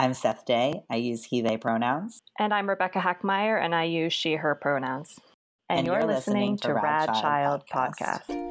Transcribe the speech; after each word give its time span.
I'm 0.00 0.14
Seth 0.14 0.46
Day. 0.46 0.82
I 0.88 0.96
use 0.96 1.24
he, 1.24 1.42
they 1.42 1.58
pronouns. 1.58 2.22
And 2.38 2.54
I'm 2.54 2.70
Rebecca 2.70 3.00
Hackmeyer, 3.00 3.62
and 3.62 3.74
I 3.74 3.84
use 3.84 4.14
she, 4.14 4.32
her 4.32 4.54
pronouns. 4.54 5.20
And, 5.68 5.80
and 5.80 5.86
you're, 5.86 5.98
you're, 5.98 6.06
listening, 6.06 6.52
listening 6.52 6.56
to 6.56 6.72
Rad, 6.72 7.10
Rad 7.10 7.20
Child, 7.20 7.66
Child 7.66 7.96
Podcast. 7.98 8.26
Podcast. 8.26 8.50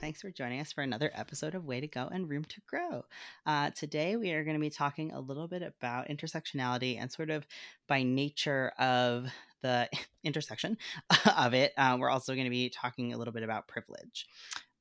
thanks 0.00 0.20
for 0.20 0.30
joining 0.30 0.60
us 0.60 0.72
for 0.72 0.82
another 0.82 1.10
episode 1.14 1.54
of 1.54 1.64
Way 1.64 1.80
to 1.80 1.86
Go 1.86 2.06
and 2.12 2.28
Room 2.28 2.44
to 2.44 2.60
Grow. 2.66 3.02
Uh, 3.46 3.70
today, 3.70 4.16
we 4.16 4.32
are 4.32 4.44
going 4.44 4.56
to 4.56 4.60
be 4.60 4.68
talking 4.68 5.12
a 5.12 5.20
little 5.20 5.48
bit 5.48 5.62
about 5.62 6.08
intersectionality 6.08 6.98
and 7.00 7.10
sort 7.10 7.30
of 7.30 7.46
by 7.88 8.02
nature 8.02 8.72
of 8.78 9.30
the 9.62 9.88
intersection 10.24 10.76
of 11.36 11.54
it. 11.54 11.72
Uh, 11.76 11.96
we're 11.98 12.10
also 12.10 12.34
going 12.34 12.44
to 12.44 12.50
be 12.50 12.68
talking 12.68 13.12
a 13.12 13.18
little 13.18 13.32
bit 13.32 13.42
about 13.42 13.68
privilege. 13.68 14.26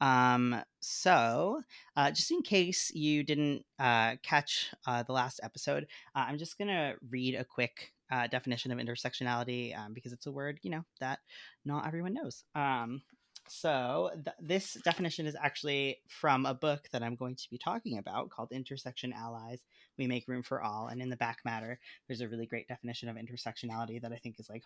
Um, 0.02 0.62
so, 0.80 1.62
uh, 1.96 2.12
just 2.12 2.32
in 2.32 2.42
case 2.42 2.92
you 2.94 3.24
didn't 3.24 3.64
uh, 3.80 4.16
catch 4.24 4.74
uh, 4.88 5.04
the 5.04 5.14
last 5.14 5.40
episode, 5.44 5.86
uh, 6.16 6.26
I'm 6.28 6.40
just 6.40 6.58
going 6.58 6.70
to 6.70 6.96
read 7.10 7.36
a 7.36 7.46
quick 7.46 7.94
uh, 8.12 8.28
definition 8.28 8.72
of 8.72 8.80
intersectionality 8.80 9.78
um, 9.78 9.94
because 9.94 10.12
it's 10.12 10.26
a 10.26 10.32
word, 10.32 10.60
you 10.64 10.72
know, 10.72 10.84
that 11.00 11.20
not 11.66 11.88
everyone 11.88 12.16
knows. 12.16 12.44
Um, 12.56 13.02
so, 13.48 14.12
th- 14.14 14.36
this 14.40 14.74
definition 14.84 15.26
is 15.26 15.36
actually 15.42 15.98
from 16.08 16.46
a 16.46 16.54
book 16.54 16.88
that 16.92 17.04
I'm 17.04 17.16
going 17.16 17.36
to 17.36 17.50
be 17.50 17.58
talking 17.58 17.98
about 17.98 18.30
called 18.30 18.52
Intersection 18.52 19.14
Allies 19.14 19.60
We 19.98 20.08
Make 20.08 20.28
Room 20.28 20.44
for 20.44 20.62
All. 20.62 20.88
And 20.88 21.02
in 21.02 21.10
the 21.10 21.18
back 21.18 21.40
matter, 21.44 21.80
there's 22.08 22.22
a 22.22 22.30
really 22.30 22.46
great 22.46 22.68
definition 22.68 23.10
of 23.10 23.18
intersectionality 23.18 24.02
that 24.02 24.14
I 24.14 24.18
think 24.18 24.40
is 24.40 24.50
like 24.50 24.64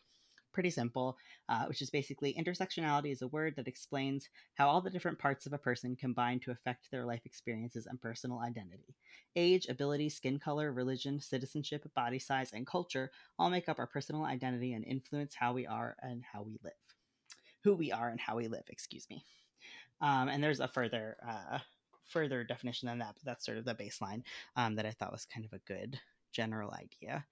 pretty 0.54 0.70
simple, 0.70 1.18
uh, 1.50 1.66
which 1.66 1.82
is 1.82 1.90
basically 1.90 2.34
intersectionality 2.34 3.12
is 3.12 3.22
a 3.22 3.28
word 3.28 3.56
that 3.58 3.68
explains 3.68 4.30
how 4.54 4.70
all 4.70 4.82
the 4.82 4.90
different 4.90 5.20
parts 5.20 5.46
of 5.46 5.54
a 5.54 5.58
person 5.58 5.98
combine 5.98 6.40
to 6.40 6.52
affect 6.52 6.90
their 6.92 7.06
life 7.06 7.22
experiences 7.26 7.88
and 7.88 8.02
personal 8.02 8.40
identity. 8.40 8.96
Age, 9.36 9.68
ability, 9.68 10.10
skin 10.10 10.40
color, 10.40 10.72
religion, 10.72 11.20
citizenship, 11.20 11.86
body 11.94 12.20
size, 12.20 12.54
and 12.54 12.66
culture 12.66 13.12
all 13.38 13.50
make 13.50 13.68
up 13.68 13.80
our 13.80 13.88
personal 13.88 14.24
identity 14.24 14.74
and 14.74 14.86
influence 14.86 15.36
how 15.36 15.52
we 15.54 15.68
are 15.68 15.98
and 16.02 16.24
how 16.32 16.42
we 16.42 16.58
live 16.64 16.74
who 17.66 17.76
we 17.76 17.92
are 17.92 18.10
and 18.10 18.22
how 18.22 18.38
we 18.38 18.48
live. 18.48 18.64
Excuse 18.70 19.08
me. 19.10 19.26
Um, 20.02 20.30
and 20.30 20.44
there's 20.44 20.60
a 20.62 20.68
further 20.68 21.18
uh, 21.28 21.60
further 22.06 22.44
definition 22.44 22.88
than 22.88 23.00
that, 23.00 23.16
but 23.16 23.26
that's 23.26 23.46
sort 23.46 23.58
of 23.58 23.66
the 23.66 23.76
baseline 23.76 24.24
um, 24.56 24.76
that 24.76 24.86
I 24.86 24.92
thought 24.92 25.12
was 25.12 25.26
kind 25.26 25.46
of 25.46 25.54
a 25.54 25.60
good 25.60 26.00
general 26.32 26.74
idea. 26.74 27.26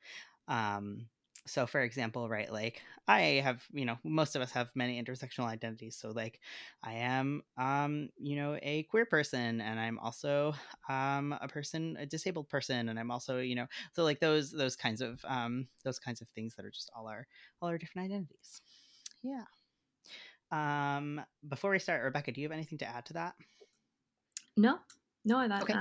Um, 0.48 1.08
so, 1.46 1.68
for 1.68 1.82
example, 1.82 2.30
right, 2.30 2.52
like 2.52 2.82
I 3.08 3.42
have, 3.44 3.66
you 3.74 3.86
know, 3.86 3.98
most 4.06 4.36
of 4.38 4.42
us 4.42 4.52
have 4.54 4.72
many 4.76 5.02
intersectional 5.04 5.46
identities. 5.48 5.98
So, 5.98 6.12
like, 6.12 6.40
I 6.84 6.94
am, 6.94 7.44
um, 7.58 8.10
you 8.18 8.38
know, 8.38 8.58
a 8.64 8.84
queer 8.84 9.06
person, 9.06 9.62
and 9.62 9.80
I'm 9.80 10.00
also 10.00 10.54
um, 10.90 11.36
a 11.42 11.48
person, 11.50 11.98
a 12.00 12.06
disabled 12.06 12.50
person, 12.50 12.90
and 12.90 13.00
I'm 13.00 13.12
also, 13.12 13.40
you 13.40 13.56
know, 13.56 13.68
so 13.94 14.04
like 14.06 14.22
those 14.22 14.52
those 14.52 14.78
kinds 14.78 15.02
of 15.02 15.24
um, 15.26 15.68
those 15.84 16.00
kinds 16.00 16.22
of 16.22 16.30
things 16.30 16.56
that 16.56 16.66
are 16.66 16.72
just 16.72 16.92
all 16.96 17.08
our 17.10 17.28
all 17.62 17.70
our 17.70 17.78
different 17.78 18.06
identities. 18.12 18.62
Yeah. 19.24 19.46
Um, 20.54 21.20
before 21.50 21.72
we 21.72 21.80
start, 21.80 22.04
Rebecca, 22.04 22.32
do 22.32 22.40
you 22.40 22.46
have 22.46 22.52
anything 22.52 22.78
to 22.80 22.88
add 22.88 23.06
to 23.08 23.14
that? 23.14 23.34
No, 24.56 24.78
no, 25.26 25.40
I 25.40 25.48
thought. 25.48 25.64
Okay. 25.64 25.74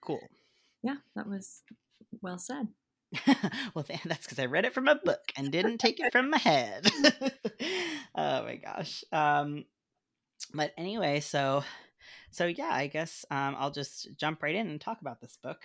cool. 0.00 0.20
Yeah, 0.84 0.96
that 1.16 1.28
was 1.28 1.62
well 2.22 2.38
said. 2.38 2.68
well, 3.74 3.84
that's 4.04 4.24
because 4.24 4.38
I 4.38 4.46
read 4.46 4.66
it 4.66 4.74
from 4.74 4.86
a 4.86 4.94
book 4.94 5.32
and 5.36 5.50
didn't 5.50 5.78
take 5.78 5.98
it 5.98 6.12
from 6.12 6.30
my 6.30 6.38
head. 6.38 6.86
oh 8.14 8.44
my 8.44 8.56
gosh. 8.56 9.02
Um, 9.10 9.64
but 10.54 10.72
anyway, 10.78 11.18
so 11.18 11.64
so 12.30 12.46
yeah, 12.46 12.70
I 12.72 12.86
guess 12.86 13.24
um, 13.30 13.56
I'll 13.58 13.70
just 13.70 14.08
jump 14.16 14.42
right 14.42 14.54
in 14.54 14.68
and 14.68 14.80
talk 14.80 15.00
about 15.00 15.20
this 15.20 15.38
book, 15.42 15.60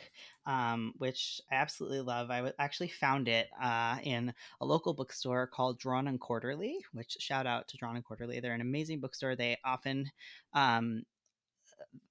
um, 0.45 0.93
which 0.97 1.41
I 1.51 1.55
absolutely 1.55 2.01
love. 2.01 2.29
I 2.29 2.37
w- 2.37 2.53
actually 2.59 2.89
found 2.89 3.27
it 3.27 3.47
uh, 3.61 3.97
in 4.03 4.33
a 4.61 4.65
local 4.65 4.93
bookstore 4.93 5.47
called 5.47 5.79
Drawn 5.79 6.07
and 6.07 6.19
Quarterly. 6.19 6.77
Which 6.93 7.17
shout 7.19 7.47
out 7.47 7.67
to 7.69 7.77
Drawn 7.77 7.95
and 7.95 8.05
Quarterly. 8.05 8.39
They're 8.39 8.53
an 8.53 8.61
amazing 8.61 8.99
bookstore. 8.99 9.35
They 9.35 9.57
often 9.63 10.11
um, 10.53 11.03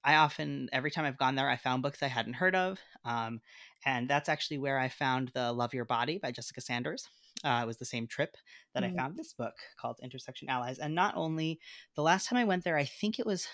I 0.04 0.16
often, 0.16 0.68
every 0.72 0.90
time 0.90 1.04
I've 1.04 1.18
gone 1.18 1.34
there, 1.34 1.48
I 1.48 1.56
found 1.56 1.82
books 1.82 2.02
I 2.02 2.08
hadn't 2.08 2.34
heard 2.34 2.54
of. 2.54 2.78
Um, 3.04 3.40
and 3.84 4.08
that's 4.08 4.28
actually 4.28 4.58
where 4.58 4.78
I 4.78 4.88
found 4.88 5.30
the 5.34 5.52
Love 5.52 5.74
Your 5.74 5.84
Body 5.84 6.18
by 6.18 6.30
Jessica 6.30 6.60
Sanders. 6.60 7.08
Uh, 7.44 7.60
it 7.62 7.66
was 7.66 7.78
the 7.78 7.84
same 7.84 8.06
trip 8.06 8.36
that 8.74 8.82
mm-hmm. 8.82 8.98
I 8.98 9.02
found 9.02 9.16
this 9.16 9.32
book 9.32 9.54
called 9.80 9.98
Intersection 10.02 10.48
Allies. 10.48 10.78
And 10.78 10.94
not 10.94 11.16
only 11.16 11.58
the 11.96 12.02
last 12.02 12.28
time 12.28 12.38
I 12.38 12.44
went 12.44 12.64
there, 12.64 12.76
I 12.76 12.84
think 12.84 13.18
it 13.18 13.26
was 13.26 13.48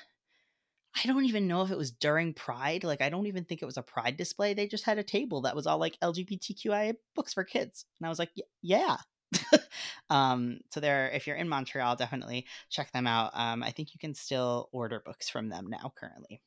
I 0.97 1.07
don't 1.07 1.27
even 1.27 1.47
know 1.47 1.63
if 1.63 1.71
it 1.71 1.79
was 1.79 1.93
during 1.93 2.35
Pride. 2.35 2.83
Like, 2.83 3.01
I 3.01 3.09
don't 3.09 3.27
even 3.27 3.45
think 3.45 3.63
it 3.63 3.67
was 3.67 3.77
a 3.77 3.83
Pride 3.83 4.17
display. 4.17 4.55
They 4.55 4.67
just 4.67 4.85
had 4.85 4.99
a 4.99 5.03
table 5.05 5.43
that 5.43 5.55
was 5.55 5.67
all 5.67 5.79
like 5.79 5.99
LGBTQIA 6.01 6.95
books 7.15 7.35
for 7.35 7.45
kids. 7.45 7.85
And 8.01 8.07
I 8.07 8.09
was 8.09 8.19
like, 8.19 8.31
yeah. 8.63 8.97
um, 10.11 10.61
so 10.71 10.81
there, 10.81 11.11
if 11.11 11.27
you're 11.27 11.37
in 11.37 11.49
Montreal, 11.49 11.97
definitely 11.97 12.47
check 12.71 12.91
them 12.93 13.07
out. 13.07 13.31
Um, 13.35 13.63
I 13.63 13.71
think 13.71 13.93
you 13.93 13.99
can 13.99 14.15
still 14.15 14.69
order 14.73 15.01
books 15.05 15.29
from 15.29 15.49
them 15.49 15.69
now 15.69 15.93
currently. 15.97 16.41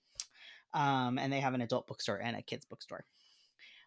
Um, 0.73 1.17
and 1.17 1.31
they 1.31 1.39
have 1.39 1.53
an 1.53 1.61
adult 1.61 1.87
bookstore 1.87 2.21
and 2.21 2.35
a 2.35 2.41
kids 2.41 2.65
bookstore. 2.65 3.05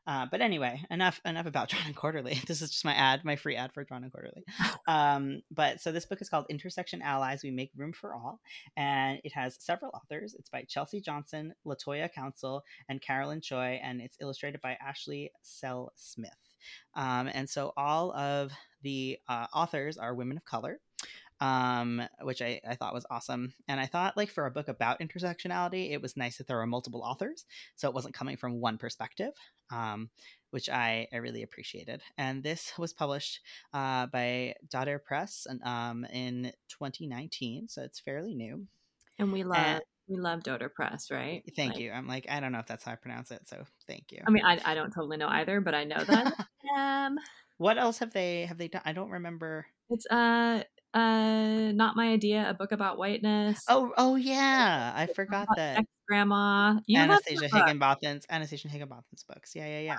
Uh, 0.06 0.26
but 0.30 0.40
anyway, 0.40 0.82
enough 0.90 1.20
enough 1.24 1.46
about 1.46 1.68
Drawn 1.70 1.86
and 1.86 1.96
Quarterly. 1.96 2.40
This 2.46 2.62
is 2.62 2.70
just 2.70 2.84
my 2.84 2.94
ad, 2.94 3.24
my 3.24 3.36
free 3.36 3.56
ad 3.56 3.72
for 3.72 3.84
Drawn 3.84 4.02
and 4.02 4.12
Quarterly. 4.12 4.44
Um, 4.86 5.40
but 5.50 5.80
so 5.80 5.92
this 5.92 6.04
book 6.04 6.20
is 6.20 6.28
called 6.28 6.44
Intersection 6.50 7.00
Allies: 7.00 7.42
We 7.42 7.50
Make 7.50 7.70
Room 7.74 7.92
for 7.94 8.14
All, 8.14 8.38
and 8.76 9.18
it 9.24 9.32
has 9.32 9.56
several 9.58 9.90
authors. 9.94 10.34
It's 10.38 10.50
by 10.50 10.64
Chelsea 10.68 11.00
Johnson, 11.00 11.54
Latoya 11.66 12.12
Council, 12.12 12.62
and 12.88 13.00
Carolyn 13.00 13.40
Choi, 13.40 13.80
and 13.82 14.02
it's 14.02 14.18
illustrated 14.20 14.60
by 14.60 14.76
Ashley 14.86 15.32
Seil 15.40 15.90
Smith. 15.96 16.30
Um, 16.94 17.30
and 17.32 17.48
so 17.48 17.72
all 17.78 18.12
of 18.14 18.52
the 18.82 19.18
uh, 19.26 19.46
authors 19.54 19.96
are 19.96 20.14
women 20.14 20.36
of 20.36 20.44
color 20.44 20.80
um, 21.40 22.02
which 22.22 22.40
I, 22.42 22.60
I 22.68 22.74
thought 22.74 22.94
was 22.94 23.06
awesome. 23.10 23.52
And 23.68 23.80
I 23.80 23.86
thought, 23.86 24.16
like, 24.16 24.30
for 24.30 24.46
a 24.46 24.50
book 24.50 24.68
about 24.68 25.00
intersectionality, 25.00 25.90
it 25.90 26.00
was 26.00 26.16
nice 26.16 26.38
that 26.38 26.46
there 26.46 26.56
were 26.56 26.66
multiple 26.66 27.02
authors. 27.02 27.44
So 27.76 27.88
it 27.88 27.94
wasn't 27.94 28.14
coming 28.14 28.36
from 28.36 28.60
one 28.60 28.78
perspective, 28.78 29.32
um, 29.70 30.10
which 30.50 30.68
I, 30.68 31.08
I 31.12 31.16
really 31.16 31.42
appreciated. 31.42 32.02
And 32.16 32.42
this 32.42 32.72
was 32.78 32.92
published 32.92 33.40
uh, 33.72 34.06
by 34.06 34.54
Dottir 34.68 35.02
Press 35.02 35.46
and, 35.48 35.62
um, 35.64 36.04
in 36.12 36.52
2019. 36.68 37.68
So 37.68 37.82
it's 37.82 38.00
fairly 38.00 38.34
new. 38.34 38.66
And 39.18 39.32
we 39.32 39.44
love. 39.44 39.58
And, 39.58 39.82
we 40.06 40.18
love 40.18 40.40
Dottir 40.42 40.72
Press, 40.72 41.10
right? 41.10 41.42
Thank 41.56 41.72
like, 41.72 41.80
you. 41.80 41.90
I'm 41.90 42.06
like, 42.06 42.26
I 42.28 42.38
don't 42.38 42.52
know 42.52 42.58
if 42.58 42.66
that's 42.66 42.84
how 42.84 42.92
I 42.92 42.96
pronounce 42.96 43.30
it, 43.30 43.48
so 43.48 43.64
thank 43.88 44.12
you. 44.12 44.20
I 44.26 44.30
mean, 44.30 44.44
I, 44.44 44.60
I 44.62 44.74
don't 44.74 44.90
totally 44.90 45.16
know 45.16 45.28
either, 45.28 45.62
but 45.62 45.74
I 45.74 45.84
know 45.84 46.04
that. 46.04 46.46
um, 46.76 47.18
what 47.56 47.78
else 47.78 47.98
have 48.00 48.12
they 48.12 48.44
have 48.44 48.58
they 48.58 48.68
done? 48.68 48.82
I 48.84 48.92
don't 48.92 49.08
remember. 49.08 49.64
It's 49.88 50.06
uh 50.10 50.62
uh 50.94 51.72
not 51.72 51.96
my 51.96 52.08
idea 52.08 52.48
a 52.48 52.54
book 52.54 52.70
about 52.70 52.98
whiteness 52.98 53.60
oh 53.68 53.92
oh 53.96 54.14
yeah 54.14 54.92
i 54.94 55.06
forgot 55.06 55.48
that 55.56 55.84
grandma 56.06 56.78
you 56.86 56.98
anastasia 56.98 57.48
higginbotham's 57.48 58.26
anastasia 58.30 58.68
higginbotham's 58.68 59.24
books. 59.28 59.54
Yeah 59.54 59.66
yeah 59.66 59.80
yeah. 59.80 59.98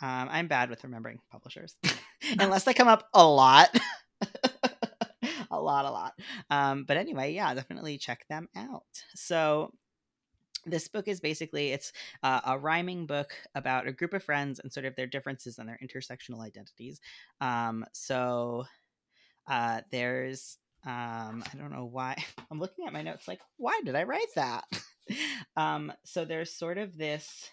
Um 0.00 0.28
i'm 0.30 0.48
bad 0.48 0.70
with 0.70 0.84
remembering 0.84 1.18
publishers 1.30 1.76
unless 2.38 2.64
they 2.64 2.74
come 2.74 2.88
up 2.88 3.08
a 3.14 3.26
lot. 3.26 3.76
A 5.50 5.60
lot 5.60 5.84
a 5.84 5.90
lot. 5.90 6.12
Um 6.50 6.84
but 6.84 6.96
anyway 6.96 7.32
yeah 7.32 7.54
definitely 7.54 7.98
check 7.98 8.26
them 8.28 8.48
out. 8.56 8.82
So 9.14 9.72
this 10.64 10.88
book 10.88 11.06
is 11.06 11.20
basically 11.20 11.70
it's 11.70 11.92
uh, 12.24 12.40
a 12.44 12.58
rhyming 12.58 13.06
book 13.06 13.32
about 13.54 13.86
a 13.86 13.92
group 13.92 14.12
of 14.12 14.22
friends 14.24 14.58
and 14.58 14.72
sort 14.72 14.84
of 14.84 14.96
their 14.96 15.06
differences 15.06 15.58
and 15.58 15.68
their 15.68 15.78
intersectional 15.82 16.44
identities. 16.44 17.00
Um 17.40 17.84
so 17.92 18.66
uh, 19.48 19.80
there's 19.92 20.58
um, 20.84 21.42
I 21.52 21.56
don't 21.58 21.72
know 21.72 21.84
why 21.84 22.16
I'm 22.50 22.60
looking 22.60 22.86
at 22.86 22.92
my 22.92 23.02
notes 23.02 23.26
like 23.28 23.40
why 23.56 23.80
did 23.84 23.96
I 23.96 24.04
write 24.04 24.34
that? 24.36 24.64
um, 25.56 25.92
so 26.04 26.24
there's 26.24 26.52
sort 26.52 26.78
of 26.78 26.96
this 26.96 27.50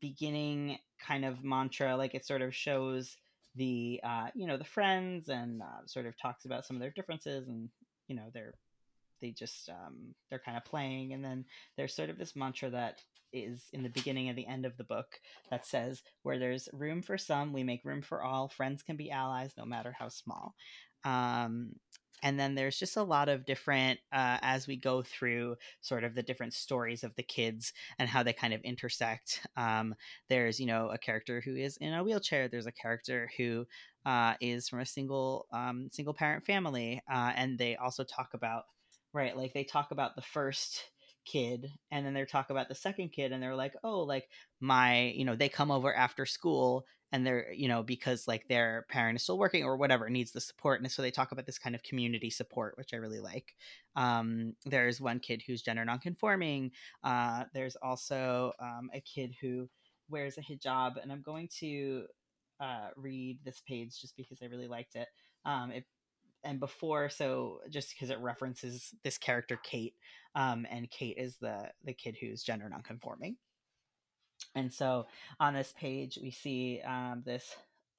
beginning 0.00 0.78
kind 1.00 1.24
of 1.24 1.44
mantra, 1.44 1.96
like 1.96 2.14
it 2.14 2.26
sort 2.26 2.42
of 2.42 2.54
shows 2.54 3.16
the 3.54 4.00
uh, 4.02 4.28
you 4.34 4.46
know 4.46 4.56
the 4.56 4.64
friends 4.64 5.28
and 5.28 5.62
uh, 5.62 5.86
sort 5.86 6.06
of 6.06 6.18
talks 6.18 6.44
about 6.44 6.64
some 6.64 6.76
of 6.76 6.80
their 6.80 6.90
differences 6.90 7.48
and 7.48 7.68
you 8.08 8.16
know 8.16 8.30
they're 8.32 8.54
they 9.22 9.30
just 9.30 9.70
um, 9.70 10.14
they're 10.28 10.42
kind 10.44 10.58
of 10.58 10.64
playing. 10.66 11.14
And 11.14 11.24
then 11.24 11.46
there's 11.78 11.94
sort 11.94 12.10
of 12.10 12.18
this 12.18 12.36
mantra 12.36 12.68
that 12.70 13.00
is 13.32 13.68
in 13.72 13.82
the 13.82 13.88
beginning 13.88 14.28
and 14.28 14.36
the 14.36 14.46
end 14.46 14.66
of 14.66 14.76
the 14.76 14.84
book 14.84 15.18
that 15.48 15.64
says 15.64 16.02
where 16.22 16.38
there's 16.38 16.68
room 16.74 17.00
for 17.00 17.16
some 17.16 17.54
we 17.54 17.62
make 17.62 17.84
room 17.84 18.02
for 18.02 18.22
all. 18.22 18.48
Friends 18.48 18.82
can 18.82 18.96
be 18.96 19.10
allies 19.10 19.54
no 19.56 19.64
matter 19.64 19.94
how 19.98 20.08
small. 20.08 20.54
Um, 21.04 21.76
and 22.22 22.38
then 22.38 22.54
there's 22.54 22.78
just 22.78 22.96
a 22.96 23.02
lot 23.02 23.28
of 23.28 23.44
different 23.44 23.98
uh, 24.12 24.38
as 24.42 24.66
we 24.66 24.76
go 24.76 25.02
through 25.02 25.56
sort 25.80 26.04
of 26.04 26.14
the 26.14 26.22
different 26.22 26.54
stories 26.54 27.04
of 27.04 27.14
the 27.16 27.22
kids 27.22 27.72
and 27.98 28.08
how 28.08 28.22
they 28.22 28.32
kind 28.32 28.54
of 28.54 28.60
intersect 28.62 29.46
um, 29.56 29.94
there's 30.28 30.60
you 30.60 30.66
know 30.66 30.88
a 30.90 30.98
character 30.98 31.40
who 31.44 31.56
is 31.56 31.76
in 31.78 31.92
a 31.92 32.02
wheelchair 32.02 32.48
there's 32.48 32.66
a 32.66 32.72
character 32.72 33.30
who 33.36 33.66
uh, 34.06 34.34
is 34.40 34.68
from 34.68 34.80
a 34.80 34.86
single 34.86 35.46
um, 35.52 35.88
single 35.92 36.14
parent 36.14 36.44
family 36.44 37.00
uh, 37.10 37.32
and 37.36 37.58
they 37.58 37.76
also 37.76 38.04
talk 38.04 38.34
about 38.34 38.64
right 39.12 39.36
like 39.36 39.52
they 39.52 39.64
talk 39.64 39.90
about 39.90 40.16
the 40.16 40.22
first 40.22 40.90
kid 41.24 41.70
and 41.90 42.04
then 42.04 42.14
they 42.14 42.24
talk 42.24 42.50
about 42.50 42.68
the 42.68 42.74
second 42.74 43.10
kid 43.10 43.32
and 43.32 43.42
they're 43.42 43.56
like 43.56 43.74
oh 43.84 44.00
like 44.00 44.28
my 44.60 45.12
you 45.14 45.24
know 45.24 45.36
they 45.36 45.48
come 45.48 45.70
over 45.70 45.94
after 45.94 46.26
school 46.26 46.84
and 47.12 47.26
they're 47.26 47.52
you 47.52 47.68
know 47.68 47.82
because 47.82 48.26
like 48.26 48.48
their 48.48 48.86
parent 48.88 49.16
is 49.16 49.22
still 49.22 49.38
working 49.38 49.64
or 49.64 49.76
whatever 49.76 50.08
needs 50.08 50.32
the 50.32 50.40
support 50.40 50.80
and 50.80 50.90
so 50.90 51.02
they 51.02 51.10
talk 51.10 51.30
about 51.32 51.46
this 51.46 51.58
kind 51.58 51.74
of 51.74 51.82
community 51.82 52.30
support 52.30 52.76
which 52.76 52.92
i 52.92 52.96
really 52.96 53.20
like. 53.20 53.54
Um, 53.94 54.54
there's 54.64 55.00
one 55.00 55.20
kid 55.20 55.42
who's 55.46 55.62
gender 55.62 55.84
nonconforming 55.84 56.72
uh, 57.04 57.44
there's 57.52 57.76
also 57.76 58.52
um, 58.58 58.90
a 58.94 59.00
kid 59.00 59.34
who 59.40 59.68
wears 60.08 60.38
a 60.38 60.40
hijab 60.40 61.00
and 61.00 61.12
i'm 61.12 61.22
going 61.22 61.48
to 61.60 62.04
uh, 62.60 62.88
read 62.96 63.38
this 63.44 63.60
page 63.66 64.00
just 64.00 64.16
because 64.16 64.38
i 64.42 64.46
really 64.46 64.68
liked 64.68 64.94
it. 64.96 65.08
Um, 65.44 65.72
it 65.72 65.84
and 66.44 66.60
before 66.60 67.08
so 67.08 67.60
just 67.70 67.90
because 67.90 68.10
it 68.10 68.18
references 68.18 68.94
this 69.04 69.18
character 69.18 69.58
kate 69.62 69.94
um, 70.34 70.66
and 70.70 70.90
kate 70.90 71.16
is 71.18 71.36
the 71.36 71.70
the 71.84 71.92
kid 71.92 72.16
who's 72.20 72.42
gender 72.42 72.68
nonconforming. 72.68 73.36
And 74.54 74.72
so 74.72 75.06
on 75.40 75.54
this 75.54 75.72
page 75.78 76.18
we 76.20 76.30
see 76.30 76.80
um, 76.86 77.22
this 77.24 77.54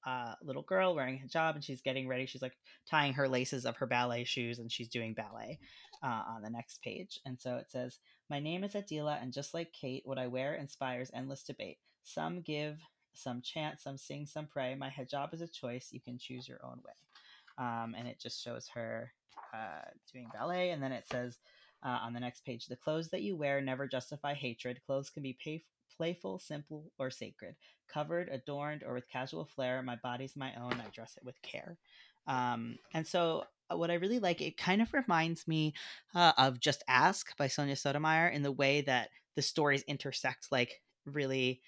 uh, 0.05 0.33
little 0.43 0.63
girl 0.63 0.93
wearing 0.93 1.21
a 1.23 1.27
hijab 1.27 1.55
and 1.55 1.63
she's 1.63 1.81
getting 1.81 2.07
ready. 2.07 2.25
She's 2.25 2.41
like 2.41 2.57
tying 2.89 3.13
her 3.13 3.29
laces 3.29 3.65
of 3.65 3.77
her 3.77 3.87
ballet 3.87 4.25
shoes 4.25 4.59
and 4.59 4.71
she's 4.71 4.89
doing 4.89 5.13
ballet 5.13 5.59
uh, 6.03 6.23
on 6.27 6.41
the 6.41 6.49
next 6.49 6.81
page. 6.81 7.19
And 7.25 7.39
so 7.39 7.55
it 7.55 7.71
says 7.71 7.99
my 8.29 8.39
name 8.39 8.63
is 8.63 8.73
adila 8.73 9.21
and 9.21 9.31
just 9.31 9.53
like 9.53 9.71
kate 9.73 10.03
what 10.05 10.17
i 10.17 10.27
wear 10.27 10.55
inspires 10.55 11.11
endless 11.13 11.43
debate. 11.43 11.77
Some 12.03 12.41
give 12.41 12.79
some 13.13 13.41
chant 13.41 13.79
some 13.79 13.97
sing 13.97 14.25
some 14.25 14.47
pray. 14.47 14.75
My 14.75 14.89
hijab 14.89 15.33
is 15.33 15.41
a 15.41 15.47
choice. 15.47 15.89
You 15.91 16.01
can 16.01 16.17
choose 16.17 16.47
your 16.47 16.59
own 16.65 16.81
way 16.83 16.93
um, 17.57 17.95
and 17.97 18.07
it 18.07 18.19
just 18.19 18.43
shows 18.43 18.67
her 18.73 19.11
uh, 19.53 19.89
doing 20.11 20.27
ballet. 20.33 20.71
And 20.71 20.81
then 20.81 20.91
it 20.91 21.05
says 21.11 21.39
uh, 21.83 21.99
on 22.01 22.13
the 22.13 22.19
next 22.19 22.45
page, 22.45 22.65
the 22.65 22.75
clothes 22.75 23.09
that 23.09 23.21
you 23.21 23.35
wear 23.35 23.61
never 23.61 23.87
justify 23.87 24.33
hatred. 24.33 24.81
Clothes 24.85 25.09
can 25.09 25.23
be 25.23 25.37
pay- 25.43 25.65
playful, 25.95 26.39
simple, 26.39 26.91
or 26.97 27.09
sacred. 27.09 27.55
Covered, 27.87 28.29
adorned, 28.29 28.83
or 28.83 28.93
with 28.93 29.09
casual 29.09 29.45
flair, 29.45 29.81
my 29.81 29.97
body's 30.01 30.35
my 30.35 30.53
own. 30.55 30.73
I 30.73 30.89
dress 30.93 31.17
it 31.17 31.25
with 31.25 31.41
care. 31.41 31.77
Um, 32.25 32.77
and 32.93 33.05
so, 33.05 33.43
uh, 33.69 33.77
what 33.77 33.91
I 33.91 33.95
really 33.95 34.19
like, 34.19 34.41
it 34.41 34.57
kind 34.57 34.81
of 34.81 34.93
reminds 34.93 35.47
me 35.47 35.73
uh, 36.15 36.33
of 36.37 36.59
Just 36.59 36.83
Ask 36.87 37.35
by 37.37 37.47
Sonia 37.47 37.75
Sotomayor 37.75 38.29
in 38.29 38.43
the 38.43 38.51
way 38.51 38.81
that 38.81 39.09
the 39.35 39.41
stories 39.41 39.83
intersect, 39.83 40.47
like 40.51 40.81
really 41.05 41.61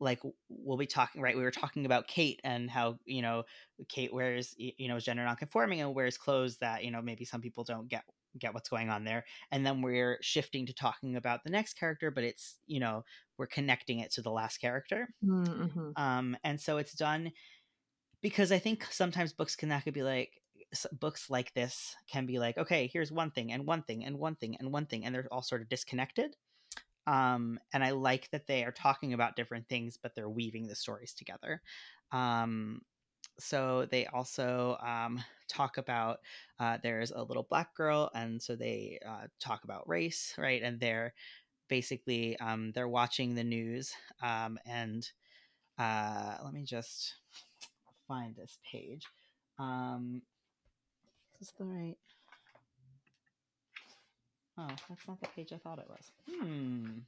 like 0.00 0.20
we'll 0.48 0.78
be 0.78 0.86
talking 0.86 1.20
right 1.20 1.36
we 1.36 1.42
were 1.42 1.50
talking 1.50 1.84
about 1.86 2.08
kate 2.08 2.40
and 2.42 2.70
how 2.70 2.98
you 3.04 3.22
know 3.22 3.42
kate 3.88 4.12
wears 4.12 4.54
you 4.56 4.88
know 4.88 4.98
gender 4.98 5.24
nonconforming 5.24 5.80
and 5.80 5.94
wears 5.94 6.16
clothes 6.16 6.56
that 6.58 6.84
you 6.84 6.90
know 6.90 7.02
maybe 7.02 7.24
some 7.24 7.40
people 7.40 7.64
don't 7.64 7.88
get 7.88 8.02
get 8.38 8.54
what's 8.54 8.68
going 8.68 8.90
on 8.90 9.04
there. 9.04 9.24
And 9.50 9.64
then 9.66 9.82
we're 9.82 10.18
shifting 10.20 10.66
to 10.66 10.72
talking 10.72 11.16
about 11.16 11.42
the 11.44 11.50
next 11.50 11.74
character 11.74 12.10
but 12.10 12.24
it's 12.24 12.58
you 12.66 12.80
know 12.80 13.04
we're 13.38 13.46
connecting 13.46 14.00
it 14.00 14.12
to 14.12 14.22
the 14.22 14.30
last 14.30 14.58
character. 14.58 15.08
Mm-hmm. 15.24 15.90
um 15.96 16.36
and 16.44 16.60
so 16.60 16.78
it's 16.78 16.94
done 16.94 17.32
because 18.22 18.52
i 18.52 18.58
think 18.58 18.86
sometimes 18.90 19.32
books 19.32 19.56
can 19.56 19.70
that 19.70 19.84
could 19.84 19.94
be 19.94 20.02
like 20.02 20.30
books 20.92 21.30
like 21.30 21.52
this 21.54 21.96
can 22.10 22.26
be 22.26 22.38
like 22.38 22.56
okay 22.58 22.88
here's 22.92 23.10
one 23.10 23.30
thing 23.30 23.52
and 23.52 23.66
one 23.66 23.82
thing 23.82 24.04
and 24.04 24.16
one 24.18 24.36
thing 24.36 24.56
and 24.58 24.72
one 24.72 24.86
thing 24.86 25.04
and 25.04 25.14
they're 25.14 25.26
all 25.32 25.42
sort 25.42 25.62
of 25.62 25.68
disconnected 25.68 26.36
um, 27.10 27.58
and 27.72 27.82
I 27.82 27.90
like 27.90 28.30
that 28.30 28.46
they 28.46 28.64
are 28.64 28.70
talking 28.70 29.14
about 29.14 29.34
different 29.34 29.68
things, 29.68 29.98
but 30.00 30.14
they're 30.14 30.28
weaving 30.28 30.68
the 30.68 30.76
stories 30.76 31.12
together. 31.12 31.60
Um, 32.12 32.82
so 33.40 33.86
they 33.90 34.06
also 34.06 34.76
um, 34.80 35.22
talk 35.48 35.76
about 35.76 36.20
uh, 36.60 36.78
there's 36.84 37.10
a 37.10 37.22
little 37.22 37.46
black 37.50 37.74
girl, 37.74 38.10
and 38.14 38.40
so 38.40 38.54
they 38.54 39.00
uh, 39.06 39.26
talk 39.40 39.64
about 39.64 39.88
race, 39.88 40.34
right? 40.38 40.62
And 40.62 40.78
they're 40.78 41.12
basically 41.68 42.38
um, 42.38 42.70
they're 42.74 42.88
watching 42.88 43.34
the 43.34 43.44
news, 43.44 43.92
um, 44.22 44.56
and 44.64 45.10
uh, 45.78 46.36
let 46.44 46.52
me 46.52 46.62
just 46.62 47.14
find 48.06 48.36
this 48.36 48.58
page. 48.70 49.04
Um, 49.58 50.22
is 51.40 51.48
this 51.48 51.54
the 51.58 51.64
right? 51.64 51.96
Oh, 54.58 54.68
that's 54.88 55.08
not 55.08 55.20
the 55.20 55.28
page 55.28 55.52
I 55.52 55.58
thought 55.58 55.78
it 55.78 55.88
was. 55.88 56.10
Hmm. 56.28 56.98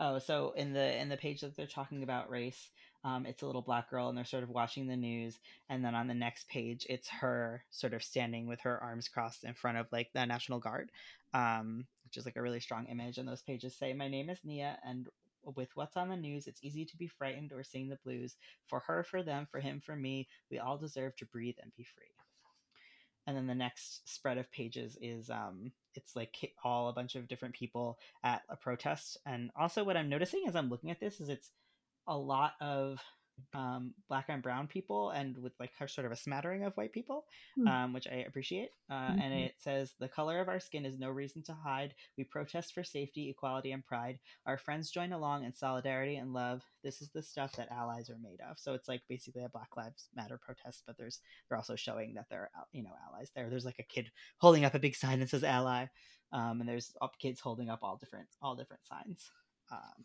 Oh, 0.00 0.18
so 0.18 0.52
in 0.56 0.72
the 0.72 1.00
in 1.00 1.08
the 1.08 1.16
page 1.16 1.40
that 1.40 1.56
they're 1.56 1.66
talking 1.66 2.02
about 2.02 2.30
race, 2.30 2.70
um, 3.04 3.26
it's 3.26 3.42
a 3.42 3.46
little 3.46 3.62
black 3.62 3.90
girl, 3.90 4.08
and 4.08 4.18
they're 4.18 4.24
sort 4.24 4.42
of 4.42 4.50
watching 4.50 4.86
the 4.86 4.96
news. 4.96 5.38
And 5.68 5.84
then 5.84 5.94
on 5.94 6.08
the 6.08 6.14
next 6.14 6.48
page, 6.48 6.86
it's 6.88 7.08
her 7.08 7.64
sort 7.70 7.94
of 7.94 8.02
standing 8.02 8.46
with 8.46 8.60
her 8.62 8.82
arms 8.82 9.08
crossed 9.08 9.44
in 9.44 9.54
front 9.54 9.78
of 9.78 9.86
like 9.92 10.10
the 10.12 10.24
National 10.26 10.58
Guard, 10.58 10.90
um, 11.32 11.86
which 12.04 12.16
is 12.16 12.24
like 12.24 12.36
a 12.36 12.42
really 12.42 12.60
strong 12.60 12.86
image. 12.86 13.18
And 13.18 13.28
those 13.28 13.42
pages 13.42 13.74
say, 13.76 13.92
"My 13.92 14.08
name 14.08 14.30
is 14.30 14.40
Nia, 14.44 14.78
and 14.84 15.08
with 15.44 15.68
what's 15.76 15.96
on 15.96 16.08
the 16.08 16.16
news, 16.16 16.46
it's 16.46 16.64
easy 16.64 16.84
to 16.86 16.96
be 16.96 17.06
frightened 17.06 17.52
or 17.52 17.62
sing 17.62 17.88
the 17.88 17.98
blues. 18.04 18.36
For 18.66 18.80
her, 18.80 19.04
for 19.04 19.22
them, 19.22 19.46
for 19.50 19.60
him, 19.60 19.80
for 19.80 19.94
me, 19.94 20.26
we 20.50 20.58
all 20.58 20.78
deserve 20.78 21.14
to 21.16 21.26
breathe 21.26 21.56
and 21.62 21.74
be 21.76 21.84
free." 21.84 22.06
And 23.26 23.36
then 23.36 23.46
the 23.46 23.54
next 23.54 24.08
spread 24.12 24.38
of 24.38 24.50
pages 24.50 24.96
is 25.00 25.30
um 25.30 25.72
it's 25.94 26.16
like 26.16 26.52
all 26.64 26.88
a 26.88 26.92
bunch 26.92 27.14
of 27.14 27.28
different 27.28 27.54
people 27.54 27.98
at 28.24 28.42
a 28.48 28.56
protest. 28.56 29.16
And 29.26 29.50
also 29.58 29.84
what 29.84 29.96
i'm 29.96 30.08
noticing 30.08 30.44
as 30.46 30.56
i'm 30.56 30.68
looking 30.70 30.90
at 30.90 31.00
this 31.00 31.20
is 31.20 31.28
it's 31.28 31.50
a 32.06 32.16
lot 32.16 32.52
of 32.60 32.98
um, 33.54 33.94
black 34.08 34.26
and 34.28 34.42
brown 34.42 34.66
people 34.66 35.10
and 35.10 35.36
with 35.38 35.52
like 35.60 35.70
sort 35.86 36.06
of 36.06 36.12
a 36.12 36.16
smattering 36.16 36.64
of 36.64 36.74
white 36.74 36.92
people, 36.92 37.24
mm. 37.58 37.68
um, 37.68 37.92
which 37.92 38.06
I 38.06 38.24
appreciate. 38.26 38.70
Uh, 38.90 38.94
mm-hmm. 38.94 39.20
And 39.20 39.34
it 39.34 39.54
says, 39.58 39.94
The 39.98 40.08
color 40.08 40.40
of 40.40 40.48
our 40.48 40.60
skin 40.60 40.84
is 40.84 40.98
no 40.98 41.10
reason 41.10 41.42
to 41.44 41.54
hide. 41.54 41.94
We 42.16 42.24
protest 42.24 42.74
for 42.74 42.84
safety, 42.84 43.30
equality, 43.30 43.72
and 43.72 43.84
pride. 43.84 44.18
Our 44.46 44.58
friends 44.58 44.90
join 44.90 45.12
along 45.12 45.44
in 45.44 45.52
solidarity 45.52 46.16
and 46.16 46.32
love. 46.32 46.62
This 46.82 47.00
is 47.00 47.10
the 47.10 47.22
stuff 47.22 47.52
that 47.56 47.70
allies 47.70 48.10
are 48.10 48.18
made 48.22 48.40
of. 48.48 48.58
So 48.58 48.74
it's 48.74 48.88
like 48.88 49.02
basically 49.08 49.44
a 49.44 49.48
Black 49.48 49.76
Lives 49.76 50.08
Matter 50.14 50.38
protest, 50.38 50.82
but 50.86 50.96
there's 50.96 51.20
they're 51.48 51.58
also 51.58 51.76
showing 51.76 52.14
that 52.14 52.26
they're 52.30 52.50
you 52.72 52.82
know 52.82 52.94
allies 53.08 53.30
there. 53.34 53.48
There's 53.48 53.64
like 53.64 53.78
a 53.78 53.84
kid 53.84 54.10
holding 54.38 54.64
up 54.64 54.74
a 54.74 54.78
big 54.78 54.96
sign 54.96 55.20
that 55.20 55.30
says 55.30 55.44
ally, 55.44 55.86
um, 56.32 56.60
and 56.60 56.68
there's 56.68 56.92
kids 57.20 57.40
holding 57.40 57.70
up 57.70 57.80
all 57.82 57.96
different 57.96 58.28
all 58.42 58.56
different 58.56 58.84
signs. 58.86 59.30
Um, 59.72 60.04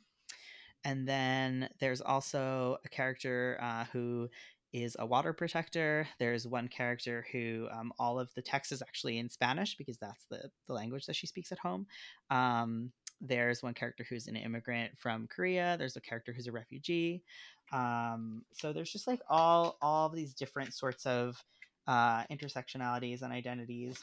and 0.83 1.07
then 1.07 1.69
there's 1.79 2.01
also 2.01 2.77
a 2.85 2.89
character 2.89 3.57
uh, 3.61 3.85
who 3.91 4.29
is 4.71 4.95
a 4.99 5.05
water 5.05 5.33
protector. 5.33 6.07
There's 6.19 6.47
one 6.47 6.67
character 6.67 7.25
who 7.31 7.67
um, 7.71 7.91
all 7.97 8.19
of 8.19 8.33
the 8.35 8.41
text 8.41 8.71
is 8.71 8.81
actually 8.81 9.17
in 9.17 9.29
Spanish 9.29 9.75
because 9.75 9.97
that's 9.97 10.25
the, 10.29 10.49
the 10.67 10.73
language 10.73 11.05
that 11.07 11.15
she 11.15 11.27
speaks 11.27 11.51
at 11.51 11.59
home. 11.59 11.87
Um, 12.29 12.91
there's 13.21 13.63
one 13.63 13.73
character 13.73 14.05
who's 14.07 14.27
an 14.27 14.35
immigrant 14.35 14.97
from 14.97 15.27
Korea. 15.27 15.75
There's 15.77 15.97
a 15.97 16.01
character 16.01 16.31
who's 16.31 16.47
a 16.47 16.51
refugee. 16.51 17.23
Um, 17.71 18.43
so 18.53 18.71
there's 18.71 18.91
just 18.91 19.07
like 19.07 19.21
all 19.29 19.77
all 19.81 20.09
these 20.09 20.33
different 20.33 20.73
sorts 20.73 21.05
of 21.05 21.43
uh, 21.87 22.23
intersectionalities 22.31 23.21
and 23.21 23.33
identities. 23.33 24.01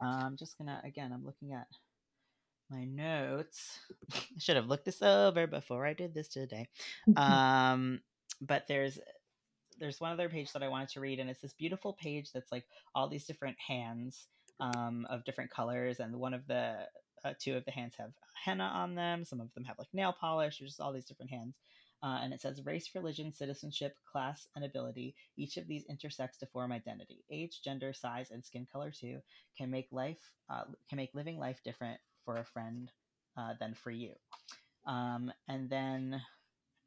I'm 0.00 0.36
just 0.36 0.58
gonna 0.58 0.80
again. 0.84 1.12
I'm 1.12 1.24
looking 1.24 1.52
at 1.52 1.66
my 2.70 2.84
notes. 2.84 3.78
I 4.12 4.18
should 4.38 4.56
have 4.56 4.68
looked 4.68 4.84
this 4.84 5.02
over 5.02 5.46
before 5.46 5.86
I 5.86 5.92
did 5.92 6.14
this 6.14 6.28
today. 6.28 6.68
um, 7.16 8.00
but 8.40 8.66
there's 8.68 8.98
there's 9.78 10.00
one 10.00 10.12
other 10.12 10.28
page 10.28 10.52
that 10.52 10.62
I 10.62 10.68
wanted 10.68 10.90
to 10.90 11.00
read, 11.00 11.18
and 11.18 11.30
it's 11.30 11.40
this 11.40 11.54
beautiful 11.54 11.94
page 11.94 12.32
that's 12.32 12.52
like 12.52 12.64
all 12.94 13.08
these 13.08 13.24
different 13.24 13.56
hands 13.66 14.26
um, 14.60 15.06
of 15.10 15.24
different 15.24 15.50
colors, 15.50 16.00
and 16.00 16.16
one 16.16 16.34
of 16.34 16.46
the 16.46 16.76
uh, 17.24 17.32
two 17.38 17.56
of 17.56 17.64
the 17.64 17.70
hands 17.70 17.94
have 17.98 18.12
henna 18.44 18.64
on 18.64 18.94
them. 18.94 19.24
Some 19.24 19.40
of 19.40 19.52
them 19.54 19.64
have 19.64 19.78
like 19.78 19.88
nail 19.92 20.14
polish. 20.18 20.58
There's 20.58 20.70
just 20.72 20.80
all 20.80 20.92
these 20.92 21.06
different 21.06 21.30
hands. 21.30 21.56
Uh, 22.02 22.20
and 22.22 22.32
it 22.32 22.40
says 22.40 22.64
race, 22.64 22.88
religion, 22.94 23.30
citizenship, 23.30 23.94
class, 24.10 24.48
and 24.56 24.64
ability. 24.64 25.14
Each 25.36 25.58
of 25.58 25.68
these 25.68 25.84
intersects 25.84 26.38
to 26.38 26.46
form 26.46 26.72
identity. 26.72 27.24
Age, 27.30 27.60
gender, 27.62 27.92
size, 27.92 28.30
and 28.30 28.42
skin 28.42 28.66
color 28.72 28.90
too 28.90 29.18
can 29.58 29.70
make 29.70 29.88
life 29.92 30.32
uh, 30.48 30.64
can 30.88 30.96
make 30.96 31.10
living 31.14 31.38
life 31.38 31.60
different 31.62 32.00
for 32.24 32.36
a 32.36 32.44
friend 32.44 32.90
uh, 33.36 33.54
than 33.60 33.74
for 33.74 33.90
you. 33.90 34.12
Um, 34.86 35.32
and 35.48 35.68
then, 35.68 36.20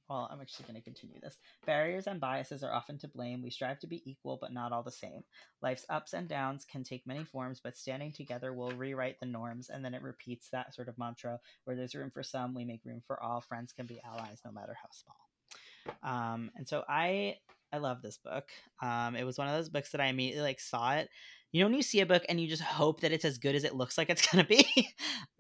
well, 0.10 0.28
I'm 0.32 0.42
actually 0.42 0.66
going 0.66 0.80
to 0.80 0.84
continue 0.84 1.20
this. 1.22 1.38
Barriers 1.66 2.08
and 2.08 2.20
biases 2.20 2.63
are 2.63 2.74
often 2.74 2.98
to 3.00 3.08
blame. 3.08 3.42
We 3.42 3.50
strive 3.50 3.80
to 3.80 3.88
be 3.88 4.02
equal, 4.10 4.38
but 4.42 4.54
not 4.54 4.72
all 4.72 4.84
the 4.84 4.92
same. 4.92 5.24
Life's 5.62 5.86
ups 5.90 6.13
and 6.13 6.28
downs 6.28 6.66
can 6.66 6.84
take 6.84 7.08
many 7.08 7.24
forms, 7.24 7.62
but 7.63 7.78
standing 7.78 8.12
together 8.12 8.54
will 8.54 8.72
rewrite 8.72 9.20
the 9.20 9.25
norms. 9.25 9.70
And 9.70 9.84
then 9.84 9.94
it 9.94 10.02
repeats 10.02 10.50
that 10.50 10.74
sort 10.74 10.90
of 10.90 10.98
mantra 10.98 11.40
where 11.63 11.75
there's 11.75 11.96
room 11.96 12.12
for 12.12 12.24
some, 12.24 12.54
we 12.54 12.66
make 12.66 12.82
room 12.86 13.02
for 13.06 13.22
all. 13.22 13.42
Friends 13.42 13.72
can 13.72 13.86
be 13.86 14.02
allies 14.04 14.42
no 14.44 14.52
matter 14.52 14.75
how 14.82 14.90
small. 14.92 16.04
Um, 16.04 16.52
and 16.56 16.68
so 16.68 16.84
I 16.88 17.38
I 17.74 17.77
love 17.77 18.03
this 18.03 18.18
book. 18.18 18.50
Um, 18.82 19.15
it 19.15 19.24
was 19.24 19.38
one 19.38 19.48
of 19.48 19.56
those 19.56 19.70
books 19.70 19.92
that 19.92 20.01
I 20.01 20.06
immediately 20.06 20.44
like 20.44 20.60
saw 20.60 20.94
it. 20.94 21.10
You 21.51 21.60
know, 21.60 21.68
when 21.68 21.75
you 21.75 21.84
see 21.84 22.01
a 22.01 22.06
book 22.06 22.24
and 22.30 22.39
you 22.39 22.48
just 22.48 22.63
hope 22.63 23.01
that 23.01 23.12
it's 23.12 23.25
as 23.25 23.38
good 23.38 23.56
as 23.56 23.63
it 23.63 23.75
looks 23.75 23.98
like 23.98 24.10
it's 24.10 24.27
gonna 24.32 24.44
be. 24.44 24.65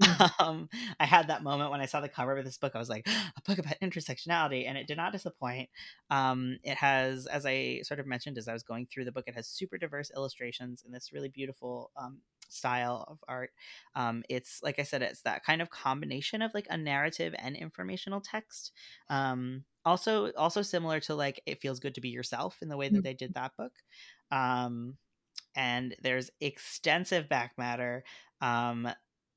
Mm-hmm. 0.01 0.43
um, 0.43 0.69
I 0.99 1.05
had 1.05 1.27
that 1.27 1.43
moment 1.43 1.69
when 1.69 1.81
I 1.81 1.85
saw 1.85 2.01
the 2.01 2.09
cover 2.09 2.35
of 2.37 2.45
this 2.45 2.57
book. 2.57 2.73
I 2.75 2.79
was 2.79 2.89
like, 2.89 3.07
a 3.07 3.41
book 3.45 3.59
about 3.59 3.79
intersectionality, 3.81 4.67
and 4.67 4.77
it 4.77 4.87
did 4.87 4.97
not 4.97 5.11
disappoint. 5.11 5.69
Um, 6.09 6.57
it 6.63 6.75
has, 6.75 7.27
as 7.27 7.45
I 7.45 7.81
sort 7.83 7.99
of 7.99 8.07
mentioned 8.07 8.37
as 8.37 8.47
I 8.47 8.53
was 8.53 8.63
going 8.63 8.87
through 8.87 9.05
the 9.05 9.11
book, 9.11 9.25
it 9.27 9.35
has 9.35 9.47
super 9.47 9.77
diverse 9.77 10.11
illustrations 10.15 10.83
and 10.83 10.93
this 10.93 11.13
really 11.13 11.29
beautiful 11.29 11.91
um, 11.95 12.19
style 12.49 13.05
of 13.07 13.19
art. 13.27 13.51
Um, 13.95 14.23
it's 14.29 14.61
like 14.63 14.79
I 14.79 14.83
said, 14.83 15.01
it's 15.01 15.21
that 15.21 15.43
kind 15.43 15.61
of 15.61 15.69
combination 15.69 16.41
of 16.41 16.53
like 16.53 16.67
a 16.69 16.77
narrative 16.77 17.33
and 17.37 17.55
informational 17.55 18.21
text. 18.21 18.71
Um, 19.09 19.65
also, 19.85 20.31
also 20.33 20.61
similar 20.61 20.99
to 21.01 21.15
like 21.15 21.41
it 21.45 21.61
feels 21.61 21.79
good 21.79 21.95
to 21.95 22.01
be 22.01 22.09
yourself 22.09 22.57
in 22.61 22.69
the 22.69 22.77
way 22.77 22.89
that 22.89 22.99
mm. 22.99 23.03
they 23.03 23.13
did 23.13 23.33
that 23.33 23.51
book. 23.57 23.73
Um, 24.31 24.97
and 25.55 25.95
there's 26.01 26.31
extensive 26.41 27.29
back 27.29 27.53
matter. 27.57 28.03
Um, 28.41 28.89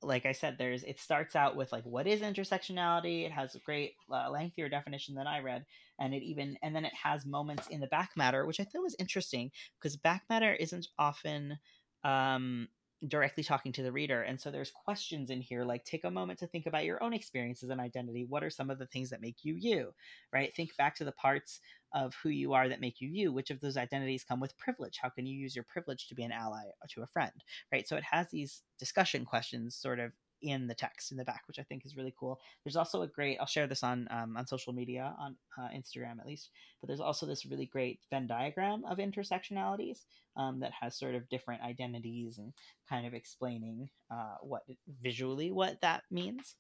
like 0.03 0.27
I 0.27 0.33
said, 0.33 0.57
there's 0.59 0.85
it 0.85 1.01
starts 1.01 1.35
out 1.35 1.57
with 1.57 1.73
like 1.73 1.85
what 1.85 2.07
is 2.07 2.21
intersectionality. 2.21 3.25
It 3.25 3.33
has 3.33 3.55
a 3.55 3.61
great 3.61 3.95
uh, 4.13 4.31
lengthier 4.31 4.69
definition 4.69 5.15
than 5.15 5.27
I 5.27 5.41
read, 5.41 5.65
and 5.99 6.15
it 6.15 6.23
even 6.23 6.57
and 6.63 6.75
then 6.75 6.85
it 6.85 6.95
has 6.95 7.27
moments 7.27 7.67
in 7.69 7.81
the 7.81 7.87
back 7.89 8.11
matter, 8.17 8.47
which 8.47 8.61
I 8.61 8.65
thought 8.65 8.83
was 8.83 8.97
interesting 8.99 9.51
because 9.81 9.97
back 9.97 10.23
matter 10.29 10.55
isn't 10.55 10.89
often 10.99 11.59
um, 12.05 12.69
directly 13.09 13.43
talking 13.43 13.73
to 13.73 13.83
the 13.83 13.93
reader. 13.93 14.23
And 14.23 14.41
so 14.41 14.51
there's 14.51 14.71
questions 14.71 15.31
in 15.31 15.41
here 15.41 15.65
like 15.65 15.85
take 15.85 16.05
a 16.05 16.11
moment 16.11 16.39
to 16.39 16.47
think 16.47 16.67
about 16.67 16.85
your 16.85 17.03
own 17.03 17.13
experiences 17.13 17.69
and 17.69 17.81
identity. 17.81 18.25
What 18.29 18.43
are 18.43 18.51
some 18.51 18.71
of 18.71 18.79
the 18.79 18.87
things 18.87 19.11
that 19.11 19.21
make 19.21 19.37
you 19.43 19.55
you? 19.55 19.93
Right? 20.33 20.55
Think 20.55 20.77
back 20.77 20.95
to 20.97 21.05
the 21.05 21.13
parts 21.13 21.61
of 21.95 22.15
who 22.23 22.31
you 22.31 22.55
are 22.55 22.69
that 22.69 22.81
make 22.81 23.01
you 23.01 23.09
you. 23.09 23.33
Which 23.33 23.51
of 23.51 23.61
those 23.61 23.77
identities 23.77 24.25
come 24.25 24.41
with 24.41 24.57
privilege? 24.57 24.99
How 25.01 25.11
can 25.11 25.27
you 25.27 25.37
use 25.37 25.55
your 25.55 25.65
privilege 25.65 26.09
to 26.09 26.15
be 26.15 26.25
an 26.25 26.33
ally 26.33 26.65
or 26.65 26.89
to 26.95 27.03
a 27.03 27.07
friend? 27.07 27.33
Right? 27.71 27.87
So 27.87 27.97
it 27.97 28.05
has 28.11 28.29
these 28.31 28.63
discussion 28.79 29.25
questions 29.25 29.77
sort 29.77 30.01
of 30.01 30.13
in 30.43 30.67
the 30.67 30.75
text 30.75 31.11
in 31.11 31.19
the 31.19 31.25
back, 31.25 31.43
which 31.47 31.59
I 31.59 31.63
think 31.63 31.85
is 31.85 31.97
really 31.97 32.15
cool. 32.19 32.41
There's 32.65 32.77
also 32.77 33.03
a 33.03 33.07
great, 33.07 33.39
I'll 33.41 33.47
share 33.47 33.67
this 33.67 33.83
on 33.83 34.09
um, 34.11 34.37
on 34.37 34.47
social 34.47 34.73
media, 34.73 35.15
on 35.19 35.37
uh, 35.59 35.69
Instagram 35.69 36.21
at 36.21 36.27
least, 36.27 36.51
but 36.81 36.89
there's 36.89 37.01
also 37.01 37.27
this 37.27 37.47
really 37.47 37.67
great 37.67 38.01
Venn 38.11 38.27
diagram 38.27 38.85
of 38.85 38.99
intersectionalities 38.99 40.05
um, 40.37 40.61
that 40.61 40.73
has 40.79 40.99
sort 40.99 41.15
of 41.15 41.29
different 41.29 41.63
identities 41.63 42.39
and 42.39 42.53
kind 42.89 43.07
of 43.07 43.15
explaining 43.15 43.89
uh, 44.11 44.37
what 44.43 44.63
visually 45.03 45.51
what 45.51 45.81
that 45.81 46.03
means. 46.11 46.55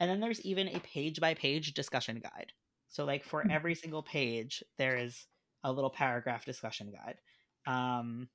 And 0.00 0.10
then 0.10 0.20
there's 0.20 0.40
even 0.40 0.68
a 0.68 0.80
page 0.80 1.20
by 1.20 1.34
page 1.34 1.74
discussion 1.74 2.20
guide. 2.20 2.52
So 2.88 3.04
like 3.04 3.24
for 3.24 3.42
hmm. 3.42 3.50
every 3.50 3.74
single 3.74 4.02
page, 4.02 4.62
there 4.78 4.96
is 4.96 5.26
a 5.64 5.72
little 5.72 5.90
paragraph 5.90 6.44
discussion 6.44 6.92
guide. 6.92 7.16
Um, 7.66 8.28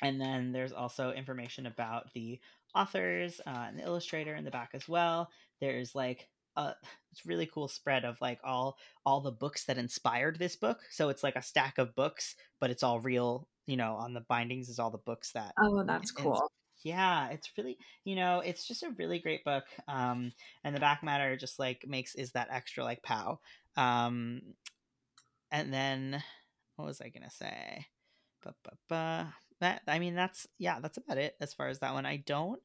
and 0.00 0.20
then 0.20 0.52
there's 0.52 0.72
also 0.72 1.12
information 1.12 1.66
about 1.66 2.12
the 2.14 2.40
authors 2.74 3.40
uh, 3.46 3.66
and 3.68 3.78
the 3.78 3.84
illustrator 3.84 4.34
in 4.34 4.44
the 4.44 4.50
back 4.50 4.70
as 4.74 4.88
well. 4.88 5.30
There's 5.60 5.94
like 5.94 6.28
a 6.56 6.72
it's 7.10 7.26
really 7.26 7.46
cool 7.46 7.68
spread 7.68 8.04
of 8.04 8.20
like 8.20 8.40
all 8.44 8.76
all 9.04 9.20
the 9.20 9.32
books 9.32 9.64
that 9.64 9.78
inspired 9.78 10.38
this 10.38 10.56
book. 10.56 10.80
So 10.90 11.08
it's 11.08 11.22
like 11.22 11.36
a 11.36 11.42
stack 11.42 11.78
of 11.78 11.94
books, 11.94 12.34
but 12.60 12.70
it's 12.70 12.82
all 12.82 13.00
real. 13.00 13.48
You 13.66 13.76
know, 13.76 13.94
on 13.94 14.12
the 14.12 14.24
bindings 14.28 14.68
is 14.68 14.78
all 14.78 14.90
the 14.90 14.98
books 14.98 15.32
that. 15.32 15.52
Oh, 15.60 15.84
that's 15.84 16.10
cool. 16.10 16.50
Yeah, 16.84 17.28
it's 17.28 17.50
really 17.56 17.78
you 18.04 18.16
know 18.16 18.40
it's 18.40 18.66
just 18.66 18.82
a 18.82 18.94
really 18.98 19.20
great 19.20 19.44
book. 19.44 19.64
Um, 19.86 20.32
and 20.64 20.74
the 20.74 20.80
back 20.80 21.02
matter 21.02 21.36
just 21.36 21.58
like 21.58 21.84
makes 21.86 22.14
is 22.14 22.32
that 22.32 22.48
extra 22.50 22.84
like 22.84 23.02
pow. 23.02 23.38
Um, 23.76 24.42
and 25.50 25.72
then 25.72 26.22
what 26.76 26.86
was 26.86 27.00
I 27.00 27.08
gonna 27.08 27.30
say? 27.30 27.86
Ba-ba-ba 28.42 29.32
that 29.62 29.82
I 29.88 29.98
mean 29.98 30.14
that's 30.14 30.46
yeah, 30.58 30.80
that's 30.80 30.98
about 30.98 31.18
it 31.18 31.36
as 31.40 31.54
far 31.54 31.68
as 31.68 31.80
that 31.80 31.94
one. 31.94 32.06
I 32.06 32.18
don't 32.18 32.60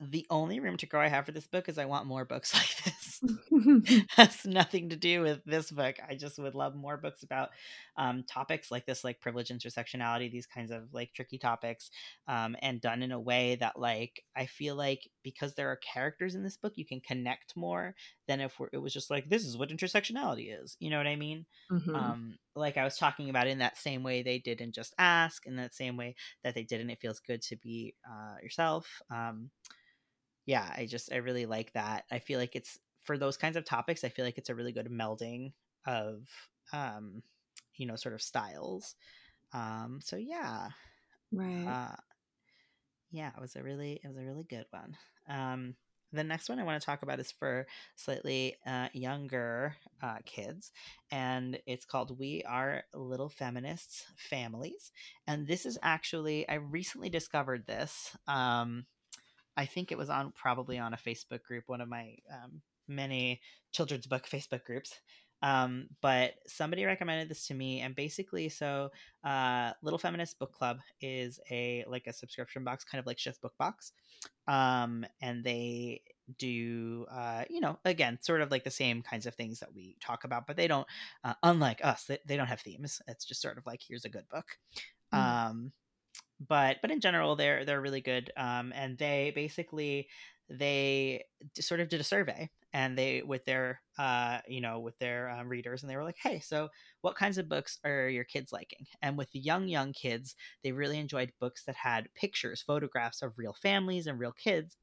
the 0.00 0.26
only 0.28 0.60
room 0.60 0.76
to 0.76 0.86
grow 0.86 1.00
I 1.00 1.08
have 1.08 1.24
for 1.24 1.32
this 1.32 1.46
book 1.46 1.68
is 1.68 1.78
I 1.78 1.84
want 1.84 2.06
more 2.06 2.24
books 2.24 2.52
like 2.54 2.84
this. 2.84 3.22
has 4.16 4.44
nothing 4.44 4.90
to 4.90 4.96
do 4.96 5.22
with 5.22 5.44
this 5.44 5.70
book. 5.70 5.96
I 6.06 6.14
just 6.16 6.38
would 6.38 6.54
love 6.54 6.74
more 6.74 6.96
books 6.96 7.22
about 7.22 7.50
um, 7.96 8.24
topics 8.28 8.70
like 8.70 8.86
this, 8.86 9.04
like 9.04 9.20
privilege, 9.20 9.48
intersectionality, 9.48 10.30
these 10.30 10.46
kinds 10.46 10.70
of 10.72 10.92
like 10.92 11.12
tricky 11.14 11.38
topics, 11.38 11.90
um, 12.26 12.56
and 12.60 12.80
done 12.80 13.02
in 13.02 13.12
a 13.12 13.20
way 13.20 13.56
that 13.60 13.78
like 13.78 14.22
I 14.36 14.46
feel 14.46 14.74
like 14.74 15.08
because 15.22 15.54
there 15.54 15.70
are 15.70 15.76
characters 15.76 16.34
in 16.34 16.42
this 16.42 16.56
book, 16.56 16.72
you 16.76 16.84
can 16.84 17.00
connect 17.00 17.56
more 17.56 17.94
than 18.26 18.40
if 18.40 18.54
it 18.72 18.78
was 18.78 18.92
just 18.92 19.10
like 19.10 19.28
this 19.28 19.44
is 19.44 19.56
what 19.56 19.70
intersectionality 19.70 20.62
is. 20.62 20.76
You 20.80 20.90
know 20.90 20.98
what 20.98 21.06
I 21.06 21.16
mean? 21.16 21.46
Mm-hmm. 21.70 21.94
Um, 21.94 22.38
like 22.56 22.76
I 22.76 22.84
was 22.84 22.96
talking 22.96 23.30
about 23.30 23.46
in 23.46 23.58
that 23.58 23.78
same 23.78 24.02
way 24.02 24.22
they 24.22 24.38
did 24.38 24.60
in 24.60 24.72
Just 24.72 24.94
Ask, 24.98 25.46
in 25.46 25.56
that 25.56 25.74
same 25.74 25.96
way 25.96 26.14
that 26.42 26.54
they 26.54 26.62
did 26.62 26.80
in 26.80 26.90
It 26.90 27.00
Feels 27.00 27.20
Good 27.20 27.42
to 27.42 27.56
Be 27.56 27.94
uh, 28.08 28.36
Yourself. 28.42 29.02
Um, 29.10 29.50
yeah, 30.46 30.70
I 30.76 30.86
just 30.86 31.12
I 31.12 31.16
really 31.16 31.46
like 31.46 31.72
that. 31.72 32.04
I 32.10 32.18
feel 32.18 32.38
like 32.38 32.54
it's 32.56 32.78
for 33.02 33.18
those 33.18 33.36
kinds 33.36 33.56
of 33.56 33.64
topics. 33.64 34.04
I 34.04 34.08
feel 34.08 34.24
like 34.24 34.38
it's 34.38 34.50
a 34.50 34.54
really 34.54 34.72
good 34.72 34.88
melding 34.90 35.52
of 35.86 36.26
um, 36.72 37.22
you 37.76 37.86
know 37.86 37.96
sort 37.96 38.14
of 38.14 38.22
styles. 38.22 38.94
Um, 39.52 40.00
so 40.02 40.16
yeah, 40.16 40.68
right. 41.32 41.66
Uh, 41.66 41.96
yeah, 43.10 43.30
it 43.36 43.40
was 43.40 43.56
a 43.56 43.62
really 43.62 44.00
it 44.02 44.08
was 44.08 44.16
a 44.16 44.24
really 44.24 44.44
good 44.44 44.66
one. 44.70 44.96
The 46.14 46.22
next 46.22 46.48
one 46.48 46.60
I 46.60 46.62
want 46.62 46.80
to 46.80 46.86
talk 46.86 47.02
about 47.02 47.18
is 47.18 47.32
for 47.32 47.66
slightly 47.96 48.56
uh, 48.64 48.86
younger 48.92 49.74
uh, 50.00 50.18
kids, 50.24 50.70
and 51.10 51.58
it's 51.66 51.84
called 51.84 52.16
We 52.20 52.44
Are 52.46 52.84
Little 52.94 53.28
Feminists 53.28 54.06
Families. 54.16 54.92
And 55.26 55.48
this 55.48 55.66
is 55.66 55.76
actually, 55.82 56.48
I 56.48 56.54
recently 56.54 57.08
discovered 57.08 57.66
this. 57.66 58.16
Um, 58.28 58.86
I 59.56 59.66
think 59.66 59.90
it 59.90 59.98
was 59.98 60.08
on 60.08 60.32
probably 60.36 60.78
on 60.78 60.94
a 60.94 60.96
Facebook 60.96 61.42
group, 61.42 61.64
one 61.66 61.80
of 61.80 61.88
my 61.88 62.14
um, 62.32 62.62
many 62.86 63.40
children's 63.72 64.06
book 64.06 64.26
Facebook 64.30 64.62
groups. 64.64 64.94
Um, 65.42 65.88
but 66.00 66.34
somebody 66.46 66.84
recommended 66.84 67.28
this 67.28 67.48
to 67.48 67.54
me, 67.54 67.80
and 67.80 67.94
basically, 67.96 68.48
so 68.48 68.90
uh, 69.24 69.72
Little 69.82 69.98
Feminist 69.98 70.38
Book 70.38 70.52
Club 70.52 70.78
is 71.00 71.40
a 71.50 71.84
like 71.88 72.06
a 72.06 72.12
subscription 72.12 72.62
box, 72.62 72.84
kind 72.84 73.00
of 73.00 73.06
like 73.06 73.18
Shift 73.18 73.42
Book 73.42 73.52
Box, 73.58 73.92
um, 74.48 75.06
and 75.20 75.44
they 75.44 76.02
do 76.38 77.04
uh, 77.10 77.44
you 77.50 77.60
know 77.60 77.78
again 77.84 78.18
sort 78.22 78.40
of 78.40 78.50
like 78.50 78.64
the 78.64 78.70
same 78.70 79.02
kinds 79.02 79.26
of 79.26 79.34
things 79.34 79.60
that 79.60 79.74
we 79.74 79.96
talk 80.00 80.24
about, 80.24 80.46
but 80.46 80.56
they 80.56 80.66
don't, 80.66 80.86
uh, 81.22 81.34
unlike 81.42 81.80
us, 81.84 82.04
they, 82.04 82.18
they 82.26 82.36
don't 82.36 82.46
have 82.46 82.60
themes. 82.60 83.00
It's 83.08 83.24
just 83.24 83.42
sort 83.42 83.58
of 83.58 83.66
like 83.66 83.80
here's 83.86 84.04
a 84.04 84.10
good 84.10 84.28
book. 84.28 84.58
Mm. 85.12 85.18
Um, 85.18 85.72
but 86.48 86.78
but 86.82 86.90
in 86.90 87.00
general 87.00 87.36
they're 87.36 87.64
they're 87.64 87.80
really 87.80 88.00
good 88.00 88.32
um, 88.36 88.72
and 88.74 88.98
they 88.98 89.32
basically 89.34 90.08
they 90.48 91.24
sort 91.58 91.80
of 91.80 91.88
did 91.88 92.00
a 92.00 92.04
survey 92.04 92.48
and 92.72 92.98
they 92.98 93.22
with 93.22 93.44
their 93.44 93.80
uh 93.98 94.38
you 94.46 94.60
know 94.60 94.80
with 94.80 94.98
their 94.98 95.30
um, 95.30 95.48
readers 95.48 95.82
and 95.82 95.90
they 95.90 95.96
were 95.96 96.04
like 96.04 96.18
hey 96.22 96.38
so 96.40 96.68
what 97.00 97.16
kinds 97.16 97.38
of 97.38 97.48
books 97.48 97.78
are 97.84 98.08
your 98.08 98.24
kids 98.24 98.52
liking? 98.52 98.86
And 99.02 99.16
with 99.16 99.30
the 99.32 99.38
young 99.38 99.68
young 99.68 99.92
kids 99.92 100.34
they 100.62 100.72
really 100.72 100.98
enjoyed 100.98 101.32
books 101.40 101.64
that 101.64 101.76
had 101.76 102.12
pictures 102.14 102.62
photographs 102.62 103.22
of 103.22 103.38
real 103.38 103.54
families 103.54 104.06
and 104.06 104.18
real 104.18 104.32
kids. 104.32 104.76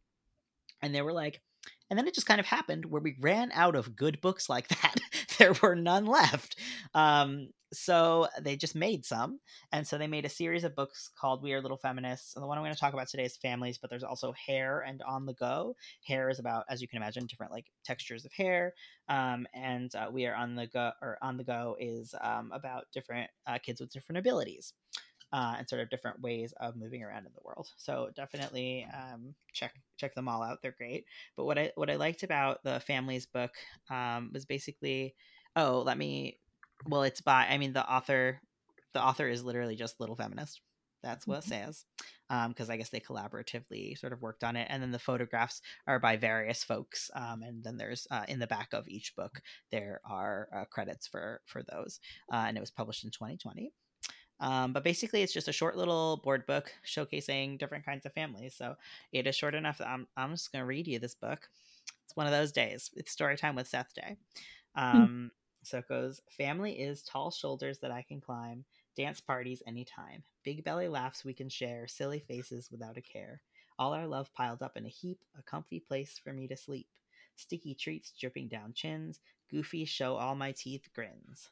And 0.82 0.96
they 0.96 1.02
were 1.02 1.14
like 1.14 1.42
and 1.90 2.00
then 2.00 2.08
it 2.08 2.16
just 2.16 2.28
kind 2.28 2.40
of 2.40 2.46
happened 2.46 2.86
where 2.86 3.02
we 3.02 3.18
ran 3.20 3.52
out 3.54 3.76
of 3.76 3.96
good 3.96 4.20
books 4.22 4.50
like 4.50 4.68
that. 4.82 4.96
There 5.38 5.54
were 5.62 5.76
none 5.76 6.06
left. 6.06 6.58
Um, 6.94 7.50
so 7.74 8.28
they 8.42 8.56
just 8.56 8.76
made 8.76 9.06
some 9.06 9.40
and 9.72 9.88
so 9.88 9.98
they 9.98 10.08
made 10.08 10.26
a 10.26 10.30
series 10.30 10.64
of 10.64 10.76
books 10.76 11.10
called 11.20 11.42
we 11.42 11.54
are 11.54 11.62
little 11.62 11.78
feminists 11.78 12.36
and 12.36 12.44
the 12.44 12.48
one 12.48 12.58
i'm 12.58 12.64
going 12.64 12.74
to 12.74 12.80
talk 12.80 12.94
about 12.94 13.08
today 13.08 13.24
is 13.24 13.38
families 13.38 13.78
but 13.78 13.90
there's 13.90 14.04
also 14.04 14.34
hair 14.34 14.82
and 14.88 15.02
on 15.04 15.26
the 15.26 15.34
go 15.34 15.76
hair 16.06 16.30
is 16.30 16.40
about 16.40 16.66
as 16.70 16.82
you 16.82 16.88
can 16.88 16.98
imagine 16.98 17.26
different 17.26 17.52
like 17.52 17.66
textures 17.84 18.26
of 18.26 18.32
hair 18.34 18.74
um, 19.10 19.46
and 19.54 19.96
uh, 19.96 20.08
we 20.12 20.26
are 20.26 20.36
on 20.36 20.56
the 20.56 20.68
go 20.68 20.92
or 21.02 21.18
on 21.22 21.38
the 21.38 21.44
go 21.44 21.76
is 21.80 22.14
um, 22.22 22.52
about 22.54 22.86
different 22.94 23.30
uh, 23.48 23.58
kids 23.58 23.80
with 23.80 23.92
different 23.92 24.20
abilities 24.20 24.74
uh, 25.34 25.56
and 25.58 25.70
sort 25.70 25.82
of 25.82 25.90
different 25.90 26.22
ways 26.22 26.54
of 26.60 26.76
moving 26.76 27.04
around 27.04 27.26
in 27.26 27.32
the 27.34 27.42
world. 27.44 27.70
So 27.78 28.10
definitely 28.16 28.86
um, 28.94 29.34
check 29.54 29.74
check 29.98 30.14
them 30.14 30.28
all 30.28 30.44
out. 30.44 30.62
They're 30.62 30.76
great. 30.78 31.06
But 31.38 31.46
what 31.46 31.58
I 31.58 31.72
what 31.76 31.90
I 31.90 31.96
liked 31.96 32.24
about 32.24 32.64
the 32.64 32.80
families 32.82 33.26
book 33.26 33.52
um, 33.90 34.32
was 34.34 34.46
basically 34.46 35.16
oh 35.56 35.84
let 35.86 35.98
me 35.98 36.38
well, 36.88 37.04
it's 37.04 37.22
by. 37.22 37.48
I 37.50 37.58
mean, 37.58 37.74
the 37.74 37.90
author. 37.90 38.42
The 38.94 39.02
author 39.02 39.28
is 39.28 39.44
literally 39.44 39.76
just 39.76 40.00
Little 40.02 40.18
Feminist. 40.18 40.60
That's 41.04 41.26
what 41.26 41.42
mm-hmm. 41.42 41.54
it 41.54 41.66
says. 41.66 41.86
Because 42.30 42.70
um, 42.70 42.74
I 42.74 42.78
guess 42.78 42.90
they 42.90 43.00
collaboratively 43.00 43.98
sort 43.98 44.14
of 44.14 44.22
worked 44.22 44.44
on 44.44 44.56
it, 44.56 44.68
and 44.70 44.82
then 44.82 44.92
the 44.92 45.00
photographs 45.00 45.62
are 45.88 46.00
by 46.00 46.18
various 46.18 46.64
folks. 46.64 47.10
Um, 47.16 47.44
and 47.44 47.64
then 47.64 47.78
there's 47.78 48.08
uh, 48.12 48.24
in 48.28 48.40
the 48.40 48.48
back 48.48 48.70
of 48.74 48.88
each 48.88 49.16
book 49.16 49.42
there 49.72 50.02
are 50.06 50.48
uh, 50.56 50.66
credits 50.66 51.08
for 51.08 51.42
for 51.46 51.64
those. 51.64 52.00
Uh, 52.32 52.46
and 52.48 52.58
it 52.58 52.62
was 52.62 52.72
published 52.72 53.04
in 53.04 53.12
2020. 53.12 53.72
Um, 54.40 54.74
but 54.74 54.84
basically, 54.84 55.22
it's 55.22 55.34
just 55.34 55.48
a 55.48 55.54
short 55.54 55.78
little 55.78 56.18
board 56.24 56.46
book 56.48 56.72
showcasing 56.86 57.60
different 57.60 57.86
kinds 57.86 58.06
of 58.06 58.14
families. 58.14 58.56
So 58.56 58.76
it 59.12 59.28
is 59.28 59.36
short 59.36 59.54
enough 59.54 59.78
that 59.78 59.88
I'm, 59.88 60.08
I'm 60.18 60.32
just 60.32 60.52
going 60.52 60.64
to 60.64 60.68
read 60.68 60.88
you 60.88 60.98
this 60.98 61.14
book. 61.14 61.48
It's 62.06 62.16
one 62.16 62.26
of 62.26 62.32
those 62.32 62.52
days. 62.52 62.90
It's 62.96 63.12
story 63.12 63.38
time 63.38 63.56
with 63.56 63.68
Seth 63.68 63.94
Day. 63.94 64.18
Hmm. 64.76 65.28
So 65.64 65.78
it 65.80 65.88
goes 65.88 66.22
Family 66.30 66.74
is 66.74 67.04
tall 67.04 67.32
shoulders 67.32 67.80
that 67.80 67.92
I 67.92 68.02
can 68.02 68.20
climb, 68.20 68.66
dance 68.96 69.20
parties 69.20 69.62
anytime, 69.68 70.24
big 70.44 70.64
belly 70.64 70.88
laughs 70.88 71.24
we 71.24 71.34
can 71.34 71.50
share, 71.50 71.88
silly 71.88 72.20
faces 72.20 72.72
without 72.72 72.98
a 72.98 73.02
care. 73.02 73.42
All 73.78 73.94
our 73.94 74.08
love 74.08 74.34
piled 74.34 74.62
up 74.62 74.76
in 74.76 74.86
a 74.86 74.90
heap, 74.90 75.20
a 75.38 75.44
comfy 75.44 75.80
place 75.80 76.20
for 76.24 76.34
me 76.34 76.48
to 76.48 76.58
sleep. 76.58 76.88
Sticky 77.36 77.76
treats 77.76 78.12
dripping 78.12 78.48
down 78.48 78.74
chins, 78.74 79.20
goofy 79.50 79.86
show 79.86 80.16
all 80.16 80.36
my 80.36 80.52
teeth 80.52 80.90
grins. 80.94 81.50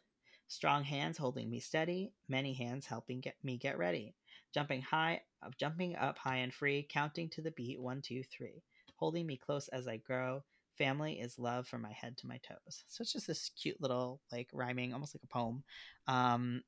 Strong 0.47 0.85
hands 0.85 1.17
holding 1.17 1.49
me 1.49 1.59
steady, 1.59 2.11
many 2.27 2.53
hands 2.53 2.87
helping 2.87 3.21
get 3.21 3.35
me 3.43 3.57
get 3.57 3.77
ready. 3.77 4.15
Jumping 4.51 4.81
high, 4.81 5.21
jumping 5.57 5.95
up 5.95 6.17
high 6.17 6.37
and 6.37 6.53
free, 6.53 6.87
counting 6.89 7.29
to 7.29 7.41
the 7.41 7.51
beat 7.51 7.79
one, 7.79 8.01
two, 8.01 8.23
three. 8.23 8.63
Holding 8.95 9.27
me 9.27 9.37
close 9.37 9.67
as 9.67 9.87
I 9.87 9.97
grow, 9.97 10.43
family 10.79 11.19
is 11.19 11.37
love 11.37 11.67
from 11.67 11.83
my 11.83 11.91
head 11.91 12.17
to 12.17 12.27
my 12.27 12.37
toes. 12.37 12.83
So 12.87 13.03
it's 13.03 13.13
just 13.13 13.27
this 13.27 13.51
cute 13.61 13.79
little 13.79 14.21
like 14.31 14.49
rhyming, 14.51 14.93
almost 14.93 15.13
like 15.13 15.23
a 15.23 15.27
poem. 15.27 15.63
Um, 16.07 16.63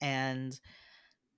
and 0.00 0.58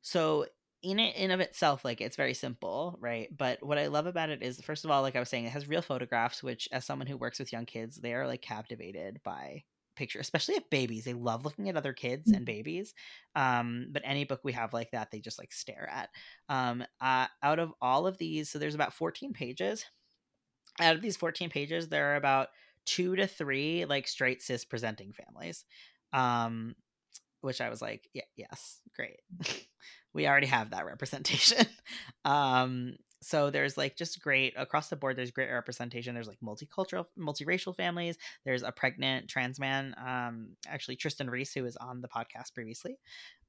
so 0.01 0.47
in 0.83 0.99
it 0.99 1.15
in 1.17 1.31
of 1.31 1.41
itself 1.41 1.85
like 1.85 2.01
it's 2.01 2.17
very 2.17 2.35
simple 2.35 2.99
right? 3.01 3.29
But 3.37 3.65
what 3.65 3.79
i 3.79 3.87
love 3.87 4.07
about 4.07 4.31
it 4.31 4.43
is 4.43 4.61
first 4.61 4.85
of 4.85 4.91
all 4.91 5.03
like 5.03 5.15
i 5.15 5.21
was 5.21 5.29
saying 5.29 5.45
it 5.45 5.53
has 5.53 5.69
real 5.69 5.83
photographs 5.83 6.43
which 6.43 6.69
as 6.73 6.85
someone 6.85 7.07
who 7.07 7.17
works 7.17 7.39
with 7.39 7.53
young 7.53 7.67
kids 7.67 7.97
they 7.97 8.15
are 8.15 8.27
like 8.27 8.43
captivated 8.43 9.21
by 9.23 9.63
picture 9.95 10.19
especially 10.19 10.57
of 10.57 10.69
babies. 10.71 11.05
They 11.05 11.13
love 11.13 11.45
looking 11.45 11.69
at 11.69 11.77
other 11.77 11.93
kids 11.93 12.31
and 12.33 12.47
babies. 12.47 12.95
Um 13.37 13.89
but 13.91 14.03
any 14.05 14.25
book 14.25 14.41
we 14.43 14.53
have 14.53 14.73
like 14.73 14.91
that 14.93 15.11
they 15.11 15.21
just 15.21 15.39
like 15.39 15.53
stare 15.53 15.89
at. 15.91 16.09
Um 16.49 16.85
uh, 17.01 17.27
out 17.43 17.59
of 17.59 17.73
all 17.81 18.07
of 18.07 18.19
these 18.19 18.51
so 18.51 18.59
there's 18.59 18.75
about 18.75 18.95
14 18.95 19.33
pages 19.33 19.85
out 20.83 20.97
of 20.97 21.03
these 21.03 21.17
14 21.17 21.51
pages 21.51 21.89
there 21.89 22.13
are 22.13 22.17
about 22.17 22.49
two 22.85 23.17
to 23.17 23.27
three 23.27 23.85
like 23.85 24.09
straight 24.09 24.43
cis 24.43 24.65
presenting 24.65 25.13
families 25.13 25.65
um 26.13 26.75
which 27.41 27.61
i 27.61 27.69
was 27.71 27.81
like 27.81 28.09
yeah 28.13 28.23
yes 28.37 28.81
great. 28.95 29.21
We 30.15 30.27
already 30.27 30.47
have 30.49 30.71
that 30.71 30.87
representation. 30.87 31.67
Um 32.25 32.95
so 33.25 33.51
there's 33.51 33.77
like 33.77 33.97
just 33.97 34.21
great 34.21 34.53
across 34.57 34.89
the 34.89 34.97
board 34.97 35.17
there's 35.17 35.31
great 35.31 35.51
representation. 35.51 36.15
There's 36.15 36.29
like 36.29 36.41
multicultural 36.41 37.07
multiracial 37.19 37.75
families. 37.75 38.17
There's 38.45 38.63
a 38.63 38.73
pregnant 38.73 39.29
trans 39.29 39.59
man 39.59 39.95
um 40.05 40.57
actually 40.69 40.97
Trystan 40.97 41.31
Reese 41.31 41.53
who 41.55 41.63
was 41.63 41.77
on 41.77 42.01
the 42.01 42.09
podcast 42.09 42.55
previously 42.55 42.99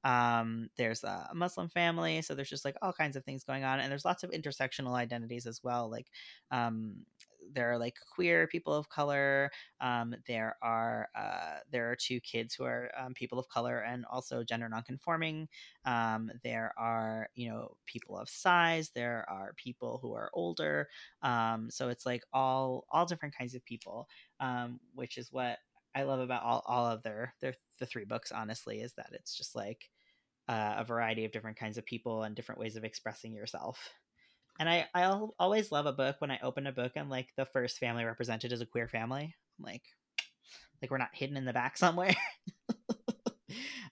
um 0.04 0.68
there's 0.76 1.02
a 1.04 1.30
muslim 1.34 1.68
family 1.68 2.22
so 2.22 2.34
there's 2.34 2.50
just 2.50 2.64
like 2.64 2.76
all 2.82 2.92
kinds 2.92 3.16
of 3.16 3.24
things 3.24 3.44
going 3.44 3.64
on 3.64 3.80
and 3.80 3.90
there's 3.90 4.04
lots 4.04 4.22
of 4.22 4.30
intersectional 4.30 4.94
identities 4.94 5.46
as 5.46 5.62
well 5.62 5.90
like 5.90 6.08
um 6.50 7.04
there 7.52 7.70
are 7.70 7.78
like 7.78 7.96
queer 8.14 8.46
people 8.46 8.72
of 8.72 8.88
color. 8.88 9.50
Um, 9.80 10.14
there 10.26 10.56
are 10.62 11.08
uh, 11.14 11.58
there 11.70 11.90
are 11.90 11.96
two 11.96 12.18
kids 12.20 12.54
who 12.54 12.64
are 12.64 12.90
um, 12.96 13.12
people 13.12 13.38
of 13.38 13.48
color 13.48 13.80
and 13.80 14.04
also 14.06 14.42
gender 14.42 14.68
nonconforming. 14.68 15.48
Um, 15.84 16.30
there 16.42 16.72
are 16.78 17.28
you 17.34 17.50
know 17.50 17.76
people 17.86 18.16
of 18.18 18.28
size. 18.30 18.90
There 18.94 19.26
are 19.28 19.52
people 19.56 19.98
who 20.00 20.14
are 20.14 20.30
older. 20.32 20.88
Um, 21.22 21.70
so 21.70 21.88
it's 21.90 22.06
like 22.06 22.22
all 22.32 22.86
all 22.90 23.06
different 23.06 23.36
kinds 23.36 23.54
of 23.54 23.64
people, 23.64 24.08
um, 24.40 24.80
which 24.94 25.18
is 25.18 25.30
what 25.32 25.58
I 25.94 26.02
love 26.04 26.20
about 26.20 26.42
all 26.42 26.62
all 26.66 26.86
of 26.86 27.02
their 27.02 27.34
their 27.40 27.54
the 27.78 27.86
three 27.86 28.04
books. 28.04 28.32
Honestly, 28.32 28.80
is 28.80 28.94
that 28.94 29.10
it's 29.12 29.36
just 29.36 29.54
like 29.54 29.90
uh, 30.48 30.74
a 30.78 30.84
variety 30.84 31.24
of 31.24 31.32
different 31.32 31.58
kinds 31.58 31.78
of 31.78 31.86
people 31.86 32.22
and 32.22 32.34
different 32.34 32.60
ways 32.60 32.76
of 32.76 32.84
expressing 32.84 33.34
yourself. 33.34 33.78
And 34.60 34.68
I 34.68 34.86
I 34.94 35.04
always 35.38 35.72
love 35.72 35.86
a 35.86 35.92
book 35.92 36.16
when 36.20 36.30
I 36.30 36.38
open 36.42 36.66
a 36.66 36.72
book 36.72 36.92
and 36.96 37.10
like 37.10 37.28
the 37.36 37.46
first 37.46 37.78
family 37.78 38.04
represented 38.04 38.52
is 38.52 38.60
a 38.60 38.66
queer 38.66 38.88
family. 38.88 39.34
I'm 39.58 39.64
like 39.64 39.82
like 40.80 40.90
we're 40.90 40.98
not 40.98 41.14
hidden 41.14 41.36
in 41.36 41.44
the 41.44 41.52
back 41.52 41.76
somewhere. 41.78 42.14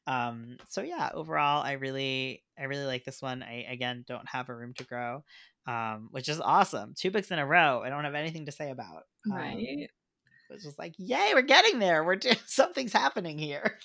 um 0.07 0.57
so 0.69 0.83
yeah, 0.83 1.11
overall 1.15 1.63
I 1.63 1.73
really 1.73 2.45
I 2.59 2.65
really 2.65 2.85
like 2.85 3.05
this 3.05 3.21
one. 3.21 3.43
I 3.43 3.67
again 3.69 4.05
don't 4.07 4.29
have 4.29 4.49
a 4.49 4.55
room 4.55 4.75
to 4.75 4.85
grow. 4.85 5.25
Um 5.67 6.09
which 6.13 6.29
is 6.29 6.41
awesome. 6.41 6.95
Two 6.97 7.11
books 7.11 7.31
in 7.31 7.41
a 7.41 7.47
row. 7.47 7.83
I 7.85 7.89
don't 7.89 8.05
have 8.05 8.15
anything 8.15 8.47
to 8.47 8.53
say 8.53 8.71
about. 8.71 9.03
Um, 9.31 9.37
right. 9.37 9.89
It's 10.51 10.65
just 10.65 10.79
like, 10.79 10.95
yay, 10.99 11.31
we're 11.35 11.43
getting 11.43 11.79
there. 11.79 12.05
We're 12.05 12.17
doing 12.17 12.37
something's 12.47 12.93
happening 12.93 13.39
here. 13.39 13.79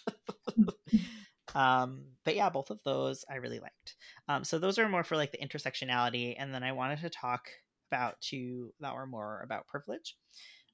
Um, 1.55 2.03
but 2.23 2.35
yeah, 2.35 2.49
both 2.49 2.69
of 2.69 2.79
those 2.83 3.23
I 3.29 3.35
really 3.35 3.59
liked. 3.59 3.95
Um, 4.27 4.43
so 4.43 4.59
those 4.59 4.77
are 4.79 4.89
more 4.89 5.03
for 5.03 5.15
like 5.15 5.31
the 5.31 5.37
intersectionality, 5.37 6.35
and 6.37 6.53
then 6.53 6.63
I 6.63 6.71
wanted 6.73 6.99
to 7.01 7.09
talk 7.09 7.47
about 7.91 8.19
two 8.21 8.73
that 8.79 8.93
were 8.93 9.07
more 9.07 9.41
about 9.43 9.67
privilege, 9.67 10.15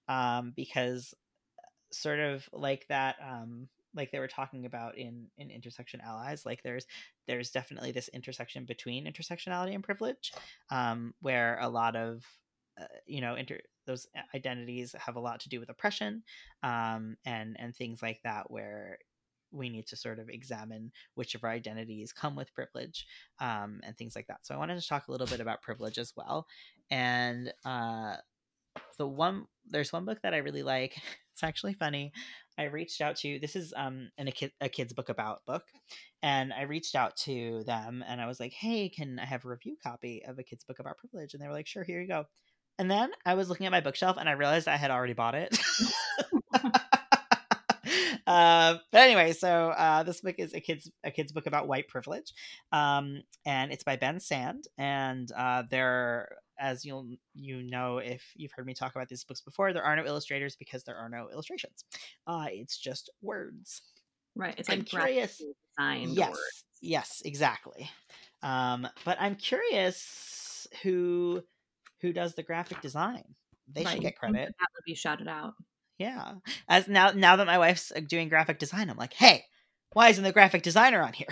um, 0.08 0.54
because 0.56 1.14
uh, 1.60 1.68
sort 1.92 2.20
of 2.20 2.48
like 2.52 2.86
that, 2.90 3.16
um, 3.22 3.68
like 3.96 4.12
they 4.12 4.20
were 4.20 4.28
talking 4.28 4.66
about 4.66 4.98
in 4.98 5.28
in 5.38 5.52
intersection 5.52 6.02
allies, 6.02 6.46
like 6.46 6.64
there's 6.64 6.86
there's 7.28 7.52
definitely 7.52 7.92
this 7.92 8.10
intersection 8.10 8.66
between 8.66 9.06
intersectionality 9.06 9.76
and 9.76 9.84
privilege, 9.84 10.34
um, 10.72 11.14
where 11.22 11.58
a 11.62 11.70
lot 11.70 11.96
of 11.96 12.26
uh, 12.82 12.86
you 13.06 13.22
know 13.22 13.36
inter 13.36 13.60
those 13.86 14.08
identities 14.34 14.96
have 14.98 15.16
a 15.16 15.20
lot 15.20 15.42
to 15.42 15.50
do 15.50 15.60
with 15.60 15.70
oppression 15.70 16.24
um, 16.64 17.16
and 17.26 17.56
and 17.60 17.76
things 17.76 18.02
like 18.02 18.20
that 18.24 18.50
where 18.50 18.98
we 19.54 19.70
need 19.70 19.88
to 19.88 19.96
sort 19.96 20.20
of 20.20 20.30
examine 20.30 20.92
which 21.16 21.36
of 21.36 21.44
our 21.44 21.52
identities 21.52 22.12
come 22.12 22.36
with 22.36 22.54
privilege 22.54 23.06
um, 23.40 23.80
and 23.84 23.98
things 23.98 24.16
like 24.16 24.28
that. 24.28 24.46
So 24.46 24.56
I 24.56 24.58
wanted 24.58 24.82
to 24.82 24.88
talk 24.88 25.08
a 25.08 25.12
little 25.12 25.28
bit 25.28 25.40
about 25.40 25.62
privilege 25.62 25.98
as 25.98 26.14
well. 26.16 26.48
And 26.90 27.54
uh, 27.66 28.16
the 28.98 29.08
one 29.08 29.46
there's 29.70 29.94
one 29.94 30.06
book 30.06 30.20
that 30.24 30.34
I 30.34 30.38
really 30.38 30.64
like. 30.64 30.96
It's 31.34 31.42
actually 31.42 31.74
funny. 31.74 32.14
I 32.60 32.66
reached 32.66 33.02
out 33.02 33.16
to 33.22 33.40
this 33.40 33.56
is 33.56 33.74
um 33.76 34.12
an, 34.20 34.28
a, 34.28 34.32
kid, 34.32 34.52
a 34.62 34.70
kid's 34.70 34.94
book 34.94 35.10
about 35.10 35.44
book, 35.48 35.64
and 36.22 36.54
I 36.54 36.62
reached 36.62 36.94
out 36.94 37.18
to 37.24 37.64
them 37.66 38.06
and 38.08 38.22
I 38.22 38.28
was 38.28 38.40
like, 38.40 38.54
hey, 38.54 38.88
can 38.88 39.18
I 39.18 39.26
have 39.26 39.44
a 39.44 39.48
review 39.48 39.76
copy 39.82 40.24
of 40.28 40.38
a 40.38 40.44
kid's 40.44 40.64
book 40.64 40.78
about 40.78 41.00
privilege? 41.00 41.34
And 41.34 41.42
they 41.42 41.48
were 41.48 41.54
like, 41.54 41.66
sure, 41.66 41.84
here 41.84 42.00
you 42.00 42.08
go. 42.08 42.26
And 42.78 42.92
then 42.92 43.10
I 43.26 43.34
was 43.34 43.50
looking 43.50 43.66
at 43.66 43.72
my 43.72 43.82
bookshelf 43.82 44.18
and 44.20 44.30
I 44.30 44.34
realized 44.34 44.68
I 44.68 44.78
had 44.78 44.92
already 44.92 45.14
bought 45.14 45.34
it. 45.34 45.58
uh, 48.28 48.78
but 48.92 49.02
anyway, 49.02 49.34
so 49.34 49.70
uh, 49.70 50.04
this 50.04 50.22
book 50.22 50.36
is 50.38 50.54
a 50.54 50.60
kids 50.62 50.90
a 51.04 51.12
kids 51.12 51.32
book 51.32 51.46
about 51.48 51.68
white 51.68 51.88
privilege, 51.88 52.34
um, 52.72 53.22
and 53.46 53.72
it's 53.72 53.84
by 53.84 53.96
Ben 53.96 54.20
Sand. 54.20 54.66
And 54.78 55.32
uh, 55.36 55.64
there, 55.70 56.30
as 56.60 56.86
you'll 56.86 57.08
you 57.34 57.64
know 57.64 57.98
if 57.98 58.24
you've 58.36 58.52
heard 58.52 58.66
me 58.66 58.74
talk 58.74 58.96
about 58.96 59.08
these 59.10 59.24
books 59.24 59.42
before, 59.42 59.74
there 59.74 59.84
are 59.84 59.96
no 59.96 60.06
illustrators 60.06 60.56
because 60.56 60.84
there 60.84 60.98
are 60.98 61.10
no 61.10 61.30
illustrations. 61.32 61.84
Uh, 62.28 62.48
it's 62.50 62.78
just 62.78 63.10
words. 63.22 63.82
Right. 64.36 64.56
It's 64.58 64.70
I'm 64.70 64.80
like 64.80 64.88
curious. 64.88 65.42
Yes. 65.80 66.30
words. 66.30 66.64
Yes. 66.82 67.22
Exactly. 67.26 67.90
Um, 68.42 68.88
but 69.06 69.18
I'm 69.20 69.36
curious 69.36 70.68
who 70.82 71.44
who 72.02 72.14
does 72.14 72.36
the 72.36 72.44
graphic 72.44 72.82
design. 72.82 73.24
They 73.72 73.84
Right. 73.86 73.94
should 73.94 74.02
get 74.02 74.18
credit. 74.18 74.48
That 74.60 74.68
would 74.76 74.84
be 74.86 74.96
shouted 74.96 75.28
out. 75.28 75.54
Yeah. 76.04 76.34
As 76.68 76.90
now 76.90 77.12
now 77.12 77.38
that 77.38 77.48
my 77.48 77.58
wife's 77.58 77.92
uh, 77.96 78.02
doing 78.06 78.28
graphic 78.28 78.60
design, 78.60 78.90
I'm 78.90 78.98
like, 78.98 79.14
hey, 79.14 79.46
why 79.94 80.10
isn't 80.10 80.24
the 80.24 80.34
graphic 80.34 80.62
designer 80.62 81.02
on 81.02 81.14
here? 81.14 81.30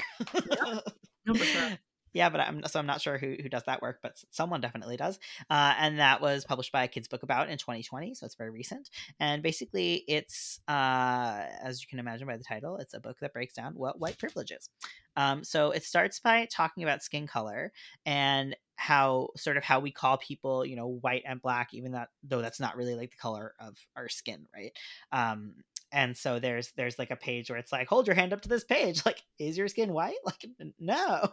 No, 1.24 1.36
for 1.36 1.44
sure. 1.44 1.78
Yeah, 2.14 2.30
but 2.30 2.42
I'm 2.42 2.64
so 2.66 2.80
I'm 2.80 2.86
not 2.86 3.02
sure 3.02 3.18
who 3.18 3.36
who 3.42 3.50
does 3.50 3.64
that 3.66 3.82
work, 3.82 4.00
but 4.02 4.22
someone 4.32 4.62
definitely 4.62 4.98
does. 4.98 5.20
Uh, 5.50 5.74
and 5.78 6.00
that 6.00 6.22
was 6.22 6.46
published 6.46 6.72
by 6.72 6.84
a 6.84 6.88
Kids 6.88 7.08
Book 7.08 7.24
About 7.24 7.50
in 7.50 7.58
2020, 7.58 8.16
so 8.16 8.26
it's 8.26 8.36
very 8.36 8.50
recent. 8.50 8.90
And 9.20 9.42
basically, 9.42 10.04
it's 10.08 10.60
uh, 10.68 11.46
as 11.64 11.82
you 11.82 11.88
can 11.88 12.00
imagine 12.00 12.28
by 12.28 12.38
the 12.38 12.44
title, 12.44 12.78
it's 12.78 12.94
a 12.94 13.00
book 13.00 13.18
that 13.22 13.34
breaks 13.34 13.54
down 13.54 13.74
what 13.76 14.00
white 14.00 14.18
privilege 14.18 14.52
is. 14.52 14.70
Um, 15.16 15.44
so 15.44 15.72
it 15.72 15.84
starts 15.84 16.20
by 16.20 16.48
talking 16.52 16.84
about 16.84 17.04
skin 17.04 17.28
color 17.28 17.72
and 18.06 18.56
how 18.76 19.30
sort 19.38 19.58
of 19.58 19.64
how 19.64 19.80
we 19.80 19.92
call 19.92 20.18
people, 20.18 20.66
you 20.66 20.76
know, 20.76 20.88
white 20.88 21.24
and 21.28 21.42
black, 21.42 21.74
even 21.74 21.92
that 21.92 22.10
though 22.24 22.42
that's 22.42 22.60
not 22.60 22.76
really 22.76 22.96
like 22.96 23.12
the 23.12 23.18
color 23.18 23.54
of 23.60 23.78
our 23.96 24.10
skin, 24.10 24.48
right? 24.56 24.72
Um, 25.12 25.54
and 25.92 26.16
so 26.16 26.40
there's 26.40 26.72
there's 26.78 26.98
like 26.98 27.12
a 27.12 27.16
page 27.16 27.50
where 27.50 27.60
it's 27.60 27.72
like 27.72 27.88
hold 27.88 28.08
your 28.08 28.16
hand 28.16 28.34
up 28.34 28.42
to 28.42 28.50
this 28.50 28.64
page. 28.64 29.02
Like 29.12 29.22
is 29.40 29.58
your 29.58 29.68
skin 29.68 29.94
white? 29.94 30.16
Like 30.26 30.46
no. 30.80 31.30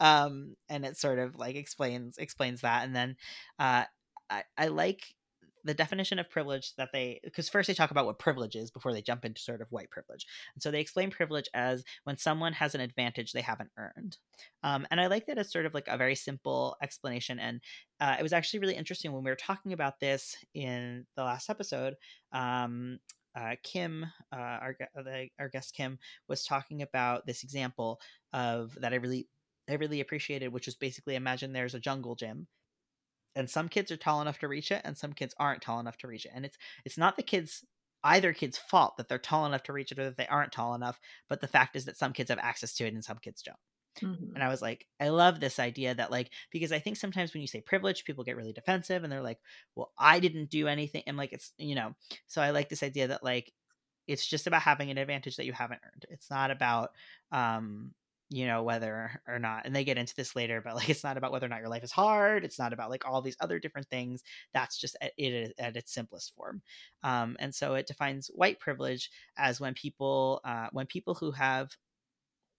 Um 0.00 0.56
and 0.68 0.84
it 0.84 0.96
sort 0.96 1.18
of 1.18 1.36
like 1.36 1.56
explains 1.56 2.18
explains 2.18 2.62
that 2.62 2.84
and 2.84 2.94
then 2.94 3.16
uh 3.58 3.84
i, 4.30 4.42
I 4.56 4.66
like 4.68 5.02
the 5.64 5.74
definition 5.74 6.18
of 6.18 6.30
privilege 6.30 6.74
that 6.76 6.90
they 6.92 7.20
because 7.22 7.48
first 7.48 7.66
they 7.66 7.74
talk 7.74 7.90
about 7.90 8.06
what 8.06 8.18
privilege 8.18 8.56
is 8.56 8.70
before 8.70 8.92
they 8.92 9.02
jump 9.02 9.24
into 9.24 9.40
sort 9.40 9.60
of 9.60 9.70
white 9.70 9.90
privilege. 9.90 10.26
And 10.54 10.62
so 10.62 10.70
they 10.70 10.80
explain 10.80 11.10
privilege 11.10 11.48
as 11.52 11.84
when 12.04 12.16
someone 12.16 12.54
has 12.54 12.74
an 12.74 12.80
advantage 12.80 13.32
they 13.32 13.42
haven't 13.42 13.70
earned. 13.76 14.16
Um, 14.62 14.86
and 14.90 15.00
i 15.00 15.06
like 15.06 15.26
that 15.26 15.38
it's 15.38 15.52
sort 15.52 15.66
of 15.66 15.74
like 15.74 15.88
a 15.88 15.98
very 15.98 16.14
simple 16.14 16.76
explanation 16.82 17.38
and 17.38 17.60
uh, 18.00 18.16
it 18.18 18.22
was 18.22 18.32
actually 18.32 18.60
really 18.60 18.76
interesting 18.76 19.12
when 19.12 19.24
we 19.24 19.30
were 19.30 19.36
talking 19.36 19.72
about 19.72 20.00
this 20.00 20.36
in 20.54 21.04
the 21.16 21.24
last 21.24 21.50
episode 21.50 21.94
um, 22.32 22.98
uh, 23.38 23.54
Kim, 23.62 24.04
uh, 24.32 24.36
our 24.36 24.76
the, 24.96 25.28
our 25.38 25.48
guest 25.48 25.74
Kim, 25.74 25.98
was 26.28 26.44
talking 26.44 26.82
about 26.82 27.26
this 27.26 27.42
example 27.44 28.00
of 28.32 28.76
that 28.80 28.92
I 28.92 28.96
really 28.96 29.28
I 29.68 29.74
really 29.74 30.00
appreciated, 30.00 30.52
which 30.52 30.66
was 30.66 30.74
basically 30.74 31.14
imagine 31.14 31.52
there's 31.52 31.74
a 31.74 31.80
jungle 31.80 32.16
gym, 32.16 32.46
and 33.36 33.48
some 33.48 33.68
kids 33.68 33.90
are 33.92 33.96
tall 33.96 34.20
enough 34.20 34.38
to 34.40 34.48
reach 34.48 34.72
it, 34.72 34.82
and 34.84 34.96
some 34.96 35.12
kids 35.12 35.34
aren't 35.38 35.62
tall 35.62 35.80
enough 35.80 35.98
to 35.98 36.08
reach 36.08 36.26
it, 36.26 36.32
and 36.34 36.44
it's 36.44 36.58
it's 36.84 36.98
not 36.98 37.16
the 37.16 37.22
kids 37.22 37.64
either 38.04 38.32
kid's 38.32 38.58
fault 38.58 38.96
that 38.96 39.08
they're 39.08 39.18
tall 39.18 39.46
enough 39.46 39.64
to 39.64 39.72
reach 39.72 39.92
it 39.92 39.98
or 39.98 40.04
that 40.04 40.16
they 40.16 40.26
aren't 40.26 40.52
tall 40.52 40.74
enough. 40.74 41.00
But 41.28 41.40
the 41.40 41.48
fact 41.48 41.76
is 41.76 41.84
that 41.86 41.96
some 41.96 42.12
kids 42.12 42.30
have 42.30 42.38
access 42.38 42.74
to 42.76 42.86
it 42.86 42.94
and 42.94 43.04
some 43.04 43.18
kids 43.18 43.42
don't. 43.42 43.56
Mhm. 44.02 44.34
And 44.34 44.44
I 44.44 44.48
was 44.48 44.62
like, 44.62 44.86
I 45.00 45.08
love 45.08 45.40
this 45.40 45.58
idea 45.58 45.94
that, 45.94 46.10
like, 46.10 46.30
because 46.50 46.72
I 46.72 46.78
think 46.78 46.96
sometimes 46.96 47.34
when 47.34 47.40
you 47.40 47.48
say 47.48 47.60
privilege, 47.60 48.04
people 48.04 48.24
get 48.24 48.36
really 48.36 48.52
defensive 48.52 49.02
and 49.02 49.12
they're 49.12 49.22
like, 49.22 49.40
well, 49.74 49.92
I 49.98 50.20
didn't 50.20 50.50
do 50.50 50.68
anything. 50.68 51.02
And 51.06 51.16
like, 51.16 51.32
it's, 51.32 51.52
you 51.58 51.74
know, 51.74 51.94
so 52.26 52.40
I 52.42 52.50
like 52.50 52.68
this 52.68 52.82
idea 52.84 53.08
that, 53.08 53.24
like, 53.24 53.52
it's 54.06 54.26
just 54.26 54.46
about 54.46 54.62
having 54.62 54.90
an 54.90 54.98
advantage 54.98 55.36
that 55.36 55.46
you 55.46 55.52
haven't 55.52 55.80
earned. 55.84 56.06
It's 56.10 56.30
not 56.30 56.50
about, 56.50 56.92
um, 57.32 57.94
you 58.30 58.46
know, 58.46 58.62
whether 58.62 59.22
or 59.26 59.38
not, 59.38 59.66
and 59.66 59.74
they 59.74 59.84
get 59.84 59.98
into 59.98 60.14
this 60.14 60.36
later, 60.36 60.60
but 60.62 60.74
like, 60.76 60.90
it's 60.90 61.04
not 61.04 61.16
about 61.16 61.32
whether 61.32 61.46
or 61.46 61.50
not 61.50 61.60
your 61.60 61.68
life 61.70 61.84
is 61.84 61.92
hard. 61.92 62.44
It's 62.44 62.58
not 62.58 62.72
about 62.72 62.90
like 62.90 63.06
all 63.06 63.22
these 63.22 63.36
other 63.40 63.58
different 63.58 63.88
things. 63.88 64.22
That's 64.54 64.78
just 64.78 64.96
at, 65.00 65.12
it 65.18 65.54
at 65.58 65.76
its 65.76 65.92
simplest 65.92 66.34
form. 66.34 66.62
Um, 67.02 67.36
and 67.40 67.54
so 67.54 67.74
it 67.74 67.86
defines 67.86 68.28
white 68.28 68.60
privilege 68.60 69.10
as 69.36 69.60
when 69.60 69.74
people, 69.74 70.40
uh, 70.44 70.68
when 70.72 70.86
people 70.86 71.14
who 71.14 71.30
have 71.32 71.70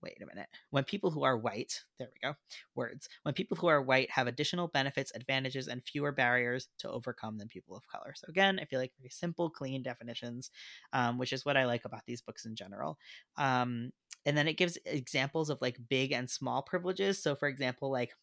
wait 0.02 0.22
a 0.22 0.26
minute. 0.26 0.48
When 0.70 0.84
people 0.84 1.12
who 1.12 1.24
are 1.24 1.38
white, 1.38 1.84
there 1.98 2.10
we 2.14 2.28
go, 2.28 2.36
words. 2.76 3.10
When 3.24 3.34
people 3.34 3.58
who 3.58 3.68
are 3.68 3.82
white 3.82 4.10
have 4.12 4.28
additional 4.28 4.68
benefits, 4.68 5.12
advantages, 5.16 5.68
and 5.68 5.84
fewer 5.84 6.12
barriers 6.12 6.68
to 6.80 6.90
overcome 6.90 7.38
than 7.38 7.48
people 7.48 7.76
of 7.76 7.88
color. 7.88 8.14
So, 8.16 8.26
again, 8.30 8.60
I 8.60 8.66
feel 8.66 8.80
like 8.80 8.94
very 9.00 9.10
simple, 9.10 9.50
clean 9.50 9.84
definitions, 9.84 10.52
um, 10.94 11.18
which 11.18 11.34
is 11.34 11.46
what 11.46 11.58
I 11.58 11.66
like 11.66 11.86
about 11.86 12.06
these 12.06 12.22
books 12.22 12.46
in 12.46 12.56
general. 12.56 12.98
Um, 13.38 13.92
and 14.26 14.38
then 14.38 14.48
it 14.48 14.58
gives 14.58 14.78
examples 14.86 15.50
of 15.50 15.60
like 15.62 15.78
big 15.90 16.12
and 16.12 16.30
small 16.30 16.62
privileges. 16.62 17.22
So, 17.22 17.36
for 17.36 17.48
example, 17.48 17.92
like 17.92 18.14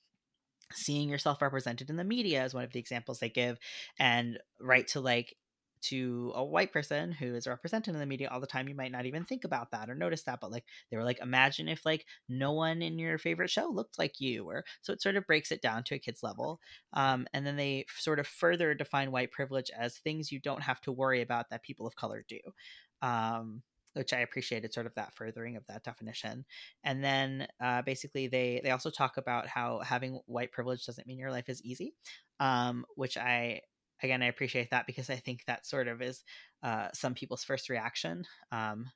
seeing 0.73 1.09
yourself 1.09 1.41
represented 1.41 1.91
in 1.91 1.97
the 1.97 2.05
media 2.05 2.45
is 2.45 2.55
one 2.55 2.65
of 2.65 2.73
the 2.73 2.81
examples 2.81 3.19
they 3.19 3.29
give, 3.31 3.59
and 3.99 4.39
right 4.61 4.87
to 4.89 5.01
like 5.01 5.37
to 5.83 6.33
a 6.35 6.45
white 6.45 6.73
person 6.73 7.13
who 7.13 7.35
is 7.35 7.47
represented 7.47 7.95
in 7.95 8.01
the 8.01 8.07
media 8.07 8.29
all 8.31 8.41
the 8.41 8.47
time, 8.47 8.69
you 8.69 8.75
might 8.75 8.93
not 8.93 9.07
even 9.07 9.25
think 9.25 9.45
about 9.45 9.71
that 9.71 9.89
or 9.91 9.95
notice 9.95 10.23
that. 10.25 10.41
But 10.41 10.51
like 10.51 10.65
they 10.91 10.97
were 10.97 11.05
like, 11.05 11.21
imagine 11.21 11.69
if 11.69 11.85
like 11.87 12.07
no 12.29 12.53
one 12.53 12.83
in 12.83 12.99
your 12.99 13.19
favorite 13.19 13.51
show 13.51 13.69
looked 13.69 13.99
like 13.99 14.21
you, 14.21 14.45
or 14.49 14.65
so 14.83 14.93
it 14.93 15.03
sort 15.03 15.17
of 15.17 15.27
breaks 15.27 15.53
it 15.53 15.63
down 15.63 15.85
to 15.85 15.95
a 15.95 15.99
kid's 15.99 16.23
level. 16.23 16.61
Um, 16.93 17.27
and 17.33 17.47
then 17.47 17.57
they 17.57 17.87
sort 17.97 18.19
of 18.19 18.27
further 18.27 18.75
define 18.75 19.13
white 19.13 19.31
privilege 19.31 19.71
as 19.77 19.99
things 19.99 20.33
you 20.33 20.41
don't 20.41 20.63
have 20.63 20.81
to 20.83 20.93
worry 20.93 21.23
about 21.23 21.51
that 21.51 21.63
people 21.63 21.87
of 21.87 21.97
color 21.97 22.25
do. 22.29 22.41
Um, 23.03 23.63
which 23.97 24.13
I 24.13 24.19
appreciated 24.19 24.75
sort 24.75 24.85
of 24.87 24.95
that 24.97 25.15
furthering 25.15 25.57
of 25.57 25.67
that 25.69 25.83
definition. 25.83 26.45
And 26.85 27.03
then 27.03 27.49
uh, 27.63 27.81
basically 27.81 28.27
they 28.29 28.61
they 28.63 28.71
also 28.71 28.91
talk 28.91 29.17
about 29.17 29.47
how 29.47 29.81
having 29.81 30.21
white 30.27 30.53
privilege 30.53 30.85
doesn't 30.85 31.07
mean 31.07 31.19
your 31.19 31.31
life 31.31 31.49
is 31.49 31.63
easy, 31.63 31.95
um, 32.39 32.85
which 32.95 33.17
I 33.17 33.63
again 34.03 34.23
I 34.23 34.27
appreciate 34.27 34.71
that 34.71 34.87
because 34.87 35.11
I 35.11 35.17
think 35.17 35.45
that 35.47 35.67
sort 35.67 35.89
of 35.89 36.03
is 36.03 36.25
uh, 36.63 36.89
some 36.95 37.15
people's 37.15 37.45
first 37.45 37.69
reaction. 37.69 38.25
Um, 38.53 38.91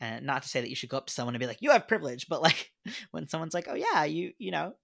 and 0.00 0.24
not 0.24 0.42
to 0.42 0.48
say 0.48 0.60
that 0.60 0.70
you 0.70 0.76
should 0.76 0.88
go 0.90 0.96
up 0.98 1.06
to 1.06 1.12
someone 1.12 1.34
and 1.34 1.40
be 1.40 1.46
like 1.46 1.62
you 1.62 1.70
have 1.70 1.88
privilege, 1.88 2.28
but 2.28 2.42
like 2.42 2.72
when 3.10 3.28
someone's 3.28 3.54
like, 3.54 3.68
oh 3.68 3.74
yeah, 3.74 4.04
you 4.04 4.32
you 4.38 4.50
know 4.50 4.74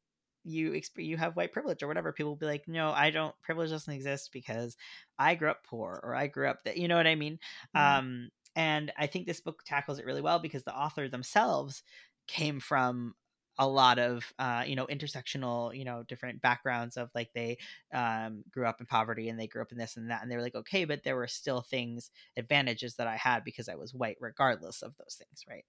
you 0.45 0.73
exp- 0.73 1.05
you 1.05 1.17
have 1.17 1.37
white 1.37 1.53
privilege 1.53 1.83
or 1.83 1.89
whatever 1.89 2.13
people 2.13 2.33
will 2.33 2.37
be 2.37 2.45
like 2.47 2.69
no 2.69 2.91
i 2.93 3.11
don't 3.11 3.35
privilege 3.43 3.71
doesn't 3.71 3.95
exist 3.95 4.31
because 4.33 4.77
i 5.19 5.35
grew 5.35 5.51
up 5.51 5.65
poor 5.65 6.01
or 6.05 6.15
i 6.15 6.27
grew 6.27 6.49
up 6.49 6.63
that 6.65 6.77
you 6.77 6.87
know 6.87 6.97
what 6.97 7.07
i 7.07 7.15
mean 7.15 7.39
Mhm. 7.75 8.05
um 8.05 8.29
and 8.55 8.93
i 8.99 9.07
think 9.07 9.27
this 9.27 9.41
book 9.41 9.63
tackles 9.65 9.99
it 9.99 10.05
really 10.05 10.21
well 10.21 10.39
because 10.39 10.63
the 10.63 10.77
author 10.77 11.09
themselves 11.09 11.83
came 12.27 12.61
from 12.61 13.15
a 13.59 13.69
lot 13.69 13.99
of 13.99 14.33
uh, 14.39 14.65
you 14.67 14.77
know 14.77 14.87
intersectional 14.87 15.77
you 15.77 15.85
know 15.85 16.03
different 16.03 16.41
backgrounds 16.41 16.97
of 16.97 17.11
like 17.15 17.31
they 17.35 17.59
um, 17.93 18.43
grew 18.51 18.67
up 18.67 18.81
in 18.81 18.87
poverty 18.87 19.29
and 19.29 19.39
they 19.39 19.47
grew 19.47 19.63
up 19.63 19.73
in 19.73 19.79
this 19.79 19.97
and 19.97 20.11
that 20.11 20.23
and 20.23 20.31
they 20.31 20.37
were 20.37 20.43
like 20.43 20.55
okay 20.55 20.85
but 20.85 21.03
there 21.05 21.17
were 21.17 21.29
still 21.29 21.61
things 21.61 22.11
advantages 22.37 22.97
that 22.97 23.07
i 23.07 23.17
had 23.17 23.45
because 23.45 23.69
i 23.69 23.75
was 23.75 23.95
white 23.95 24.17
regardless 24.21 24.83
of 24.83 24.97
those 24.97 25.15
things 25.17 25.45
right? 25.49 25.65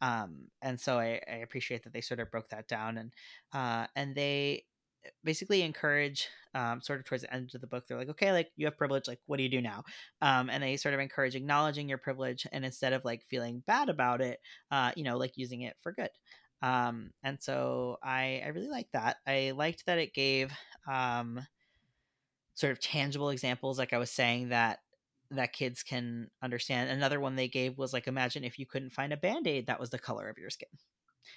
Um, 0.00 0.48
and 0.62 0.80
so 0.80 0.98
I, 0.98 1.20
I 1.28 1.36
appreciate 1.36 1.82
that 1.84 1.92
they 1.92 2.00
sort 2.00 2.20
of 2.20 2.30
broke 2.30 2.50
that 2.50 2.68
down 2.68 2.98
and 2.98 3.12
uh, 3.52 3.86
and 3.96 4.14
they 4.14 4.64
basically 5.24 5.62
encourage 5.62 6.28
um, 6.54 6.80
sort 6.80 6.98
of 6.98 7.04
towards 7.04 7.22
the 7.22 7.32
end 7.32 7.50
of 7.54 7.60
the 7.60 7.66
book 7.66 7.86
they're 7.86 7.96
like 7.96 8.08
okay 8.08 8.32
like 8.32 8.50
you 8.56 8.66
have 8.66 8.76
privilege 8.76 9.06
like 9.08 9.20
what 9.26 9.36
do 9.36 9.42
you 9.42 9.48
do 9.48 9.60
now? 9.60 9.84
Um, 10.22 10.50
and 10.50 10.62
they 10.62 10.76
sort 10.76 10.94
of 10.94 11.00
encourage 11.00 11.34
acknowledging 11.34 11.88
your 11.88 11.98
privilege 11.98 12.46
and 12.52 12.64
instead 12.64 12.92
of 12.92 13.04
like 13.04 13.24
feeling 13.28 13.62
bad 13.66 13.88
about 13.88 14.20
it 14.20 14.40
uh, 14.70 14.92
you 14.96 15.04
know 15.04 15.16
like 15.16 15.36
using 15.36 15.62
it 15.62 15.76
for 15.80 15.92
good 15.92 16.10
um, 16.62 17.10
and 17.22 17.38
so 17.40 17.98
I, 18.02 18.42
I 18.44 18.48
really 18.48 18.68
liked 18.68 18.92
that. 18.92 19.18
I 19.26 19.52
liked 19.56 19.86
that 19.86 19.98
it 19.98 20.14
gave 20.14 20.52
um, 20.90 21.40
sort 22.54 22.72
of 22.72 22.80
tangible 22.80 23.30
examples 23.30 23.78
like 23.78 23.92
i 23.92 23.98
was 23.98 24.10
saying 24.10 24.48
that 24.48 24.80
that 25.30 25.52
kids 25.52 25.82
can 25.82 26.30
understand. 26.42 26.90
Another 26.90 27.20
one 27.20 27.36
they 27.36 27.48
gave 27.48 27.76
was 27.76 27.92
like 27.92 28.06
imagine 28.06 28.44
if 28.44 28.58
you 28.58 28.66
couldn't 28.66 28.92
find 28.92 29.12
a 29.12 29.16
band-aid 29.16 29.66
that 29.66 29.80
was 29.80 29.90
the 29.90 29.98
color 29.98 30.28
of 30.28 30.38
your 30.38 30.50
skin. 30.50 30.68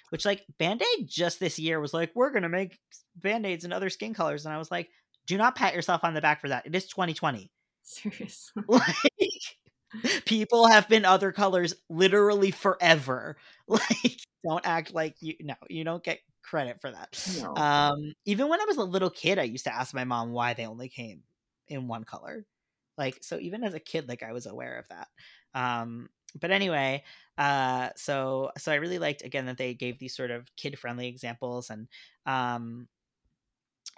Which 0.08 0.24
like 0.24 0.44
band-aid 0.58 1.08
just 1.08 1.38
this 1.40 1.58
year 1.58 1.80
was 1.80 1.92
like 1.92 2.10
we're 2.14 2.30
gonna 2.30 2.48
make 2.48 2.78
band-aids 3.16 3.64
in 3.64 3.72
other 3.72 3.90
skin 3.90 4.14
colors. 4.14 4.44
And 4.44 4.54
i 4.54 4.58
was 4.58 4.70
like 4.70 4.88
do 5.26 5.36
not 5.36 5.54
pat 5.54 5.74
yourself 5.74 6.02
on 6.04 6.14
the 6.14 6.20
back 6.20 6.40
for 6.40 6.48
that. 6.48 6.66
It 6.66 6.74
is 6.74 6.86
2020 6.86 7.50
Seriously. 7.82 8.62
like 8.68 10.24
people 10.24 10.68
have 10.68 10.88
been 10.88 11.04
other 11.04 11.32
colors 11.32 11.74
literally 11.88 12.50
forever. 12.50 13.36
Like 13.68 14.20
don't 14.42 14.66
act 14.66 14.92
like 14.94 15.16
you 15.20 15.34
no 15.40 15.54
you 15.68 15.84
don't 15.84 16.02
get 16.02 16.20
credit 16.42 16.80
for 16.80 16.90
that. 16.90 17.08
No. 17.40 17.54
um 17.54 18.14
even 18.24 18.48
when 18.48 18.60
i 18.60 18.64
was 18.64 18.76
a 18.76 18.84
little 18.84 19.10
kid 19.10 19.38
i 19.38 19.44
used 19.44 19.64
to 19.64 19.74
ask 19.74 19.94
my 19.94 20.04
mom 20.04 20.32
why 20.32 20.54
they 20.54 20.66
only 20.66 20.88
came 20.88 21.22
in 21.68 21.88
one 21.88 22.04
color. 22.04 22.44
Like 22.98 23.18
so 23.22 23.38
even 23.38 23.64
as 23.64 23.74
a 23.74 23.80
kid 23.80 24.08
like 24.08 24.22
i 24.22 24.32
was 24.32 24.46
aware 24.46 24.78
of 24.78 24.88
that. 24.88 25.08
Um 25.54 26.08
but 26.40 26.50
anyway 26.50 27.04
uh 27.38 27.90
so 27.96 28.50
so 28.58 28.72
i 28.72 28.76
really 28.76 28.98
liked 28.98 29.22
again 29.22 29.46
that 29.46 29.58
they 29.58 29.74
gave 29.74 29.98
these 29.98 30.14
sort 30.16 30.30
of 30.30 30.54
kid 30.56 30.78
friendly 30.78 31.06
examples 31.06 31.70
and 31.70 31.88
um 32.26 32.88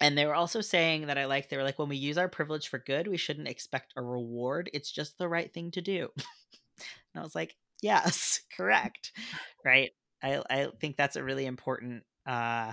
and 0.01 0.17
they 0.19 0.27
were 0.27 0.35
also 0.35 0.61
saying 0.61 1.07
that 1.07 1.19
i 1.19 1.25
like 1.27 1.49
they 1.49 1.57
were 1.57 1.63
like 1.63 1.79
when 1.79 1.89
we 1.89 1.97
use 1.97 2.19
our 2.19 2.29
privilege 2.29 2.69
for 2.69 2.79
good 2.79 3.07
we 3.09 3.17
shouldn't 3.17 3.49
expect 3.49 3.93
a 3.97 4.03
reward. 4.03 4.71
It's 4.73 4.91
just 4.91 5.19
the 5.19 5.29
right 5.29 5.53
thing 5.53 5.71
to 5.73 5.81
do. 5.81 6.11
And 7.15 7.21
i 7.21 7.23
was 7.23 7.35
like 7.37 7.57
yes 7.83 8.41
correct. 8.57 9.13
Right 9.65 9.93
i 10.25 10.43
i 10.51 10.69
think 10.81 10.97
that's 10.97 11.17
a 11.17 11.25
really 11.25 11.47
important 11.47 12.05
uh 12.27 12.73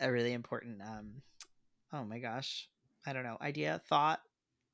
a 0.00 0.10
really 0.10 0.32
important 0.32 0.80
um 0.82 1.22
oh 1.92 2.04
my 2.04 2.18
gosh 2.18 2.68
i 3.06 3.12
don't 3.12 3.24
know 3.24 3.38
idea 3.40 3.80
thought. 3.88 4.20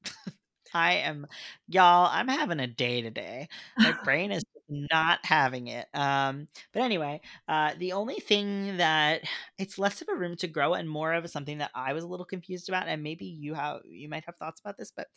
I 0.75 0.95
am 0.95 1.27
y'all 1.69 2.09
i'm 2.13 2.29
having 2.29 2.61
a 2.61 2.67
day 2.69 3.03
today. 3.03 3.49
My 3.83 3.93
brain 4.05 4.33
is 4.33 4.45
not 4.71 5.19
having 5.25 5.67
it 5.69 5.89
um 5.95 6.47
but 6.73 6.83
anyway 6.83 7.21
uh 7.49 7.73
the 7.79 7.93
only 7.93 8.17
thing 8.21 8.77
that 8.77 9.23
it's 9.59 9.79
less 9.81 10.01
of 10.01 10.09
a 10.09 10.15
room 10.15 10.37
to 10.37 10.47
grow 10.49 10.75
and 10.75 10.89
more 10.89 11.13
of 11.15 11.29
something 11.31 11.59
that 11.59 11.73
i 11.75 11.93
was 11.93 12.05
a 12.05 12.07
little 12.07 12.27
confused 12.27 12.69
about 12.69 12.87
and 12.89 13.03
maybe 13.03 13.27
you 13.27 13.55
have 13.55 13.81
you 13.85 14.09
might 14.09 14.25
have 14.27 14.37
thoughts 14.37 14.61
about 14.61 14.79
this 14.79 14.93
but 14.95 15.09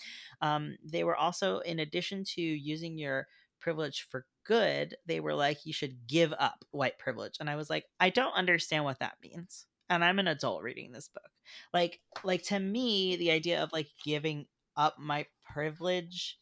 um 0.42 0.76
they 0.84 1.04
were 1.04 1.16
also 1.16 1.60
in 1.60 1.80
addition 1.80 2.24
to 2.24 2.42
using 2.42 2.98
your 2.98 3.28
privilege 3.64 4.06
for 4.12 4.26
good 4.46 4.96
they 5.06 5.20
were 5.22 5.34
like 5.34 5.66
you 5.66 5.72
should 5.74 6.06
give 6.06 6.34
up 6.38 6.66
white 6.72 7.00
privilege 7.00 7.36
and 7.40 7.50
i 7.50 7.56
was 7.56 7.70
like 7.70 7.86
i 8.00 8.10
don't 8.10 8.34
understand 8.36 8.84
what 8.84 9.00
that 9.00 9.16
means 9.24 9.66
and 9.90 10.04
i'm 10.04 10.20
an 10.20 10.28
adult 10.28 10.62
reading 10.64 10.92
this 10.92 11.08
book 11.08 11.32
like 11.74 12.02
like 12.26 12.44
to 12.44 12.60
me 12.60 13.16
the 13.16 13.32
idea 13.32 13.64
of 13.64 13.72
like 13.72 13.88
giving 14.06 14.46
up 14.76 14.96
my 15.00 15.26
privilege 15.46 16.38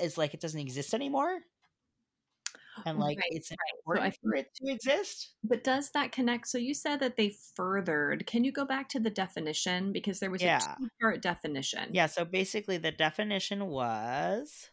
is 0.00 0.16
like 0.16 0.32
it 0.32 0.40
doesn't 0.40 0.60
exist 0.60 0.94
anymore 0.94 1.38
and 2.86 2.98
like 2.98 3.18
Right, 3.18 3.26
it's 3.30 3.50
important 3.86 4.16
for 4.22 4.34
it 4.34 4.48
to 4.56 4.72
exist 4.72 5.34
But 5.44 5.62
does 5.64 5.90
that 5.92 6.10
connect? 6.12 6.48
So 6.48 6.58
you 6.58 6.74
said 6.74 7.00
that 7.00 7.16
they 7.16 7.34
furthered. 7.54 8.26
Can 8.26 8.42
you 8.44 8.50
go 8.52 8.64
back 8.64 8.88
to 8.90 9.00
the 9.00 9.10
definition 9.10 9.92
because 9.92 10.18
there 10.20 10.30
was 10.30 10.42
Yeah. 10.42 10.58
a 10.58 10.76
two-part 10.82 11.22
definition? 11.22 11.90
yeah 11.92 12.06
so 12.06 12.24
basically 12.24 12.78
the 12.78 12.90
definition 12.92 13.66
was 13.66 14.70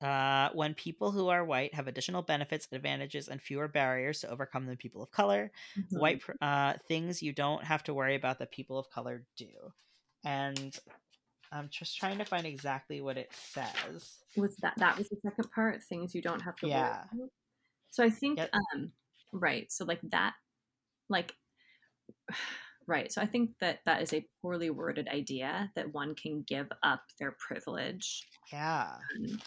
uh, 0.00 0.50
when 0.54 0.74
people 0.74 1.10
who 1.10 1.28
are 1.28 1.44
white 1.44 1.74
have 1.74 1.88
additional 1.88 2.22
benefits, 2.22 2.68
advantages, 2.72 3.28
and 3.28 3.40
fewer 3.42 3.68
barriers 3.68 4.20
to 4.20 4.30
overcome 4.30 4.66
than 4.66 4.76
people 4.76 5.02
of 5.02 5.10
color, 5.10 5.50
Mhm. 5.76 5.98
white 5.98 6.22
uh, 6.40 6.74
things 6.86 7.22
you 7.22 7.32
don't 7.32 7.64
have 7.64 7.82
to 7.84 7.94
worry 7.94 8.14
about 8.14 8.38
that 8.38 8.50
people 8.52 8.78
of 8.78 8.90
color 8.90 9.24
do. 9.36 9.72
And 10.24 10.78
I'm 11.50 11.68
just 11.70 11.96
trying 11.98 12.18
to 12.18 12.24
find 12.24 12.46
exactly 12.46 13.00
what 13.00 13.16
it 13.18 13.32
says. 13.32 14.18
was 14.36 14.56
that 14.56 14.74
that 14.76 14.98
was 14.98 15.08
the 15.08 15.16
second 15.22 15.50
part? 15.50 15.82
Things 15.82 16.14
you 16.14 16.22
don't 16.22 16.40
have 16.42 16.56
to 16.56 16.68
Yeah. 16.68 16.76
worry. 16.76 17.20
About? 17.20 17.30
So 17.90 18.04
I 18.04 18.10
think 18.10 18.38
Yep. 18.38 18.50
um 18.54 18.92
right. 19.32 19.70
So 19.72 19.84
like 19.84 20.00
that, 20.10 20.34
like 21.08 21.34
right. 22.86 23.10
So 23.12 23.20
I 23.22 23.26
think 23.26 23.58
that 23.60 23.80
that 23.86 24.02
is 24.02 24.12
a 24.12 24.26
poorly 24.42 24.70
worded 24.70 25.08
idea 25.08 25.72
that 25.74 25.92
one 25.92 26.14
can 26.14 26.42
give 26.42 26.70
up 26.82 27.02
their 27.18 27.32
privilege 27.32 28.26
Yeah. 28.52 28.98
Um, 29.16 29.40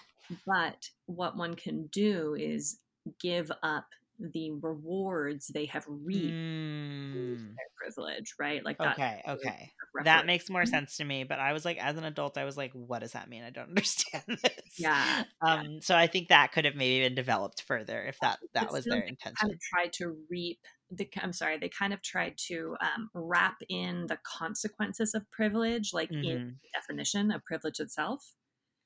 but 0.45 0.89
what 1.05 1.37
one 1.37 1.55
can 1.55 1.87
do 1.87 2.35
is 2.35 2.79
give 3.19 3.51
up 3.63 3.85
the 4.19 4.51
rewards 4.51 5.47
they 5.47 5.65
have 5.65 5.83
reaped 5.87 6.31
Mm. 6.31 7.55
their 7.55 7.65
privilege, 7.77 8.35
right? 8.39 8.63
Like 8.63 8.77
that. 8.77 8.93
Okay, 8.93 9.21
okay. 9.27 9.71
That 10.03 10.25
makes 10.27 10.47
more 10.49 10.65
sense 10.65 10.97
to 10.97 11.03
me, 11.03 11.23
but 11.23 11.39
I 11.39 11.53
was 11.53 11.65
like 11.65 11.77
as 11.83 11.97
an 11.97 12.03
adult 12.03 12.37
I 12.37 12.45
was 12.45 12.55
like 12.55 12.71
what 12.73 12.99
does 12.99 13.13
that 13.13 13.27
mean? 13.29 13.43
I 13.43 13.49
don't 13.49 13.69
understand 13.75 14.23
this. 14.27 14.75
Yeah. 14.77 15.23
Um 15.41 15.81
so 15.81 15.95
I 15.95 16.05
think 16.07 16.29
that 16.29 16.51
could 16.51 16.65
have 16.65 16.75
maybe 16.75 17.03
been 17.03 17.15
developed 17.15 17.63
further 17.63 18.03
if 18.03 18.19
that 18.19 18.37
that 18.53 18.65
It 18.65 18.71
was 18.71 18.85
their 18.85 19.01
intention. 19.01 19.35
kind 19.39 19.51
of 19.53 19.59
tried 19.59 19.93
to 19.93 20.15
reap 20.29 20.59
the 20.93 21.07
i'm 21.23 21.31
sorry 21.31 21.57
they 21.57 21.69
kind 21.69 21.93
of 21.93 22.01
tried 22.01 22.33
to 22.37 22.75
um, 22.81 23.09
wrap 23.13 23.55
in 23.69 24.07
the 24.07 24.17
consequences 24.23 25.13
of 25.15 25.23
privilege 25.31 25.91
like 25.93 26.11
in 26.11 26.17
Mhm. 26.19 26.55
the 26.61 26.67
definition 26.73 27.31
of 27.31 27.43
privilege 27.45 27.79
itself 27.79 28.33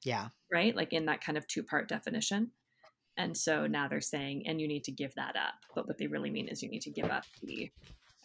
Yeah. 0.06 0.28
right 0.52 0.76
like 0.76 0.94
in 0.94 1.06
that 1.08 1.22
kind 1.22 1.38
of 1.38 1.46
two 1.48 1.64
part 1.64 1.90
definition 1.90 2.52
and 3.18 3.36
so 3.36 3.66
now 3.68 3.88
they're 3.88 4.02
saying 4.02 4.44
and 4.48 4.62
you 4.62 4.68
need 4.68 4.84
to 4.86 4.92
give 4.92 5.14
that 5.16 5.36
up 5.36 5.56
but 5.74 5.88
what 5.88 5.98
they 5.98 6.08
really 6.08 6.30
mean 6.30 6.48
is 6.48 6.62
you 6.64 6.70
need 6.70 6.82
to 6.84 6.92
give 6.92 7.10
up 7.10 7.26
the 7.44 7.72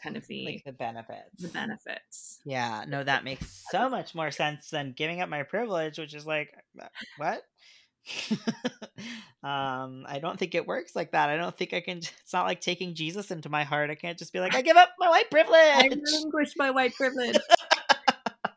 kind 0.02 0.16
of 0.16 0.26
the 0.28 0.46
Like 0.46 0.64
the 0.64 0.72
benefits. 0.72 1.40
the 1.42 1.48
benefits 1.48 2.38
Yeah, 2.44 2.84
no, 2.88 3.04
that 3.04 3.22
makes 3.24 3.64
so 3.70 3.88
much 3.88 4.14
more 4.14 4.30
sense 4.30 4.70
than 4.70 4.94
giving 4.96 5.20
up 5.20 5.28
my 5.28 5.42
privilege, 5.42 5.98
which 5.98 6.14
is 6.14 6.26
like, 6.26 6.52
uh, 6.80 6.86
what? 7.18 7.42
um, 9.42 10.04
I 10.08 10.18
don't 10.20 10.38
think 10.38 10.54
it 10.54 10.66
works 10.66 10.96
like 10.96 11.12
that. 11.12 11.28
I 11.28 11.36
don't 11.36 11.56
think 11.56 11.72
I 11.74 11.80
can. 11.82 11.98
It's 11.98 12.32
not 12.32 12.46
like 12.46 12.60
taking 12.62 12.94
Jesus 12.94 13.30
into 13.30 13.48
my 13.50 13.64
heart. 13.64 13.90
I 13.90 13.94
can't 13.94 14.18
just 14.18 14.32
be 14.32 14.40
like, 14.40 14.54
I 14.54 14.62
give 14.62 14.76
up 14.78 14.90
my 14.98 15.08
white 15.08 15.30
privilege. 15.30 15.54
i 15.56 15.88
relinquish 15.88 16.54
my 16.56 16.70
white 16.70 16.94
privilege 16.94 17.36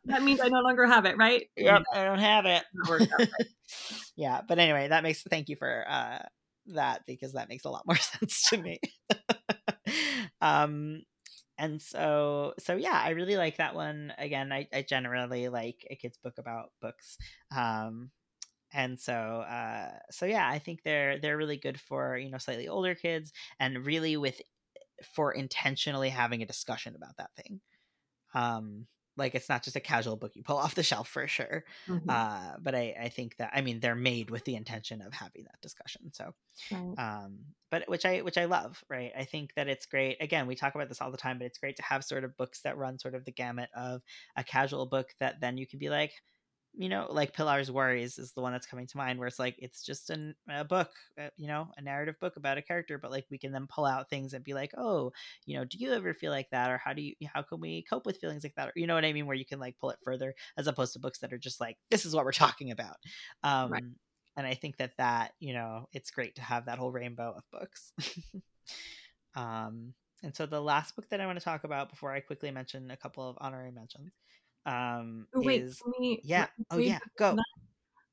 that 0.05 0.23
means 0.23 0.39
i 0.41 0.47
no 0.47 0.61
longer 0.61 0.85
have 0.85 1.05
it 1.05 1.17
right 1.17 1.47
Yep, 1.63 1.83
I 1.93 2.03
don't 2.03 2.19
have 2.19 2.45
it. 2.45 2.63
Not 2.73 2.89
worked 2.89 3.13
out 3.13 3.19
right. 3.19 3.47
yeah, 4.15 4.41
but 4.47 4.59
anyway, 4.59 4.87
that 4.89 5.03
makes. 5.03 5.21
Thank 5.23 5.49
you 5.49 5.55
for 5.55 5.85
uh, 5.87 6.19
that 6.67 7.01
because 7.05 7.33
that 7.33 7.49
makes 7.49 7.65
a 7.65 7.69
lot 7.69 7.85
more 7.85 7.95
sense 7.97 8.43
to 8.49 8.57
me. 8.57 8.79
um, 10.41 11.01
and 11.57 11.81
so 11.81 12.53
so 12.59 12.75
yeah, 12.75 12.99
I 13.03 13.11
really 13.11 13.37
like 13.37 13.57
that 13.57 13.75
one. 13.75 14.13
Again, 14.17 14.51
I, 14.51 14.67
I 14.73 14.81
generally 14.87 15.49
like 15.49 15.85
a 15.89 15.95
kid's 15.95 16.17
book 16.17 16.35
about 16.37 16.71
books. 16.81 17.17
Um, 17.55 18.11
and 18.75 18.99
so 18.99 19.13
uh 19.13 19.91
so 20.09 20.25
yeah 20.25 20.49
i 20.49 20.57
think 20.57 20.81
they're 20.81 21.19
they're 21.19 21.37
really 21.37 21.57
good 21.57 21.79
for 21.79 22.17
you 22.17 22.31
know 22.31 22.39
slightly 22.39 22.67
older 22.67 22.95
kids 22.95 23.31
and 23.59 23.85
really 23.85 24.17
with 24.17 24.41
for 25.13 25.31
intentionally 25.31 26.09
having 26.09 26.41
a 26.41 26.47
discussion 26.47 26.95
about 26.95 27.15
that 27.19 27.29
thing 27.35 27.61
um 28.33 28.87
like 29.17 29.35
it's 29.35 29.49
not 29.49 29.63
just 29.63 29.75
a 29.75 29.79
casual 29.81 30.15
book 30.17 30.35
you 30.35 30.43
pull 30.43 30.57
off 30.63 30.75
the 30.75 30.83
shelf 30.83 31.07
for 31.07 31.27
sure 31.27 31.63
Mhm. 31.87 32.09
uh 32.09 32.55
but 32.61 32.75
i 32.75 32.95
i 32.99 33.09
think 33.09 33.37
that 33.37 33.51
i 33.53 33.61
mean 33.61 33.79
they're 33.79 33.95
made 33.95 34.29
with 34.29 34.45
the 34.45 34.55
intention 34.55 35.01
of 35.01 35.13
having 35.13 35.43
that 35.45 35.61
discussion 35.61 36.11
so 36.13 36.33
Right. 36.69 36.97
um 36.97 37.45
but 37.71 37.87
which 37.89 38.05
i 38.05 38.21
which 38.21 38.37
i 38.37 38.45
love 38.45 38.83
right 38.89 39.11
i 39.17 39.25
think 39.25 39.53
that 39.55 39.67
it's 39.67 39.85
great 39.85 40.17
again 40.21 40.45
we 40.47 40.55
talk 40.55 40.75
about 40.75 40.89
this 40.89 41.01
all 41.01 41.11
the 41.11 41.17
time 41.17 41.39
but 41.39 41.45
it's 41.45 41.57
great 41.57 41.75
to 41.75 41.83
have 41.83 42.03
sort 42.03 42.23
of 42.23 42.37
books 42.37 42.61
that 42.61 42.77
run 42.77 42.99
sort 42.99 43.15
of 43.15 43.25
the 43.25 43.31
gamut 43.31 43.69
of 43.75 44.01
a 44.35 44.43
casual 44.43 44.85
book 44.85 45.09
that 45.19 45.39
then 45.41 45.57
you 45.57 45.65
can 45.67 45.79
be 45.79 45.89
like 45.89 46.13
you 46.75 46.89
know 46.89 47.07
like 47.09 47.33
Pilar's 47.33 47.71
worries 47.71 48.17
is 48.17 48.33
the 48.33 48.41
one 48.41 48.51
that's 48.51 48.65
coming 48.65 48.87
to 48.87 48.97
mind 48.97 49.19
where 49.19 49.27
it's 49.27 49.39
like 49.39 49.55
it's 49.59 49.83
just 49.83 50.09
an, 50.09 50.35
a 50.49 50.63
book 50.65 50.89
uh, 51.19 51.27
you 51.37 51.47
know 51.47 51.67
a 51.77 51.81
narrative 51.81 52.15
book 52.19 52.35
about 52.35 52.57
a 52.57 52.61
character 52.61 52.97
but 52.97 53.11
like 53.11 53.25
we 53.29 53.37
can 53.37 53.51
then 53.51 53.67
pull 53.67 53.85
out 53.85 54.09
things 54.09 54.33
and 54.33 54.43
be 54.43 54.53
like 54.53 54.71
oh 54.77 55.11
you 55.45 55.57
know 55.57 55.65
do 55.65 55.77
you 55.77 55.93
ever 55.93 56.13
feel 56.13 56.31
like 56.31 56.49
that? 56.51 56.69
Or 56.71 56.77
how 56.77 56.93
do 56.93 57.01
you 57.01 57.13
how 57.33 57.41
can 57.41 57.59
we 57.59 57.83
cope 57.89 58.05
with 58.05 58.19
feelings 58.19 58.43
like 58.43 58.55
that? 58.55 58.69
Or 58.69 58.73
you 58.75 58.87
know 58.87 58.95
what 58.95 59.05
i 59.05 59.13
mean? 59.13 59.27
Where 59.27 59.35
you 59.35 59.45
can 59.45 59.59
like 59.59 59.77
pull 59.79 59.91
it 59.91 59.99
further 60.03 60.33
as 60.57 60.67
opposed 60.67 60.93
to 60.93 60.99
books 60.99 61.19
that 61.19 61.33
are 61.33 61.37
just 61.37 61.59
like 61.61 61.77
this 61.89 62.05
is 62.05 62.15
what 62.15 62.25
we're 62.25 62.31
talking 62.31 62.71
about. 62.71 62.97
Um 63.43 63.71
Right. 63.71 63.83
and 64.37 64.47
i 64.47 64.53
think 64.55 64.77
that 64.77 64.97
that 64.97 65.33
you 65.39 65.53
know 65.53 65.87
it's 65.93 66.11
great 66.11 66.35
to 66.35 66.41
have 66.41 66.65
that 66.65 66.79
whole 66.79 66.91
rainbow 66.91 67.35
of 67.37 67.43
books. 67.51 67.91
Um 69.35 69.93
and 70.23 70.35
so 70.35 70.45
the 70.45 70.61
last 70.61 70.95
book 70.95 71.09
that 71.09 71.19
i 71.19 71.25
want 71.25 71.37
to 71.39 71.43
talk 71.43 71.63
about 71.63 71.89
before 71.89 72.11
i 72.11 72.19
quickly 72.19 72.51
mention 72.51 72.91
a 72.91 72.97
couple 72.97 73.27
of 73.27 73.37
honorary 73.41 73.71
mentions 73.71 74.11
um 74.65 75.27
Oh, 75.35 75.41
wait 75.43 75.63
is 75.63 75.79
can 75.79 75.93
we, 75.99 76.19
yeah 76.23 76.47
oh 76.71 76.77
yeah 76.77 76.99
go 77.17 77.35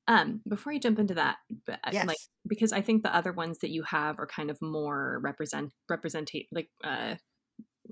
Um, 0.08 0.40
before 0.48 0.72
you 0.72 0.80
jump 0.80 0.98
into 0.98 1.14
that, 1.14 1.36
but 1.66 1.78
yes 1.92 2.06
like 2.06 2.16
because 2.48 2.72
I 2.72 2.80
think 2.82 3.02
the 3.02 3.14
other 3.14 3.32
ones 3.32 3.58
that 3.60 3.70
you 3.70 3.84
have 3.84 4.18
are 4.18 4.26
kind 4.26 4.50
of 4.50 4.58
more 4.60 5.20
represent 5.22 5.72
representate 5.90 6.48
like 6.52 6.68
uh, 6.82 7.14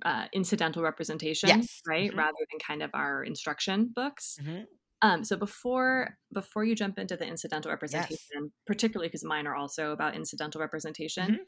uh, 0.04 0.26
incidental 0.32 0.82
representation, 0.82 1.48
Yes. 1.48 1.80
right? 1.86 2.10
Mhm. 2.10 2.16
Rather 2.16 2.38
than 2.50 2.58
kind 2.66 2.82
of 2.82 2.90
our 2.94 3.22
instruction 3.24 3.92
books. 3.94 4.36
Mhm. 4.42 4.64
Um, 5.02 5.24
so 5.24 5.36
before 5.36 6.18
before 6.32 6.64
you 6.64 6.74
jump 6.74 6.98
into 6.98 7.16
the 7.16 7.26
incidental 7.26 7.70
representation, 7.70 8.52
particularly 8.66 9.08
because 9.08 9.24
mine 9.24 9.46
are 9.46 9.54
also 9.54 9.92
about 9.92 10.16
incidental 10.16 10.60
representation. 10.60 11.32
Mhm. 11.32 11.38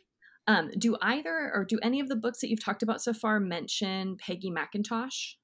Um, 0.47 0.71
do 0.79 0.97
either 1.03 1.51
or 1.55 1.65
do 1.65 1.79
any 1.83 2.01
of 2.01 2.09
the 2.09 2.17
books 2.17 2.41
that 2.41 2.49
you've 2.49 2.65
talked 2.65 2.83
about 2.83 3.03
so 3.03 3.13
far 3.13 3.41
mention 3.41 4.17
Peggy 4.19 4.51
McIntosh 4.51 5.35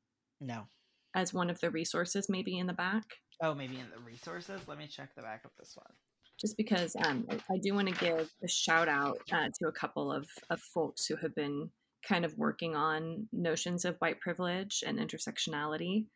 no 0.40 0.68
as 1.16 1.35
one 1.35 1.50
of 1.50 1.59
the 1.61 1.70
resources 1.70 2.29
maybe 2.29 2.59
in 2.59 2.66
the 2.68 2.72
back? 2.72 3.05
oh 3.42 3.55
maybe 3.55 3.76
in 3.76 3.87
the 3.90 4.02
resources 4.02 4.61
let 4.68 4.79
me 4.79 4.87
check 4.87 5.11
the 5.16 5.22
back 5.22 5.42
of 5.44 5.50
this 5.59 5.74
one 5.76 5.92
just 6.40 6.57
because 6.57 6.94
um, 7.05 7.26
I- 7.31 7.59
do 7.62 7.74
want 7.74 7.88
to 7.88 7.94
give 7.94 8.31
a 8.44 8.48
shout 8.48 8.88
out 8.88 9.18
uh, 9.33 9.48
to 9.59 9.68
a 9.68 9.72
couple 9.72 10.12
of, 10.12 10.29
of 10.50 10.61
folks 10.61 11.07
who 11.07 11.16
have 11.16 11.35
been 11.35 11.70
kind 12.07 12.24
of 12.24 12.37
working 12.37 12.76
on 12.76 13.26
notions 13.33 13.85
of 13.85 13.96
white 13.98 14.20
privilege 14.20 14.85
and 14.87 14.98
intersectionality 14.98 16.07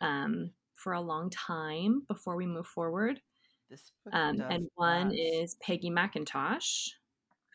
um, 0.00 0.50
for 0.76 0.92
a 0.92 1.00
long 1.00 1.30
time 1.30 2.02
before 2.08 2.36
we 2.36 2.46
move 2.46 2.66
forward. 2.66 3.20
this 3.70 3.90
Um, 4.12 4.40
and 4.40 4.68
one 4.76 5.12
is 5.12 5.56
Peggy 5.62 5.90
McIntosh, 5.90 6.88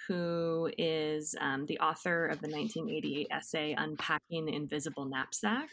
who 0.08 0.69
is 0.77 1.36
um, 1.39 1.65
the 1.67 1.80
author 1.80 2.25
of 2.25 2.41
the 2.41 2.49
1988 2.49 3.27
essay 3.32 3.73
Unpacking 3.77 4.45
the 4.45 4.54
Invisible 4.54 5.06
Knapsack 5.06 5.69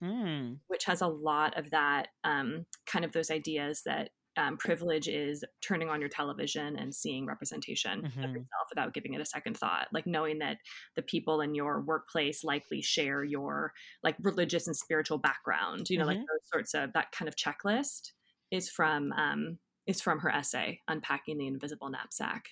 Hmm. 0.00 0.60
which 0.68 0.84
has 0.84 1.00
a 1.00 1.06
lot 1.08 1.56
of 1.58 1.70
that 1.70 2.08
um, 2.24 2.66
kind 2.86 3.04
of 3.04 3.12
those 3.12 3.30
ideas 3.30 3.82
that 3.84 4.10
um, 4.36 4.56
privilege 4.56 5.08
is 5.08 5.44
turning 5.62 5.88
on 5.88 5.98
your 6.00 6.08
television 6.08 6.76
and 6.76 6.94
seeing 6.94 7.26
representation 7.26 7.98
of 8.22 8.30
Mhm. 8.30 8.34
yourself 8.34 8.68
without 8.70 8.94
giving 8.94 9.14
it 9.14 9.20
a 9.20 9.24
second 9.24 9.56
thought 9.56 9.88
like 9.92 10.06
knowing 10.06 10.38
that 10.38 10.58
the 10.94 11.02
people 11.02 11.40
in 11.40 11.54
your 11.56 11.80
workplace 11.80 12.44
likely 12.44 12.80
share 12.80 13.24
your 13.24 13.72
like 14.04 14.16
religious 14.20 14.66
and 14.68 14.76
spiritual 14.76 15.18
background 15.18 15.90
you 15.90 15.98
know 15.98 16.04
like 16.04 16.18
Mhm. 16.18 16.28
those 16.30 16.48
sorts 16.52 16.74
of 16.74 16.92
that 16.92 17.10
kind 17.12 17.28
of 17.28 17.34
checklist 17.34 18.12
is 18.52 18.70
from 18.70 19.12
um, 19.12 19.58
is 19.86 20.00
from 20.00 20.20
her 20.20 20.30
essay 20.30 20.80
unpacking 20.86 21.38
the 21.38 21.46
invisible 21.46 21.88
knapsack 21.90 22.50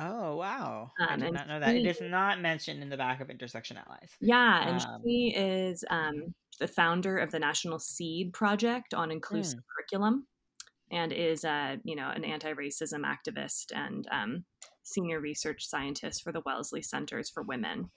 oh 0.00 0.36
wow. 0.36 0.90
I 1.00 1.14
Um, 1.14 1.20
did 1.20 1.32
not 1.32 1.48
know 1.48 1.60
that. 1.60 1.74
It 1.76 1.82
she- 1.82 1.88
is 1.88 2.00
not 2.00 2.40
mentioned 2.40 2.82
in 2.82 2.88
the 2.88 2.96
back 2.96 3.20
of 3.20 3.30
intersection 3.30 3.76
allies 3.76 4.10
Yeah, 4.20 4.68
and 4.68 4.80
Um, 4.84 5.02
she 5.04 5.34
is 5.36 5.84
um, 5.90 6.34
the 6.58 6.68
founder 6.68 7.18
of 7.18 7.30
the 7.30 7.38
National 7.38 7.78
Seed 7.78 8.32
Project 8.32 8.94
on 8.94 9.10
Inclusive 9.10 9.60
Curriculum, 9.76 10.26
and 10.90 11.12
is 11.12 11.44
a 11.44 11.78
you 11.84 11.94
know 11.96 12.08
an 12.10 12.24
anti-racism 12.24 13.02
activist 13.04 13.66
and 13.74 14.06
um, 14.10 14.44
senior 14.82 15.20
research 15.20 15.66
scientist 15.66 16.22
for 16.22 16.32
the 16.32 16.42
Wellesley 16.44 16.82
Centers 16.82 17.30
for 17.30 17.42
Women. 17.42 17.90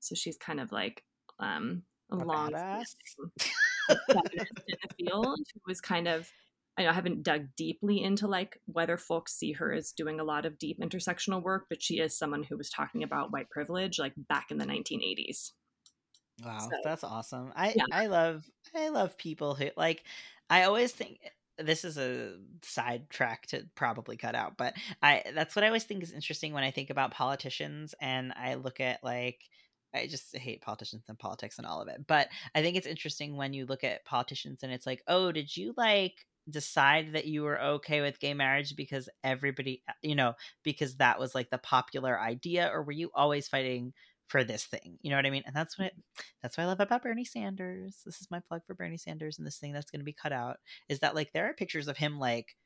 So 0.00 0.14
she's 0.16 0.36
kind 0.36 0.58
of 0.60 0.72
like 0.72 1.04
um, 1.38 1.84
a 2.10 2.16
A 2.16 2.24
long 2.24 2.48
in 3.88 3.96
the 4.18 4.94
field 4.98 5.38
who 5.54 5.60
was 5.66 5.80
kind 5.80 6.08
of 6.08 6.28
I 6.78 6.86
I 6.86 6.92
haven't 6.92 7.22
dug 7.22 7.48
deeply 7.56 8.02
into 8.02 8.26
like 8.28 8.58
whether 8.66 8.96
folks 8.96 9.34
see 9.34 9.52
her 9.52 9.72
as 9.72 9.92
doing 9.92 10.20
a 10.20 10.24
lot 10.24 10.46
of 10.46 10.58
deep 10.58 10.78
intersectional 10.80 11.42
work, 11.42 11.66
but 11.68 11.82
she 11.82 11.98
is 12.00 12.16
someone 12.16 12.44
who 12.44 12.56
was 12.56 12.70
talking 12.70 13.02
about 13.02 13.32
white 13.32 13.50
privilege 13.50 13.98
like 13.98 14.14
back 14.16 14.50
in 14.50 14.58
the 14.58 14.66
1980s. 14.66 15.52
Wow, 16.42 16.58
So- 16.70 16.80
that's 16.82 17.04
awesome. 17.04 17.52
I 17.54 17.76
Yeah. 17.76 17.84
I 17.90 18.06
love 18.06 18.48
I 18.74 18.88
love 18.88 19.16
people 19.18 19.54
who 19.54 19.70
like 19.76 20.04
I 20.50 20.64
always 20.64 20.92
think 20.92 21.20
this 21.58 21.84
is 21.84 21.98
a 21.98 22.38
sidetrack 22.62 23.46
to 23.48 23.68
probably 23.74 24.16
cut 24.16 24.34
out, 24.34 24.56
but 24.56 24.74
I 25.02 25.22
that's 25.34 25.54
what 25.54 25.64
I 25.64 25.68
always 25.68 25.84
think 25.84 26.02
is 26.02 26.12
interesting 26.12 26.52
when 26.52 26.64
I 26.64 26.70
think 26.70 26.90
about 26.90 27.12
politicians 27.12 27.94
and 28.00 28.32
I 28.34 28.54
look 28.54 28.80
at 28.80 29.04
like 29.04 29.40
I 29.94 30.06
just 30.06 30.34
hate 30.36 30.62
politicians 30.62 31.04
and 31.08 31.18
politics 31.18 31.58
and 31.58 31.66
all 31.66 31.82
of 31.82 31.88
it. 31.88 32.06
But 32.06 32.28
I 32.54 32.62
think 32.62 32.76
it's 32.76 32.86
interesting 32.86 33.36
when 33.36 33.52
you 33.52 33.66
look 33.66 33.84
at 33.84 34.04
politicians 34.06 34.62
and 34.62 34.72
it's 34.72 34.86
like, 34.86 35.02
"Oh, 35.06 35.32
did 35.32 35.54
you 35.54 35.74
like 35.76 36.26
decide 36.50 37.12
that 37.14 37.26
you 37.26 37.42
were 37.42 37.60
okay 37.60 38.00
with 38.00 38.20
gay 38.20 38.34
marriage 38.34 38.76
because 38.76 39.08
everybody, 39.22 39.82
you 40.02 40.14
know, 40.14 40.34
because 40.62 40.96
that 40.96 41.18
was 41.18 41.34
like 41.34 41.50
the 41.50 41.58
popular 41.58 42.18
idea 42.20 42.70
or 42.72 42.82
were 42.82 42.92
you 42.92 43.10
always 43.14 43.48
fighting 43.48 43.92
for 44.28 44.44
this 44.44 44.64
thing?" 44.64 44.98
You 45.02 45.10
know 45.10 45.16
what 45.16 45.26
I 45.26 45.30
mean? 45.30 45.44
And 45.46 45.54
that's 45.54 45.78
what 45.78 45.92
that's 46.42 46.56
what 46.56 46.64
I 46.64 46.66
love 46.66 46.80
about 46.80 47.02
Bernie 47.02 47.24
Sanders. 47.24 48.02
This 48.04 48.20
is 48.20 48.30
my 48.30 48.40
plug 48.40 48.62
for 48.66 48.74
Bernie 48.74 48.96
Sanders 48.96 49.38
and 49.38 49.46
this 49.46 49.58
thing 49.58 49.72
that's 49.72 49.90
going 49.90 50.00
to 50.00 50.04
be 50.04 50.12
cut 50.12 50.32
out 50.32 50.58
is 50.88 51.00
that 51.00 51.14
like 51.14 51.32
there 51.32 51.48
are 51.48 51.54
pictures 51.54 51.88
of 51.88 51.96
him 51.96 52.18
like 52.18 52.56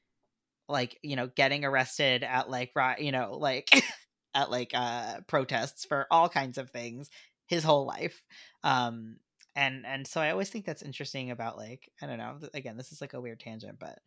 like 0.68 0.98
you 1.02 1.16
know 1.16 1.28
getting 1.28 1.64
arrested 1.64 2.22
at 2.22 2.50
like 2.50 2.72
ri- 2.74 3.04
you 3.04 3.12
know 3.12 3.36
like 3.38 3.70
at 4.34 4.50
like 4.50 4.70
uh 4.74 5.20
protests 5.26 5.84
for 5.84 6.06
all 6.10 6.28
kinds 6.28 6.58
of 6.58 6.70
things 6.70 7.08
his 7.46 7.62
whole 7.62 7.86
life 7.86 8.22
um 8.64 9.16
and 9.56 9.86
and 9.86 10.06
so 10.06 10.20
i 10.20 10.30
always 10.30 10.50
think 10.50 10.64
that's 10.64 10.82
interesting 10.82 11.32
about 11.32 11.56
like 11.56 11.90
i 12.02 12.06
don't 12.06 12.18
know 12.18 12.38
again 12.54 12.76
this 12.76 12.92
is 12.92 13.00
like 13.00 13.14
a 13.14 13.20
weird 13.20 13.40
tangent 13.40 13.78
but 13.80 13.98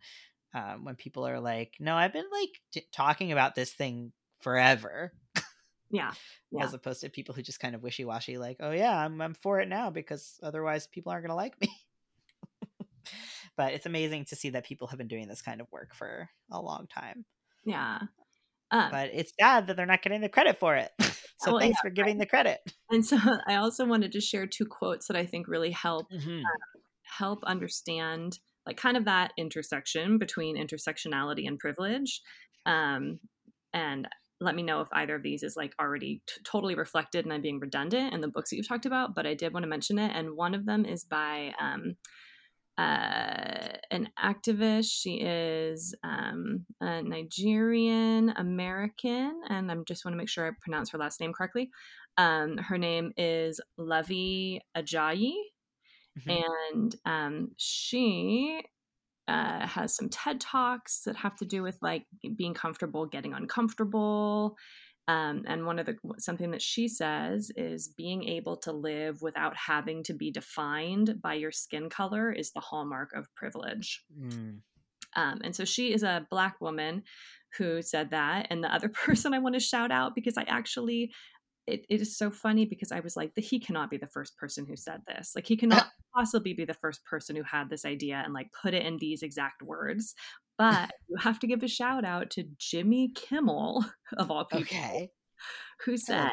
um 0.53 0.85
when 0.85 0.95
people 0.95 1.27
are 1.27 1.39
like 1.39 1.75
no 1.79 1.95
i've 1.95 2.13
been 2.13 2.29
like 2.31 2.61
t- 2.71 2.87
talking 2.93 3.31
about 3.33 3.55
this 3.55 3.73
thing 3.73 4.13
forever 4.41 5.13
Yeah. 5.91 6.11
yeah. 6.51 6.63
As 6.63 6.73
opposed 6.73 7.01
to 7.01 7.09
people 7.09 7.35
who 7.35 7.41
just 7.41 7.59
kind 7.59 7.75
of 7.75 7.83
wishy 7.83 8.05
washy, 8.05 8.37
like, 8.37 8.57
oh 8.59 8.71
yeah, 8.71 8.97
I'm 8.97 9.21
I'm 9.21 9.33
for 9.33 9.59
it 9.59 9.67
now 9.67 9.89
because 9.89 10.39
otherwise 10.43 10.87
people 10.87 11.11
aren't 11.11 11.25
gonna 11.25 11.35
like 11.35 11.59
me. 11.61 11.69
but 13.57 13.73
it's 13.73 13.85
amazing 13.85 14.25
to 14.25 14.35
see 14.35 14.51
that 14.51 14.65
people 14.65 14.87
have 14.87 14.97
been 14.97 15.07
doing 15.07 15.27
this 15.27 15.41
kind 15.41 15.61
of 15.61 15.71
work 15.71 15.93
for 15.93 16.29
a 16.51 16.61
long 16.61 16.87
time. 16.87 17.25
Yeah. 17.65 17.99
Uh, 18.71 18.89
but 18.91 19.09
it's 19.13 19.33
sad 19.39 19.67
that 19.67 19.77
they're 19.77 19.85
not 19.85 20.01
getting 20.01 20.21
the 20.21 20.29
credit 20.29 20.59
for 20.59 20.75
it. 20.75 20.91
So 21.39 21.51
well, 21.51 21.59
thanks 21.59 21.77
yeah, 21.77 21.89
for 21.89 21.93
giving 21.93 22.17
the 22.17 22.25
credit. 22.25 22.59
And 22.89 23.05
so 23.05 23.17
I 23.47 23.55
also 23.55 23.85
wanted 23.85 24.11
to 24.13 24.21
share 24.21 24.45
two 24.45 24.65
quotes 24.65 25.07
that 25.07 25.17
I 25.17 25.25
think 25.25 25.47
really 25.47 25.71
help 25.71 26.07
mm-hmm. 26.11 26.39
uh, 26.39 26.79
help 27.17 27.43
understand 27.43 28.39
like 28.65 28.77
kind 28.77 28.97
of 28.97 29.05
that 29.05 29.31
intersection 29.37 30.17
between 30.17 30.57
intersectionality 30.57 31.47
and 31.47 31.57
privilege. 31.57 32.21
Um, 32.65 33.19
and 33.73 34.07
let 34.41 34.55
me 34.55 34.63
know 34.63 34.81
if 34.81 34.87
either 34.93 35.15
of 35.15 35.23
these 35.23 35.43
is 35.43 35.55
like 35.55 35.73
already 35.79 36.21
t- 36.27 36.41
totally 36.43 36.75
reflected 36.75 37.25
and 37.25 37.33
I'm 37.33 37.41
being 37.41 37.59
redundant 37.59 38.13
in 38.13 38.21
the 38.21 38.27
books 38.27 38.49
that 38.49 38.57
you've 38.57 38.67
talked 38.67 38.85
about, 38.85 39.15
but 39.15 39.25
I 39.25 39.33
did 39.33 39.53
want 39.53 39.63
to 39.63 39.69
mention 39.69 39.97
it. 39.97 40.11
And 40.13 40.35
one 40.35 40.53
of 40.53 40.65
them 40.65 40.85
is 40.85 41.03
by 41.03 41.53
um, 41.59 41.95
uh, 42.79 43.75
an 43.91 44.09
activist. 44.17 44.89
She 44.89 45.15
is 45.15 45.93
um, 46.01 46.65
a 46.79 47.01
Nigerian 47.03 48.29
American, 48.37 49.41
and 49.49 49.69
I 49.69 49.75
just 49.85 50.05
want 50.05 50.13
to 50.13 50.17
make 50.17 50.29
sure 50.29 50.47
I 50.47 50.51
pronounce 50.61 50.91
her 50.91 50.97
last 50.97 51.19
name 51.19 51.33
correctly. 51.33 51.69
Um, 52.17 52.57
her 52.57 52.77
name 52.77 53.11
is 53.17 53.59
Luvvie 53.77 54.59
Ajayi, 54.77 55.33
mm-hmm. 56.19 56.29
and 56.29 56.95
um, 57.05 57.49
she 57.57 58.61
uh, 59.27 59.67
has 59.67 59.93
some 59.93 60.07
TED 60.07 60.39
talks 60.39 61.01
that 61.01 61.17
have 61.17 61.35
to 61.35 61.45
do 61.45 61.61
with 61.61 61.77
like 61.81 62.05
being 62.37 62.53
comfortable, 62.53 63.07
getting 63.07 63.33
uncomfortable, 63.33 64.55
um, 65.09 65.43
and 65.47 65.65
one 65.65 65.79
of 65.79 65.87
the 65.87 65.97
something 66.19 66.51
that 66.51 66.61
she 66.61 66.87
says 66.87 67.51
is 67.55 67.87
being 67.87 68.23
able 68.25 68.57
to 68.57 68.71
live 68.71 69.23
without 69.23 69.57
having 69.57 70.03
to 70.03 70.13
be 70.13 70.29
defined 70.29 71.19
by 71.19 71.33
your 71.33 71.51
skin 71.51 71.89
color 71.89 72.31
is 72.31 72.51
the 72.51 72.59
hallmark 72.59 73.13
of 73.15 73.33
privilege. 73.33 74.03
Mm. 74.15 74.59
Um, 75.15 75.41
and 75.43 75.55
so 75.55 75.65
she 75.65 75.93
is 75.93 76.03
a 76.03 76.27
black 76.29 76.61
woman 76.61 77.01
who 77.57 77.81
said 77.81 78.11
that. 78.11 78.45
And 78.51 78.63
the 78.63 78.71
other 78.71 78.87
person 79.05 79.33
I 79.33 79.39
want 79.39 79.55
to 79.55 79.59
shout 79.59 79.91
out 79.91 80.13
because 80.13 80.37
I 80.37 80.43
actually 80.43 81.11
it, 81.65 81.87
it 81.89 82.01
is 82.01 82.15
so 82.15 82.29
funny 82.29 82.65
because 82.65 82.91
I 82.91 82.99
was 82.99 83.15
like, 83.15 83.31
he 83.35 83.59
cannot 83.59 83.89
be 83.89 83.97
the 83.97 84.07
first 84.07 84.37
person 84.37 84.65
who 84.65 84.75
said 84.75 85.01
this. 85.07 85.33
Like, 85.35 85.45
he 85.45 85.57
cannot 85.57 85.87
possibly 86.15 86.53
be 86.53 86.65
the 86.65 86.73
first 86.73 87.03
person 87.05 87.35
who 87.35 87.43
had 87.43 87.69
this 87.69 87.85
idea 87.85 88.21
and 88.23 88.33
like 88.33 88.47
put 88.59 88.73
it 88.73 88.85
in 88.85 88.97
these 88.97 89.21
exact 89.21 89.61
words. 89.61 90.15
But 90.59 90.91
you 91.07 91.15
have 91.15 91.39
to 91.39 91.47
give 91.47 91.63
a 91.63 91.67
shout 91.69 92.03
out 92.03 92.29
to 92.31 92.43
Jimmy 92.57 93.11
Kimmel, 93.15 93.85
of 94.17 94.29
all 94.29 94.45
people, 94.45 94.63
okay. 94.63 95.09
who 95.85 95.97
said, 95.97 96.31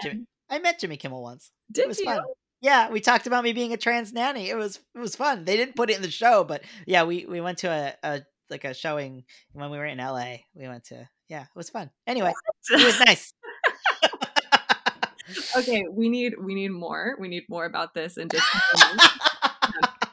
I, 0.50 0.56
I, 0.56 0.58
met 0.58 0.80
Jimmy 0.80 0.96
Kimmel 0.96 1.22
once. 1.22 1.52
Did 1.72 1.82
it 1.82 1.88
was 1.88 2.00
you? 2.00 2.06
Fun. 2.06 2.20
Yeah, 2.60 2.90
we 2.90 3.00
talked 3.00 3.28
about 3.28 3.44
me 3.44 3.52
being 3.52 3.72
a 3.72 3.76
trans 3.76 4.12
nanny. 4.12 4.50
It 4.50 4.56
was 4.56 4.80
it 4.94 4.98
was 4.98 5.14
fun. 5.14 5.44
They 5.44 5.56
didn't 5.56 5.76
put 5.76 5.90
it 5.90 5.96
in 5.96 6.02
the 6.02 6.10
show, 6.10 6.42
but 6.42 6.62
yeah, 6.86 7.04
we 7.04 7.24
we 7.24 7.40
went 7.40 7.58
to 7.58 7.68
a, 7.68 7.94
a 8.02 8.22
like 8.50 8.64
a 8.64 8.74
showing 8.74 9.24
when 9.52 9.70
we 9.70 9.78
were 9.78 9.86
in 9.86 9.98
LA. 9.98 10.38
We 10.54 10.66
went 10.66 10.84
to 10.86 11.08
yeah, 11.28 11.42
it 11.42 11.48
was 11.54 11.70
fun. 11.70 11.90
Anyway, 12.06 12.32
it 12.70 12.84
was 12.84 12.98
nice 13.00 13.32
okay, 15.56 15.84
we 15.90 16.08
need 16.08 16.34
we 16.40 16.54
need 16.54 16.70
more. 16.70 17.16
We 17.18 17.28
need 17.28 17.44
more 17.48 17.64
about 17.64 17.94
this 17.94 18.16
and 18.16 18.30
just. 18.32 18.46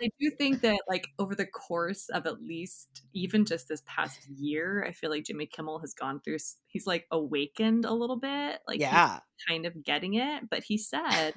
I 0.04 0.10
do 0.20 0.30
think 0.32 0.62
that, 0.62 0.82
like, 0.88 1.08
over 1.20 1.36
the 1.36 1.46
course 1.46 2.10
of 2.10 2.26
at 2.26 2.42
least 2.42 3.04
even 3.14 3.46
just 3.46 3.68
this 3.68 3.82
past 3.86 4.20
year, 4.28 4.86
I 4.88 4.92
feel 4.92 5.10
like 5.10 5.24
Jimmy 5.26 5.46
Kimmel 5.46 5.80
has 5.80 5.94
gone 5.94 6.20
through. 6.20 6.38
He's 6.68 6.88
like 6.88 7.06
awakened 7.12 7.86
a 7.86 7.94
little 7.94 8.20
bit, 8.20 8.60
like, 8.68 8.80
yeah, 8.80 9.20
kind 9.48 9.66
of 9.66 9.84
getting 9.84 10.16
it. 10.16 10.50
But 10.50 10.64
he 10.64 10.78
said 10.78 11.34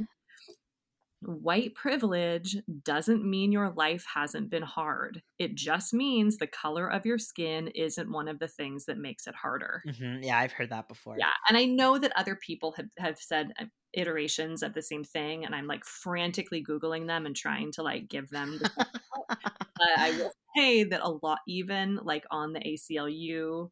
White 1.23 1.75
privilege 1.75 2.57
doesn't 2.85 3.25
mean 3.25 3.51
your 3.51 3.71
life 3.71 4.05
hasn't 4.13 4.51
been 4.51 4.63
hard. 4.63 5.23
It 5.39 5.55
just 5.55 5.95
means 5.95 6.37
the 6.37 6.47
color 6.47 6.89
of 6.89 7.07
your 7.07 7.19
skin 7.19 7.69
isn't 7.69 8.13
one 8.13 8.29
of 8.29 8.39
the 8.39 8.49
things 8.49 8.85
that 8.85 8.99
makes 8.99 9.27
it 9.27 9.35
harder. 9.35 9.83
Mm-hmm. 9.89 10.25
Yeah, 10.25 10.39
I've 10.39 10.53
heard 10.53 10.71
that 10.71 10.89
before. 10.89 11.17
Yeah. 11.19 11.33
And 11.49 11.57
I 11.57 11.65
know 11.65 11.99
that 11.99 12.13
other 12.17 12.37
people 12.37 12.73
have, 12.73 12.87
have 12.99 13.19
said 13.19 13.53
uh, 13.59 13.65
iterations 13.97 14.63
of 14.63 14.75
the 14.75 14.83
same 14.83 15.03
thing. 15.03 15.45
And 15.45 15.55
I'm 15.55 15.67
like 15.67 15.85
frantically 15.85 16.63
Googling 16.63 17.07
them 17.07 17.27
and 17.27 17.35
trying 17.35 17.73
to 17.73 17.83
like 17.83 18.09
give 18.09 18.31
them. 18.31 18.61
The 18.61 18.71
I 19.99 20.11
will 20.19 20.33
say 20.57 20.85
that 20.85 21.01
a 21.03 21.11
lot, 21.23 21.39
even 21.49 21.99
like 22.03 22.25
on 22.31 22.53
the 22.53 22.61
ACLU, 22.61 23.71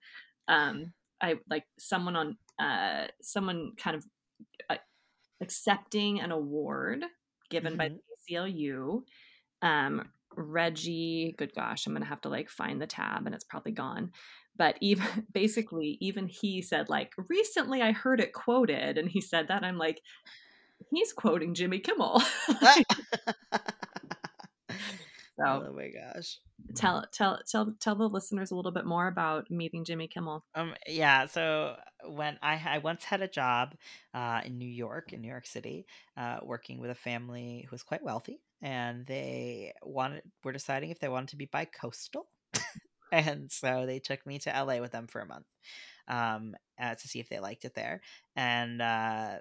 um, 0.49 0.93
I 1.21 1.37
like 1.49 1.65
someone 1.79 2.17
on, 2.17 2.37
uh, 2.59 3.07
someone 3.23 3.73
kind 3.77 3.97
of 3.97 4.05
uh, 4.69 4.77
accepting 5.41 6.21
an 6.21 6.33
award 6.33 7.05
given 7.51 7.73
mm-hmm. 7.75 7.79
by 7.79 7.89
the 7.89 8.35
ACLU. 8.35 9.03
Um, 9.63 10.09
Reggie, 10.37 11.35
good 11.39 11.55
gosh, 11.55 11.87
I'm 11.87 11.93
gonna 11.93 12.05
have 12.07 12.21
to 12.23 12.29
like 12.29 12.51
find 12.51 12.81
the 12.81 12.87
tab 12.87 13.27
and 13.27 13.35
it's 13.35 13.45
probably 13.45 13.73
gone. 13.73 14.11
But 14.57 14.77
even 14.81 15.27
basically, 15.33 15.99
even 16.01 16.27
he 16.27 16.63
said, 16.63 16.89
like, 16.89 17.13
recently 17.29 17.83
I 17.83 17.93
heard 17.93 18.21
it 18.21 18.33
quoted, 18.33 18.99
and 18.99 19.09
he 19.09 19.21
said 19.21 19.49
that. 19.49 19.65
I'm 19.65 19.79
like, 19.79 20.01
he's 20.91 21.13
quoting 21.13 21.55
Jimmy 21.55 21.81
Kimmel. 21.81 22.23
So, 25.37 25.67
oh 25.69 25.73
my 25.73 25.89
gosh. 25.89 26.39
Tell 26.77 27.05
tell 27.13 27.41
tell 27.47 27.75
tell 27.81 27.97
the 27.97 28.09
listeners 28.09 28.51
a 28.51 28.55
little 28.55 28.71
bit 28.71 28.87
more 28.87 29.09
about 29.09 29.51
meeting 29.51 29.85
Jimmy 29.85 30.07
Kimmel. 30.07 30.45
Um 30.55 30.75
yeah, 30.87 31.27
so 31.27 31.77
when 32.07 32.39
I 32.41 32.61
I 32.65 32.79
once 32.79 33.05
had 33.05 33.21
a 33.21 33.29
job 33.29 33.75
uh, 34.15 34.43
in 34.45 34.59
New 34.59 34.69
York, 34.69 35.13
in 35.13 35.21
New 35.21 35.29
York 35.29 35.47
City, 35.47 35.87
uh, 36.17 36.39
working 36.43 36.81
with 36.81 36.91
a 36.91 36.95
family 36.95 37.67
who 37.69 37.75
was 37.75 37.83
quite 37.83 38.05
wealthy, 38.05 38.39
and 38.63 39.07
they 39.07 39.73
wanted 39.83 40.23
were 40.45 40.53
deciding 40.53 40.91
if 40.91 41.01
they 41.01 41.09
wanted 41.09 41.31
to 41.31 41.37
be 41.37 41.47
bi-coastal, 41.47 42.27
and 43.15 43.51
so 43.51 43.87
they 43.87 43.99
took 43.99 44.27
me 44.27 44.39
to 44.41 44.51
LA 44.51 44.79
with 44.81 44.93
them 44.93 45.07
for 45.07 45.21
a 45.21 45.27
month 45.27 45.47
um, 46.09 46.55
uh, 46.81 46.95
to 46.95 47.09
see 47.09 47.21
if 47.21 47.29
they 47.29 47.41
liked 47.41 47.65
it 47.65 47.75
there, 47.75 48.01
and 48.37 48.81
uh, 48.81 49.37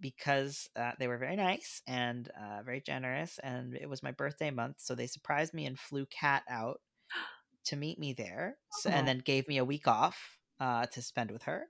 because 0.00 0.68
uh, 0.76 0.92
they 0.98 1.08
were 1.08 1.18
very 1.18 1.36
nice 1.36 1.82
and 1.86 2.30
uh, 2.40 2.62
very 2.62 2.80
generous, 2.80 3.38
and 3.42 3.74
it 3.74 3.88
was 3.88 4.02
my 4.02 4.12
birthday 4.12 4.50
month, 4.50 4.76
so 4.78 4.94
they 4.94 5.06
surprised 5.06 5.54
me 5.54 5.66
and 5.66 5.78
flew 5.78 6.06
Cat 6.06 6.42
out 6.48 6.80
to 7.64 7.76
meet 7.76 7.98
me 7.98 8.12
there, 8.12 8.56
so, 8.80 8.90
and 8.90 9.06
then 9.06 9.18
gave 9.24 9.48
me 9.48 9.58
a 9.58 9.64
week 9.64 9.88
off 9.88 10.38
uh, 10.60 10.86
to 10.86 11.02
spend 11.02 11.30
with 11.30 11.42
her. 11.44 11.64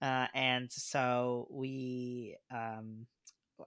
Uh, 0.00 0.26
and 0.34 0.70
so 0.70 1.48
we, 1.50 2.36
um, 2.52 3.06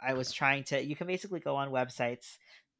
I 0.01 0.13
was 0.13 0.32
trying 0.32 0.63
to. 0.65 0.82
You 0.82 0.95
can 0.95 1.08
basically 1.08 1.41
go 1.41 1.56
on 1.58 1.71
websites 1.71 2.38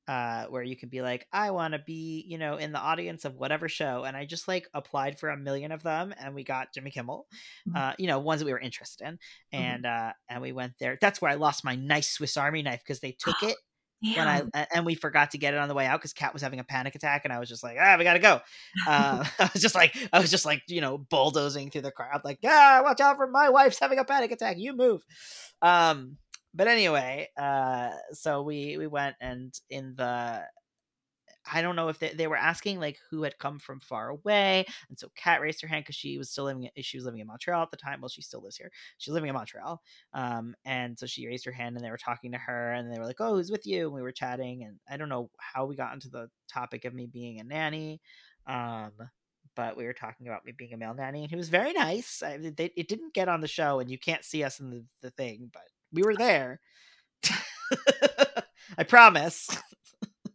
uh, 0.08 0.46
where 0.46 0.64
you 0.64 0.76
can 0.76 0.90
be 0.90 1.02
like, 1.02 1.28
I 1.32 1.52
want 1.52 1.74
to 1.74 1.80
be, 1.80 2.26
you 2.28 2.38
know, 2.38 2.58
in 2.58 2.72
the 2.72 2.80
audience 2.80 3.26
of 3.26 3.36
whatever 3.36 3.70
show, 3.70 4.04
and 4.04 4.18
I 4.18 4.26
just 4.26 4.48
like 4.48 4.68
applied 4.74 5.20
for 5.20 5.30
a 5.30 5.38
million 5.38 5.72
of 5.72 5.84
them, 5.84 6.14
and 6.20 6.34
we 6.34 6.44
got 6.44 6.74
Jimmy 6.74 6.92
Kimmel, 6.92 7.28
mm-hmm. 7.68 7.78
uh, 7.78 7.94
you 7.98 8.08
know, 8.08 8.20
ones 8.20 8.40
that 8.40 8.46
we 8.46 8.52
were 8.52 8.60
interested 8.60 9.08
in, 9.08 9.14
mm-hmm. 9.14 9.64
and 9.64 9.84
mm-hmm. 9.86 10.10
uh, 10.10 10.14
and 10.30 10.42
we 10.42 10.52
went 10.52 10.74
there. 10.80 10.98
That's 11.00 11.22
where 11.22 11.32
I 11.32 11.36
lost 11.36 11.64
my 11.64 11.76
nice 11.76 12.10
Swiss 12.10 12.38
Army 12.38 12.62
knife 12.62 12.82
because 12.84 13.00
they 13.00 13.16
took 13.18 13.36
it. 13.44 13.56
when 14.02 14.28
I 14.28 14.68
and 14.74 14.86
we 14.86 14.96
forgot 14.96 15.32
to 15.32 15.38
get 15.38 15.54
it 15.54 15.60
on 15.60 15.68
the 15.68 15.76
way 15.76 15.86
out 15.86 16.00
because 16.00 16.14
Kat 16.14 16.34
was 16.34 16.42
having 16.42 16.60
a 16.60 16.64
panic 16.64 16.96
attack, 16.96 17.22
and 17.24 17.32
I 17.32 17.40
was 17.40 17.48
just 17.48 17.64
like, 17.64 17.78
ah, 17.80 17.96
we 17.98 18.04
gotta 18.04 18.20
go. 18.20 18.42
Uh, 18.88 19.24
I 19.40 19.50
was 19.54 19.62
just 19.62 19.76
like, 19.76 19.96
I 20.12 20.20
was 20.20 20.32
just 20.32 20.46
like, 20.46 20.64
you 20.68 20.82
know, 20.82 20.98
bulldozing 20.98 21.70
through 21.70 21.82
the 21.82 21.92
crowd, 21.92 22.22
like, 22.26 22.40
ah, 22.44 22.82
watch 22.84 23.00
out 23.00 23.18
for 23.18 23.28
my 23.28 23.50
wife's 23.50 23.80
having 23.80 24.00
a 24.00 24.06
panic 24.06 24.32
attack. 24.32 24.58
You 24.58 24.76
move. 24.76 25.04
Um, 25.62 26.18
but 26.54 26.68
anyway, 26.68 27.30
uh, 27.38 27.92
so 28.14 28.42
we 28.42 28.78
we 28.78 28.88
went 28.88 29.16
and 29.22 29.54
in 29.70 29.96
the 29.96 30.46
I 31.52 31.62
don't 31.62 31.76
know 31.76 31.90
if 31.90 31.98
they, 32.00 32.10
they 32.10 32.28
were 32.28 32.38
asking 32.38 32.80
like 32.80 32.98
who 33.10 33.24
had 33.24 33.38
come 33.40 33.58
from 33.60 33.80
far 33.80 34.10
away, 34.10 34.66
and 34.90 34.98
so 34.98 35.10
Kat 35.16 35.42
raised 35.42 35.62
her 35.62 35.68
hand 35.68 35.84
because 35.84 35.96
she 35.96 36.18
was 36.18 36.30
still 36.30 36.46
living 36.46 36.70
she 36.82 36.98
was 36.98 37.06
living 37.06 37.20
in 37.20 37.28
Montreal 37.28 37.64
at 37.64 37.72
the 37.72 37.78
time. 37.78 38.02
Well, 38.02 38.10
she 38.10 38.22
still 38.22 38.42
lives 38.42 38.58
here. 38.58 38.72
She's 38.98 39.14
living 39.14 39.30
in 39.30 39.36
Montreal, 39.36 39.82
um, 40.14 40.56
and 40.66 40.98
so 41.00 41.06
she 41.08 41.28
raised 41.28 41.46
her 41.46 41.52
hand, 41.52 41.76
and 41.76 41.84
they 41.86 41.90
were 41.92 41.98
talking 41.98 42.32
to 42.34 42.38
her, 42.38 42.74
and 42.74 42.92
they 42.94 43.00
were 43.00 43.06
like, 43.06 43.20
"Oh, 43.20 43.36
who's 43.36 43.52
with 43.52 43.66
you?" 43.66 43.86
And 43.86 43.94
we 43.94 44.02
were 44.02 44.12
chatting, 44.12 44.64
and 44.64 44.80
I 44.90 44.98
don't 44.98 45.10
know 45.10 45.30
how 45.38 45.66
we 45.66 45.76
got 45.76 45.94
into 45.94 46.10
the 46.10 46.30
topic 46.48 46.86
of 46.86 46.94
me 46.94 47.08
being 47.08 47.40
a 47.40 47.44
nanny, 47.44 48.02
um, 48.46 48.92
but 49.56 49.76
we 49.78 49.86
were 49.86 49.94
talking 49.94 50.28
about 50.28 50.46
me 50.46 50.52
being 50.56 50.74
a 50.74 50.78
male 50.78 50.94
nanny, 50.94 51.22
and 51.24 51.30
he 51.30 51.36
was 51.36 51.50
very 51.50 51.74
nice. 51.74 52.22
I, 52.24 52.38
they, 52.38 52.72
it 52.76 52.88
didn't 52.88 53.14
get 53.14 53.30
on 53.30 53.42
the 53.42 53.48
show, 53.48 53.80
and 53.80 53.90
you 53.90 53.98
can't 53.98 54.24
see 54.24 54.44
us 54.44 54.60
in 54.60 54.70
the, 54.70 54.84
the 55.02 55.12
thing, 55.12 55.50
but 55.52 55.64
we 55.94 56.04
were 56.04 56.16
there. 56.16 56.60
I 58.78 58.84
promise. 58.84 59.48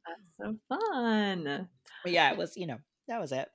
That's 0.06 0.20
so 0.40 0.56
fun. 0.68 1.68
But 2.02 2.12
yeah, 2.12 2.30
it 2.30 2.38
was, 2.38 2.56
you 2.56 2.66
know, 2.66 2.78
that 3.08 3.20
was 3.20 3.32
it. 3.32 3.48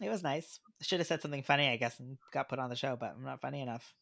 It 0.00 0.08
was 0.08 0.22
nice. 0.22 0.60
I 0.80 0.84
should 0.84 1.00
have 1.00 1.06
said 1.06 1.22
something 1.22 1.42
funny, 1.42 1.68
I 1.68 1.76
guess, 1.76 1.98
and 2.00 2.18
got 2.32 2.48
put 2.48 2.58
on 2.58 2.68
the 2.68 2.76
show, 2.76 2.96
but 2.98 3.14
I'm 3.16 3.24
not 3.24 3.40
funny 3.40 3.62
enough. 3.62 3.94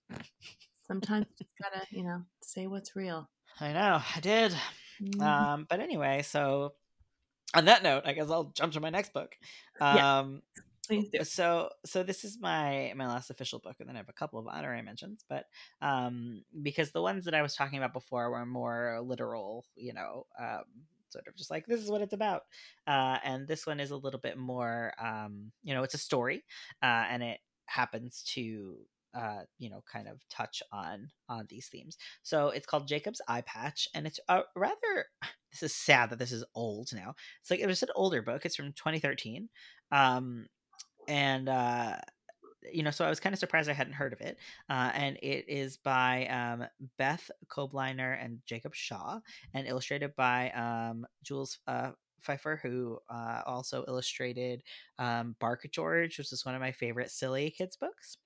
Sometimes 0.86 1.26
you 1.38 1.46
gotta, 1.62 1.86
you 1.90 2.02
know, 2.02 2.22
say 2.42 2.66
what's 2.66 2.96
real. 2.96 3.28
I 3.60 3.72
know, 3.72 4.02
I 4.14 4.20
did. 4.20 4.52
Mm-hmm. 5.02 5.20
Um, 5.20 5.66
but 5.68 5.80
anyway, 5.80 6.22
so 6.22 6.74
on 7.54 7.66
that 7.66 7.82
note, 7.82 8.02
I 8.06 8.12
guess 8.12 8.30
I'll 8.30 8.52
jump 8.56 8.72
to 8.72 8.80
my 8.80 8.90
next 8.90 9.12
book. 9.12 9.34
Um, 9.80 10.42
Please 10.86 11.08
do. 11.08 11.24
So, 11.24 11.70
so 11.86 12.02
this 12.02 12.24
is 12.24 12.38
my 12.40 12.92
my 12.96 13.06
last 13.06 13.30
official 13.30 13.58
book, 13.58 13.76
and 13.80 13.88
then 13.88 13.96
I 13.96 14.00
have 14.00 14.08
a 14.08 14.12
couple 14.12 14.38
of 14.38 14.46
honorary 14.46 14.82
mentions. 14.82 15.24
But 15.28 15.44
um, 15.80 16.44
because 16.62 16.92
the 16.92 17.02
ones 17.02 17.24
that 17.24 17.34
I 17.34 17.42
was 17.42 17.54
talking 17.54 17.78
about 17.78 17.92
before 17.92 18.30
were 18.30 18.44
more 18.44 19.00
literal, 19.02 19.64
you 19.76 19.94
know, 19.94 20.26
um, 20.38 20.64
sort 21.08 21.26
of 21.26 21.36
just 21.36 21.50
like 21.50 21.66
this 21.66 21.80
is 21.80 21.90
what 21.90 22.02
it's 22.02 22.12
about. 22.12 22.42
Uh, 22.86 23.18
and 23.24 23.48
this 23.48 23.66
one 23.66 23.80
is 23.80 23.92
a 23.92 23.96
little 23.96 24.20
bit 24.20 24.36
more, 24.36 24.92
um, 25.02 25.52
you 25.62 25.74
know, 25.74 25.82
it's 25.82 25.94
a 25.94 25.98
story, 25.98 26.44
uh, 26.82 27.06
and 27.08 27.22
it 27.22 27.40
happens 27.66 28.22
to 28.34 28.76
uh, 29.14 29.42
you 29.58 29.70
know, 29.70 29.82
kind 29.90 30.08
of 30.08 30.18
touch 30.28 30.62
on 30.72 31.08
on 31.28 31.46
these 31.48 31.68
themes. 31.68 31.96
So 32.22 32.48
it's 32.48 32.66
called 32.66 32.88
Jacob's 32.88 33.20
Eye 33.28 33.42
Patch, 33.42 33.88
and 33.94 34.06
it's 34.06 34.20
a 34.28 34.42
rather. 34.56 35.06
This 35.54 35.70
is 35.70 35.76
sad 35.76 36.10
that 36.10 36.18
this 36.18 36.32
is 36.32 36.42
old 36.56 36.88
now. 36.92 37.14
It's 37.40 37.48
like 37.48 37.60
it 37.60 37.68
was 37.68 37.84
an 37.84 37.90
older 37.94 38.22
book. 38.22 38.44
It's 38.44 38.56
from 38.56 38.72
2013, 38.72 39.48
um, 39.92 40.48
and 41.08 41.48
uh, 41.48 41.96
you 42.72 42.82
know, 42.82 42.90
so 42.90 43.04
I 43.04 43.08
was 43.08 43.20
kind 43.20 43.32
of 43.32 43.38
surprised 43.38 43.68
I 43.68 43.74
hadn't 43.74 43.92
heard 43.92 44.12
of 44.12 44.20
it. 44.20 44.38
Uh, 44.68 44.90
and 44.94 45.16
it 45.22 45.44
is 45.48 45.76
by 45.76 46.26
um, 46.26 46.66
Beth 46.98 47.30
Kobliner 47.48 48.22
and 48.22 48.38
Jacob 48.46 48.74
Shaw, 48.74 49.20
and 49.52 49.66
illustrated 49.66 50.14
by 50.16 50.50
um, 50.50 51.06
Jules 51.22 51.58
uh, 51.66 51.90
Feiffer, 52.26 52.58
who 52.60 52.98
uh, 53.10 53.42
also 53.46 53.84
illustrated 53.86 54.62
um, 54.98 55.36
Bark 55.40 55.66
George, 55.70 56.18
which 56.18 56.32
is 56.32 56.44
one 56.44 56.54
of 56.54 56.60
my 56.60 56.72
favorite 56.72 57.10
silly 57.10 57.50
kids 57.50 57.76
books, 57.76 58.16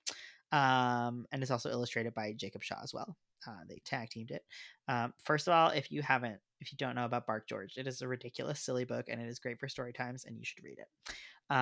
um, 0.51 1.25
and 1.31 1.43
is 1.43 1.51
also 1.51 1.69
illustrated 1.69 2.13
by 2.13 2.33
Jacob 2.33 2.63
Shaw 2.63 2.81
as 2.83 2.93
well. 2.93 3.17
Uh, 3.47 3.63
they 3.67 3.81
tag 3.85 4.09
teamed 4.09 4.31
it. 4.31 4.43
Um, 4.87 5.13
first 5.23 5.47
of 5.47 5.53
all, 5.53 5.69
if 5.69 5.91
you 5.91 6.01
haven't, 6.01 6.39
if 6.59 6.71
you 6.71 6.77
don't 6.77 6.95
know 6.95 7.05
about 7.05 7.25
Bark 7.25 7.47
George, 7.47 7.77
it 7.77 7.87
is 7.87 8.01
a 8.01 8.07
ridiculous, 8.07 8.59
silly 8.59 8.83
book, 8.83 9.05
and 9.09 9.21
it 9.21 9.27
is 9.27 9.39
great 9.39 9.59
for 9.59 9.69
story 9.69 9.93
times, 9.93 10.25
and 10.25 10.37
you 10.37 10.43
should 10.43 10.63
read 10.63 10.77
it. 10.79 11.53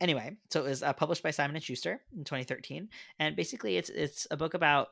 Anyway, 0.00 0.36
so 0.50 0.60
it 0.60 0.68
was 0.68 0.82
uh, 0.82 0.92
published 0.92 1.22
by 1.22 1.30
Simon 1.30 1.56
and 1.56 1.64
Schuster 1.64 2.02
in 2.14 2.24
2013, 2.24 2.88
and 3.18 3.34
basically 3.34 3.76
it's 3.76 3.88
it's 3.88 4.26
a 4.30 4.36
book 4.36 4.54
about 4.54 4.88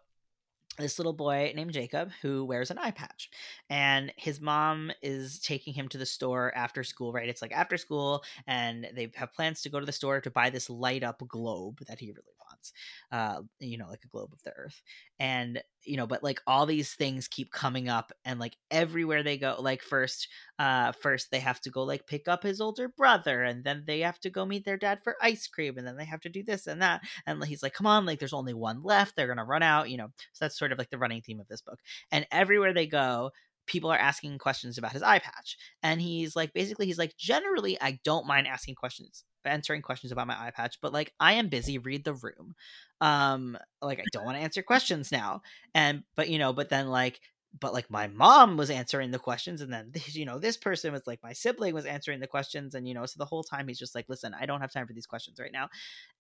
this 0.79 0.99
little 0.99 1.13
boy 1.13 1.53
named 1.55 1.73
Jacob 1.73 2.11
who 2.23 2.45
wears 2.45 2.71
an 2.71 2.79
eye 2.79 2.91
patch. 2.91 3.31
And 3.71 4.13
his 4.17 4.41
mom 4.41 4.91
is 5.03 5.39
taking 5.39 5.75
him 5.75 5.89
to 5.89 5.99
the 5.99 6.07
store 6.07 6.53
after 6.55 6.83
school, 6.83 7.13
right? 7.13 7.29
It's 7.29 7.43
like 7.43 7.53
after 7.53 7.77
school, 7.77 8.25
and 8.47 8.87
they 8.95 9.11
have 9.15 9.33
plans 9.33 9.63
to 9.63 9.69
go 9.69 9.81
to 9.81 9.87
the 9.87 9.93
store 9.93 10.21
to 10.21 10.31
buy 10.31 10.51
this 10.51 10.69
light 10.69 11.03
up 11.03 11.23
globe 11.29 11.81
that 11.87 12.01
he 12.01 12.11
really 12.11 12.34
wants. 12.65 12.73
Uh, 13.13 13.43
you 13.61 13.79
know, 13.79 13.89
like 13.89 14.05
a 14.05 14.09
globe 14.09 14.31
of 14.33 14.43
the 14.43 14.53
earth. 14.57 14.83
And, 15.19 15.63
you 15.83 15.97
know, 15.97 16.07
but 16.07 16.23
like 16.23 16.41
all 16.47 16.67
these 16.67 16.95
things 16.95 17.29
keep 17.29 17.53
coming 17.53 17.89
up 17.89 18.13
and 18.25 18.41
like 18.41 18.57
everywhere 18.71 19.23
they 19.23 19.37
go, 19.39 19.57
like 19.59 19.83
first, 19.83 20.29
uh, 20.59 20.93
first 20.93 21.31
they 21.31 21.41
have 21.41 21.61
to 21.63 21.71
go 21.71 21.83
like 21.83 22.07
pick 22.07 22.29
up 22.29 22.43
his 22.43 22.61
older 22.61 22.89
brother, 22.89 23.43
and 23.43 23.65
then 23.65 23.85
they 23.87 24.01
have 24.01 24.19
to 24.21 24.31
go 24.31 24.45
meet 24.45 24.65
their 24.65 24.77
dad 24.77 25.01
for 25.03 25.17
ice 25.21 25.47
cream, 25.47 25.79
and 25.79 25.87
then 25.87 25.97
they 25.97 26.05
have 26.05 26.21
to 26.21 26.29
do 26.29 26.43
this 26.43 26.67
and 26.67 26.83
that. 26.83 27.03
And 27.27 27.43
he's 27.45 27.63
like, 27.63 27.75
come 27.75 27.87
on, 27.87 28.07
like 28.07 28.19
there's 28.19 28.33
only 28.33 28.55
one 28.55 28.83
left. 28.83 29.17
They're 29.17 29.29
gonna 29.29 29.45
run 29.45 29.63
out, 29.63 29.91
you 29.91 29.97
know. 29.97 30.09
So 30.33 30.45
that's 30.45 30.59
sort 30.59 30.73
of 30.73 30.79
like 30.79 30.91
the 30.91 30.99
running 30.99 31.23
theme 31.23 31.41
of 31.41 31.49
this 31.49 31.63
book. 31.63 31.81
And 32.11 32.27
everywhere 32.31 32.73
they 32.73 32.87
go, 32.87 33.31
people 33.67 33.91
are 33.91 33.99
asking 33.99 34.39
questions 34.39 34.79
about 34.79 34.93
his 34.93 35.03
eye 35.03 35.19
patch. 35.19 35.57
And 35.83 36.01
he's 36.01 36.37
like, 36.37 36.53
basically, 36.53 36.87
he's 36.87 36.99
like, 36.99 37.17
generally, 37.17 37.81
I 37.81 37.99
don't 38.05 38.27
mind 38.27 38.47
asking 38.47 38.75
questions, 38.75 39.25
answering 39.45 39.83
questions 39.83 40.13
about 40.13 40.27
my 40.27 40.35
eye 40.35 40.53
patch, 40.55 40.79
but 40.81 40.93
like, 40.93 41.13
I 41.19 41.35
am 41.35 41.49
busy, 41.49 41.79
read 41.79 42.05
the 42.05 42.15
room. 42.15 42.55
Um, 43.01 43.59
like, 43.83 44.01
I 44.01 44.05
don't 44.13 44.25
want 44.25 44.37
to 44.37 44.43
answer 44.43 44.63
questions 44.63 45.11
now. 45.11 45.43
And, 45.75 46.05
but, 46.17 46.29
you 46.29 46.39
know, 46.39 46.53
but 46.53 46.69
then 46.69 46.89
like, 46.89 47.21
but 47.61 47.73
like 47.73 47.91
my 47.91 48.07
mom 48.09 48.57
was 48.57 48.71
answering 48.71 49.11
the 49.11 49.19
questions 49.19 49.61
and 49.61 49.73
then 49.73 49.93
you 50.07 50.25
know 50.25 50.39
this 50.39 50.57
person 50.57 50.93
was 50.93 51.07
like 51.07 51.23
my 51.23 51.33
sibling 51.33 51.75
was 51.75 51.87
answering 51.87 52.21
the 52.21 52.27
questions 52.27 52.75
and 52.75 52.89
you 52.89 52.95
know 52.95 53.07
so 53.07 53.15
the 53.19 53.25
whole 53.25 53.45
time 53.45 53.69
he's 53.69 53.79
just 53.79 53.95
like 53.95 54.07
listen 54.09 54.35
i 54.39 54.47
don't 54.47 54.61
have 54.61 54.73
time 54.73 54.87
for 54.87 54.93
these 54.93 55.07
questions 55.07 55.39
right 55.39 55.53
now. 55.53 55.69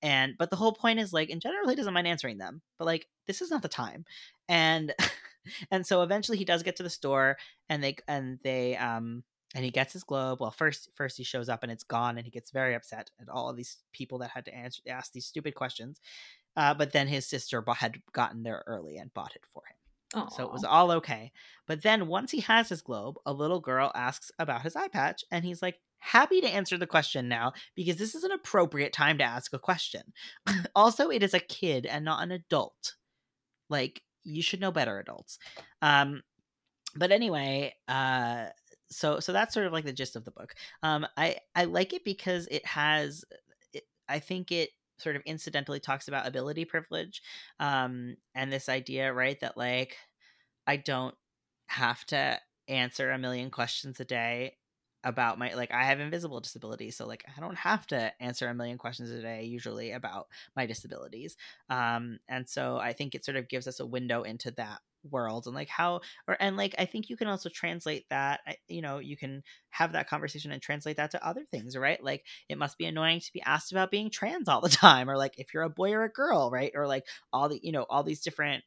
And 0.03 0.35
but 0.39 0.51
the 0.51 0.57
whole 0.57 0.73
point 0.73 1.01
is 1.01 1.13
like 1.13 1.31
in 1.31 1.41
general 1.41 1.69
he 1.69 1.75
doesn't 1.75 1.95
mind 1.95 2.07
answering 2.07 2.39
them 2.39 2.63
but 2.79 2.85
like 2.85 3.07
this 3.27 3.41
is 3.41 3.51
not 3.51 3.63
the 3.63 3.69
time. 3.69 4.05
And 4.49 4.95
and 5.71 5.87
so 5.87 6.03
eventually 6.03 6.39
he 6.39 6.45
does 6.45 6.63
get 6.63 6.77
to 6.77 6.83
the 6.83 6.91
store 6.91 7.37
and 7.69 7.83
they 7.83 7.97
and 8.07 8.39
they 8.43 8.77
um 8.77 9.25
and 9.55 9.65
he 9.65 9.71
gets 9.71 9.93
his 9.93 10.05
globe. 10.05 10.41
Well 10.41 10.51
first 10.51 10.91
first 10.95 11.17
he 11.17 11.25
shows 11.25 11.49
up 11.49 11.63
and 11.63 11.73
it's 11.73 11.85
gone 11.85 12.17
and 12.17 12.25
he 12.25 12.31
gets 12.31 12.51
very 12.51 12.75
upset 12.75 13.11
at 13.21 13.29
all 13.29 13.49
of 13.49 13.57
these 13.57 13.79
people 13.93 14.19
that 14.19 14.31
had 14.31 14.45
to 14.47 14.55
answer 14.55 14.83
ask 14.89 15.13
these 15.13 15.27
stupid 15.27 15.55
questions 15.55 16.01
uh, 16.57 16.73
but 16.75 16.93
then 16.93 17.09
his 17.09 17.27
sister 17.27 17.65
had 17.77 18.01
gotten 18.13 18.43
there 18.43 18.63
early 18.67 18.97
and 18.97 19.13
bought 19.13 19.35
it 19.35 19.45
for 19.53 19.63
him 19.69 19.77
Aww. 20.15 20.33
So 20.33 20.45
it 20.45 20.53
was 20.53 20.65
all 20.65 20.91
okay. 20.93 21.33
But 21.67 21.83
then 21.83 22.07
once 22.07 22.31
he 22.31 22.41
has 22.41 22.69
his 22.69 22.83
globe, 22.83 23.17
a 23.27 23.33
little 23.33 23.61
girl 23.61 23.91
asks 23.95 24.31
about 24.39 24.63
his 24.63 24.77
eye 24.77 24.89
patch, 24.89 25.25
and 25.31 25.45
he's 25.45 25.63
like, 25.63 25.81
happy 25.99 26.41
to 26.43 26.49
answer 26.49 26.77
the 26.77 26.87
question 26.87 27.29
now 27.29 27.53
because 27.75 27.97
this 27.97 28.15
is 28.15 28.25
an 28.25 28.33
appropriate 28.33 28.93
time 28.93 29.17
to 29.19 29.25
ask 29.25 29.53
a 29.55 29.59
question. 29.59 30.03
also, 30.75 31.09
it 31.11 31.23
is 31.23 31.35
a 31.35 31.41
kid 31.41 31.87
and 31.87 32.05
not 32.05 32.23
an 32.23 32.31
adult. 32.31 32.95
Like, 33.71 34.03
you 34.25 34.43
should 34.43 34.61
know 34.61 34.73
better 34.73 34.99
adults 34.99 35.39
um 35.83 36.23
but 36.97 37.13
anyway 37.13 37.73
uh 37.89 38.47
so 38.91 39.21
so 39.21 39.33
that's 39.33 39.55
sort 39.55 39.67
of 39.67 39.73
like 39.73 39.85
the 39.85 39.93
gist 39.93 40.17
of 40.17 40.25
the 40.25 40.31
book 40.31 40.55
um 40.83 41.07
i 41.17 41.37
i 41.55 41.65
like 41.65 41.93
it 41.93 42.05
because 42.05 42.49
it 42.51 42.65
has 42.67 43.25
it, 43.73 43.85
i 44.09 44.19
think 44.19 44.51
it 44.51 44.71
sort 44.99 45.17
of 45.17 45.23
incidentally 45.27 45.81
talks 45.81 46.09
about 46.09 46.27
ability 46.27 46.65
privilege 46.65 47.23
um 47.61 48.17
and 48.35 48.53
this 48.53 48.69
idea 48.69 49.13
right 49.13 49.41
that 49.41 49.57
like 49.57 49.97
i 50.67 50.77
don't 50.77 51.15
have 51.67 52.05
to 52.05 52.39
answer 52.69 53.11
a 53.11 53.19
million 53.19 53.51
questions 53.51 54.01
a 54.01 54.05
day 54.05 54.57
about 55.05 55.39
my 55.39 55.53
like 55.55 55.71
I 55.71 55.85
have 55.85 56.01
invisible 56.01 56.41
disabilities, 56.41 56.97
so 56.97 57.07
like 57.07 57.25
I 57.37 57.41
don't 57.41 57.59
have 57.59 57.87
to 57.89 58.13
answer 58.21 58.49
a 58.49 58.55
million 58.55 58.79
questions 58.79 59.11
a 59.11 59.21
day 59.21 59.45
usually 59.45 59.93
about 59.93 60.29
my 60.57 60.67
disabilities. 60.67 61.37
Um, 61.69 62.19
and 62.29 62.49
so 62.49 62.79
I 62.79 62.95
think 62.95 63.15
it 63.15 63.25
sort 63.25 63.37
of 63.37 63.49
gives 63.49 63.69
us 63.69 63.81
a 63.81 63.87
window 63.87 64.23
into 64.23 64.51
that 64.53 64.81
world 65.11 65.47
and 65.47 65.55
like 65.55 65.69
how 65.69 66.01
or 66.27 66.37
and 66.41 66.57
like 66.57 66.75
I 66.79 66.85
think 66.85 67.09
you 67.09 67.17
can 67.17 67.29
also 67.29 67.49
translate 67.49 68.07
that 68.11 68.41
you 68.69 68.83
know 68.83 68.99
you 68.99 69.17
can 69.17 69.43
have 69.71 69.93
that 69.93 70.09
conversation 70.09 70.53
and 70.53 70.63
translate 70.63 70.97
that 70.97 71.11
to 71.13 71.27
other 71.27 71.45
things 71.51 71.77
right 71.77 72.03
like 72.03 72.25
it 72.49 72.59
must 72.59 72.79
be 72.79 72.87
annoying 72.87 73.21
to 73.21 73.33
be 73.33 73.43
asked 73.43 73.73
about 73.73 73.91
being 73.91 74.11
trans 74.11 74.49
all 74.49 74.61
the 74.61 74.69
time 74.71 75.11
or 75.11 75.17
like 75.17 75.39
if 75.39 75.53
you're 75.53 75.63
a 75.63 75.71
boy 75.71 75.93
or 75.93 76.05
a 76.05 76.09
girl 76.09 76.51
right 76.51 76.73
or 76.75 76.87
like 76.87 77.05
all 77.33 77.49
the 77.49 77.61
you 77.63 77.73
know 77.73 77.85
all 77.89 78.03
these 78.03 78.21
different 78.21 78.65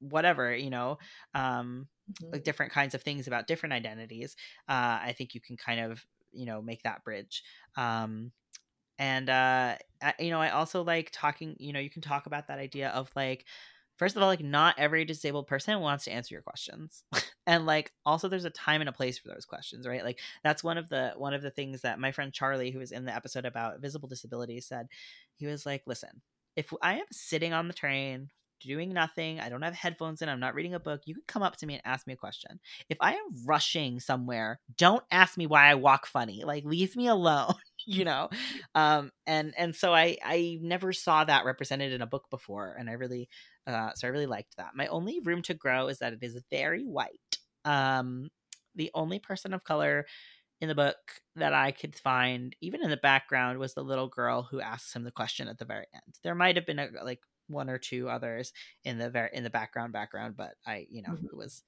whatever 0.00 0.54
you 0.54 0.70
know 0.70 0.98
um 1.34 1.86
mm-hmm. 2.10 2.32
like 2.32 2.44
different 2.44 2.72
kinds 2.72 2.94
of 2.94 3.02
things 3.02 3.26
about 3.26 3.46
different 3.46 3.72
identities 3.72 4.36
uh 4.68 4.98
i 5.02 5.14
think 5.16 5.34
you 5.34 5.40
can 5.40 5.56
kind 5.56 5.80
of 5.80 6.04
you 6.32 6.46
know 6.46 6.60
make 6.60 6.82
that 6.82 7.04
bridge 7.04 7.42
um 7.76 8.32
and 8.98 9.30
uh 9.30 9.76
I, 10.02 10.14
you 10.18 10.30
know 10.30 10.40
i 10.40 10.50
also 10.50 10.82
like 10.82 11.10
talking 11.12 11.56
you 11.58 11.72
know 11.72 11.80
you 11.80 11.90
can 11.90 12.02
talk 12.02 12.26
about 12.26 12.48
that 12.48 12.58
idea 12.58 12.88
of 12.90 13.10
like 13.14 13.46
first 14.02 14.16
of 14.16 14.22
all 14.22 14.28
like 14.28 14.42
not 14.42 14.74
every 14.78 15.04
disabled 15.04 15.46
person 15.46 15.78
wants 15.78 16.06
to 16.06 16.10
answer 16.10 16.34
your 16.34 16.42
questions 16.42 17.04
and 17.46 17.66
like 17.66 17.92
also 18.04 18.28
there's 18.28 18.44
a 18.44 18.50
time 18.50 18.80
and 18.80 18.88
a 18.88 18.92
place 18.92 19.16
for 19.16 19.28
those 19.28 19.44
questions 19.44 19.86
right 19.86 20.02
like 20.02 20.18
that's 20.42 20.64
one 20.64 20.76
of 20.76 20.88
the 20.88 21.12
one 21.16 21.32
of 21.32 21.40
the 21.40 21.52
things 21.52 21.82
that 21.82 22.00
my 22.00 22.10
friend 22.10 22.32
charlie 22.32 22.72
who 22.72 22.80
was 22.80 22.90
in 22.90 23.04
the 23.04 23.14
episode 23.14 23.44
about 23.44 23.80
visible 23.80 24.08
disabilities 24.08 24.66
said 24.66 24.88
he 25.36 25.46
was 25.46 25.64
like 25.64 25.84
listen 25.86 26.20
if 26.56 26.72
i 26.82 26.94
am 26.94 27.06
sitting 27.12 27.52
on 27.52 27.68
the 27.68 27.74
train 27.74 28.28
doing 28.64 28.92
nothing, 28.92 29.40
I 29.40 29.48
don't 29.48 29.62
have 29.62 29.74
headphones 29.74 30.22
in, 30.22 30.28
I'm 30.28 30.40
not 30.40 30.54
reading 30.54 30.74
a 30.74 30.80
book, 30.80 31.02
you 31.04 31.14
can 31.14 31.24
come 31.26 31.42
up 31.42 31.56
to 31.56 31.66
me 31.66 31.74
and 31.74 31.82
ask 31.84 32.06
me 32.06 32.12
a 32.12 32.16
question. 32.16 32.60
If 32.88 32.98
I 33.00 33.14
am 33.14 33.44
rushing 33.44 34.00
somewhere, 34.00 34.60
don't 34.78 35.04
ask 35.10 35.36
me 35.36 35.46
why 35.46 35.66
I 35.66 35.74
walk 35.74 36.06
funny. 36.06 36.44
Like 36.44 36.64
leave 36.64 36.96
me 36.96 37.08
alone, 37.08 37.54
you 37.86 38.04
know. 38.04 38.30
Um 38.74 39.10
and 39.26 39.54
and 39.56 39.74
so 39.74 39.92
I 39.92 40.18
I 40.24 40.58
never 40.62 40.92
saw 40.92 41.24
that 41.24 41.44
represented 41.44 41.92
in 41.92 42.02
a 42.02 42.06
book 42.06 42.30
before 42.30 42.76
and 42.78 42.88
I 42.88 42.94
really 42.94 43.28
uh 43.66 43.92
so 43.94 44.06
I 44.06 44.10
really 44.10 44.26
liked 44.26 44.56
that. 44.56 44.74
My 44.74 44.86
only 44.88 45.20
room 45.20 45.42
to 45.42 45.54
grow 45.54 45.88
is 45.88 45.98
that 45.98 46.12
it 46.12 46.22
is 46.22 46.38
very 46.50 46.84
white. 46.84 47.38
Um 47.64 48.30
the 48.74 48.90
only 48.94 49.18
person 49.18 49.52
of 49.52 49.64
color 49.64 50.06
in 50.60 50.68
the 50.68 50.74
book 50.74 50.96
that 51.34 51.52
I 51.52 51.72
could 51.72 51.96
find, 51.96 52.54
even 52.60 52.82
in 52.82 52.90
the 52.90 52.96
background, 52.96 53.58
was 53.58 53.74
the 53.74 53.82
little 53.82 54.08
girl 54.08 54.42
who 54.42 54.60
asks 54.60 54.94
him 54.94 55.02
the 55.02 55.10
question 55.10 55.48
at 55.48 55.58
the 55.58 55.64
very 55.64 55.86
end. 55.92 56.14
There 56.22 56.36
might 56.36 56.54
have 56.56 56.66
been 56.66 56.78
a 56.78 56.88
like 57.04 57.20
one 57.48 57.68
or 57.68 57.78
two 57.78 58.08
others 58.08 58.52
in 58.84 58.96
the 58.98 59.10
very 59.10 59.30
in 59.32 59.42
the 59.42 59.50
background 59.50 59.92
background, 59.92 60.36
but 60.36 60.54
I 60.66 60.86
you 60.88 61.02
know 61.02 61.10
mm-hmm. 61.10 61.26
it 61.26 61.36
was 61.36 61.62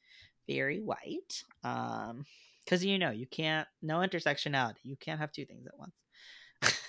very 0.48 0.80
white. 0.80 1.42
Um, 1.64 2.24
because 2.64 2.84
you 2.84 2.98
know 2.98 3.10
you 3.10 3.26
can't 3.26 3.68
no 3.82 3.98
intersectionality. 3.98 4.78
You 4.84 4.96
can't 4.96 5.20
have 5.20 5.32
two 5.32 5.44
things 5.44 5.66
at 5.66 5.78
once. 5.78 5.94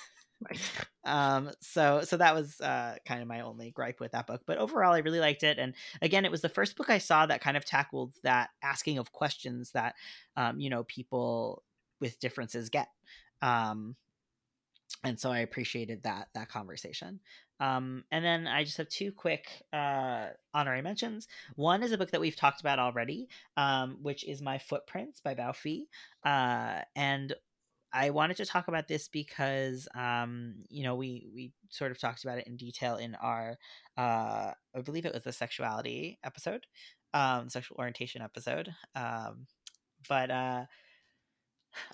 Um, 1.04 1.52
so 1.62 2.02
so 2.02 2.18
that 2.18 2.34
was 2.34 2.60
uh 2.62 2.96
kind 3.08 3.22
of 3.22 3.28
my 3.28 3.42
only 3.42 3.70
gripe 3.70 4.00
with 4.00 4.14
that 4.14 4.26
book. 4.26 4.42
But 4.48 4.58
overall 4.58 4.94
I 4.94 5.00
really 5.00 5.20
liked 5.20 5.44
it. 5.44 5.60
And 5.60 5.76
again, 6.02 6.26
it 6.26 6.32
was 6.32 6.42
the 6.42 6.50
first 6.50 6.76
book 6.76 6.90
I 6.90 6.98
saw 6.98 7.28
that 7.28 7.42
kind 7.42 7.56
of 7.56 7.64
tackled 7.64 8.16
that 8.24 8.50
asking 8.64 8.98
of 8.98 9.12
questions 9.12 9.72
that 9.72 9.94
um, 10.36 10.60
you 10.60 10.70
know, 10.70 10.84
people 10.84 11.64
with 12.00 12.20
differences 12.20 12.70
get. 12.70 12.90
Um 13.42 13.96
and 15.04 15.20
so 15.20 15.32
I 15.32 15.40
appreciated 15.40 16.04
that 16.04 16.30
that 16.34 16.50
conversation. 16.50 17.20
Um, 17.60 18.04
and 18.12 18.24
then 18.24 18.48
I 18.48 18.64
just 18.64 18.78
have 18.78 18.90
two 18.90 19.12
quick 19.12 19.48
uh, 19.72 20.28
honorary 20.54 20.82
mentions. 20.82 21.28
One 21.56 21.84
is 21.84 21.92
a 21.92 21.98
book 21.98 22.12
that 22.12 22.20
we've 22.20 22.36
talked 22.36 22.60
about 22.60 22.80
already, 22.80 23.30
um, 23.56 23.98
which 24.02 24.28
is 24.28 24.42
My 24.42 24.58
Footprints 24.58 25.22
by 25.22 25.36
Bao. 25.36 25.86
Uh, 26.26 26.82
and 26.96 27.34
I 27.96 28.10
wanted 28.10 28.38
to 28.38 28.46
talk 28.46 28.68
about 28.68 28.90
this 28.90 29.08
because, 29.08 29.88
um, 29.96 30.56
you 30.70 30.84
know, 30.84 30.96
we 30.96 31.28
we 31.34 31.54
sort 31.70 31.92
of 31.92 32.00
talked 32.00 32.26
about 32.26 32.38
it 32.40 32.48
in 32.48 32.58
detail 32.58 32.98
in 32.98 33.16
our, 33.16 33.58
uh, 33.98 34.52
I 34.76 34.82
believe 34.84 35.06
it 35.06 35.14
was 35.14 35.24
the 35.24 35.32
sexuality 35.32 36.20
episode, 36.24 36.66
um, 37.14 37.50
sexual 37.50 37.78
orientation 37.78 38.22
episode. 38.22 38.70
Um, 38.96 39.48
but 40.10 40.30
uh, 40.30 40.66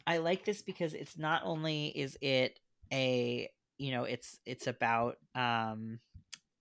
I 0.08 0.18
like 0.18 0.44
this 0.44 0.64
because 0.64 0.96
it's 0.96 1.20
not 1.20 1.44
only 1.46 1.88
is 1.88 2.18
it 2.20 2.60
a, 2.92 3.48
you 3.78 3.92
know, 3.92 4.04
it's 4.06 4.40
it's 4.46 4.66
about 4.66 5.18
um, 5.36 6.00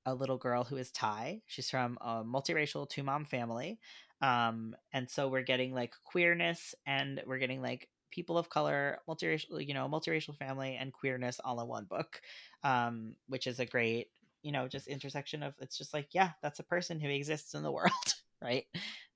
a 0.05 0.15
little 0.15 0.39
girl 0.39 0.65
who 0.65 0.77
is 0.77 0.91
Thai. 0.91 1.41
She's 1.47 1.71
from 1.71 1.97
a 2.03 2.23
multiracial 2.23 2.89
two 2.89 3.03
mom 3.03 3.25
family. 3.25 3.79
Um, 4.21 4.77
and 4.93 5.09
so 5.09 5.29
we're 5.29 5.43
getting 5.43 5.73
like 5.73 5.95
queerness 6.05 6.75
and 6.87 7.23
we're 7.27 7.39
getting 7.39 7.63
like 7.63 7.89
people 8.11 8.39
of 8.39 8.51
color, 8.51 8.99
multiracial, 9.09 9.67
you 9.67 9.75
know, 9.75 9.89
multiracial 9.89 10.37
family 10.37 10.77
and 10.79 10.93
queerness 10.93 11.41
all 11.45 11.61
in 11.61 11.69
one 11.69 11.85
book, 11.85 12.21
um, 12.65 13.15
which 13.29 13.47
is 13.47 13.61
a 13.61 13.67
great, 13.67 14.09
you 14.43 14.53
know, 14.53 14.69
just 14.69 14.87
intersection 14.87 15.43
of 15.43 15.55
it's 15.61 15.79
just 15.79 15.95
like, 15.95 16.09
yeah, 16.13 16.31
that's 16.43 16.59
a 16.59 16.65
person 16.65 17.01
who 17.01 17.09
exists 17.09 17.55
in 17.55 17.63
the 17.63 17.73
world, 17.73 18.15
right? 18.43 18.65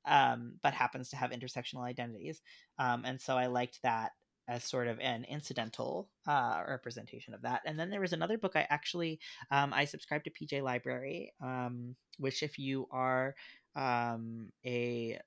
Um, 0.07 0.55
but 0.63 0.75
happens 0.75 1.11
to 1.11 1.17
have 1.17 1.31
intersectional 1.31 1.85
identities. 1.85 2.41
Um, 2.79 3.05
and 3.05 3.21
so 3.21 3.37
I 3.37 3.47
liked 3.47 3.81
that 3.83 4.13
as 4.47 4.65
sort 4.65 4.89
of 4.89 5.01
an 5.01 5.25
incidental 5.25 6.09
uh, 6.27 6.63
representation 6.69 7.35
of 7.35 7.43
that. 7.43 7.63
And 7.65 7.79
then 7.79 7.91
there 7.91 8.01
was 8.01 8.13
another 8.13 8.37
book 8.37 8.53
I 8.57 8.67
actually 8.69 9.19
um, 9.51 9.73
I 9.73 9.87
subscribed 9.87 10.25
to 10.25 10.31
PJ 10.31 10.63
Library, 10.63 11.33
um, 11.43 11.97
which 12.19 12.43
if 12.43 12.59
you 12.59 12.87
are 12.91 13.35
um, 13.75 14.53
a 14.65 15.19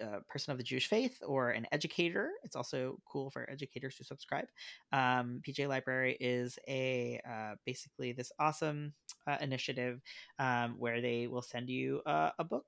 a 0.00 0.20
person 0.22 0.52
of 0.52 0.58
the 0.58 0.64
Jewish 0.64 0.88
faith 0.88 1.18
or 1.26 1.50
an 1.50 1.66
educator. 1.72 2.30
It's 2.44 2.56
also 2.56 2.98
cool 3.10 3.30
for 3.30 3.48
educators 3.50 3.96
to 3.96 4.04
subscribe. 4.04 4.46
Um, 4.92 5.40
PJ 5.46 5.68
Library 5.68 6.16
is 6.20 6.58
a 6.68 7.20
uh, 7.28 7.54
basically 7.64 8.12
this 8.12 8.32
awesome 8.38 8.92
uh, 9.26 9.36
initiative 9.40 10.00
um, 10.38 10.74
where 10.78 11.00
they 11.00 11.26
will 11.26 11.42
send 11.42 11.68
you 11.68 12.02
uh, 12.06 12.30
a 12.38 12.44
book 12.44 12.66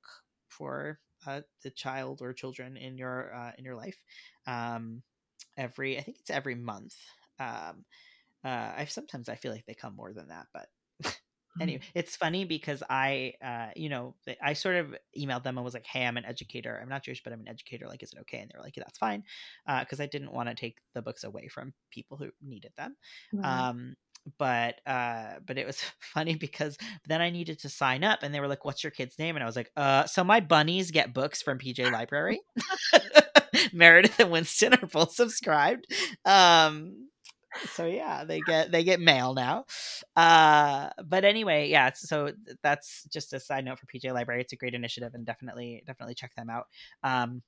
for 0.48 0.98
uh, 1.26 1.40
the 1.62 1.70
child 1.70 2.20
or 2.22 2.32
children 2.32 2.76
in 2.76 2.96
your 2.96 3.34
uh, 3.34 3.52
in 3.58 3.64
your 3.64 3.76
life. 3.76 3.98
Um, 4.46 5.02
every 5.56 5.98
I 5.98 6.02
think 6.02 6.18
it's 6.20 6.30
every 6.30 6.54
month. 6.54 6.94
Um, 7.40 7.84
uh, 8.44 8.72
I 8.76 8.86
sometimes 8.88 9.28
I 9.28 9.34
feel 9.34 9.52
like 9.52 9.66
they 9.66 9.74
come 9.74 9.96
more 9.96 10.12
than 10.12 10.28
that, 10.28 10.46
but 10.54 10.68
anyway 11.60 11.78
mm-hmm. 11.78 11.98
it's 11.98 12.16
funny 12.16 12.44
because 12.44 12.82
i 12.88 13.32
uh 13.42 13.68
you 13.76 13.88
know 13.88 14.14
i 14.42 14.52
sort 14.52 14.76
of 14.76 14.94
emailed 15.18 15.42
them 15.42 15.56
and 15.56 15.64
was 15.64 15.74
like 15.74 15.86
hey 15.86 16.04
i'm 16.04 16.16
an 16.16 16.24
educator. 16.24 16.78
I'm 16.80 16.88
not 16.88 17.04
jewish 17.04 17.22
but 17.22 17.32
i'm 17.32 17.40
an 17.40 17.48
educator. 17.48 17.86
Like 17.86 18.02
is 18.02 18.12
it 18.12 18.20
okay? 18.20 18.38
And 18.38 18.50
they're 18.52 18.62
like 18.62 18.76
yeah, 18.76 18.84
that's 18.84 18.98
fine. 18.98 19.24
Uh 19.66 19.80
because 19.80 20.00
i 20.00 20.06
didn't 20.06 20.32
want 20.32 20.48
to 20.48 20.54
take 20.54 20.78
the 20.94 21.02
books 21.02 21.24
away 21.24 21.48
from 21.48 21.72
people 21.90 22.16
who 22.16 22.30
needed 22.42 22.72
them. 22.76 22.96
Um 23.42 23.96
but 24.36 24.80
uh 24.86 25.34
but 25.46 25.58
it 25.58 25.66
was 25.66 25.80
funny 26.00 26.34
because 26.34 26.76
then 27.06 27.20
i 27.20 27.30
needed 27.30 27.58
to 27.60 27.68
sign 27.68 28.04
up 28.04 28.20
and 28.22 28.34
they 28.34 28.40
were 28.40 28.48
like 28.48 28.64
what's 28.64 28.84
your 28.84 28.90
kid's 28.90 29.18
name? 29.18 29.36
And 29.36 29.42
i 29.42 29.46
was 29.46 29.56
like 29.56 29.70
uh 29.76 30.04
so 30.06 30.24
my 30.24 30.40
bunnies 30.40 30.90
get 30.90 31.14
books 31.14 31.42
from 31.42 31.58
pj 31.58 31.90
library. 31.92 32.40
Meredith 33.72 34.20
and 34.20 34.30
winston 34.30 34.74
are 34.74 34.86
both 34.86 35.12
subscribed. 35.12 35.86
Um 36.24 37.08
so 37.66 37.86
yeah 37.86 38.24
they 38.24 38.40
get 38.40 38.70
they 38.70 38.84
get 38.84 39.00
mail 39.00 39.34
now. 39.34 39.64
Uh 40.16 40.90
but 41.04 41.24
anyway 41.24 41.68
yeah 41.68 41.90
so 41.94 42.32
that's 42.62 43.04
just 43.12 43.32
a 43.32 43.40
side 43.40 43.64
note 43.64 43.78
for 43.78 43.86
pj 43.86 44.12
library. 44.12 44.40
It's 44.40 44.52
a 44.52 44.56
great 44.56 44.74
initiative 44.74 45.14
and 45.14 45.26
definitely 45.26 45.82
definitely 45.86 46.14
check 46.14 46.34
them 46.34 46.50
out. 46.50 46.66
Um 47.02 47.42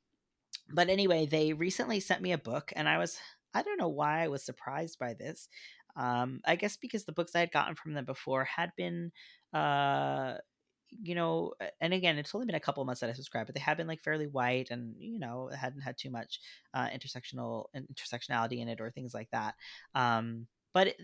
but 0.72 0.88
anyway 0.88 1.26
they 1.26 1.52
recently 1.52 2.00
sent 2.00 2.22
me 2.22 2.32
a 2.32 2.38
book 2.38 2.72
and 2.76 2.88
i 2.88 2.98
was 2.98 3.18
i 3.54 3.62
don't 3.62 3.78
know 3.78 3.88
why 3.88 4.22
i 4.22 4.28
was 4.28 4.44
surprised 4.44 4.98
by 4.98 5.14
this. 5.14 5.48
Um 5.96 6.40
i 6.46 6.56
guess 6.56 6.76
because 6.76 7.04
the 7.04 7.12
books 7.12 7.34
i 7.34 7.40
had 7.40 7.52
gotten 7.52 7.74
from 7.74 7.94
them 7.94 8.04
before 8.04 8.44
had 8.44 8.70
been 8.76 9.12
uh 9.52 10.34
you 11.02 11.14
know, 11.14 11.54
and 11.80 11.94
again, 11.94 12.18
it's 12.18 12.34
only 12.34 12.46
been 12.46 12.54
a 12.54 12.60
couple 12.60 12.84
months 12.84 13.00
that 13.00 13.10
I 13.10 13.12
subscribed, 13.14 13.46
but 13.46 13.54
they 13.54 13.60
have 13.60 13.76
been 13.76 13.86
like 13.86 14.02
fairly 14.02 14.26
white 14.26 14.70
and, 14.70 14.94
you 14.98 15.18
know, 15.18 15.50
hadn't 15.54 15.80
had 15.80 15.96
too 15.96 16.10
much 16.10 16.40
uh, 16.74 16.88
intersectional 16.88 17.66
intersectionality 17.76 18.60
in 18.60 18.68
it 18.68 18.80
or 18.80 18.90
things 18.90 19.14
like 19.14 19.30
that. 19.30 19.54
Um, 19.94 20.46
but 20.72 20.94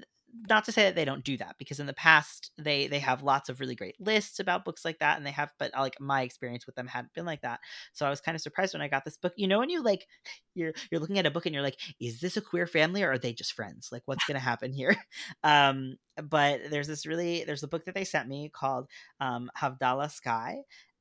not 0.49 0.65
to 0.65 0.73
say 0.73 0.83
that 0.85 0.95
they 0.95 1.05
don't 1.05 1.25
do 1.25 1.37
that 1.37 1.57
because 1.59 1.81
in 1.81 1.87
the 1.87 1.93
past 1.95 2.51
they 2.59 2.87
they 2.89 2.99
have 2.99 3.23
lots 3.23 3.49
of 3.49 3.61
really 3.61 3.75
great 3.75 3.97
lists 4.01 4.39
about 4.41 4.65
books 4.65 4.85
like 4.85 4.99
that 4.99 5.17
and 5.17 5.27
they 5.27 5.31
have 5.31 5.51
but 5.59 5.73
like 5.75 6.01
my 6.01 6.23
experience 6.23 6.67
with 6.67 6.75
them 6.75 6.87
hadn't 6.87 7.13
been 7.15 7.25
like 7.27 7.43
that. 7.43 7.61
So 7.93 8.07
i 8.07 8.11
was 8.11 8.21
kind 8.21 8.35
of 8.35 8.41
surprised 8.43 8.75
when 8.75 8.83
i 8.83 8.89
got 8.89 9.05
this 9.05 9.17
book. 9.17 9.33
You 9.37 9.49
know 9.49 9.59
when 9.59 9.71
you 9.71 9.83
like 9.83 10.07
you're 10.55 10.73
you're 10.91 11.01
looking 11.01 11.19
at 11.19 11.27
a 11.27 11.31
book 11.31 11.47
and 11.47 11.55
you're 11.55 11.65
like 11.65 11.79
is 12.01 12.21
this 12.21 12.37
a 12.37 12.41
queer 12.41 12.67
family 12.67 13.03
or 13.03 13.13
are 13.13 13.19
they 13.19 13.33
just 13.33 13.53
friends? 13.53 13.89
Like 13.93 14.03
what's 14.07 14.25
going 14.25 14.39
to 14.39 14.45
happen 14.45 14.73
here? 14.73 14.97
Um 15.45 15.97
but 16.23 16.61
there's 16.71 16.87
this 16.89 17.07
really 17.07 17.45
there's 17.45 17.63
a 17.63 17.69
book 17.69 17.85
that 17.85 17.95
they 17.95 18.05
sent 18.05 18.29
me 18.29 18.51
called 18.53 18.89
um 19.21 19.51
havdalah 19.59 20.11
sky 20.11 20.57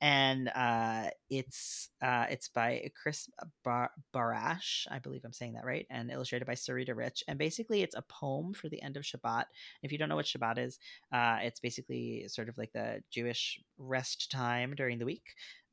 and 0.06 0.50
uh, 0.50 1.10
it's 1.32 1.90
uh, 2.00 2.28
it's 2.30 2.48
by 2.48 2.92
Chris 3.02 3.28
Bar- 3.64 3.90
Barash, 4.14 4.86
I 4.92 5.00
believe 5.00 5.22
I'm 5.26 5.34
saying 5.34 5.54
that 5.54 5.66
right, 5.66 5.88
and 5.90 6.12
illustrated 6.12 6.46
by 6.46 6.54
Sarita 6.54 6.96
Rich. 6.96 7.24
And 7.28 7.40
basically, 7.40 7.82
it's 7.82 7.96
a 7.96 8.04
poem 8.04 8.54
for 8.54 8.70
the 8.70 8.84
end 8.84 8.98
of 8.98 9.04
Shabbat. 9.04 9.46
If 9.82 9.92
you 9.92 9.98
don't 9.98 10.08
know 10.08 10.16
what 10.16 10.28
Shabbat 10.28 10.60
is, 10.60 10.78
uh, 11.12 11.40
it's 11.42 11.60
basically 11.60 12.28
sort 12.28 12.50
of 12.50 12.58
like 12.60 12.72
the 12.72 13.02
Jewish 13.10 13.60
rest 13.80 14.30
time 14.30 14.76
during 14.76 15.00
the 15.00 15.06
week, 15.06 15.26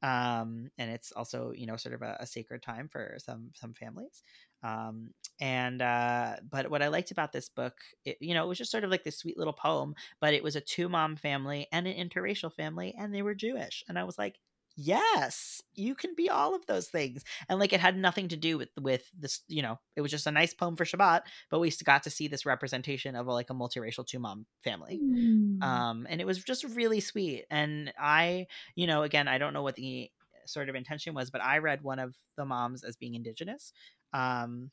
um, 0.03 0.71
and 0.79 0.91
it's 0.91 1.13
also 1.13 1.53
you 1.55 1.67
know 1.67 1.77
sort 1.77 1.95
of 1.95 2.01
a, 2.01 2.17
a 2.21 2.27
sacred 2.27 2.63
time 2.63 2.89
for 2.91 3.17
some 3.19 3.51
some 3.55 3.75
families. 3.75 4.23
Um, 4.63 5.11
and 5.41 5.83
uh, 5.83 6.37
but 6.49 6.71
what 6.71 6.83
I 6.83 6.89
liked 6.89 7.11
about 7.11 7.33
this 7.33 7.49
book, 7.49 7.75
it, 8.05 8.19
you 8.21 8.35
know, 8.35 8.45
it 8.45 8.49
was 8.49 8.59
just 8.59 8.71
sort 8.71 8.85
of 8.85 8.91
like 8.91 9.05
this 9.05 9.19
sweet 9.19 9.39
little 9.39 9.53
poem, 9.53 9.95
but 10.21 10.35
it 10.35 10.43
was 10.43 10.57
a 10.57 10.61
two 10.61 10.89
mom 10.89 11.17
family 11.17 11.67
and 11.73 11.87
an 11.87 12.09
interracial 12.09 12.53
family, 12.53 12.95
and 12.99 13.15
they 13.15 13.23
were 13.23 13.35
Jewish, 13.35 13.83
and 13.89 13.99
I 13.99 14.05
was 14.05 14.19
like, 14.19 14.39
yes 14.77 15.63
you 15.75 15.95
can 15.95 16.15
be 16.15 16.29
all 16.29 16.55
of 16.55 16.67
those 16.67 16.89
things. 16.89 17.25
And 17.49 17.59
like 17.59 17.73
it 17.73 17.81
had 17.81 17.97
nothing 17.97 18.29
to 18.29 18.37
do 18.37 18.59
with 18.59 18.69
with 18.81 19.11
this 19.19 19.41
you 19.49 19.63
know 19.63 19.79
it 19.97 20.01
was 20.01 20.11
just 20.11 20.27
a 20.27 20.31
nice 20.31 20.55
poem 20.55 20.77
for 20.77 20.85
shabbat 20.85 21.23
but 21.51 21.61
we 21.61 21.73
got 21.85 22.03
to 22.05 22.11
see 22.11 22.29
this 22.29 22.47
representation 22.47 23.17
of 23.17 23.27
a, 23.27 23.33
like 23.33 23.51
a 23.51 23.55
multiracial 23.55 24.07
two 24.07 24.19
mom 24.19 24.47
family. 24.63 25.01
Mm. 25.03 25.63
um 25.63 26.07
and 26.09 26.21
it 26.21 26.27
was 26.27 26.43
just 26.43 26.65
really 26.65 27.01
sweet. 27.01 27.45
And 27.51 27.93
i 27.99 28.47
you 28.75 28.87
know 28.87 29.03
again 29.03 29.29
i 29.29 29.39
don't 29.39 29.53
know 29.53 29.63
what 29.63 29.77
the 29.77 30.11
sort 30.47 30.69
of 30.69 30.75
intention 30.75 31.15
was 31.15 31.31
but 31.31 31.43
i 31.43 31.59
read 31.59 31.83
one 31.83 31.99
of 31.99 32.15
the 32.37 32.45
moms 32.45 32.85
as 32.85 32.97
being 32.97 33.15
indigenous 33.15 33.73
um, 34.15 34.71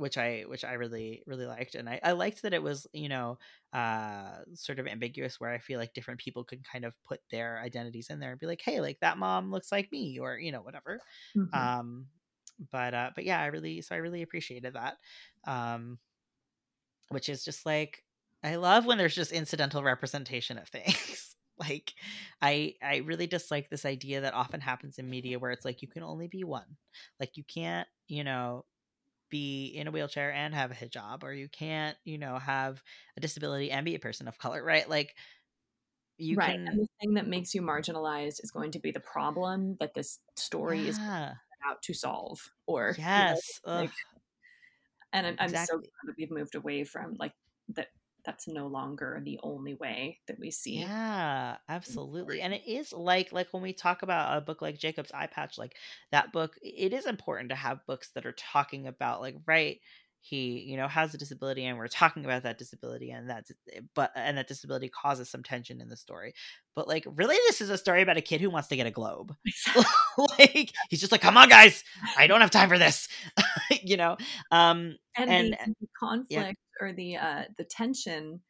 which 0.00 0.16
I 0.16 0.44
which 0.46 0.64
I 0.64 0.72
really 0.74 1.22
really 1.26 1.46
liked, 1.46 1.74
and 1.74 1.88
I, 1.88 2.00
I 2.02 2.12
liked 2.12 2.42
that 2.42 2.54
it 2.54 2.62
was 2.62 2.86
you 2.92 3.08
know 3.08 3.38
uh, 3.72 4.38
sort 4.54 4.78
of 4.78 4.86
ambiguous, 4.86 5.38
where 5.38 5.50
I 5.50 5.58
feel 5.58 5.78
like 5.78 5.92
different 5.92 6.20
people 6.20 6.42
could 6.42 6.64
kind 6.64 6.84
of 6.84 6.94
put 7.06 7.20
their 7.30 7.60
identities 7.60 8.08
in 8.08 8.18
there 8.18 8.30
and 8.30 8.40
be 8.40 8.46
like, 8.46 8.62
hey, 8.64 8.80
like 8.80 8.98
that 9.00 9.18
mom 9.18 9.50
looks 9.50 9.70
like 9.70 9.92
me, 9.92 10.18
or 10.18 10.38
you 10.38 10.52
know 10.52 10.62
whatever. 10.62 11.00
Mm-hmm. 11.36 11.54
Um, 11.54 12.06
but 12.72 12.94
uh, 12.94 13.10
but 13.14 13.24
yeah, 13.24 13.40
I 13.40 13.46
really 13.46 13.82
so 13.82 13.94
I 13.94 13.98
really 13.98 14.22
appreciated 14.22 14.74
that, 14.74 14.96
um, 15.46 15.98
which 17.10 17.28
is 17.28 17.44
just 17.44 17.66
like 17.66 18.02
I 18.42 18.56
love 18.56 18.86
when 18.86 18.96
there's 18.96 19.14
just 19.14 19.32
incidental 19.32 19.82
representation 19.82 20.56
of 20.56 20.68
things. 20.68 21.36
Like 21.60 21.94
i 22.42 22.74
i 22.82 22.96
really 22.98 23.26
dislike 23.26 23.68
this 23.70 23.84
idea 23.84 24.22
that 24.22 24.34
often 24.34 24.60
happens 24.60 24.98
in 24.98 25.08
media 25.08 25.38
where 25.38 25.50
it's 25.50 25.64
like 25.64 25.82
you 25.82 25.88
can 25.88 26.02
only 26.02 26.26
be 26.26 26.42
one 26.44 26.76
like 27.18 27.36
you 27.36 27.44
can't 27.44 27.88
you 28.08 28.24
know 28.24 28.64
be 29.30 29.66
in 29.66 29.86
a 29.86 29.90
wheelchair 29.90 30.32
and 30.32 30.54
have 30.54 30.70
a 30.70 30.74
hijab 30.74 31.22
or 31.22 31.32
you 31.32 31.48
can't 31.48 31.96
you 32.04 32.18
know 32.18 32.38
have 32.38 32.82
a 33.16 33.20
disability 33.20 33.70
and 33.70 33.84
be 33.84 33.94
a 33.94 34.00
person 34.00 34.26
of 34.26 34.38
color 34.38 34.62
right 34.64 34.88
like 34.88 35.14
you 36.18 36.36
right 36.36 36.52
can... 36.52 36.66
and 36.66 36.80
the 36.80 36.86
thing 37.00 37.14
that 37.14 37.28
makes 37.28 37.54
you 37.54 37.62
marginalized 37.62 38.42
is 38.42 38.50
going 38.50 38.72
to 38.72 38.80
be 38.80 38.90
the 38.90 39.00
problem 39.00 39.76
that 39.78 39.94
this 39.94 40.18
story 40.36 40.80
yeah. 40.80 40.88
is 40.88 40.98
out 41.68 41.80
to 41.82 41.94
solve 41.94 42.40
or 42.66 42.94
yes 42.98 43.60
you 43.64 43.72
know, 43.72 43.78
like, 43.78 43.90
and 45.12 45.26
I'm, 45.26 45.32
exactly. 45.34 45.58
I'm 45.58 45.66
so 45.66 45.76
glad 45.76 46.06
that 46.06 46.14
we've 46.18 46.30
moved 46.30 46.54
away 46.54 46.84
from 46.84 47.16
like 47.18 47.32
that 47.74 47.88
that's 48.24 48.48
no 48.48 48.66
longer 48.66 49.20
the 49.24 49.38
only 49.42 49.74
way 49.74 50.18
that 50.26 50.38
we 50.38 50.50
see 50.50 50.80
yeah 50.80 51.56
absolutely 51.68 52.40
and 52.40 52.52
it 52.54 52.62
is 52.66 52.92
like 52.92 53.32
like 53.32 53.48
when 53.52 53.62
we 53.62 53.72
talk 53.72 54.02
about 54.02 54.36
a 54.36 54.40
book 54.40 54.62
like 54.62 54.78
jacob's 54.78 55.12
eye 55.12 55.26
patch 55.26 55.58
like 55.58 55.74
that 56.10 56.32
book 56.32 56.56
it 56.62 56.92
is 56.92 57.06
important 57.06 57.50
to 57.50 57.54
have 57.54 57.84
books 57.86 58.10
that 58.14 58.26
are 58.26 58.34
talking 58.36 58.86
about 58.86 59.20
like 59.20 59.36
right 59.46 59.80
he 60.20 60.60
you 60.60 60.76
know 60.76 60.86
has 60.86 61.14
a 61.14 61.18
disability 61.18 61.64
and 61.64 61.78
we're 61.78 61.88
talking 61.88 62.24
about 62.24 62.42
that 62.42 62.58
disability 62.58 63.10
and 63.10 63.28
that's 63.28 63.50
eh, 63.72 63.80
but 63.94 64.12
and 64.14 64.36
that 64.36 64.46
disability 64.46 64.88
causes 64.88 65.30
some 65.30 65.42
tension 65.42 65.80
in 65.80 65.88
the 65.88 65.96
story. 65.96 66.34
But 66.74 66.88
like 66.88 67.06
really 67.14 67.36
this 67.48 67.60
is 67.60 67.70
a 67.70 67.78
story 67.78 68.02
about 68.02 68.18
a 68.18 68.22
kid 68.22 68.40
who 68.40 68.50
wants 68.50 68.68
to 68.68 68.76
get 68.76 68.86
a 68.86 68.90
globe. 68.90 69.34
Like 70.38 70.72
he's 70.90 71.00
just 71.00 71.12
like 71.12 71.22
come 71.22 71.38
on 71.38 71.48
guys 71.48 71.82
i 72.18 72.26
don't 72.26 72.42
have 72.42 72.50
time 72.50 72.68
for 72.68 72.78
this. 72.78 73.08
You 73.82 73.96
know 73.96 74.16
um 74.50 74.96
and, 75.16 75.30
and 75.30 75.74
the 75.80 75.88
conflict 75.98 76.30
yeah. 76.30 76.52
or 76.80 76.92
the 76.92 77.16
uh 77.16 77.44
the 77.56 77.64
tension 77.64 78.40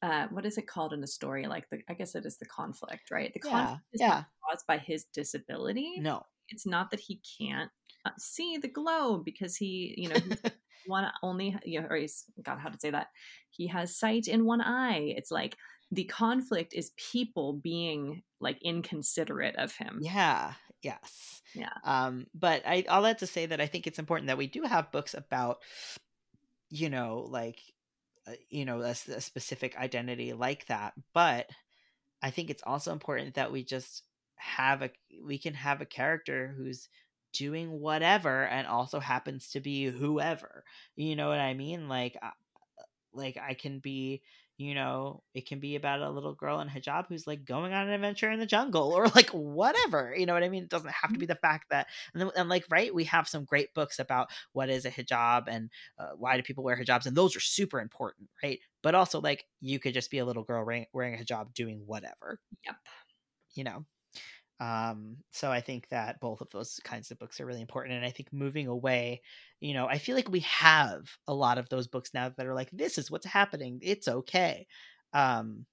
uh, 0.00 0.28
what 0.30 0.46
is 0.46 0.56
it 0.58 0.68
called 0.68 0.92
in 0.92 1.02
a 1.02 1.08
story? 1.08 1.46
Like 1.48 1.68
the 1.70 1.80
i 1.88 1.94
guess 1.94 2.14
it 2.14 2.26
is 2.26 2.36
the 2.38 2.46
conflict 2.46 3.10
right? 3.10 3.32
The 3.32 3.40
conflict 3.40 3.80
yeah, 3.92 3.94
is 3.94 4.00
yeah. 4.00 4.22
caused 4.48 4.66
by 4.66 4.78
his 4.78 5.04
disability? 5.12 5.94
No 5.98 6.22
it's 6.48 6.66
not 6.66 6.90
that 6.90 7.00
he 7.00 7.20
can't 7.38 7.70
uh, 8.04 8.10
see 8.18 8.58
the 8.58 8.68
globe 8.68 9.24
because 9.24 9.56
he, 9.56 9.94
you 9.96 10.08
know, 10.08 10.16
one 10.86 11.06
only, 11.22 11.56
you 11.64 11.80
know, 11.80 11.88
or 11.88 11.96
he's 11.96 12.24
God, 12.42 12.58
how 12.58 12.68
to 12.68 12.78
say 12.78 12.90
that? 12.90 13.08
He 13.50 13.66
has 13.68 13.98
sight 13.98 14.26
in 14.28 14.44
one 14.44 14.60
eye. 14.60 15.14
It's 15.16 15.30
like 15.30 15.56
the 15.90 16.04
conflict 16.04 16.74
is 16.74 16.92
people 16.96 17.52
being 17.52 18.22
like 18.40 18.60
inconsiderate 18.62 19.56
of 19.56 19.74
him. 19.74 19.98
Yeah. 20.02 20.52
Yes. 20.82 21.42
Yeah. 21.54 21.72
Um, 21.84 22.26
but 22.34 22.62
I 22.66 22.84
all 22.88 23.02
that 23.02 23.18
to 23.18 23.26
say 23.26 23.46
that 23.46 23.60
I 23.60 23.66
think 23.66 23.86
it's 23.86 23.98
important 23.98 24.28
that 24.28 24.38
we 24.38 24.46
do 24.46 24.62
have 24.62 24.92
books 24.92 25.14
about, 25.14 25.58
you 26.70 26.88
know, 26.88 27.26
like, 27.28 27.60
uh, 28.26 28.32
you 28.48 28.64
know, 28.64 28.82
a, 28.82 28.90
a 28.90 29.20
specific 29.20 29.76
identity 29.76 30.34
like 30.34 30.66
that. 30.66 30.92
But 31.14 31.48
I 32.22 32.30
think 32.30 32.50
it's 32.50 32.62
also 32.64 32.92
important 32.92 33.34
that 33.34 33.50
we 33.50 33.64
just 33.64 34.04
have 34.38 34.82
a 34.82 34.90
we 35.24 35.38
can 35.38 35.54
have 35.54 35.80
a 35.80 35.86
character 35.86 36.54
who's 36.56 36.88
doing 37.32 37.70
whatever 37.80 38.44
and 38.46 38.66
also 38.66 39.00
happens 39.00 39.50
to 39.50 39.60
be 39.60 39.86
whoever. 39.86 40.64
You 40.96 41.16
know 41.16 41.28
what 41.28 41.40
I 41.40 41.54
mean? 41.54 41.88
Like, 41.88 42.16
like 43.12 43.36
I 43.36 43.54
can 43.54 43.78
be 43.80 44.22
you 44.60 44.74
know, 44.74 45.22
it 45.34 45.46
can 45.46 45.60
be 45.60 45.76
about 45.76 46.00
a 46.00 46.10
little 46.10 46.34
girl 46.34 46.58
in 46.58 46.66
hijab 46.68 47.06
who's 47.08 47.28
like 47.28 47.44
going 47.44 47.72
on 47.72 47.86
an 47.86 47.94
adventure 47.94 48.28
in 48.28 48.40
the 48.40 48.46
jungle 48.46 48.90
or 48.92 49.06
like 49.14 49.30
whatever. 49.30 50.12
You 50.16 50.26
know 50.26 50.34
what 50.34 50.42
I 50.42 50.48
mean? 50.48 50.64
It 50.64 50.68
doesn't 50.68 50.90
have 50.90 51.12
to 51.12 51.18
Mm-hmm. 51.18 51.20
be 51.20 51.26
the 51.26 51.36
fact 51.36 51.66
that, 51.70 51.86
and, 52.12 52.20
then, 52.22 52.30
and 52.36 52.48
like, 52.48 52.64
right, 52.68 52.92
we 52.92 53.04
have 53.04 53.28
some 53.28 53.44
great 53.44 53.72
books 53.72 54.00
about 54.00 54.30
what 54.52 54.68
is 54.68 54.84
a 54.84 54.90
hijab 54.90 55.44
and 55.46 55.70
uh, 55.96 56.08
why 56.16 56.36
do 56.36 56.42
people 56.42 56.64
wear 56.64 56.76
hijabs, 56.76 57.06
and 57.06 57.16
those 57.16 57.36
are 57.36 57.40
super 57.40 57.80
important, 57.80 58.28
right? 58.42 58.58
But 58.82 58.96
also, 58.96 59.20
like, 59.20 59.44
you 59.60 59.78
could 59.78 59.94
just 59.94 60.10
be 60.10 60.18
a 60.18 60.24
little 60.26 60.42
girl 60.42 60.64
wearing, 60.66 60.86
wearing 60.92 61.14
a 61.14 61.18
hijab 61.22 61.54
doing 61.54 61.84
whatever, 61.86 62.40
Yep. 62.64 62.76
you 63.54 63.64
know? 63.64 63.84
Um, 64.60 65.18
so 65.30 65.50
I 65.52 65.60
think 65.60 65.88
that 65.90 66.20
both 66.20 66.40
of 66.40 66.50
those 66.50 66.80
kinds 66.84 67.10
of 67.10 67.18
books 67.18 67.40
are 67.40 67.46
really 67.46 67.60
important. 67.60 67.94
And 67.96 68.04
I 68.04 68.10
think 68.10 68.32
moving 68.32 68.66
away, 68.66 69.22
you 69.60 69.74
know, 69.74 69.86
I 69.86 69.98
feel 69.98 70.16
like 70.16 70.28
we 70.30 70.40
have 70.40 71.04
a 71.28 71.34
lot 71.34 71.58
of 71.58 71.68
those 71.68 71.86
books 71.86 72.10
now 72.14 72.28
that 72.30 72.46
are 72.46 72.54
like, 72.54 72.70
this 72.72 72.98
is 72.98 73.10
what's 73.10 73.26
happening. 73.26 73.78
It's 73.82 74.08
okay. 74.08 74.66
Um, 75.12 75.66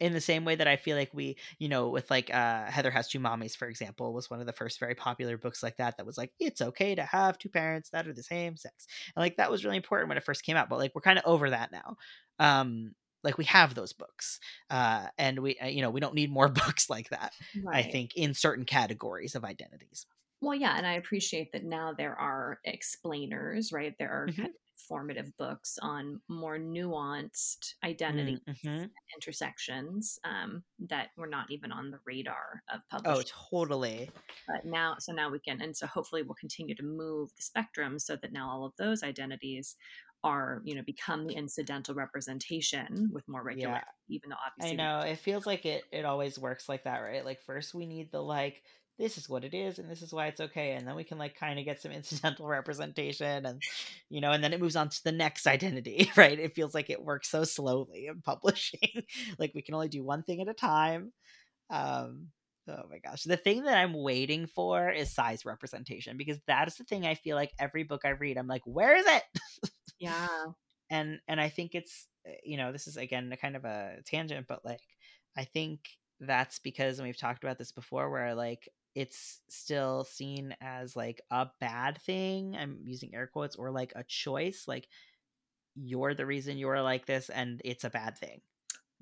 in 0.00 0.12
the 0.12 0.20
same 0.20 0.44
way 0.44 0.56
that 0.56 0.66
I 0.66 0.76
feel 0.76 0.96
like 0.96 1.10
we, 1.12 1.36
you 1.58 1.68
know, 1.68 1.88
with 1.90 2.10
like 2.10 2.32
uh 2.34 2.64
Heather 2.70 2.90
Has 2.90 3.08
Two 3.08 3.20
Mommies, 3.20 3.56
for 3.56 3.68
example, 3.68 4.12
was 4.12 4.30
one 4.30 4.40
of 4.40 4.46
the 4.46 4.52
first 4.52 4.80
very 4.80 4.94
popular 4.94 5.36
books 5.38 5.62
like 5.62 5.76
that 5.76 5.96
that 5.96 6.06
was 6.06 6.18
like, 6.18 6.32
it's 6.40 6.62
okay 6.62 6.94
to 6.94 7.02
have 7.04 7.38
two 7.38 7.50
parents 7.50 7.90
that 7.90 8.08
are 8.08 8.12
the 8.14 8.22
same 8.22 8.56
sex. 8.56 8.86
And 9.14 9.22
like 9.22 9.36
that 9.36 9.50
was 9.50 9.64
really 9.64 9.76
important 9.76 10.08
when 10.08 10.18
it 10.18 10.24
first 10.24 10.44
came 10.44 10.56
out, 10.56 10.68
but 10.68 10.78
like 10.78 10.92
we're 10.94 11.02
kind 11.02 11.18
of 11.18 11.24
over 11.26 11.50
that 11.50 11.70
now. 11.72 11.96
Um 12.38 12.94
like 13.22 13.38
we 13.38 13.44
have 13.44 13.74
those 13.74 13.92
books 13.92 14.40
uh 14.70 15.08
and 15.18 15.38
we 15.40 15.58
uh, 15.58 15.66
you 15.66 15.80
know 15.82 15.90
we 15.90 16.00
don't 16.00 16.14
need 16.14 16.30
more 16.30 16.48
books 16.64 16.90
like 16.90 17.08
that 17.10 17.32
i 17.72 17.82
think 17.82 18.14
in 18.16 18.34
certain 18.34 18.64
categories 18.64 19.34
of 19.34 19.44
identities 19.44 20.06
Well, 20.40 20.54
yeah, 20.54 20.76
and 20.76 20.86
I 20.86 20.94
appreciate 20.94 21.52
that 21.52 21.64
now 21.64 21.92
there 21.92 22.16
are 22.18 22.60
explainers, 22.64 23.72
right? 23.72 23.94
There 23.98 24.10
are 24.10 24.28
Mhm. 24.28 24.44
kind 24.44 24.52
of 24.54 24.80
formative 24.88 25.36
books 25.36 25.78
on 25.80 26.20
more 26.28 26.58
nuanced 26.58 27.74
identity 27.84 28.40
Mhm. 28.46 28.92
intersections 29.16 30.18
um, 30.24 30.64
that 30.80 31.10
were 31.16 31.28
not 31.28 31.50
even 31.50 31.72
on 31.72 31.90
the 31.90 32.00
radar 32.06 32.62
of 32.70 32.82
oh 33.04 33.22
totally 33.22 34.10
But 34.46 34.64
now, 34.64 34.96
so 34.98 35.12
now 35.12 35.30
we 35.30 35.38
can, 35.38 35.60
and 35.62 35.76
so 35.76 35.86
hopefully 35.86 36.22
we'll 36.22 36.34
continue 36.34 36.74
to 36.74 36.82
move 36.82 37.34
the 37.36 37.42
spectrum 37.42 37.98
so 37.98 38.16
that 38.16 38.32
now 38.32 38.48
all 38.50 38.64
of 38.64 38.74
those 38.76 39.02
identities 39.02 39.76
are, 40.24 40.60
you 40.64 40.74
know, 40.74 40.82
become 40.82 41.26
the 41.26 41.34
incidental 41.34 41.94
representation 41.94 43.10
with 43.12 43.28
more 43.28 43.42
regularity, 43.42 43.86
even 44.08 44.30
though 44.30 44.36
obviously 44.46 44.80
i 44.80 44.84
know 44.84 45.00
it 45.00 45.18
feels 45.18 45.46
like 45.46 45.66
it 45.66 45.84
it 45.90 46.04
always 46.04 46.38
works 46.38 46.68
like 46.68 46.84
that 46.84 46.98
right? 47.00 47.24
Like 47.24 47.40
first 47.42 47.74
we 47.74 47.86
need 47.86 48.10
the 48.12 48.20
like 48.20 48.62
this 48.98 49.18
is 49.18 49.28
what 49.28 49.44
it 49.44 49.54
is 49.54 49.78
and 49.78 49.90
this 49.90 50.02
is 50.02 50.12
why 50.12 50.26
it's 50.26 50.40
okay 50.40 50.72
and 50.72 50.86
then 50.86 50.94
we 50.94 51.04
can 51.04 51.18
like 51.18 51.34
kind 51.34 51.58
of 51.58 51.64
get 51.64 51.80
some 51.80 51.92
incidental 51.92 52.46
representation 52.58 53.46
and 53.46 53.62
you 54.10 54.20
know 54.20 54.32
and 54.32 54.44
then 54.44 54.52
it 54.52 54.60
moves 54.60 54.76
on 54.76 54.88
to 54.88 55.02
the 55.04 55.12
next 55.12 55.46
identity 55.46 56.10
right? 56.16 56.38
It 56.38 56.54
feels 56.54 56.74
like 56.74 56.90
it 56.90 57.02
works 57.02 57.30
so 57.30 57.44
slowly 57.44 58.06
in 58.06 58.20
publishing. 58.24 59.02
Like 59.38 59.52
we 59.54 59.62
can 59.62 59.74
only 59.74 59.88
do 59.88 60.04
one 60.04 60.22
thing 60.22 60.40
at 60.40 60.48
a 60.48 60.54
time. 60.54 61.12
Um 61.70 62.28
oh 62.68 62.82
my 62.88 62.98
gosh. 62.98 63.24
The 63.24 63.36
thing 63.36 63.64
that 63.64 63.76
i'm 63.76 63.94
waiting 63.94 64.46
for 64.46 64.88
is 64.90 65.12
size 65.12 65.44
representation 65.44 66.16
because 66.16 66.38
that 66.46 66.68
is 66.68 66.76
the 66.76 66.84
thing 66.84 67.06
i 67.06 67.14
feel 67.14 67.34
like 67.36 67.50
every 67.58 67.82
book 67.82 68.02
i 68.04 68.10
read 68.10 68.38
i'm 68.38 68.46
like 68.46 68.62
where 68.64 68.94
is 68.94 69.06
it 69.06 69.71
yeah, 70.02 70.46
and 70.90 71.18
and 71.26 71.40
i 71.40 71.48
think 71.48 71.74
it's 71.74 72.06
uh, 72.28 72.32
you 72.44 72.56
know 72.56 72.70
this 72.70 72.86
is 72.86 72.96
again 72.96 73.32
a 73.32 73.36
kind 73.36 73.56
of 73.56 73.64
a 73.64 73.96
tangent 74.04 74.46
but 74.46 74.64
like 74.64 74.80
i 75.36 75.44
think 75.44 75.80
that's 76.20 76.58
because 76.60 76.98
and 76.98 77.06
we've 77.06 77.16
talked 77.18 77.42
about 77.42 77.58
this 77.58 77.72
before 77.72 78.10
where 78.10 78.34
like 78.34 78.68
it's 78.94 79.40
still 79.48 80.04
seen 80.04 80.54
as 80.60 80.94
like 80.94 81.20
a 81.30 81.48
bad 81.60 81.98
thing 82.02 82.54
i'm 82.56 82.78
using 82.84 83.14
air 83.14 83.26
quotes 83.26 83.56
or 83.56 83.70
like 83.70 83.92
a 83.96 84.04
choice 84.04 84.64
like 84.68 84.86
you're 85.74 86.14
the 86.14 86.26
reason 86.26 86.58
you're 86.58 86.82
like 86.82 87.06
this 87.06 87.30
and 87.30 87.60
it's 87.64 87.84
a 87.84 87.90
bad 87.90 88.16
thing 88.18 88.40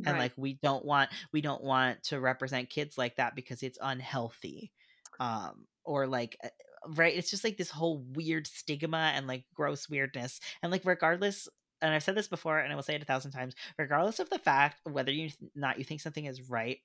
and 0.07 0.15
right. 0.15 0.19
like 0.19 0.33
we 0.37 0.59
don't 0.63 0.85
want 0.85 1.11
we 1.33 1.41
don't 1.41 1.63
want 1.63 2.03
to 2.05 2.21
represent 2.21 2.71
kids 2.71 2.97
like 2.97 3.17
that 3.17 3.35
because 3.35 3.63
it's 3.63 3.79
unhealthy 3.83 4.73
um 5.19 5.67
or 5.85 6.07
like 6.07 6.37
uh, 6.45 6.49
right 6.89 7.17
it's 7.17 7.31
just 7.31 7.45
like 7.45 7.57
this 7.57 7.71
whole 7.71 8.05
weird 8.13 8.47
stigma 8.47 9.13
and 9.15 9.27
like 9.27 9.45
gross 9.55 9.89
weirdness 9.89 10.41
and 10.63 10.73
like 10.73 10.85
regardless 10.85 11.49
and 11.83 11.95
i've 11.95 12.03
said 12.03 12.15
this 12.15 12.29
before 12.29 12.59
and 12.59 12.73
i 12.73 12.77
will 12.77 12.83
say 12.83 12.95
it 12.95 13.03
a 13.03 13.07
thousand 13.07 13.31
times 13.33 13.55
regardless 13.79 14.19
of 14.19 14.31
the 14.31 14.39
fact 14.39 14.81
whether 14.85 15.13
you 15.13 15.31
not 15.55 15.79
you 15.79 15.85
think 15.85 16.01
something 16.01 16.25
is 16.25 16.49
right 16.49 16.79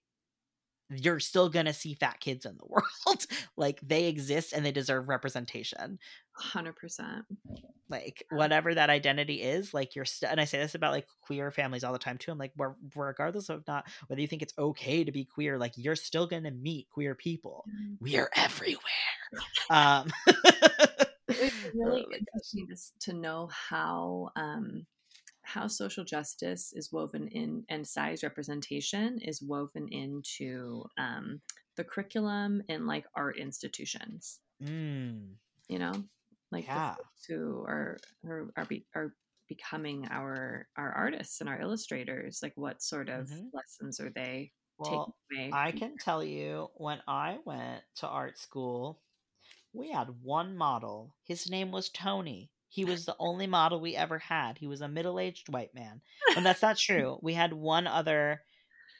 you're 0.89 1.19
still 1.19 1.49
gonna 1.49 1.73
see 1.73 1.93
fat 1.95 2.19
kids 2.19 2.45
in 2.45 2.57
the 2.57 2.65
world. 2.67 3.25
Like 3.57 3.79
they 3.81 4.05
exist 4.05 4.53
and 4.53 4.65
they 4.65 4.71
deserve 4.71 5.07
representation. 5.09 5.99
hundred 6.33 6.75
percent. 6.75 7.25
like 7.89 8.25
whatever 8.29 8.73
that 8.73 8.89
identity 8.89 9.41
is 9.41 9.73
like 9.73 9.95
you're 9.95 10.05
st- 10.05 10.31
and 10.31 10.41
i 10.41 10.45
say 10.45 10.57
this 10.57 10.75
about 10.75 10.91
like 10.91 11.07
queer 11.21 11.51
families 11.51 11.83
all 11.83 11.93
the 11.93 11.99
time 11.99 12.17
too 12.17 12.31
i'm 12.31 12.37
like 12.37 12.51
we're, 12.57 12.73
regardless 12.95 13.47
of 13.49 13.65
not 13.67 13.85
whether 14.07 14.19
you 14.21 14.27
think 14.27 14.41
it's 14.41 14.53
okay 14.57 15.03
to 15.03 15.11
be 15.11 15.23
queer 15.23 15.57
like 15.57 15.71
you're 15.77 15.95
still 15.95 16.27
gonna 16.27 16.51
meet 16.51 16.87
queer 16.89 17.15
people. 17.15 17.63
We 18.01 18.17
are 18.17 18.29
everywhere. 18.35 18.81
Um 19.69 20.11
It's 21.27 21.55
really 21.73 22.05
Oh 22.11 22.15
interesting 22.17 22.67
to, 22.67 23.11
to 23.11 23.17
know 23.17 23.49
how 23.69 24.29
um, 24.35 24.85
how 25.45 25.67
social 25.67 26.03
justice 26.05 26.73
is 26.73 26.91
woven 26.91 27.27
in 27.29 27.65
and 27.69 27.87
size 27.87 28.23
representation 28.23 29.19
is 29.21 29.41
woven 29.41 29.87
into 29.89 30.85
um, 30.97 31.41
the 31.75 31.83
curriculum 31.83 32.61
in 32.67 32.87
like 32.87 33.05
art 33.15 33.37
institutions. 33.37 34.41
mm, 34.59 35.37
You 35.67 35.79
know, 35.79 35.93
like 36.51 36.65
Yeah. 36.65 36.73
the 36.73 36.81
folks 36.97 37.25
who 37.27 37.61
are 37.65 37.97
who 38.23 38.51
are 38.55 38.65
be, 38.65 38.87
are 38.95 39.15
becoming 39.47 40.07
our 40.07 40.67
our 40.75 40.91
artists 40.91 41.39
and 41.41 41.49
our 41.49 41.59
illustrators. 41.59 42.41
Like, 42.43 42.55
what 42.55 42.81
sort 42.81 43.09
of 43.09 43.29
Mhm. 43.29 43.51
lessons 43.53 43.99
are 43.99 44.11
they 44.11 44.53
well 44.77 45.05
taking 45.05 45.13
away? 45.31 45.51
i 45.51 45.71
can 45.71 45.97
tell 45.97 46.23
you 46.23 46.69
when 46.75 47.01
i 47.07 47.39
went 47.45 47.83
to 47.95 48.07
art 48.07 48.37
school 48.37 49.01
we 49.73 49.91
had 49.91 50.21
one 50.23 50.55
model 50.57 51.15
his 51.23 51.49
name 51.49 51.71
was 51.71 51.89
tony 51.89 52.51
he 52.75 52.83
was 52.83 53.05
the 53.05 53.15
only 53.19 53.47
model 53.47 53.79
we 53.79 53.95
ever 53.95 54.19
had. 54.19 54.57
He 54.57 54.67
was 54.67 54.81
a 54.81 54.89
middle-aged 54.89 55.47
white 55.47 55.73
man. 55.73 56.01
And 56.35 56.45
that's 56.45 56.61
not 56.61 56.75
true. 56.87 57.17
We 57.21 57.33
had 57.33 57.53
one 57.53 57.87
other 57.87 58.41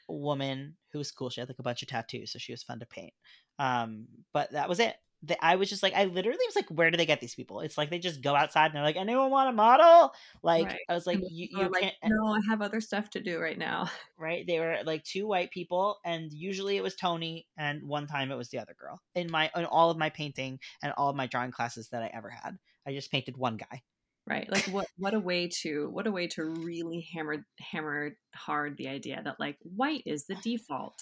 woman 0.07 0.77
who 0.93 0.99
was 0.99 1.11
cool. 1.11 1.29
She 1.29 1.41
had 1.41 1.49
like 1.49 1.59
a 1.59 1.63
bunch 1.63 1.81
of 1.81 1.89
tattoos 1.89 2.31
so 2.31 2.39
she 2.39 2.53
was 2.53 2.63
fun 2.63 2.79
to 2.79 2.85
paint. 2.85 3.11
Um 3.59 4.07
but 4.31 4.53
that 4.53 4.69
was 4.69 4.79
it. 4.79 4.95
The, 5.23 5.43
i 5.43 5.55
was 5.55 5.69
just 5.69 5.81
like 5.81 5.93
i 5.95 6.03
literally 6.03 6.45
was 6.45 6.55
like 6.55 6.69
where 6.69 6.91
do 6.91 6.97
they 6.97 7.05
get 7.05 7.19
these 7.19 7.35
people? 7.35 7.59
It's 7.59 7.77
like 7.77 7.89
they 7.89 7.99
just 7.99 8.21
go 8.21 8.33
outside 8.33 8.67
and 8.67 8.75
they're 8.75 8.83
like 8.83 8.95
anyone 8.95 9.29
want 9.29 9.49
a 9.49 9.53
model? 9.53 10.13
Like 10.41 10.67
Right. 10.67 10.79
i 10.87 10.93
was 10.93 11.05
like 11.05 11.19
you, 11.29 11.47
you 11.51 11.69
like, 11.69 11.81
can't 11.81 11.95
no, 12.05 12.27
I 12.27 12.39
have 12.49 12.61
other 12.61 12.79
stuff 12.79 13.09
to 13.11 13.19
do 13.21 13.39
right 13.39 13.57
now. 13.57 13.89
right? 14.17 14.47
They 14.47 14.59
were 14.59 14.77
like 14.85 15.03
two 15.03 15.27
white 15.27 15.51
people 15.51 15.97
and 16.05 16.31
usually 16.31 16.77
it 16.77 16.83
was 16.83 16.95
tony 16.95 17.45
and 17.57 17.83
one 17.83 18.07
time 18.07 18.31
it 18.31 18.37
was 18.37 18.49
the 18.49 18.59
other 18.59 18.75
girl 18.79 19.01
in 19.15 19.29
my 19.29 19.51
in 19.53 19.65
all 19.65 19.89
of 19.89 19.97
my 19.97 20.11
painting 20.11 20.59
and 20.81 20.93
all 20.95 21.09
of 21.09 21.15
my 21.17 21.27
drawing 21.27 21.51
classes 21.51 21.89
that 21.89 22.03
i 22.03 22.11
ever 22.13 22.29
had 22.29 22.57
i 22.87 22.93
just 22.93 23.11
painted 23.11 23.37
one 23.37 23.57
guy 23.57 23.81
right 24.27 24.49
like 24.51 24.65
what 24.65 24.87
what 24.97 25.13
a 25.13 25.19
way 25.19 25.47
to 25.47 25.89
what 25.91 26.07
a 26.07 26.11
way 26.11 26.27
to 26.27 26.43
really 26.43 27.07
hammer 27.13 27.45
hammer 27.59 28.17
hard 28.35 28.75
the 28.77 28.87
idea 28.87 29.21
that 29.23 29.39
like 29.39 29.57
white 29.63 30.03
is 30.05 30.25
the 30.25 30.35
default 30.43 30.95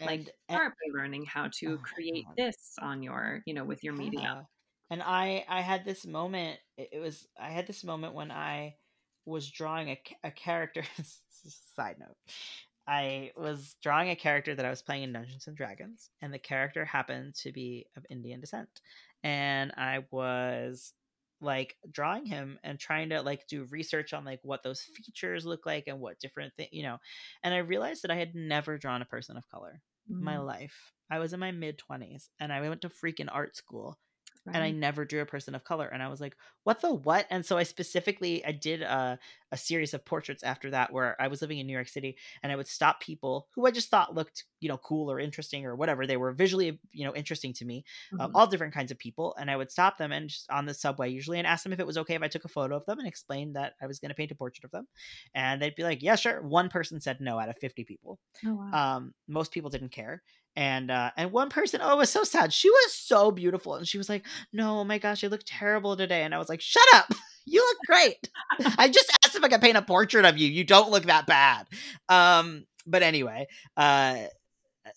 like 0.00 0.20
and, 0.20 0.30
and 0.48 0.56
start 0.56 0.72
by 0.72 0.98
learning 0.98 1.24
how 1.26 1.44
Oh 1.44 1.50
to 1.60 1.68
my 1.70 1.82
create 1.82 2.24
this 2.36 2.74
on 2.80 3.02
your 3.02 3.42
you 3.44 3.54
know 3.54 3.64
with 3.64 3.84
your 3.84 3.92
media 3.92 4.46
And 4.90 5.02
I 5.02 5.44
I 5.48 5.60
had 5.60 5.84
this 5.84 6.04
moment. 6.04 6.58
It 6.76 6.88
it 6.92 6.98
was 6.98 7.26
I 7.40 7.50
had 7.50 7.66
this 7.66 7.84
moment 7.84 8.14
when 8.14 8.30
I 8.32 8.74
was 9.24 9.48
drawing 9.48 9.90
a, 9.90 10.00
a 10.24 10.30
character. 10.32 10.82
side 11.76 11.96
note, 11.98 12.16
I 12.86 13.30
was 13.36 13.76
drawing 13.82 14.10
a 14.10 14.16
character 14.16 14.54
that 14.54 14.66
I 14.66 14.70
was 14.70 14.82
playing 14.82 15.04
in 15.04 15.12
Dungeons 15.12 15.46
and 15.46 15.56
Dragons, 15.56 16.10
and 16.20 16.34
the 16.34 16.38
character 16.38 16.84
happened 16.84 17.34
to 17.36 17.52
be 17.52 17.86
of 17.96 18.04
Indian 18.10 18.40
descent, 18.40 18.80
and 19.22 19.72
I 19.76 20.04
was 20.10 20.92
like 21.40 21.76
drawing 21.90 22.26
him 22.26 22.58
and 22.62 22.78
trying 22.78 23.08
to 23.10 23.22
like 23.22 23.46
do 23.48 23.66
research 23.70 24.12
on 24.12 24.24
like 24.24 24.40
what 24.42 24.62
those 24.62 24.82
features 24.82 25.46
look 25.46 25.64
like 25.66 25.84
and 25.86 26.00
what 26.00 26.18
different 26.20 26.52
thing 26.56 26.68
you 26.70 26.82
know 26.82 26.98
and 27.42 27.54
i 27.54 27.58
realized 27.58 28.02
that 28.02 28.10
i 28.10 28.16
had 28.16 28.34
never 28.34 28.76
drawn 28.76 29.02
a 29.02 29.06
person 29.06 29.36
of 29.36 29.48
color 29.48 29.80
mm. 30.10 30.20
my 30.20 30.38
life. 30.38 30.92
I 31.10 31.18
was 31.18 31.32
in 31.32 31.40
my 31.40 31.50
mid 31.50 31.78
20s 31.90 32.28
and 32.38 32.52
I 32.52 32.60
went 32.60 32.82
to 32.82 32.88
freaking 32.88 33.28
art 33.30 33.56
school 33.56 33.98
right. 34.46 34.56
and 34.56 34.64
I 34.64 34.70
never 34.70 35.04
drew 35.04 35.20
a 35.20 35.26
person 35.26 35.54
of 35.54 35.64
color. 35.64 35.86
And 35.86 36.02
I 36.02 36.08
was 36.08 36.20
like, 36.20 36.36
what 36.64 36.80
the 36.80 36.92
what? 36.92 37.26
And 37.30 37.44
so 37.44 37.58
I 37.58 37.62
specifically 37.62 38.44
I 38.44 38.52
did 38.52 38.82
a, 38.82 39.18
a 39.52 39.56
series 39.56 39.94
of 39.94 40.04
portraits 40.04 40.42
after 40.42 40.70
that 40.70 40.92
where 40.92 41.20
I 41.20 41.28
was 41.28 41.40
living 41.40 41.58
in 41.58 41.66
New 41.66 41.72
York 41.72 41.88
City 41.88 42.16
and 42.42 42.52
I 42.52 42.56
would 42.56 42.68
stop 42.68 43.00
people 43.00 43.48
who 43.54 43.66
I 43.66 43.70
just 43.70 43.90
thought 43.90 44.14
looked, 44.14 44.44
you 44.60 44.68
know, 44.68 44.78
cool 44.78 45.10
or 45.10 45.18
interesting 45.18 45.66
or 45.66 45.76
whatever. 45.76 46.06
They 46.06 46.16
were 46.16 46.32
visually, 46.32 46.80
you 46.92 47.04
know, 47.04 47.14
interesting 47.14 47.52
to 47.54 47.64
me, 47.64 47.84
uh, 48.12 48.16
mm-hmm. 48.16 48.36
uh, 48.36 48.38
all 48.38 48.46
different 48.46 48.74
kinds 48.74 48.90
of 48.90 48.98
people. 48.98 49.34
And 49.38 49.50
I 49.50 49.56
would 49.56 49.70
stop 49.70 49.98
them 49.98 50.12
and 50.12 50.28
just 50.28 50.50
on 50.50 50.66
the 50.66 50.74
subway 50.74 51.10
usually 51.10 51.38
and 51.38 51.46
ask 51.46 51.62
them 51.62 51.72
if 51.72 51.80
it 51.80 51.86
was 51.86 51.98
okay 51.98 52.14
if 52.14 52.22
I 52.22 52.28
took 52.28 52.44
a 52.44 52.48
photo 52.48 52.76
of 52.76 52.86
them 52.86 52.98
and 52.98 53.08
explained 53.08 53.56
that 53.56 53.74
I 53.80 53.86
was 53.86 53.98
going 53.98 54.10
to 54.10 54.14
paint 54.14 54.32
a 54.32 54.36
portrait 54.36 54.64
of 54.64 54.70
them. 54.70 54.86
And 55.34 55.60
they'd 55.60 55.74
be 55.74 55.84
like, 55.84 56.02
yeah, 56.02 56.16
sure. 56.16 56.42
One 56.42 56.68
person 56.68 57.00
said 57.00 57.20
no 57.20 57.38
out 57.38 57.48
of 57.48 57.58
50 57.58 57.84
people. 57.84 58.18
Oh, 58.46 58.54
wow. 58.54 58.96
um, 58.96 59.14
most 59.28 59.52
people 59.52 59.70
didn't 59.70 59.90
care 59.92 60.22
and 60.56 60.90
uh 60.90 61.10
and 61.16 61.30
one 61.32 61.48
person 61.48 61.80
oh 61.82 61.94
it 61.94 61.98
was 61.98 62.10
so 62.10 62.24
sad 62.24 62.52
she 62.52 62.70
was 62.70 62.92
so 62.92 63.30
beautiful 63.30 63.76
and 63.76 63.86
she 63.86 63.98
was 63.98 64.08
like 64.08 64.26
no 64.52 64.80
oh 64.80 64.84
my 64.84 64.98
gosh 64.98 65.22
you 65.22 65.28
look 65.28 65.42
terrible 65.46 65.96
today 65.96 66.22
and 66.22 66.34
i 66.34 66.38
was 66.38 66.48
like 66.48 66.60
shut 66.60 66.82
up 66.94 67.06
you 67.46 67.60
look 67.60 67.78
great. 67.86 68.28
I 68.78 68.88
just 68.88 69.10
asked 69.24 69.34
if 69.34 69.42
i 69.42 69.48
could 69.48 69.60
paint 69.60 69.76
a 69.76 69.82
portrait 69.82 70.24
of 70.24 70.38
you 70.38 70.48
you 70.48 70.64
don't 70.64 70.90
look 70.90 71.04
that 71.04 71.26
bad. 71.26 71.66
Um 72.08 72.64
but 72.86 73.02
anyway 73.02 73.46
uh 73.76 74.24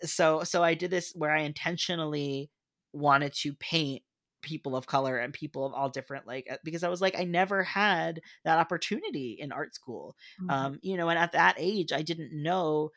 so 0.01 0.43
so 0.43 0.64
i 0.64 0.74
did 0.74 0.89
this 0.89 1.12
where 1.16 1.32
i 1.32 1.41
intentionally 1.41 2.49
wanted 2.93 3.34
to 3.34 3.54
paint 3.56 4.04
people 4.41 4.76
of 4.76 4.86
color 4.86 5.18
and 5.18 5.34
people 5.34 5.66
of 5.66 5.74
all 5.74 5.89
different 5.89 6.28
like 6.28 6.47
uh, 6.51 6.58
because 6.64 6.84
i 6.84 6.89
was 6.89 7.01
like 7.01 7.18
i 7.18 7.24
never 7.24 7.64
had 7.64 8.22
that 8.45 8.58
opportunity 8.60 9.38
in 9.39 9.51
art 9.51 9.74
school. 9.76 10.16
Mm-hmm. 10.41 10.49
um 10.49 10.80
you 10.82 10.97
know 10.97 11.10
and 11.10 11.20
at 11.20 11.34
that 11.34 11.56
age 11.58 11.91
i 11.91 12.01
didn't 12.01 12.32
know 12.32 12.91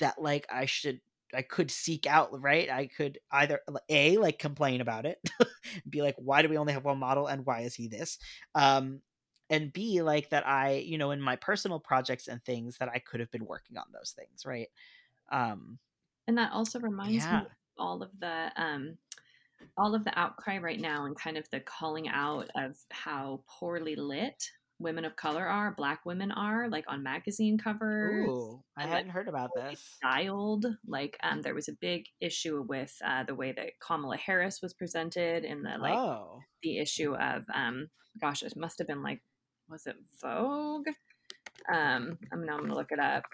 that 0.00 0.20
like 0.20 0.46
i 0.50 0.66
should 0.66 1.00
I 1.34 1.42
could 1.42 1.70
seek 1.70 2.06
out, 2.06 2.30
right? 2.40 2.70
I 2.70 2.86
could 2.86 3.18
either 3.30 3.60
a 3.88 4.16
like 4.18 4.38
complain 4.38 4.80
about 4.80 5.06
it, 5.06 5.18
be 5.88 6.02
like, 6.02 6.16
why 6.18 6.42
do 6.42 6.48
we 6.48 6.58
only 6.58 6.72
have 6.72 6.84
one 6.84 6.98
model 6.98 7.26
and 7.26 7.44
why 7.44 7.60
is 7.60 7.74
he 7.74 7.88
this? 7.88 8.18
Um, 8.54 9.00
and 9.48 9.72
b 9.72 10.02
like 10.02 10.30
that 10.30 10.46
I, 10.46 10.74
you 10.74 10.98
know, 10.98 11.12
in 11.12 11.20
my 11.20 11.36
personal 11.36 11.78
projects 11.78 12.28
and 12.28 12.44
things 12.44 12.78
that 12.78 12.88
I 12.88 12.98
could 12.98 13.20
have 13.20 13.30
been 13.30 13.46
working 13.46 13.76
on 13.76 13.86
those 13.92 14.10
things, 14.10 14.44
right? 14.44 14.68
Um, 15.30 15.78
and 16.26 16.38
that 16.38 16.52
also 16.52 16.80
reminds 16.80 17.24
yeah. 17.24 17.40
me 17.40 17.46
all 17.78 18.02
of 18.02 18.10
the 18.20 18.50
um 18.56 18.96
all 19.76 19.94
of 19.94 20.04
the 20.04 20.18
outcry 20.18 20.58
right 20.58 20.80
now 20.80 21.06
and 21.06 21.16
kind 21.16 21.36
of 21.36 21.48
the 21.50 21.60
calling 21.60 22.08
out 22.08 22.48
of 22.56 22.76
how 22.90 23.40
poorly 23.48 23.96
lit 23.96 24.50
women 24.78 25.04
of 25.04 25.16
color 25.16 25.46
are, 25.46 25.74
black 25.74 26.04
women 26.04 26.30
are, 26.30 26.68
like 26.68 26.84
on 26.88 27.02
magazine 27.02 27.58
covers. 27.58 28.28
Ooh, 28.28 28.62
I 28.76 28.82
and, 28.82 28.90
hadn't 28.90 29.06
like, 29.08 29.14
heard 29.14 29.28
about 29.28 29.50
this. 29.54 29.80
Styled 29.96 30.66
like 30.86 31.16
um, 31.22 31.42
there 31.42 31.54
was 31.54 31.68
a 31.68 31.72
big 31.80 32.06
issue 32.20 32.64
with 32.68 32.94
uh, 33.04 33.24
the 33.24 33.34
way 33.34 33.52
that 33.52 33.78
Kamala 33.80 34.16
Harris 34.16 34.60
was 34.62 34.74
presented 34.74 35.44
in 35.44 35.62
the 35.62 35.78
like 35.78 35.94
oh. 35.96 36.40
the 36.62 36.78
issue 36.78 37.14
of 37.14 37.44
um, 37.54 37.88
gosh, 38.20 38.42
it 38.42 38.56
must 38.56 38.78
have 38.78 38.88
been 38.88 39.02
like 39.02 39.22
was 39.68 39.86
it 39.86 39.96
Vogue? 40.20 40.88
Um, 41.72 42.18
I'm 42.32 42.44
now 42.44 42.54
I'm 42.54 42.62
gonna 42.62 42.74
look 42.74 42.92
it 42.92 43.00
up 43.00 43.24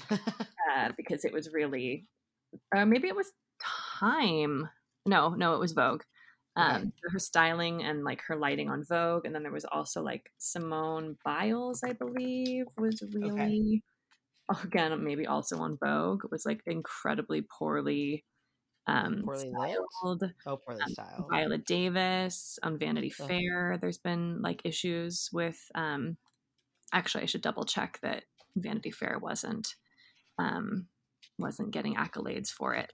uh, 0.10 0.90
because 0.96 1.24
it 1.24 1.32
was 1.32 1.52
really, 1.52 2.06
uh, 2.76 2.84
maybe 2.84 3.08
it 3.08 3.16
was 3.16 3.32
Time. 3.98 4.68
No, 5.06 5.30
no, 5.30 5.54
it 5.54 5.60
was 5.60 5.72
Vogue 5.72 6.02
um 6.56 6.76
okay. 6.76 6.90
her 7.10 7.18
styling 7.18 7.82
and 7.82 8.04
like 8.04 8.22
her 8.22 8.36
lighting 8.36 8.70
on 8.70 8.84
vogue 8.84 9.24
and 9.24 9.34
then 9.34 9.42
there 9.42 9.52
was 9.52 9.64
also 9.64 10.02
like 10.02 10.30
simone 10.38 11.16
biles 11.24 11.82
i 11.82 11.92
believe 11.92 12.66
was 12.78 13.02
really 13.12 13.82
okay. 14.50 14.62
again 14.64 15.04
maybe 15.04 15.26
also 15.26 15.58
on 15.58 15.76
vogue 15.76 16.22
was 16.30 16.46
like 16.46 16.60
incredibly 16.66 17.42
poorly 17.42 18.24
um 18.86 19.22
poorly 19.24 19.50
styled 19.50 20.22
oh 20.46 20.56
poorly 20.56 20.82
um, 20.82 20.88
styled 20.90 21.26
viola 21.30 21.58
davis 21.58 22.58
on 22.62 22.78
vanity 22.78 23.12
okay. 23.20 23.40
fair 23.40 23.78
there's 23.80 23.98
been 23.98 24.40
like 24.42 24.60
issues 24.64 25.28
with 25.32 25.58
um 25.74 26.16
actually 26.92 27.22
i 27.22 27.26
should 27.26 27.42
double 27.42 27.64
check 27.64 27.98
that 28.02 28.24
vanity 28.56 28.90
fair 28.90 29.18
wasn't 29.20 29.74
um 30.38 30.86
wasn't 31.38 31.72
getting 31.72 31.96
accolades 31.96 32.50
for 32.50 32.74
it 32.74 32.92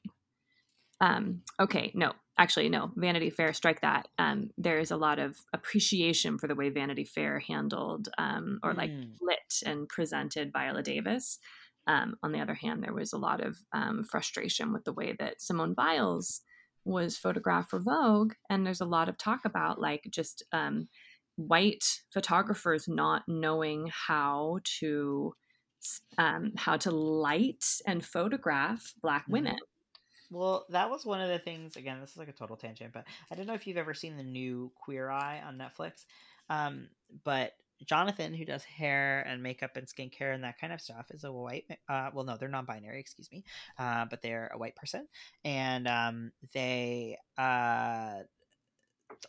um, 1.00 1.42
okay, 1.58 1.90
no, 1.94 2.12
actually, 2.41 2.70
no, 2.70 2.91
Vanity 2.97 3.28
Fair, 3.28 3.53
strike 3.53 3.82
that. 3.82 4.09
Um, 4.18 4.51
there 4.57 4.78
is 4.78 4.91
a 4.91 4.97
lot 4.97 5.18
of 5.18 5.36
appreciation 5.53 6.38
for 6.38 6.49
the 6.49 6.55
way 6.55 6.70
Vanity 6.70 7.05
Fair 7.05 7.38
handled 7.38 8.09
um, 8.16 8.59
or 8.62 8.72
like 8.72 8.91
mm. 8.91 9.12
lit 9.20 9.38
and 9.66 9.86
presented 9.88 10.51
Viola 10.53 10.82
Davis. 10.82 11.38
Um, 11.86 12.16
on 12.22 12.32
the 12.32 12.41
other 12.41 12.55
hand, 12.55 12.82
there 12.82 12.95
was 12.95 13.12
a 13.12 13.18
lot 13.18 13.45
of 13.45 13.59
um, 13.74 14.05
frustration 14.05 14.72
with 14.72 14.84
the 14.84 14.93
way 14.93 15.14
that 15.18 15.43
Simone 15.43 15.74
Biles 15.74 16.41
was 16.86 17.18
photographed 17.18 17.70
for 17.70 17.78
Vogue. 17.78 18.32
And 18.49 18.64
there's 18.64 18.80
a 18.80 18.86
lot 18.86 19.11
of 19.11 19.18
talk 19.18 19.41
about 19.45 19.78
like 19.78 20.09
just 20.11 20.43
um, 20.53 20.88
white 21.36 21.84
photographers 22.11 22.88
not 22.88 23.22
knowing 23.28 23.91
how 24.09 24.61
to 24.80 25.34
um, 26.18 26.53
how 26.57 26.76
to 26.78 26.91
light 26.91 27.64
and 27.86 28.05
photograph 28.05 28.93
black 29.03 29.22
mm-hmm. 29.24 29.32
women 29.32 29.57
well, 30.31 30.66
that 30.70 30.91
was 30.91 31.05
one 31.05 31.20
of 31.20 31.28
the 31.28 31.39
things. 31.39 31.76
Again, 31.76 32.01
this 32.01 32.12
is 32.12 32.16
like 32.16 32.28
a 32.28 32.33
total 32.33 32.57
tangent, 32.57 32.93
but 32.93 33.05
I 33.31 33.35
don't 33.35 33.47
know 33.47 33.55
if 33.55 33.66
you've 33.66 33.76
ever 33.76 33.95
seen 33.95 34.16
the 34.16 34.22
new 34.22 34.70
Queer 34.74 35.11
Eye 35.11 35.43
on 35.47 35.59
Netflix. 35.59 36.05
Um, 36.49 36.89
but 37.24 37.53
Jonathan, 37.85 38.35
who 38.35 38.45
does 38.45 38.62
hair 38.62 39.22
and 39.26 39.43
makeup 39.43 39.76
and 39.76 39.87
skincare 39.87 40.35
and 40.35 40.45
that 40.45 40.59
kind 40.61 40.72
of 40.72 40.81
stuff, 40.81 41.07
is 41.11 41.24
a 41.24 41.33
white. 41.33 41.64
Uh, 41.89 42.11
well, 42.12 42.24
no, 42.24 42.37
they're 42.37 42.49
non-binary. 42.49 43.01
Excuse 43.01 43.31
me, 43.33 43.45
uh, 43.78 44.05
but 44.09 44.22
they're 44.22 44.51
a 44.53 44.59
white 44.59 44.76
person, 44.76 45.09
and 45.45 45.89
um, 45.89 46.33
they 46.53 47.16
uh, 47.39 48.18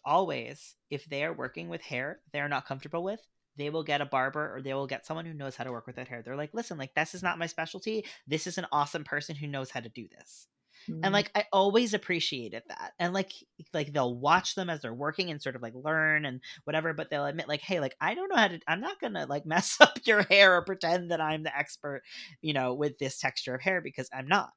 always, 0.05 0.75
if 0.89 1.05
they 1.05 1.23
are 1.23 1.33
working 1.33 1.69
with 1.69 1.81
hair 1.81 2.19
they're 2.31 2.47
not 2.47 2.65
comfortable 2.65 3.03
with, 3.03 3.19
they 3.57 3.69
will 3.69 3.83
get 3.83 4.01
a 4.01 4.05
barber 4.05 4.55
or 4.55 4.61
they 4.61 4.73
will 4.73 4.87
get 4.87 5.05
someone 5.05 5.25
who 5.25 5.33
knows 5.33 5.55
how 5.55 5.63
to 5.63 5.71
work 5.71 5.87
with 5.87 5.97
that 5.97 6.07
hair. 6.07 6.21
They're 6.21 6.37
like, 6.37 6.53
listen, 6.53 6.77
like 6.77 6.93
this 6.95 7.13
is 7.13 7.23
not 7.23 7.37
my 7.37 7.47
specialty. 7.47 8.05
This 8.27 8.47
is 8.47 8.57
an 8.57 8.65
awesome 8.71 9.03
person 9.03 9.35
who 9.35 9.47
knows 9.47 9.69
how 9.71 9.81
to 9.81 9.89
do 9.89 10.07
this. 10.07 10.47
Mm-hmm. 10.89 11.01
And 11.03 11.13
like 11.13 11.31
I 11.35 11.45
always 11.51 11.93
appreciated 11.93 12.63
that. 12.67 12.93
And 12.99 13.13
like 13.13 13.33
like 13.73 13.93
they'll 13.93 14.15
watch 14.15 14.55
them 14.55 14.69
as 14.69 14.81
they're 14.81 14.93
working 14.93 15.29
and 15.29 15.41
sort 15.41 15.55
of 15.55 15.61
like 15.61 15.73
learn 15.75 16.25
and 16.25 16.41
whatever, 16.63 16.93
but 16.93 17.09
they'll 17.09 17.25
admit 17.25 17.47
like, 17.47 17.61
hey, 17.61 17.79
like 17.79 17.95
I 18.01 18.15
don't 18.15 18.29
know 18.29 18.37
how 18.37 18.47
to 18.47 18.59
I'm 18.67 18.81
not 18.81 18.99
gonna 18.99 19.25
like 19.27 19.45
mess 19.45 19.77
up 19.79 19.99
your 20.05 20.23
hair 20.23 20.55
or 20.55 20.63
pretend 20.63 21.11
that 21.11 21.21
I'm 21.21 21.43
the 21.43 21.55
expert, 21.55 22.03
you 22.41 22.53
know, 22.53 22.73
with 22.73 22.97
this 22.97 23.19
texture 23.19 23.55
of 23.55 23.61
hair 23.61 23.81
because 23.81 24.09
I'm 24.13 24.27
not. 24.27 24.51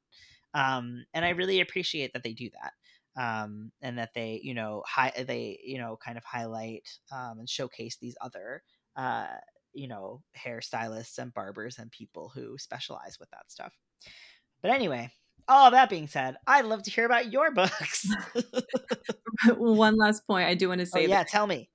Um, 0.55 1.05
and 1.13 1.25
I 1.25 1.31
really 1.31 1.61
appreciate 1.61 2.13
that 2.13 2.23
they 2.23 2.33
do 2.33 2.49
that. 2.51 2.73
Um, 3.17 3.71
and 3.81 3.99
that 3.99 4.11
they, 4.15 4.41
you 4.43 4.55
know, 4.55 4.83
hi- 4.87 5.25
they, 5.27 5.61
you 5.65 5.79
know, 5.79 5.97
kind 6.05 6.19
of 6.19 6.25
highlight 6.25 6.89
um, 7.13 7.39
and 7.39 7.49
showcase 7.49 7.97
these 7.97 8.17
other, 8.21 8.63
uh, 8.97 9.27
you 9.73 9.87
know, 9.87 10.23
hairstylists 10.37 11.19
and 11.19 11.33
barbers 11.33 11.79
and 11.79 11.93
people 11.93 12.33
who 12.35 12.59
specialize 12.59 13.19
with 13.21 13.31
that 13.31 13.51
stuff. 13.51 13.73
But 14.63 14.73
anyway, 14.73 15.11
all 15.49 15.71
that 15.71 15.91
being 15.91 16.07
said, 16.07 16.37
I'd 16.47 16.65
love 16.65 16.83
to 16.85 16.91
hear 16.91 17.07
about 17.07 17.33
your 17.33 17.53
books. 17.53 18.09
One 19.57 19.97
last 19.97 20.27
point 20.27 20.49
I 20.49 20.55
do 20.55 20.69
want 20.69 20.81
to 20.81 20.87
say. 20.87 21.01
Oh, 21.01 21.09
yeah, 21.09 21.19
that, 21.19 21.29
tell 21.29 21.47
me. 21.47 21.71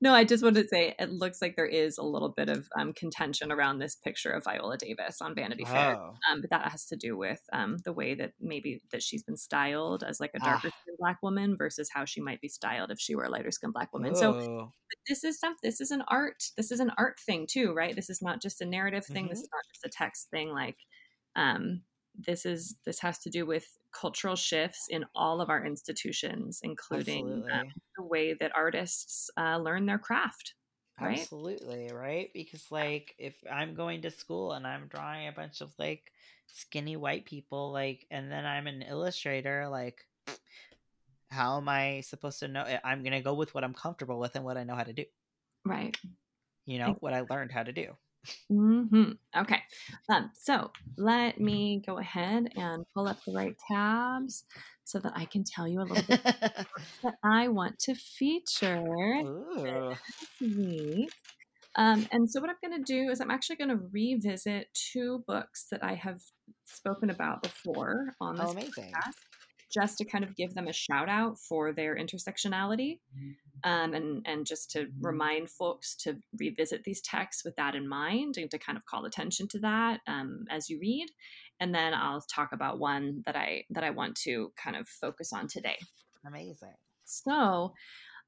No, 0.00 0.14
I 0.14 0.24
just 0.24 0.42
want 0.42 0.56
to 0.56 0.66
say 0.66 0.94
it 0.98 1.10
looks 1.10 1.42
like 1.42 1.56
there 1.56 1.66
is 1.66 1.98
a 1.98 2.02
little 2.02 2.30
bit 2.30 2.48
of 2.48 2.66
um, 2.78 2.92
contention 2.92 3.52
around 3.52 3.78
this 3.78 3.96
picture 3.96 4.30
of 4.30 4.44
Viola 4.44 4.78
Davis 4.78 5.20
on 5.20 5.34
Vanity 5.34 5.64
Fair, 5.64 5.96
oh. 5.96 6.14
um, 6.30 6.40
but 6.40 6.50
that 6.50 6.70
has 6.70 6.86
to 6.86 6.96
do 6.96 7.16
with 7.16 7.40
um, 7.52 7.76
the 7.84 7.92
way 7.92 8.14
that 8.14 8.32
maybe 8.40 8.82
that 8.92 9.02
she's 9.02 9.22
been 9.22 9.36
styled 9.36 10.02
as 10.02 10.20
like 10.20 10.30
a 10.34 10.38
ah. 10.42 10.44
darker 10.44 10.68
ah. 10.72 10.76
skinned 10.80 10.98
black 10.98 11.18
woman 11.22 11.56
versus 11.56 11.88
how 11.92 12.04
she 12.04 12.20
might 12.20 12.40
be 12.40 12.48
styled 12.48 12.90
if 12.90 12.98
she 12.98 13.14
were 13.14 13.24
a 13.24 13.30
lighter 13.30 13.50
skinned 13.50 13.74
black 13.74 13.92
woman. 13.92 14.12
Oh. 14.16 14.18
So 14.18 14.72
this 15.08 15.24
is 15.24 15.36
stuff. 15.36 15.54
This 15.62 15.80
is 15.80 15.90
an 15.90 16.02
art. 16.08 16.42
This 16.56 16.70
is 16.70 16.80
an 16.80 16.92
art 16.96 17.18
thing 17.20 17.46
too, 17.50 17.72
right? 17.72 17.94
This 17.94 18.10
is 18.10 18.22
not 18.22 18.40
just 18.40 18.60
a 18.60 18.66
narrative 18.66 19.04
thing. 19.04 19.24
Mm-hmm. 19.24 19.30
This 19.30 19.40
is 19.40 19.50
not 19.52 19.64
just 19.72 19.84
a 19.84 19.96
text 19.96 20.30
thing. 20.30 20.50
Like, 20.50 20.78
um, 21.36 21.82
this 22.18 22.46
is 22.46 22.76
this 22.84 23.00
has 23.00 23.18
to 23.18 23.30
do 23.30 23.46
with 23.46 23.66
cultural 23.92 24.36
shifts 24.36 24.86
in 24.90 25.04
all 25.14 25.40
of 25.40 25.50
our 25.50 25.64
institutions 25.64 26.60
including 26.62 27.44
um, 27.52 27.66
the 27.96 28.02
way 28.02 28.34
that 28.34 28.52
artists 28.54 29.30
uh, 29.36 29.56
learn 29.56 29.86
their 29.86 29.98
craft 29.98 30.54
right? 31.00 31.18
absolutely 31.20 31.90
right? 31.92 32.30
Because 32.34 32.70
like 32.70 33.14
if 33.18 33.34
i'm 33.50 33.74
going 33.74 34.02
to 34.02 34.10
school 34.10 34.52
and 34.52 34.66
i'm 34.66 34.88
drawing 34.88 35.28
a 35.28 35.32
bunch 35.32 35.60
of 35.60 35.72
like 35.78 36.12
skinny 36.46 36.96
white 36.96 37.24
people 37.24 37.72
like 37.72 38.06
and 38.10 38.30
then 38.30 38.44
i'm 38.44 38.66
an 38.66 38.82
illustrator 38.82 39.68
like 39.68 40.06
how 41.30 41.56
am 41.56 41.68
i 41.68 42.00
supposed 42.02 42.38
to 42.38 42.48
know 42.48 42.62
eh, 42.62 42.78
i'm 42.84 43.02
gonna 43.02 43.22
go 43.22 43.34
with 43.34 43.54
what 43.54 43.64
i'm 43.64 43.74
comfortable 43.74 44.18
with 44.18 44.36
and 44.36 44.44
what 44.44 44.56
i 44.56 44.64
know 44.64 44.74
how 44.74 44.84
to 44.84 44.92
do. 44.92 45.04
Right. 45.64 45.96
You 46.66 46.78
know 46.78 46.96
what 47.00 47.12
i 47.12 47.22
learned 47.28 47.50
how 47.50 47.62
to 47.62 47.72
do 47.72 47.96
Mm-hmm. 48.50 49.12
Okay. 49.36 49.60
Um, 50.08 50.30
so 50.34 50.70
let 50.96 51.40
me 51.40 51.82
go 51.86 51.98
ahead 51.98 52.48
and 52.56 52.84
pull 52.94 53.08
up 53.08 53.18
the 53.24 53.32
right 53.32 53.56
tabs 53.70 54.44
so 54.84 54.98
that 54.98 55.12
I 55.16 55.24
can 55.24 55.44
tell 55.44 55.66
you 55.66 55.80
a 55.80 55.82
little 55.82 56.04
bit 56.06 56.22
that 57.02 57.14
I 57.22 57.48
want 57.48 57.78
to 57.80 57.94
feature 57.94 58.76
Ooh. 58.76 59.94
this 60.40 60.56
week. 60.56 61.10
Um, 61.76 62.06
and 62.12 62.30
so 62.30 62.40
what 62.40 62.50
I'm 62.50 62.56
going 62.70 62.84
to 62.84 62.92
do 62.92 63.10
is 63.10 63.20
I'm 63.20 63.30
actually 63.30 63.56
going 63.56 63.70
to 63.70 63.80
revisit 63.92 64.68
two 64.74 65.24
books 65.26 65.66
that 65.72 65.82
I 65.82 65.94
have 65.94 66.20
spoken 66.66 67.10
about 67.10 67.42
before 67.42 68.10
on 68.20 68.36
this 68.36 68.46
oh, 68.46 68.52
amazing. 68.52 68.92
podcast, 68.92 69.14
just 69.74 69.98
to 69.98 70.04
kind 70.04 70.22
of 70.22 70.36
give 70.36 70.54
them 70.54 70.68
a 70.68 70.72
shout 70.72 71.08
out 71.08 71.38
for 71.38 71.72
their 71.72 71.96
intersectionality, 71.96 73.00
um, 73.64 73.92
and 73.94 74.22
and 74.24 74.46
just 74.46 74.70
to 74.70 74.86
remind 75.00 75.50
folks 75.50 75.96
to 75.96 76.16
revisit 76.38 76.84
these 76.84 77.02
texts 77.02 77.44
with 77.44 77.56
that 77.56 77.74
in 77.74 77.88
mind, 77.88 78.36
and 78.36 78.50
to 78.50 78.58
kind 78.58 78.78
of 78.78 78.84
call 78.86 79.04
attention 79.04 79.48
to 79.48 79.58
that 79.60 80.00
um, 80.06 80.44
as 80.50 80.70
you 80.70 80.78
read. 80.80 81.08
And 81.60 81.74
then 81.74 81.92
I'll 81.94 82.24
talk 82.32 82.50
about 82.52 82.78
one 82.78 83.22
that 83.26 83.36
I 83.36 83.64
that 83.70 83.84
I 83.84 83.90
want 83.90 84.16
to 84.22 84.52
kind 84.62 84.76
of 84.76 84.88
focus 84.88 85.32
on 85.32 85.48
today. 85.48 85.78
Amazing. 86.26 86.74
So, 87.04 87.74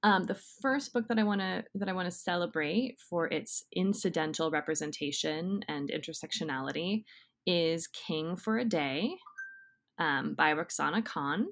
um, 0.03 0.25
the 0.25 0.39
first 0.61 0.93
book 0.93 1.07
that 1.09 1.19
I 1.19 1.23
want 1.23 1.41
to 1.41 1.65
that 1.77 1.89
I 1.89 1.93
want 1.93 2.07
to 2.07 2.17
celebrate 2.17 2.97
for 3.09 3.27
its 3.29 3.65
incidental 3.75 4.51
representation 4.51 5.61
and 5.69 5.91
intersectionality 5.91 7.05
is 7.47 7.87
King 7.87 8.37
for 8.37 8.59
a 8.59 8.65
Day 8.65 9.17
um, 9.99 10.35
by 10.35 10.53
Rukhsana 10.55 11.05
Khan, 11.05 11.47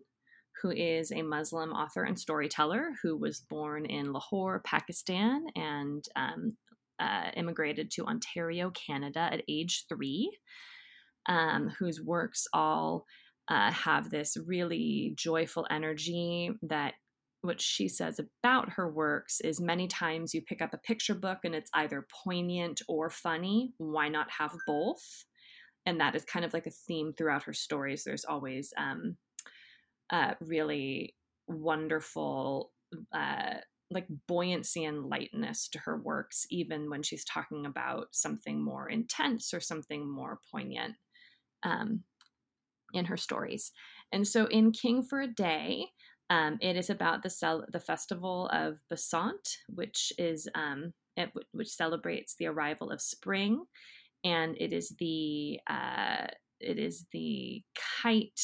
who 0.62 0.70
is 0.70 1.10
a 1.12 1.22
Muslim 1.22 1.72
author 1.72 2.04
and 2.04 2.18
storyteller 2.18 2.92
who 3.02 3.16
was 3.16 3.40
born 3.40 3.86
in 3.86 4.12
Lahore, 4.12 4.60
Pakistan, 4.64 5.46
and 5.56 6.04
um, 6.16 6.56
uh, 6.98 7.30
immigrated 7.36 7.90
to 7.92 8.06
Ontario, 8.06 8.70
Canada 8.70 9.28
at 9.32 9.42
age 9.48 9.84
three. 9.88 10.30
Um, 11.26 11.70
whose 11.78 12.02
works 12.02 12.46
all 12.52 13.06
uh, 13.48 13.70
have 13.72 14.10
this 14.10 14.36
really 14.46 15.14
joyful 15.16 15.66
energy 15.70 16.50
that 16.62 16.94
what 17.44 17.60
she 17.60 17.88
says 17.88 18.18
about 18.42 18.70
her 18.70 18.90
works 18.90 19.40
is 19.40 19.60
many 19.60 19.86
times 19.86 20.32
you 20.32 20.42
pick 20.42 20.62
up 20.62 20.72
a 20.72 20.78
picture 20.78 21.14
book 21.14 21.38
and 21.44 21.54
it's 21.54 21.70
either 21.74 22.06
poignant 22.24 22.80
or 22.88 23.10
funny. 23.10 23.72
Why 23.76 24.08
not 24.08 24.30
have 24.38 24.52
both? 24.66 25.24
And 25.86 26.00
that 26.00 26.14
is 26.14 26.24
kind 26.24 26.44
of 26.44 26.54
like 26.54 26.66
a 26.66 26.70
theme 26.70 27.12
throughout 27.12 27.44
her 27.44 27.52
stories. 27.52 28.04
There's 28.04 28.24
always 28.24 28.72
um, 28.76 29.16
uh, 30.10 30.34
really 30.40 31.14
wonderful, 31.46 32.72
uh, 33.12 33.54
like 33.90 34.06
buoyancy 34.26 34.84
and 34.84 35.10
lightness 35.10 35.68
to 35.68 35.78
her 35.80 35.96
works, 35.96 36.46
even 36.50 36.88
when 36.88 37.02
she's 37.02 37.24
talking 37.24 37.66
about 37.66 38.08
something 38.12 38.62
more 38.62 38.88
intense 38.88 39.52
or 39.52 39.60
something 39.60 40.10
more 40.10 40.40
poignant 40.50 40.94
um, 41.62 42.02
in 42.94 43.04
her 43.04 43.16
stories. 43.16 43.72
And 44.10 44.26
so 44.26 44.46
in 44.46 44.72
King 44.72 45.02
for 45.02 45.20
a 45.20 45.28
Day, 45.28 45.86
um, 46.30 46.58
it 46.60 46.76
is 46.76 46.88
about 46.88 47.22
the 47.22 47.30
cel- 47.30 47.66
the 47.70 47.80
festival 47.80 48.48
of 48.48 48.78
Basant, 48.88 49.58
which 49.68 50.12
is 50.18 50.48
um, 50.54 50.94
it, 51.16 51.30
which 51.52 51.68
celebrates 51.68 52.34
the 52.36 52.46
arrival 52.46 52.90
of 52.90 53.00
spring, 53.00 53.64
and 54.24 54.56
it 54.58 54.72
is 54.72 54.94
the 54.98 55.60
uh, 55.68 56.26
it 56.60 56.78
is 56.78 57.06
the 57.12 57.62
kite 58.02 58.40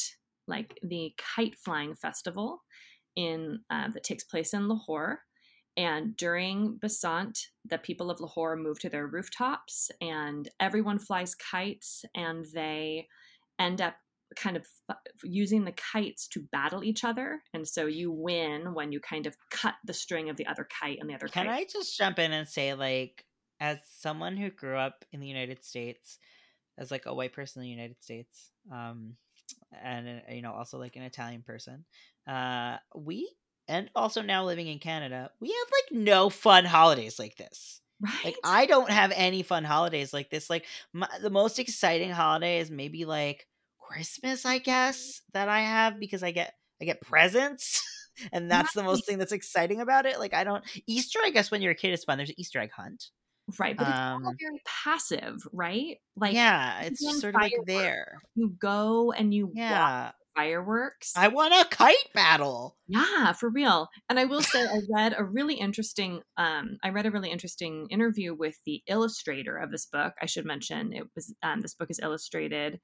like 0.46 0.78
the 0.82 1.14
kite 1.16 1.56
flying 1.56 1.94
festival 1.94 2.62
in 3.16 3.60
uh, 3.70 3.88
that 3.92 4.04
takes 4.04 4.24
place 4.24 4.52
in 4.52 4.68
Lahore. 4.68 5.20
And 5.76 6.16
during 6.16 6.78
Basant, 6.78 7.38
the 7.64 7.78
people 7.78 8.10
of 8.10 8.20
Lahore 8.20 8.56
move 8.56 8.80
to 8.80 8.90
their 8.90 9.06
rooftops, 9.06 9.90
and 10.00 10.48
everyone 10.58 10.98
flies 10.98 11.34
kites, 11.34 12.04
and 12.14 12.44
they 12.52 13.06
end 13.58 13.80
up 13.80 13.94
kind 14.36 14.56
of 14.56 14.66
using 15.24 15.64
the 15.64 15.72
kites 15.72 16.28
to 16.28 16.46
battle 16.52 16.84
each 16.84 17.02
other 17.02 17.42
and 17.52 17.66
so 17.66 17.86
you 17.86 18.12
win 18.12 18.74
when 18.74 18.92
you 18.92 19.00
kind 19.00 19.26
of 19.26 19.36
cut 19.50 19.74
the 19.84 19.92
string 19.92 20.30
of 20.30 20.36
the 20.36 20.46
other 20.46 20.66
kite 20.80 20.98
and 21.00 21.10
the 21.10 21.14
other 21.14 21.26
can 21.26 21.46
kite. 21.46 21.52
Can 21.52 21.54
I 21.54 21.66
just 21.68 21.98
jump 21.98 22.18
in 22.18 22.32
and 22.32 22.46
say 22.46 22.74
like 22.74 23.24
as 23.60 23.78
someone 23.88 24.36
who 24.36 24.50
grew 24.50 24.76
up 24.76 25.04
in 25.12 25.20
the 25.20 25.26
united 25.26 25.64
states 25.64 26.18
as 26.78 26.90
like 26.90 27.06
a 27.06 27.14
white 27.14 27.32
person 27.32 27.62
in 27.62 27.66
the 27.66 27.74
united 27.74 28.02
states 28.02 28.50
um 28.72 29.14
and 29.82 30.08
uh, 30.08 30.32
you 30.32 30.42
know 30.42 30.52
also 30.52 30.78
like 30.78 30.96
an 30.96 31.02
italian 31.02 31.42
person 31.42 31.84
uh 32.26 32.76
we 32.94 33.30
and 33.68 33.90
also 33.94 34.22
now 34.22 34.44
living 34.44 34.66
in 34.66 34.78
canada 34.78 35.30
we 35.40 35.48
have 35.48 35.68
like 35.72 36.00
no 36.00 36.30
fun 36.30 36.64
holidays 36.64 37.18
like 37.18 37.36
this 37.36 37.80
Right. 38.02 38.24
like 38.24 38.36
i 38.44 38.64
don't 38.64 38.88
have 38.88 39.12
any 39.14 39.42
fun 39.42 39.62
holidays 39.62 40.14
like 40.14 40.30
this 40.30 40.48
like 40.48 40.64
my, 40.94 41.06
the 41.20 41.28
most 41.28 41.58
exciting 41.58 42.08
holiday 42.08 42.58
is 42.60 42.70
maybe 42.70 43.04
like 43.04 43.46
Christmas, 43.90 44.46
I 44.46 44.58
guess, 44.58 45.20
that 45.32 45.48
I 45.48 45.62
have 45.62 45.98
because 45.98 46.22
I 46.22 46.30
get 46.30 46.54
I 46.80 46.84
get 46.84 47.00
presents. 47.00 47.82
and 48.32 48.50
that's 48.50 48.72
the 48.72 48.84
most 48.84 49.04
thing 49.04 49.18
that's 49.18 49.32
exciting 49.32 49.80
about 49.80 50.06
it. 50.06 50.18
Like 50.18 50.32
I 50.32 50.44
don't 50.44 50.64
Easter, 50.86 51.18
I 51.22 51.30
guess 51.30 51.50
when 51.50 51.60
you're 51.60 51.72
a 51.72 51.76
kid 51.76 51.92
is 51.92 52.04
fun. 52.04 52.16
There's 52.16 52.30
an 52.30 52.38
Easter 52.38 52.60
egg 52.60 52.70
hunt. 52.70 53.06
Right. 53.58 53.76
But 53.76 53.88
it's 53.88 53.98
um, 53.98 54.26
all 54.26 54.34
very 54.38 54.62
passive, 54.84 55.46
right? 55.52 55.98
Like 56.16 56.34
Yeah, 56.34 56.82
it's 56.82 57.00
sort 57.20 57.34
of 57.34 57.40
like 57.40 57.54
there. 57.66 58.20
You 58.34 58.54
go 58.60 59.12
and 59.12 59.32
you 59.32 59.50
yeah. 59.54 60.12
fireworks. 60.36 61.12
I 61.16 61.28
want 61.28 61.54
a 61.54 61.68
kite 61.68 61.96
battle. 62.14 62.76
Yeah, 62.86 63.32
for 63.32 63.48
real. 63.48 63.88
And 64.08 64.18
I 64.18 64.26
will 64.26 64.42
say 64.42 64.62
I 64.62 64.80
read 64.90 65.14
a 65.16 65.24
really 65.24 65.54
interesting 65.54 66.20
um 66.36 66.78
I 66.82 66.90
read 66.90 67.06
a 67.06 67.10
really 67.10 67.30
interesting 67.30 67.86
interview 67.90 68.34
with 68.34 68.56
the 68.66 68.82
illustrator 68.86 69.56
of 69.56 69.70
this 69.70 69.86
book. 69.86 70.14
I 70.20 70.26
should 70.26 70.44
mention 70.44 70.92
it 70.92 71.04
was 71.14 71.34
um 71.42 71.60
this 71.60 71.74
book 71.74 71.90
is 71.90 72.00
illustrated 72.02 72.80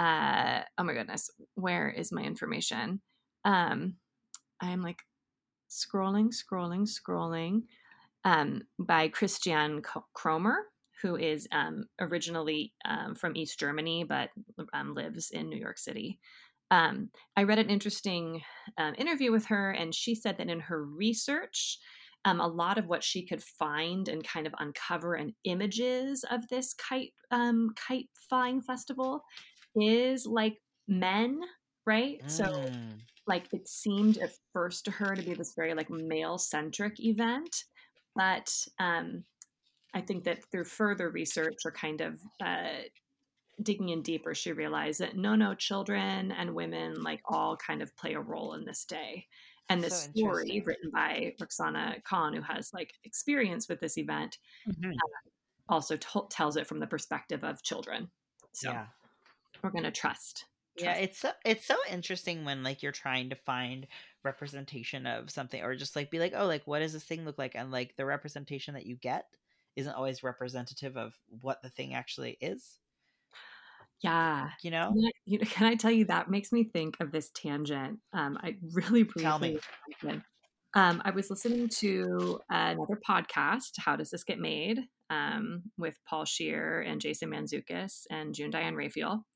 uh 0.00 0.62
oh 0.78 0.84
my 0.84 0.94
goodness 0.94 1.30
where 1.54 1.90
is 1.90 2.10
my 2.10 2.22
information 2.22 3.02
um 3.44 3.96
i'm 4.60 4.80
like 4.80 5.00
scrolling 5.70 6.30
scrolling 6.30 6.88
scrolling 6.88 7.62
um 8.24 8.62
by 8.78 9.08
Christiane 9.08 9.82
Krömer 10.16 10.56
who 11.02 11.16
is 11.16 11.48
um 11.52 11.84
originally 12.00 12.74
um, 12.84 13.14
from 13.14 13.36
east 13.36 13.58
germany 13.58 14.04
but 14.04 14.30
um, 14.74 14.94
lives 14.94 15.30
in 15.30 15.48
new 15.48 15.58
york 15.58 15.78
city 15.78 16.18
um, 16.70 17.08
i 17.36 17.42
read 17.42 17.58
an 17.58 17.70
interesting 17.70 18.42
um, 18.78 18.94
interview 18.98 19.32
with 19.32 19.46
her 19.46 19.70
and 19.70 19.94
she 19.94 20.14
said 20.14 20.36
that 20.38 20.50
in 20.50 20.60
her 20.60 20.84
research 20.84 21.78
um, 22.26 22.40
a 22.40 22.46
lot 22.46 22.76
of 22.76 22.86
what 22.86 23.02
she 23.02 23.24
could 23.26 23.42
find 23.42 24.08
and 24.08 24.22
kind 24.22 24.46
of 24.46 24.54
uncover 24.58 25.14
and 25.14 25.32
images 25.44 26.24
of 26.30 26.46
this 26.48 26.74
kite 26.74 27.12
um, 27.30 27.70
kite 27.76 28.08
flying 28.28 28.60
festival 28.60 29.22
is 29.74 30.26
like 30.26 30.58
men, 30.88 31.40
right? 31.86 32.20
Mm. 32.24 32.30
So 32.30 32.70
like 33.26 33.46
it 33.52 33.68
seemed 33.68 34.18
at 34.18 34.32
first 34.52 34.84
to 34.86 34.90
her 34.90 35.14
to 35.14 35.22
be 35.22 35.34
this 35.34 35.54
very 35.56 35.74
like 35.74 35.90
male 35.90 36.38
centric 36.38 37.00
event, 37.00 37.64
but 38.20 38.66
um 38.78 39.24
I 39.92 40.00
think 40.02 40.24
that 40.24 40.44
through 40.50 40.64
further 40.64 41.10
research 41.10 41.58
or 41.64 41.72
kind 41.72 42.00
of 42.00 42.20
uh 42.44 42.82
digging 43.62 43.90
in 43.90 44.02
deeper, 44.02 44.34
she 44.34 44.52
realized 44.52 45.00
that 45.00 45.16
no, 45.16 45.34
no, 45.34 45.54
children 45.54 46.32
and 46.32 46.54
women 46.54 47.02
like 47.02 47.20
all 47.26 47.56
kind 47.56 47.82
of 47.82 47.94
play 47.96 48.14
a 48.14 48.20
role 48.20 48.54
in 48.54 48.64
this 48.64 48.84
day. 48.84 49.26
And 49.68 49.82
this 49.82 50.04
so 50.04 50.10
story 50.16 50.62
written 50.64 50.90
by 50.92 51.34
Rukhsana 51.40 52.02
Khan, 52.04 52.34
who 52.34 52.42
has 52.42 52.72
like 52.72 52.94
experience 53.04 53.68
with 53.68 53.80
this 53.80 53.98
event, 53.98 54.38
mm-hmm. 54.68 54.90
uh, 54.90 55.74
also 55.74 55.96
t- 55.96 56.20
tells 56.30 56.56
it 56.56 56.66
from 56.66 56.80
the 56.80 56.86
perspective 56.86 57.44
of 57.44 57.62
children. 57.62 58.10
So 58.52 58.70
yeah 58.70 58.86
we're 59.62 59.70
going 59.70 59.84
to 59.84 59.90
trust. 59.90 60.46
trust. 60.78 60.84
Yeah, 60.84 60.94
it's 60.94 61.18
so 61.18 61.32
it's 61.44 61.66
so 61.66 61.76
interesting 61.90 62.44
when 62.44 62.62
like 62.62 62.82
you're 62.82 62.92
trying 62.92 63.30
to 63.30 63.36
find 63.36 63.86
representation 64.22 65.06
of 65.06 65.30
something 65.30 65.62
or 65.62 65.74
just 65.74 65.96
like 65.96 66.10
be 66.10 66.18
like, 66.18 66.32
"Oh, 66.36 66.46
like 66.46 66.66
what 66.66 66.80
does 66.80 66.92
this 66.92 67.04
thing 67.04 67.24
look 67.24 67.38
like?" 67.38 67.54
and 67.54 67.70
like 67.70 67.96
the 67.96 68.06
representation 68.06 68.74
that 68.74 68.86
you 68.86 68.96
get 68.96 69.24
isn't 69.76 69.94
always 69.94 70.22
representative 70.22 70.96
of 70.96 71.14
what 71.40 71.62
the 71.62 71.70
thing 71.70 71.94
actually 71.94 72.36
is. 72.40 72.78
Yeah. 74.02 74.50
You 74.62 74.70
know? 74.70 74.92
Can 74.92 75.04
I, 75.06 75.10
you 75.24 75.38
know, 75.38 75.44
can 75.46 75.66
I 75.66 75.74
tell 75.74 75.90
you 75.90 76.06
that 76.06 76.30
makes 76.30 76.52
me 76.52 76.64
think 76.64 76.96
of 77.00 77.12
this 77.12 77.30
tangent. 77.34 77.98
Um, 78.12 78.38
I 78.42 78.56
really 78.72 79.02
briefly 79.02 79.22
Tell 79.22 79.38
me. 79.38 79.58
Um, 80.74 81.02
I 81.04 81.10
was 81.10 81.30
listening 81.30 81.68
to 81.80 82.40
another 82.48 83.00
podcast, 83.08 83.72
How 83.78 83.96
Does 83.96 84.10
This 84.10 84.22
Get 84.22 84.38
Made? 84.38 84.80
Um, 85.10 85.62
with 85.76 85.98
Paul 86.08 86.24
Scheer 86.24 86.82
and 86.82 87.00
Jason 87.00 87.30
Mantzoukis 87.30 88.04
and 88.10 88.32
June 88.32 88.50
Diane 88.50 88.76
Raphael. 88.76 89.26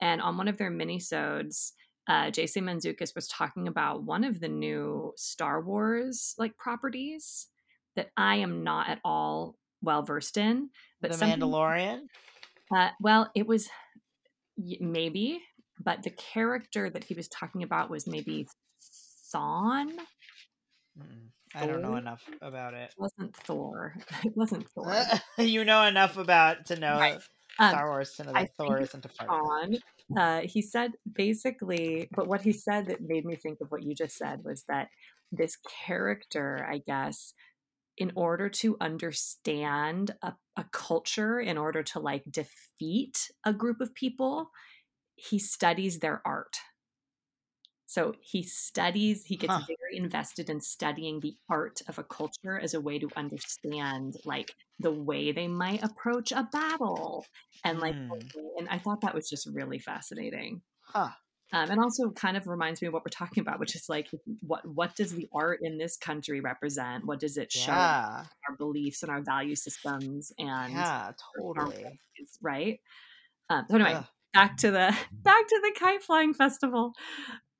And 0.00 0.20
on 0.20 0.36
one 0.36 0.48
of 0.48 0.58
their 0.58 0.72
minisodes, 0.72 1.72
uh, 2.08 2.30
Jason 2.30 2.64
Mantzoukas 2.64 3.14
was 3.14 3.28
talking 3.28 3.68
about 3.68 4.02
one 4.02 4.24
of 4.24 4.40
the 4.40 4.48
new 4.48 5.12
Star 5.16 5.60
Wars 5.60 6.34
like 6.38 6.56
properties 6.56 7.46
that 7.96 8.10
I 8.16 8.36
am 8.36 8.64
not 8.64 8.88
at 8.88 9.00
all 9.04 9.56
well 9.82 10.02
versed 10.02 10.36
in. 10.36 10.70
But 11.00 11.12
the 11.12 11.24
Mandalorian. 11.24 12.00
Uh, 12.74 12.88
well, 13.00 13.30
it 13.34 13.46
was 13.46 13.68
maybe, 14.56 15.40
but 15.82 16.02
the 16.02 16.10
character 16.10 16.88
that 16.90 17.04
he 17.04 17.14
was 17.14 17.28
talking 17.28 17.62
about 17.62 17.90
was 17.90 18.06
maybe 18.06 18.48
Thrawn. 19.30 19.92
I 21.54 21.66
don't 21.66 21.82
know 21.82 21.96
enough 21.96 22.22
about 22.40 22.74
it. 22.74 22.90
It 22.90 22.94
wasn't 22.98 23.36
Thor. 23.36 23.94
It 24.24 24.32
wasn't 24.34 24.68
Thor. 24.70 25.04
you 25.38 25.64
know 25.64 25.84
enough 25.84 26.16
about 26.16 26.66
to 26.66 26.78
know 26.78 26.98
right. 26.98 27.20
Um, 27.58 27.70
Star 27.70 27.90
Wars 27.90 28.12
to 28.14 28.24
know 28.24 28.32
that 28.32 28.54
Thor 28.56 28.80
isn't 28.80 29.04
a 29.04 29.08
part 29.08 29.30
on, 29.30 29.76
uh, 30.16 30.40
he 30.44 30.62
said 30.62 30.92
basically, 31.12 32.08
but 32.14 32.26
what 32.26 32.42
he 32.42 32.52
said 32.52 32.86
that 32.86 33.00
made 33.00 33.24
me 33.24 33.36
think 33.36 33.60
of 33.60 33.70
what 33.70 33.82
you 33.82 33.94
just 33.94 34.16
said 34.16 34.42
was 34.44 34.64
that 34.68 34.88
this 35.30 35.56
character, 35.86 36.66
I 36.70 36.78
guess, 36.78 37.34
in 37.98 38.12
order 38.14 38.48
to 38.48 38.76
understand 38.80 40.14
a, 40.22 40.32
a 40.56 40.64
culture, 40.72 41.40
in 41.40 41.58
order 41.58 41.82
to 41.82 42.00
like 42.00 42.24
defeat 42.30 43.30
a 43.44 43.52
group 43.52 43.80
of 43.80 43.94
people, 43.94 44.50
he 45.14 45.38
studies 45.38 45.98
their 45.98 46.22
art. 46.24 46.56
So 47.92 48.16
he 48.20 48.42
studies, 48.42 49.24
he 49.26 49.36
gets 49.36 49.56
Huh. 49.56 49.66
very 49.66 49.96
invested 49.98 50.48
in 50.50 50.60
studying 50.60 51.20
the 51.20 51.36
art 51.50 51.80
of 51.88 51.98
a 51.98 52.04
culture 52.04 52.58
as 52.58 52.74
a 52.74 52.80
way 52.80 52.98
to 52.98 53.12
understand 53.16 54.14
like 54.24 54.54
the 54.78 54.92
way 54.92 55.32
they 55.32 55.48
might 55.48 55.82
approach 55.84 56.32
a 56.32 56.48
battle. 56.52 57.28
And 57.64 57.80
like 57.80 57.94
Mm. 57.94 58.32
and 58.58 58.68
I 58.70 58.78
thought 58.78 59.02
that 59.02 59.14
was 59.14 59.28
just 59.28 59.48
really 59.52 59.78
fascinating. 59.78 60.62
Huh. 60.80 61.12
Um, 61.52 61.70
and 61.70 61.80
also 61.80 62.10
kind 62.12 62.36
of 62.36 62.46
reminds 62.46 62.80
me 62.80 62.88
of 62.88 62.94
what 62.94 63.04
we're 63.04 63.10
talking 63.10 63.42
about, 63.42 63.60
which 63.60 63.76
is 63.76 63.86
like 63.88 64.08
what 64.40 64.66
what 64.66 64.96
does 64.96 65.14
the 65.14 65.28
art 65.34 65.60
in 65.62 65.78
this 65.78 65.96
country 65.98 66.40
represent? 66.40 67.04
What 67.06 67.20
does 67.20 67.36
it 67.36 67.52
show 67.52 67.76
Yeah. 67.76 68.28
our 68.48 68.56
beliefs 68.56 69.02
and 69.02 69.12
our 69.12 69.22
value 69.22 69.56
systems 69.56 70.32
and 70.38 70.86
Yeah, 70.86 71.12
totally. 71.34 72.00
values, 72.16 72.38
right? 72.42 72.80
Um, 73.50 73.66
so 73.70 73.76
anyway, 73.76 73.98
Ugh. 73.98 74.06
back 74.34 74.56
to 74.58 74.70
the 74.70 74.96
back 75.24 75.48
to 75.48 75.60
the 75.62 75.74
kite 75.78 76.02
flying 76.02 76.34
festival. 76.34 76.94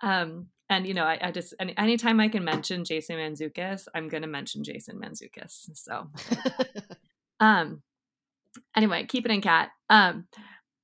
Um, 0.02 0.48
and 0.68 0.86
you 0.86 0.94
know, 0.94 1.04
I, 1.04 1.18
I 1.20 1.30
just 1.30 1.54
any, 1.60 1.76
anytime 1.76 2.20
I 2.20 2.28
can 2.28 2.44
mention 2.44 2.84
Jason 2.84 3.16
Mantzoukis, 3.16 3.88
I'm 3.94 4.08
going 4.08 4.22
to 4.22 4.28
mention 4.28 4.64
Jason 4.64 4.98
Mantzoukis. 4.98 5.70
So, 5.74 6.08
um, 7.40 7.82
anyway, 8.76 9.04
keep 9.06 9.24
it 9.26 9.32
in 9.32 9.40
cat. 9.40 9.70
Um, 9.90 10.26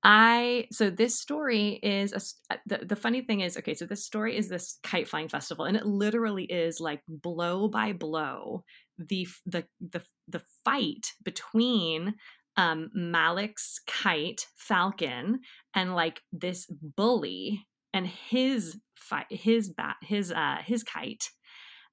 I 0.04 0.68
so 0.70 0.90
this 0.90 1.18
story 1.18 1.80
is 1.82 2.12
a, 2.12 2.54
uh, 2.54 2.58
the 2.66 2.86
the 2.86 2.96
funny 2.96 3.22
thing 3.22 3.40
is 3.40 3.56
okay. 3.56 3.74
So 3.74 3.84
this 3.84 4.04
story 4.04 4.36
is 4.36 4.48
this 4.48 4.78
kite 4.82 5.08
flying 5.08 5.28
festival, 5.28 5.64
and 5.64 5.76
it 5.76 5.86
literally 5.86 6.44
is 6.44 6.80
like 6.80 7.00
blow 7.08 7.68
by 7.68 7.92
blow 7.92 8.64
the 8.98 9.26
the 9.46 9.64
the 9.80 10.02
the 10.28 10.42
fight 10.64 11.12
between 11.24 12.14
um 12.56 12.90
Malik's 12.94 13.80
kite 13.86 14.46
falcon 14.56 15.40
and 15.74 15.94
like 15.96 16.20
this 16.32 16.66
bully 16.66 17.66
and 17.92 18.06
his 18.06 18.76
fight 18.96 19.26
his 19.30 19.70
bat 19.70 19.96
his 20.02 20.30
uh 20.30 20.58
his 20.64 20.82
kite 20.82 21.30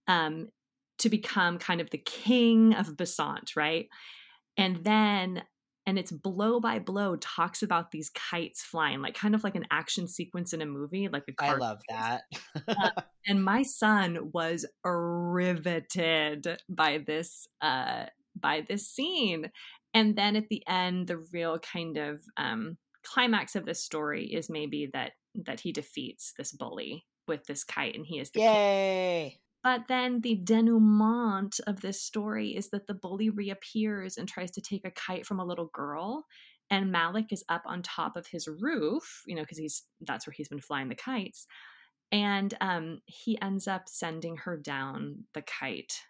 um 0.07 0.47
to 0.97 1.09
become 1.09 1.57
kind 1.57 1.81
of 1.81 1.89
the 1.89 1.97
king 1.97 2.73
of 2.73 2.95
Basant, 2.95 3.55
right? 3.55 3.87
And 4.57 4.83
then 4.83 5.43
and 5.87 5.99
it's 5.99 6.11
blow 6.11 6.59
by 6.59 6.79
blow 6.79 7.15
talks 7.17 7.61
about 7.61 7.91
these 7.91 8.09
kites 8.09 8.63
flying 8.63 9.01
like 9.01 9.13
kind 9.13 9.35
of 9.35 9.43
like 9.43 9.55
an 9.55 9.67
action 9.69 10.07
sequence 10.07 10.51
in 10.51 10.61
a 10.61 10.65
movie 10.65 11.07
like 11.09 11.25
a 11.29 11.33
I 11.37 11.49
car 11.49 11.59
love 11.59 11.81
that. 11.89 12.23
and 13.27 13.43
my 13.43 13.61
son 13.61 14.31
was 14.33 14.65
riveted 14.83 16.57
by 16.67 17.03
this 17.05 17.47
uh 17.61 18.05
by 18.35 18.65
this 18.67 18.89
scene 18.89 19.51
and 19.93 20.15
then 20.15 20.35
at 20.35 20.49
the 20.49 20.63
end 20.67 21.07
the 21.07 21.23
real 21.31 21.59
kind 21.59 21.97
of 21.97 22.23
um 22.35 22.77
climax 23.03 23.55
of 23.55 23.65
this 23.65 23.83
story 23.83 24.25
is 24.25 24.49
maybe 24.49 24.89
that 24.93 25.11
that 25.45 25.59
he 25.59 25.71
defeats 25.71 26.33
this 26.37 26.51
bully 26.51 27.05
with 27.27 27.45
this 27.45 27.63
kite 27.63 27.95
and 27.95 28.05
he 28.05 28.19
is 28.19 28.31
the 28.31 28.39
king. 28.39 28.53
Yay. 28.53 29.39
but 29.63 29.87
then 29.87 30.21
the 30.21 30.35
denouement 30.35 31.59
of 31.67 31.81
this 31.81 32.01
story 32.01 32.55
is 32.55 32.69
that 32.69 32.87
the 32.87 32.93
bully 32.93 33.29
reappears 33.29 34.17
and 34.17 34.27
tries 34.27 34.51
to 34.51 34.61
take 34.61 34.85
a 34.85 34.91
kite 34.91 35.25
from 35.25 35.39
a 35.39 35.45
little 35.45 35.69
girl 35.73 36.25
and 36.69 36.91
Malik 36.91 37.31
is 37.31 37.43
up 37.47 37.63
on 37.65 37.81
top 37.81 38.15
of 38.15 38.27
his 38.27 38.47
roof, 38.47 39.23
you 39.27 39.35
know, 39.35 39.43
because 39.43 39.57
he's 39.57 39.83
that's 40.01 40.25
where 40.25 40.33
he's 40.33 40.49
been 40.49 40.59
flying 40.59 40.89
the 40.89 40.95
kites. 40.95 41.45
And 42.11 42.53
um, 42.61 42.99
he 43.05 43.39
ends 43.41 43.67
up 43.67 43.83
sending 43.87 44.37
her 44.37 44.57
down 44.57 45.25
the 45.33 45.41
kite 45.41 46.01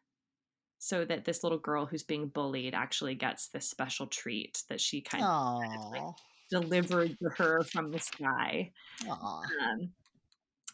so 0.77 1.03
that 1.05 1.25
this 1.25 1.43
little 1.43 1.57
girl 1.57 1.85
who's 1.85 2.03
being 2.03 2.27
bullied 2.27 2.73
actually 2.73 3.15
gets 3.15 3.47
this 3.47 3.69
special 3.69 4.07
treat 4.07 4.63
that 4.69 4.79
she 4.79 5.01
kind 5.01 5.23
of 5.23 5.29
Aw. 5.29 6.13
Delivered 6.49 7.17
to 7.19 7.29
her 7.37 7.63
from 7.71 7.91
the 7.91 7.99
sky. 7.99 8.71
Um, 9.61 9.93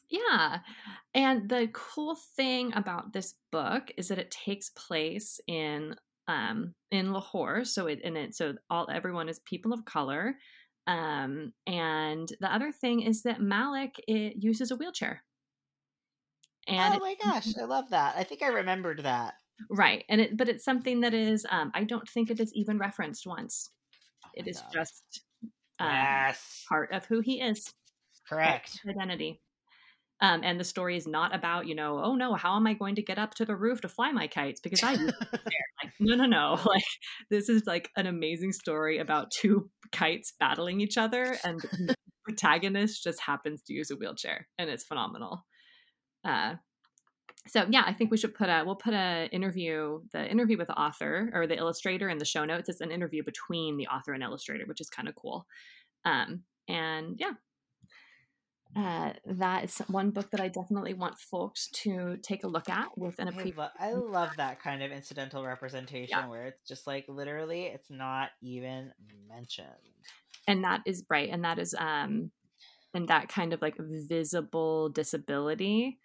yeah. 0.10 0.60
And 1.14 1.50
the 1.50 1.70
cool 1.74 2.16
thing 2.36 2.74
about 2.74 3.14
this 3.14 3.36
book 3.52 3.92
is 3.98 4.08
that 4.10 4.20
it 4.20 4.32
takes 4.32 4.70
place 4.72 5.40
in 5.48 5.96
um 6.28 6.76
in 6.92 7.12
Lahore. 7.14 7.66
So 7.66 7.88
it 7.88 8.02
and 8.04 8.18
it 8.18 8.36
so 8.36 8.56
all 8.70 8.90
everyone 8.92 9.30
is 9.30 9.40
people 9.40 9.74
of 9.74 9.86
color. 9.86 10.36
Um 10.88 11.54
and 11.68 12.28
the 12.40 12.54
other 12.54 12.72
thing 12.72 13.02
is 13.02 13.24
that 13.24 13.42
Malik 13.42 13.96
it 14.08 14.36
uses 14.44 14.72
a 14.72 14.76
wheelchair. 14.76 15.24
And 16.68 16.96
oh 16.96 17.00
my 17.00 17.16
gosh, 17.24 17.56
I 17.58 17.64
love 17.66 17.90
that. 17.92 18.16
I 18.18 18.24
think 18.24 18.42
I 18.44 18.48
remembered 18.48 19.04
that. 19.04 19.36
right. 19.70 20.04
And 20.10 20.22
it 20.22 20.38
but 20.38 20.50
it's 20.50 20.64
something 20.66 21.02
that 21.02 21.14
is 21.14 21.46
um 21.50 21.72
I 21.74 21.84
don't 21.84 22.08
think 22.10 22.30
it 22.30 22.40
is 22.40 22.54
even 22.54 22.78
referenced 22.78 23.26
once. 23.26 23.70
Oh 24.26 24.30
It 24.34 24.48
is 24.48 24.62
God. 24.62 24.72
just 24.74 25.24
um, 25.82 25.92
yes. 25.92 26.66
part 26.70 26.92
of 26.92 27.06
who 27.06 27.20
he 27.20 27.42
is. 27.42 27.74
Correct. 28.30 28.80
identity. 28.88 29.42
Um, 30.22 30.42
and 30.44 30.60
the 30.60 30.64
story 30.64 30.96
is 30.96 31.08
not 31.08 31.34
about, 31.34 31.68
you 31.68 31.74
know, 31.74 32.00
oh 32.04 32.16
no, 32.16 32.36
how 32.36 32.56
am 32.56 32.68
I 32.68 32.76
going 32.76 32.96
to 32.96 33.02
get 33.02 33.18
up 33.18 33.34
to 33.36 33.46
the 33.46 33.56
roof 33.56 33.82
to 33.82 33.90
fly 33.90 34.12
my 34.12 34.28
kites? 34.28 34.62
Because 34.64 34.84
I 34.84 34.92
used 34.92 35.16
to 35.20 35.28
there. 35.32 35.66
Like, 35.84 35.94
no, 36.00 36.16
no, 36.16 36.26
no. 36.26 36.60
Like 36.66 36.84
this 37.30 37.50
is 37.50 37.66
like 37.66 37.90
an 37.98 38.06
amazing 38.06 38.54
story 38.54 39.00
about 39.00 39.32
two 39.32 39.70
kites 39.92 40.34
battling 40.40 40.80
each 40.80 40.98
other, 40.98 41.38
and 41.44 41.60
the 41.60 41.96
protagonist 42.24 43.04
just 43.04 43.20
happens 43.20 43.64
to 43.64 43.74
use 43.74 43.90
a 43.90 43.96
wheelchair, 43.96 44.48
and 44.60 44.70
it's 44.70 44.84
phenomenal. 44.84 45.44
Uh, 46.24 46.56
so 47.48 47.66
yeah, 47.70 47.84
I 47.86 47.94
think 47.94 48.12
we 48.12 48.18
should 48.18 48.36
put 48.36 48.50
a 48.50 48.64
we'll 48.66 48.76
put 48.76 48.94
a 48.94 49.28
interview 49.32 50.02
the 50.14 50.30
interview 50.30 50.58
with 50.58 50.68
the 50.68 50.80
author 50.80 51.32
or 51.34 51.48
the 51.48 51.58
illustrator 51.58 52.08
in 52.10 52.18
the 52.18 52.26
show 52.26 52.46
notes. 52.46 52.70
It's 52.70 52.82
an 52.82 52.92
interview 52.92 53.24
between 53.24 53.78
the 53.78 53.88
author 53.88 54.14
and 54.14 54.24
illustrator, 54.24 54.66
which 54.66 54.82
is 54.82 54.90
kind 54.90 55.08
of 55.08 55.16
cool. 55.16 55.48
Um, 56.06 56.44
and 56.68 57.20
yeah, 57.20 57.32
uh, 58.76 59.14
that 59.26 59.66
is 59.66 59.78
one 59.88 60.12
book 60.12 60.32
that 60.32 60.40
I 60.40 60.48
definitely 60.48 60.94
want 60.94 61.18
folks 61.18 61.68
to 61.84 62.18
take 62.22 62.44
a 62.44 62.48
look 62.48 62.70
at 62.70 62.98
with 62.98 63.20
an 63.20 63.28
I, 63.28 63.32
appreciation. 63.32 63.58
lo- 63.58 63.68
I 63.80 63.94
love 63.94 64.30
that 64.38 64.62
kind 64.62 64.82
of 64.82 64.92
incidental 64.92 65.44
representation 65.46 66.30
where 66.30 66.46
it's 66.46 66.68
just 66.68 66.88
like 66.88 67.06
literally 67.08 67.64
it's 67.64 67.90
not 67.90 68.30
even 68.42 68.92
mentioned. 69.28 69.68
and 70.48 70.64
that 70.64 70.82
is 70.86 71.04
right 71.10 71.30
and 71.30 71.44
that 71.44 71.60
is 71.60 71.76
um 71.78 72.32
and 72.94 73.08
that 73.08 73.30
kind 73.30 73.54
of 73.54 73.62
like 73.62 73.76
visible 73.78 74.90
disability 74.90 76.00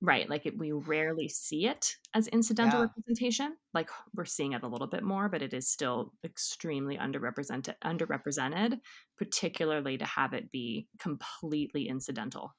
right 0.00 0.30
like 0.30 0.46
it, 0.46 0.56
we 0.56 0.70
rarely 0.72 1.28
see 1.28 1.66
it 1.66 1.96
as 2.14 2.28
incidental 2.28 2.80
Yeah. 2.80 2.86
representation 2.86 3.56
like 3.74 3.90
we're 4.14 4.24
seeing 4.24 4.52
it 4.52 4.62
a 4.62 4.68
little 4.68 4.86
bit 4.86 5.02
more 5.02 5.28
but 5.28 5.42
it 5.42 5.52
is 5.52 5.68
still 5.68 6.12
extremely 6.24 6.96
underrepresented 6.96 7.74
underrepresented 7.84 8.80
particularly 9.16 9.98
to 9.98 10.04
have 10.04 10.34
it 10.34 10.52
be 10.52 10.88
completely 11.00 11.88
incidental 11.88 12.54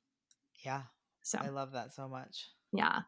Yeah, 0.66 0.84
so 1.24 1.40
I 1.40 1.50
love 1.50 1.72
that 1.74 1.94
so 1.94 2.08
much. 2.08 2.50
yeah 2.74 3.02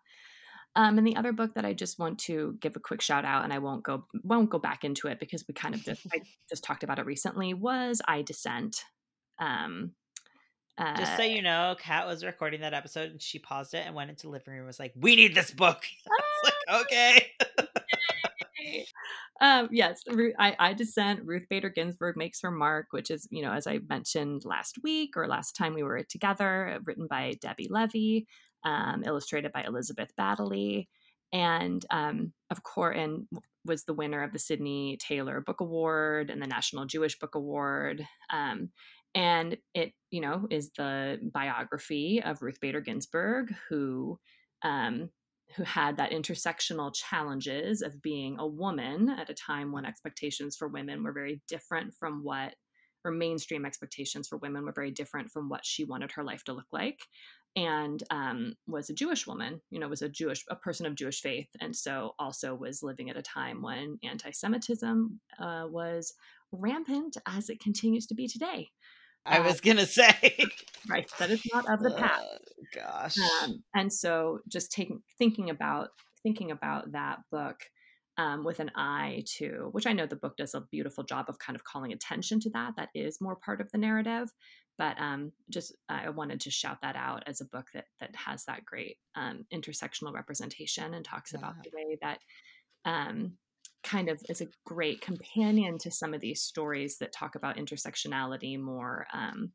um, 0.75 0.97
and 0.97 1.05
the 1.05 1.17
other 1.17 1.33
book 1.33 1.55
that 1.55 1.65
I 1.65 1.73
just 1.73 1.99
want 1.99 2.19
to 2.19 2.57
give 2.61 2.77
a 2.77 2.79
quick 2.79 3.01
shout 3.01 3.25
out, 3.25 3.43
and 3.43 3.51
I 3.51 3.59
won't 3.59 3.83
go 3.83 4.05
won't 4.23 4.49
go 4.49 4.57
back 4.57 4.85
into 4.85 5.07
it 5.09 5.19
because 5.19 5.43
we 5.47 5.53
kind 5.53 5.75
of 5.75 5.83
just 5.83 6.01
I 6.13 6.21
just 6.49 6.63
talked 6.63 6.83
about 6.83 6.97
it 6.99 7.05
recently, 7.05 7.53
was 7.53 8.01
I 8.07 8.21
Dissent. 8.21 8.85
Um, 9.39 9.93
uh, 10.77 10.95
Just 10.97 11.17
so 11.17 11.23
you 11.23 11.41
know, 11.41 11.75
Kat 11.79 12.07
was 12.07 12.23
recording 12.23 12.61
that 12.61 12.73
episode 12.73 13.11
and 13.11 13.21
she 13.21 13.39
paused 13.39 13.73
it 13.73 13.85
and 13.85 13.95
went 13.95 14.09
into 14.09 14.23
the 14.23 14.29
living 14.29 14.53
room 14.53 14.59
and 14.59 14.67
was 14.67 14.79
like, 14.79 14.93
We 14.95 15.15
need 15.15 15.35
this 15.35 15.51
book. 15.51 15.83
I 16.07 16.21
was 16.43 16.53
like, 16.67 16.81
okay. 16.81 17.31
um, 19.41 19.69
yes, 19.71 20.01
Ru- 20.07 20.33
I, 20.39 20.55
I 20.57 20.73
Dissent, 20.73 21.21
Ruth 21.25 21.47
Bader 21.49 21.69
Ginsburg 21.69 22.15
Makes 22.17 22.41
Her 22.41 22.51
Mark, 22.51 22.87
which 22.91 23.11
is, 23.11 23.27
you 23.31 23.41
know, 23.41 23.51
as 23.51 23.67
I 23.67 23.79
mentioned 23.89 24.43
last 24.45 24.77
week 24.83 25.17
or 25.17 25.27
last 25.27 25.55
time 25.55 25.73
we 25.73 25.83
were 25.83 26.03
together, 26.03 26.79
written 26.85 27.07
by 27.07 27.33
Debbie 27.41 27.67
Levy, 27.69 28.27
um, 28.63 29.03
illustrated 29.05 29.51
by 29.51 29.63
Elizabeth 29.63 30.11
Baddeley, 30.19 30.87
and 31.33 31.85
um, 31.89 32.33
of 32.49 32.63
course, 32.63 32.97
and 32.99 33.27
was 33.65 33.83
the 33.85 33.93
winner 33.93 34.23
of 34.23 34.33
the 34.33 34.39
Sydney 34.39 34.97
Taylor 34.97 35.39
Book 35.39 35.61
Award 35.61 36.29
and 36.29 36.41
the 36.41 36.47
National 36.47 36.85
Jewish 36.85 37.17
Book 37.19 37.35
Award. 37.35 38.05
Um, 38.29 38.69
and 39.13 39.57
it, 39.73 39.93
you 40.09 40.21
know, 40.21 40.47
is 40.49 40.71
the 40.77 41.19
biography 41.33 42.21
of 42.23 42.41
Ruth 42.41 42.59
Bader 42.61 42.81
Ginsburg, 42.81 43.53
who 43.69 44.19
um, 44.63 45.09
who 45.55 45.63
had 45.63 45.97
that 45.97 46.11
intersectional 46.11 46.93
challenges 46.93 47.81
of 47.81 48.01
being 48.01 48.37
a 48.39 48.47
woman 48.47 49.09
at 49.09 49.29
a 49.29 49.33
time 49.33 49.71
when 49.71 49.85
expectations 49.85 50.55
for 50.55 50.67
women 50.67 51.03
were 51.03 51.11
very 51.11 51.41
different 51.47 51.93
from 51.93 52.23
what 52.23 52.53
or 53.03 53.11
mainstream 53.11 53.65
expectations 53.65 54.27
for 54.27 54.37
women 54.37 54.63
were 54.63 54.71
very 54.71 54.91
different 54.91 55.31
from 55.31 55.49
what 55.49 55.65
she 55.65 55.83
wanted 55.83 56.11
her 56.11 56.23
life 56.23 56.43
to 56.43 56.53
look 56.53 56.67
like 56.71 56.99
and 57.55 58.03
um, 58.11 58.53
was 58.67 58.89
a 58.89 58.93
jewish 58.93 59.27
woman 59.27 59.59
you 59.71 59.79
know 59.79 59.87
was 59.87 60.01
a 60.01 60.09
jewish 60.09 60.43
a 60.49 60.55
person 60.55 60.85
of 60.85 60.95
jewish 60.95 61.21
faith 61.21 61.49
and 61.59 61.75
so 61.75 62.13
also 62.19 62.55
was 62.55 62.83
living 62.83 63.09
at 63.09 63.17
a 63.17 63.21
time 63.21 63.61
when 63.61 63.97
anti-semitism 64.03 65.19
uh, 65.39 65.65
was 65.67 66.13
rampant 66.51 67.17
as 67.27 67.49
it 67.49 67.59
continues 67.59 68.05
to 68.05 68.15
be 68.15 68.27
today 68.27 68.69
I 69.25 69.39
Uh, 69.39 69.43
was 69.43 69.61
gonna 69.61 69.85
say. 69.99 70.45
right 70.89 71.09
that 71.19 71.29
is 71.29 71.41
not 71.53 71.69
of 71.71 71.81
the 71.81 71.91
past 71.91 72.23
Oh, 72.23 72.63
gosh. 72.73 73.15
um, 73.43 73.63
and 73.75 73.91
so 73.91 74.39
just 74.47 74.71
taking 74.71 75.01
thinking 75.17 75.49
about 75.49 75.89
thinking 76.23 76.51
about 76.51 76.91
that 76.93 77.19
book 77.31 77.57
um, 78.17 78.43
with 78.43 78.59
an 78.59 78.71
eye 78.75 79.23
to 79.37 79.69
which 79.71 79.87
i 79.87 79.93
know 79.93 80.05
the 80.05 80.15
book 80.15 80.35
does 80.37 80.53
a 80.53 80.61
beautiful 80.71 81.03
job 81.03 81.25
of 81.29 81.39
kind 81.39 81.55
of 81.55 81.63
calling 81.63 81.93
attention 81.93 82.39
to 82.41 82.49
that 82.51 82.73
that 82.77 82.89
is 82.95 83.19
more 83.21 83.35
part 83.35 83.61
of 83.61 83.71
the 83.71 83.77
narrative 83.77 84.29
but 84.77 84.99
um, 84.99 85.31
just 85.49 85.75
I 85.89 86.09
wanted 86.09 86.39
to 86.41 86.49
shout 86.49 86.79
that 86.81 86.95
out 86.95 87.23
as 87.27 87.39
a 87.39 87.45
book 87.45 87.67
that 87.75 87.85
that 87.99 88.15
has 88.15 88.45
that 88.45 88.65
great 88.65 88.97
um, 89.15 89.45
intersectional 89.53 90.11
representation 90.11 90.95
and 90.95 91.05
talks 91.05 91.33
yeah. 91.33 91.39
about 91.39 91.55
the 91.63 91.69
way 91.75 91.97
that 92.01 92.17
um, 92.85 93.33
kind 93.83 94.09
of 94.09 94.21
is 94.29 94.41
a 94.41 94.47
great 94.65 95.01
companion 95.01 95.77
to 95.79 95.91
some 95.91 96.13
of 96.13 96.21
these 96.21 96.41
stories 96.41 96.97
that 96.97 97.11
talk 97.11 97.35
about 97.35 97.57
intersectionality 97.57 98.59
more 98.59 99.07
um, 99.13 99.51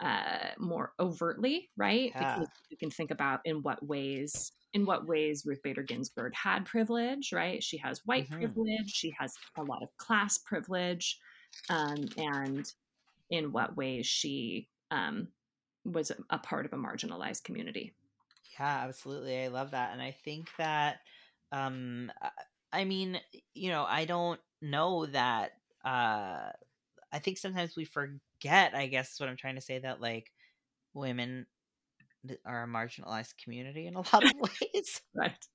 uh, 0.00 0.48
more 0.58 0.92
overtly, 0.98 1.68
right? 1.76 2.10
Yeah. 2.14 2.38
Because 2.38 2.48
you 2.70 2.76
can 2.78 2.90
think 2.90 3.10
about 3.10 3.40
in 3.44 3.62
what 3.62 3.84
ways 3.86 4.52
in 4.72 4.86
what 4.86 5.06
ways 5.06 5.44
Ruth 5.44 5.62
Bader 5.62 5.82
Ginsburg 5.82 6.32
had 6.34 6.64
privilege, 6.64 7.32
right? 7.32 7.62
She 7.62 7.76
has 7.78 8.00
white 8.06 8.28
mm-hmm. 8.28 8.40
privilege, 8.40 8.88
she 8.88 9.14
has 9.18 9.34
a 9.56 9.62
lot 9.62 9.82
of 9.82 9.88
class 9.96 10.38
privilege, 10.38 11.18
um, 11.68 12.06
and 12.16 12.72
in 13.30 13.52
what 13.52 13.76
ways 13.76 14.06
she 14.06 14.68
um, 14.90 15.28
was 15.84 16.12
a 16.30 16.38
part 16.38 16.66
of 16.66 16.72
a 16.72 16.76
marginalized 16.76 17.44
community. 17.44 17.94
Yeah, 18.58 18.84
absolutely. 18.86 19.42
I 19.42 19.48
love 19.48 19.70
that. 19.72 19.92
And 19.92 20.02
I 20.02 20.16
think 20.24 20.48
that, 20.58 20.98
um, 21.52 22.12
I 22.72 22.84
mean, 22.84 23.20
you 23.54 23.70
know, 23.70 23.84
I 23.88 24.04
don't 24.04 24.40
know 24.62 25.06
that, 25.06 25.52
uh, 25.84 26.50
I 27.12 27.18
think 27.20 27.38
sometimes 27.38 27.76
we 27.76 27.84
forget, 27.84 28.74
I 28.74 28.86
guess 28.86 29.14
is 29.14 29.20
what 29.20 29.28
I'm 29.28 29.36
trying 29.36 29.56
to 29.56 29.60
say, 29.60 29.78
that 29.80 30.00
like 30.00 30.30
women 30.94 31.46
are 32.44 32.64
a 32.64 32.68
marginalized 32.68 33.34
community 33.42 33.86
in 33.86 33.94
a 33.94 33.98
lot 34.12 34.24
of 34.24 34.32
ways. 34.40 35.00
right. 35.14 35.46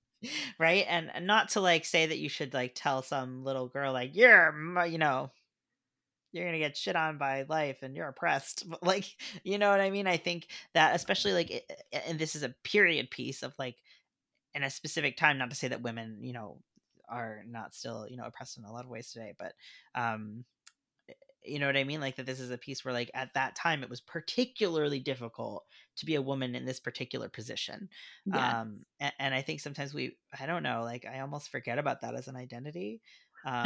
Right. 0.60 0.86
And, 0.90 1.12
and 1.14 1.28
not 1.28 1.50
to 1.50 1.62
like 1.62 1.86
say 1.86 2.08
that 2.08 2.18
you 2.18 2.30
should 2.30 2.54
like 2.54 2.74
tell 2.76 3.02
some 3.02 3.44
little 3.44 3.68
girl, 3.68 3.94
like, 3.94 4.16
you're, 4.16 4.54
you 4.88 4.98
know, 4.98 5.32
you're 6.32 6.46
gonna 6.46 6.60
get 6.60 6.76
shit 6.76 6.96
on 6.96 7.18
by 7.18 7.46
life 7.48 7.78
and 7.82 7.96
you're 7.96 8.08
oppressed 8.08 8.70
but 8.70 8.84
like 8.86 9.06
you 9.44 9.58
know 9.58 9.70
what 9.70 9.80
i 9.80 9.90
mean 9.90 10.08
i 10.08 10.18
think 10.18 10.48
that 10.74 10.96
especially 10.96 11.34
like 11.34 11.66
and 12.08 12.20
this 12.20 12.36
is 12.36 12.44
a 12.44 12.54
period 12.64 13.10
piece 13.10 13.42
of 13.42 13.54
like 13.58 13.76
in 14.54 14.64
a 14.64 14.70
specific 14.70 15.18
time 15.18 15.38
not 15.38 15.50
to 15.50 15.56
say 15.56 15.68
that 15.68 15.82
women 15.82 16.18
you 16.22 16.34
know 16.34 16.60
are 17.10 17.44
not 17.48 17.74
still 17.74 18.08
you 18.10 18.18
know 18.18 18.26
oppressed 18.26 18.58
in 18.58 18.64
a 18.64 18.72
lot 18.72 18.84
of 18.84 18.90
ways 18.90 19.12
today 19.12 19.34
but 19.38 19.54
um 19.96 20.44
you 21.44 21.60
know 21.60 21.68
what 21.68 21.78
i 21.78 21.84
mean 21.84 22.02
like 22.02 22.16
that 22.16 22.26
this 22.26 22.40
is 22.40 22.52
a 22.52 22.58
piece 22.58 22.84
where 22.84 22.94
like 22.94 23.12
at 23.14 23.34
that 23.34 23.56
time 23.56 23.84
it 23.84 23.90
was 23.90 24.02
particularly 24.02 25.00
difficult 25.00 25.64
to 25.96 26.06
be 26.06 26.16
a 26.16 26.22
woman 26.22 26.56
in 26.56 26.66
this 26.66 26.80
particular 26.80 27.30
position 27.30 27.90
yeah. 28.26 28.62
um 28.62 28.80
and, 29.00 29.14
and 29.20 29.36
i 29.36 29.42
think 29.42 29.60
sometimes 29.60 29.94
we 29.94 30.16
i 30.40 30.46
don't 30.46 30.64
know 30.64 30.82
like 30.84 31.06
i 31.06 31.20
almost 31.20 31.50
forget 31.50 31.78
about 31.78 32.02
that 32.02 32.16
as 32.16 32.28
an 32.28 32.36
identity 32.36 33.02
um 33.46 33.66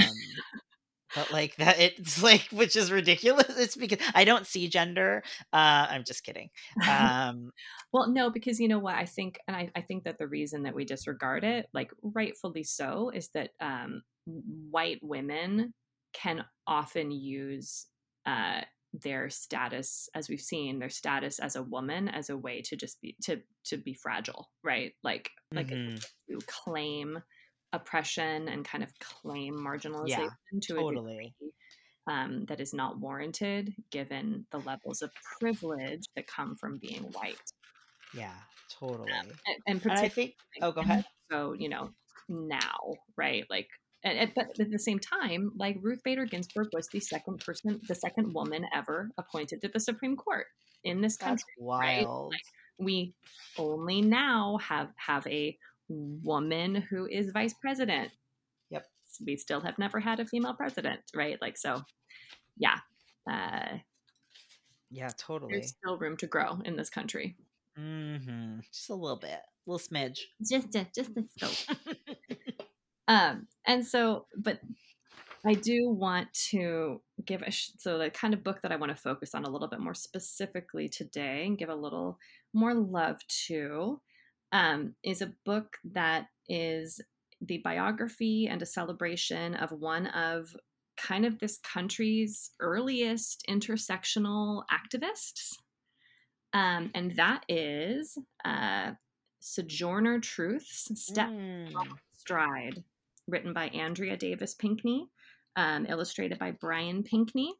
but 1.15 1.31
like 1.31 1.55
that 1.57 1.79
it's 1.79 2.21
like 2.21 2.47
which 2.51 2.75
is 2.75 2.91
ridiculous 2.91 3.57
it's 3.57 3.75
because 3.75 3.99
i 4.13 4.23
don't 4.23 4.47
see 4.47 4.67
gender 4.67 5.23
uh 5.53 5.87
i'm 5.89 6.03
just 6.03 6.23
kidding 6.23 6.49
um 6.89 7.51
well 7.91 8.09
no 8.09 8.29
because 8.29 8.59
you 8.59 8.67
know 8.67 8.79
what 8.79 8.95
i 8.95 9.05
think 9.05 9.39
and 9.47 9.55
I, 9.55 9.69
I 9.75 9.81
think 9.81 10.03
that 10.03 10.17
the 10.17 10.27
reason 10.27 10.63
that 10.63 10.75
we 10.75 10.85
disregard 10.85 11.43
it 11.43 11.67
like 11.73 11.91
rightfully 12.01 12.63
so 12.63 13.11
is 13.13 13.29
that 13.33 13.51
um 13.59 14.03
white 14.25 14.99
women 15.01 15.73
can 16.13 16.45
often 16.67 17.11
use 17.11 17.87
uh 18.25 18.61
their 18.93 19.29
status 19.29 20.09
as 20.15 20.29
we've 20.29 20.41
seen 20.41 20.79
their 20.79 20.89
status 20.89 21.39
as 21.39 21.55
a 21.55 21.63
woman 21.63 22.07
as 22.07 22.29
a 22.29 22.37
way 22.37 22.61
to 22.61 22.75
just 22.75 22.99
be 23.01 23.15
to 23.21 23.39
to 23.63 23.77
be 23.77 23.93
fragile 23.93 24.49
right 24.63 24.93
like 25.03 25.29
like 25.53 25.67
mm-hmm. 25.67 25.95
to 25.95 26.39
claim 26.47 27.19
oppression 27.73 28.47
and 28.47 28.65
kind 28.65 28.83
of 28.83 28.91
claim 28.99 29.57
marginalization 29.57 30.07
yeah, 30.07 30.59
to 30.61 30.73
totally. 30.73 31.13
a 31.13 31.17
degree 31.17 31.33
um, 32.07 32.45
that 32.45 32.59
is 32.59 32.73
not 32.73 32.99
warranted 32.99 33.73
given 33.91 34.45
the 34.51 34.59
levels 34.59 35.01
of 35.01 35.11
privilege 35.39 36.03
that 36.15 36.27
come 36.27 36.55
from 36.55 36.79
being 36.79 37.03
white. 37.13 37.37
Yeah, 38.13 38.33
totally. 38.79 39.11
Um, 39.11 39.27
and, 39.45 39.57
and, 39.67 39.85
and 39.85 39.99
I 39.99 40.09
think, 40.09 40.33
oh, 40.61 40.71
go 40.71 40.81
ahead. 40.81 41.05
So, 41.31 41.53
you 41.53 41.69
know, 41.69 41.91
now, 42.27 42.77
right? 43.15 43.45
Like, 43.49 43.67
and, 44.03 44.31
but 44.33 44.59
at 44.59 44.71
the 44.71 44.79
same 44.79 44.99
time, 44.99 45.51
like 45.57 45.77
Ruth 45.81 45.99
Bader 46.03 46.25
Ginsburg 46.25 46.69
was 46.73 46.87
the 46.87 46.99
second 46.99 47.39
person, 47.45 47.79
the 47.87 47.95
second 47.95 48.33
woman 48.33 48.65
ever 48.73 49.11
appointed 49.17 49.61
to 49.61 49.69
the 49.71 49.79
Supreme 49.79 50.15
Court 50.15 50.45
in 50.83 51.01
this 51.01 51.17
country. 51.17 51.35
That's 51.35 51.43
wild. 51.59 52.31
Right? 52.31 52.37
Like, 52.37 52.41
we 52.79 53.13
only 53.57 54.01
now 54.01 54.57
have 54.63 54.87
have 54.95 55.27
a 55.27 55.57
woman 55.89 56.75
who 56.75 57.07
is 57.07 57.31
vice 57.31 57.53
president. 57.53 58.11
Yep. 58.69 58.85
We 59.25 59.35
still 59.37 59.61
have 59.61 59.77
never 59.77 59.99
had 59.99 60.19
a 60.19 60.25
female 60.25 60.53
president, 60.53 61.01
right? 61.15 61.37
Like, 61.41 61.57
so 61.57 61.81
yeah. 62.57 62.77
Uh, 63.29 63.77
yeah, 64.91 65.09
totally. 65.17 65.53
There's 65.53 65.69
still 65.69 65.97
room 65.97 66.17
to 66.17 66.27
grow 66.27 66.59
in 66.65 66.75
this 66.75 66.89
country. 66.89 67.35
Mm-hmm. 67.77 68.59
Just 68.71 68.89
a 68.89 68.95
little 68.95 69.17
bit, 69.17 69.39
a 69.39 69.69
little 69.69 69.87
smidge. 69.87 70.19
Just 70.49 70.75
a, 70.75 70.87
just 70.95 71.11
a 71.17 71.23
scope. 71.37 71.77
um, 73.07 73.47
and 73.65 73.85
so, 73.85 74.25
but 74.37 74.59
I 75.45 75.53
do 75.53 75.89
want 75.89 76.33
to 76.49 77.01
give 77.25 77.41
a 77.41 77.51
sh- 77.51 77.71
so 77.77 77.97
the 77.97 78.09
kind 78.09 78.33
of 78.33 78.43
book 78.43 78.61
that 78.61 78.71
I 78.71 78.75
want 78.75 78.91
to 78.95 79.01
focus 79.01 79.33
on 79.33 79.45
a 79.45 79.49
little 79.49 79.67
bit 79.67 79.79
more 79.79 79.93
specifically 79.93 80.89
today 80.89 81.45
and 81.45 81.57
give 81.57 81.69
a 81.69 81.75
little 81.75 82.17
more 82.53 82.73
love 82.73 83.19
to 83.47 84.01
um, 84.51 84.95
is 85.03 85.21
a 85.21 85.33
book 85.45 85.77
that 85.83 86.27
is 86.47 87.01
the 87.41 87.59
biography 87.59 88.47
and 88.47 88.61
a 88.61 88.65
celebration 88.65 89.55
of 89.55 89.71
one 89.71 90.07
of 90.07 90.55
kind 90.97 91.25
of 91.25 91.39
this 91.39 91.57
country's 91.57 92.51
earliest 92.59 93.43
intersectional 93.49 94.63
activists. 94.71 95.53
Um, 96.53 96.91
and 96.93 97.15
that 97.15 97.43
is 97.47 98.17
uh, 98.43 98.91
Sojourner 99.39 100.19
Truth's 100.19 100.89
Step 100.95 101.29
mm. 101.29 101.71
Stride, 102.13 102.83
written 103.27 103.53
by 103.53 103.67
Andrea 103.67 104.17
Davis 104.17 104.55
Pinkney, 104.55 105.07
um, 105.55 105.85
illustrated 105.87 106.39
by 106.39 106.51
Brian 106.51 107.03
Pinkney, 107.03 107.53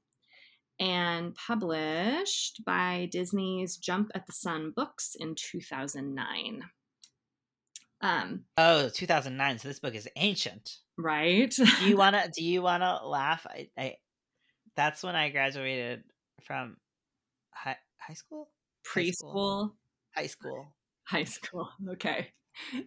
and 0.80 1.36
published 1.36 2.64
by 2.66 3.08
Disney's 3.12 3.78
Jump 3.78 4.12
at 4.16 4.26
the 4.26 4.34
Sun 4.34 4.74
Books 4.76 5.16
in 5.18 5.36
2009. 5.36 6.64
Um, 8.02 8.44
oh, 8.58 8.90
2009. 8.90 9.60
So 9.60 9.68
this 9.68 9.80
book 9.80 9.96
is 9.96 10.08
ancient, 10.16 10.78
right? 10.98 11.52
do 11.52 11.86
you 11.86 11.98
wanna? 11.98 12.30
Do 12.36 12.44
you 12.44 12.62
wanna 12.62 13.00
laugh? 13.06 13.46
I, 13.50 13.70
I 13.78 13.96
that's 14.76 15.04
when 15.04 15.16
I 15.16 15.30
graduated 15.30 16.04
from 16.44 16.78
high 17.52 17.78
high 18.00 18.14
school, 18.14 18.50
preschool, 18.88 19.72
high 20.16 20.28
school, 20.28 20.74
high 21.04 21.26
school. 21.26 21.70
Okay, 21.92 22.30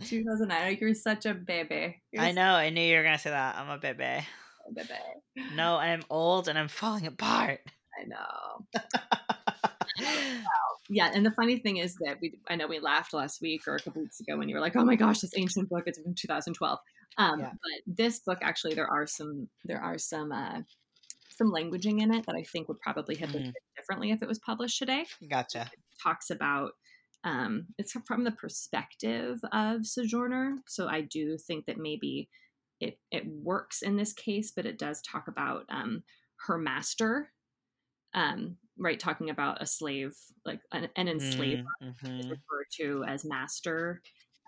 2009. 0.04 0.78
You're 0.80 0.94
such 0.94 1.26
a 1.26 1.34
baby. 1.34 2.02
You're 2.10 2.22
I 2.22 2.32
know. 2.32 2.54
I 2.54 2.70
knew 2.70 2.80
you 2.80 2.96
were 2.96 3.02
gonna 3.02 3.18
say 3.18 3.30
that. 3.30 3.56
I'm 3.56 3.68
a 3.68 3.78
baby. 3.78 4.04
A 4.04 4.74
baby. 4.74 5.48
No, 5.54 5.76
I'm 5.76 6.02
old 6.08 6.48
and 6.48 6.58
I'm 6.58 6.68
falling 6.68 7.06
apart. 7.06 7.60
I 8.00 8.04
know. 8.06 8.66
yeah, 10.88 11.10
and 11.14 11.24
the 11.24 11.30
funny 11.30 11.58
thing 11.58 11.76
is 11.76 11.94
that 12.04 12.18
we 12.20 12.38
I 12.48 12.56
know 12.56 12.66
we 12.66 12.80
laughed 12.80 13.14
last 13.14 13.40
week 13.40 13.62
or 13.66 13.76
a 13.76 13.80
couple 13.80 14.02
weeks 14.02 14.20
ago 14.20 14.36
when 14.36 14.48
you 14.48 14.54
were 14.54 14.60
like, 14.60 14.76
"Oh 14.76 14.84
my 14.84 14.96
gosh, 14.96 15.20
this 15.20 15.36
ancient 15.36 15.68
book! 15.68 15.84
It's 15.86 15.98
from 16.00 16.14
2012." 16.14 16.78
Um, 17.18 17.40
yeah. 17.40 17.50
But 17.50 17.96
this 17.96 18.20
book 18.20 18.38
actually, 18.42 18.74
there 18.74 18.90
are 18.90 19.06
some 19.06 19.48
there 19.64 19.80
are 19.80 19.98
some 19.98 20.32
uh, 20.32 20.60
some 21.30 21.52
languaging 21.52 22.00
in 22.00 22.12
it 22.12 22.26
that 22.26 22.34
I 22.34 22.42
think 22.42 22.68
would 22.68 22.80
probably 22.80 23.14
have 23.16 23.32
been 23.32 23.42
mm. 23.44 23.52
differently 23.76 24.10
if 24.10 24.22
it 24.22 24.28
was 24.28 24.38
published 24.38 24.78
today. 24.78 25.06
Gotcha. 25.30 25.70
It 25.72 25.78
talks 26.02 26.30
about 26.30 26.72
um, 27.24 27.66
it's 27.78 27.92
from 28.04 28.24
the 28.24 28.32
perspective 28.32 29.40
of 29.52 29.86
Sojourner, 29.86 30.58
so 30.66 30.88
I 30.88 31.02
do 31.02 31.38
think 31.38 31.66
that 31.66 31.78
maybe 31.78 32.28
it 32.80 32.98
it 33.10 33.24
works 33.26 33.82
in 33.82 33.96
this 33.96 34.12
case, 34.12 34.50
but 34.50 34.66
it 34.66 34.78
does 34.78 35.00
talk 35.02 35.28
about 35.28 35.64
um, 35.68 36.02
her 36.46 36.58
master 36.58 37.30
um, 38.14 38.56
right 38.78 38.98
talking 38.98 39.30
about 39.30 39.60
a 39.62 39.66
slave 39.66 40.14
like 40.44 40.60
an, 40.72 40.88
an 40.96 41.08
enslaved 41.08 41.66
mm-hmm. 41.82 42.20
is 42.20 42.26
referred 42.26 42.66
to 42.72 43.04
as 43.06 43.24
master 43.24 44.00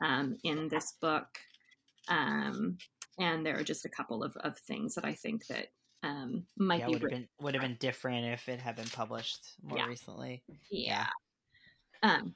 um, 0.05 0.37
in 0.45 0.69
this 0.69 0.95
book 1.01 1.27
um, 2.09 2.77
and 3.19 3.45
there 3.45 3.59
are 3.59 3.65
just 3.65 3.85
a 3.85 3.91
couple 3.91 4.23
of, 4.23 4.37
of 4.39 4.59
things 4.59 4.95
that 4.95 5.05
i 5.05 5.13
think 5.13 5.47
that 5.47 5.69
um, 6.03 6.45
might 6.59 6.81
yeah, 6.81 6.87
be 6.87 6.93
would 6.93 7.03
have 7.03 7.11
been 7.11 7.29
would 7.41 7.55
have 7.55 7.63
been 7.63 7.77
different 7.81 8.27
if 8.27 8.49
it 8.49 8.61
had 8.61 8.77
been 8.77 8.89
published 8.89 9.55
more 9.63 9.79
yeah. 9.79 9.87
recently 9.87 10.43
yeah, 10.71 11.07
yeah. 12.03 12.15
um 12.15 12.35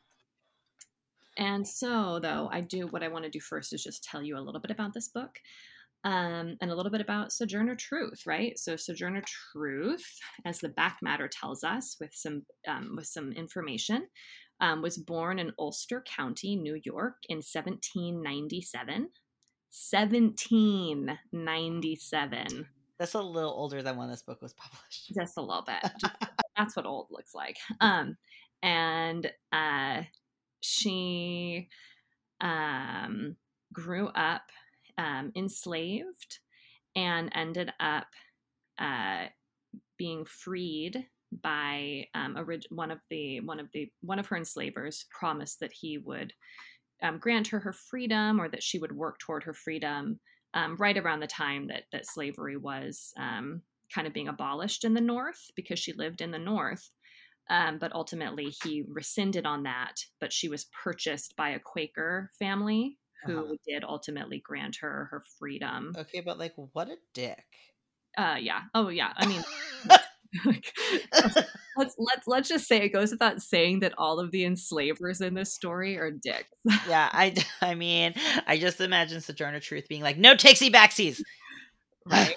and 1.36 1.66
so 1.66 2.18
though 2.18 2.48
i 2.52 2.60
do 2.60 2.86
what 2.88 3.02
i 3.02 3.08
want 3.08 3.24
to 3.24 3.30
do 3.30 3.40
first 3.40 3.72
is 3.72 3.82
just 3.82 4.04
tell 4.04 4.22
you 4.22 4.36
a 4.36 4.40
little 4.40 4.60
bit 4.60 4.70
about 4.70 4.94
this 4.94 5.08
book 5.08 5.38
um, 6.04 6.56
and 6.60 6.70
a 6.70 6.74
little 6.74 6.92
bit 6.92 7.00
about 7.00 7.32
Sojourner 7.32 7.76
Truth, 7.76 8.26
right? 8.26 8.58
So 8.58 8.76
Sojourner 8.76 9.22
Truth, 9.52 10.04
as 10.44 10.60
the 10.60 10.68
back 10.68 10.98
matter 11.02 11.28
tells 11.28 11.64
us, 11.64 11.96
with 12.00 12.14
some 12.14 12.42
um, 12.66 12.94
with 12.96 13.06
some 13.06 13.32
information, 13.32 14.08
um, 14.60 14.82
was 14.82 14.98
born 14.98 15.38
in 15.38 15.52
Ulster 15.58 16.02
County, 16.02 16.56
New 16.56 16.78
York, 16.84 17.16
in 17.28 17.38
1797. 17.38 19.08
1797. 19.70 22.66
That's 22.98 23.14
a 23.14 23.20
little 23.20 23.52
older 23.52 23.82
than 23.82 23.96
when 23.96 24.08
this 24.08 24.22
book 24.22 24.42
was 24.42 24.54
published. 24.54 25.12
Just 25.14 25.36
a 25.36 25.42
little 25.42 25.64
bit. 25.64 25.88
that's 26.56 26.74
what 26.74 26.86
old 26.86 27.06
looks 27.10 27.34
like. 27.34 27.58
Um, 27.80 28.16
and 28.62 29.30
uh, 29.52 30.02
she 30.60 31.68
um, 32.40 33.36
grew 33.72 34.08
up 34.08 34.50
um, 34.98 35.32
enslaved 35.34 36.40
and 36.96 37.30
ended 37.34 37.72
up 37.80 38.08
uh, 38.78 39.26
being 39.96 40.24
freed 40.24 41.06
by 41.42 42.06
um, 42.14 42.36
orig- 42.36 42.66
one 42.70 42.90
of 42.90 42.98
the 43.10 43.40
one 43.40 43.60
of 43.60 43.68
the 43.72 43.90
one 44.00 44.18
of 44.18 44.26
her 44.26 44.36
enslavers 44.36 45.06
promised 45.10 45.60
that 45.60 45.72
he 45.72 45.98
would 45.98 46.32
um, 47.02 47.18
grant 47.18 47.48
her 47.48 47.60
her 47.60 47.72
freedom 47.72 48.40
or 48.40 48.48
that 48.48 48.62
she 48.62 48.78
would 48.78 48.92
work 48.92 49.18
toward 49.18 49.44
her 49.44 49.54
freedom 49.54 50.18
um, 50.54 50.76
right 50.76 50.96
around 50.96 51.20
the 51.20 51.26
time 51.26 51.68
that 51.68 51.84
that 51.92 52.06
slavery 52.06 52.56
was 52.56 53.12
um, 53.18 53.62
kind 53.94 54.06
of 54.06 54.14
being 54.14 54.28
abolished 54.28 54.84
in 54.84 54.94
the 54.94 55.00
North 55.00 55.50
because 55.54 55.78
she 55.78 55.92
lived 55.92 56.20
in 56.20 56.30
the 56.30 56.38
North. 56.38 56.90
Um, 57.50 57.78
but 57.78 57.94
ultimately, 57.94 58.52
he 58.62 58.84
rescinded 58.86 59.46
on 59.46 59.62
that. 59.62 59.94
But 60.20 60.34
she 60.34 60.48
was 60.50 60.66
purchased 60.84 61.34
by 61.36 61.50
a 61.50 61.58
Quaker 61.58 62.30
family 62.38 62.98
who 63.24 63.38
uh-huh. 63.38 63.54
did 63.66 63.84
ultimately 63.84 64.40
grant 64.44 64.76
her 64.80 65.08
her 65.10 65.22
freedom. 65.38 65.94
Okay, 65.96 66.20
but 66.20 66.38
like, 66.38 66.54
what 66.72 66.88
a 66.88 66.96
dick. 67.14 67.44
Uh, 68.16 68.36
yeah. 68.40 68.62
Oh, 68.74 68.88
yeah. 68.88 69.12
I 69.16 69.26
mean, 69.26 69.44
let's 71.76 71.94
let's 71.98 72.26
let's 72.26 72.48
just 72.48 72.66
say 72.66 72.78
it 72.78 72.92
goes 72.92 73.10
without 73.10 73.40
saying 73.40 73.80
that 73.80 73.94
all 73.96 74.20
of 74.20 74.30
the 74.30 74.44
enslavers 74.44 75.20
in 75.20 75.34
this 75.34 75.54
story 75.54 75.96
are 75.96 76.10
dicks. 76.10 76.50
yeah, 76.88 77.08
I 77.12 77.34
I 77.62 77.74
mean, 77.74 78.14
I 78.46 78.58
just 78.58 78.80
imagine 78.80 79.20
Sojourner 79.20 79.60
Truth 79.60 79.86
being 79.88 80.02
like, 80.02 80.18
"No 80.18 80.34
takesy 80.34 80.70
backsies," 80.70 81.20
right? 82.06 82.36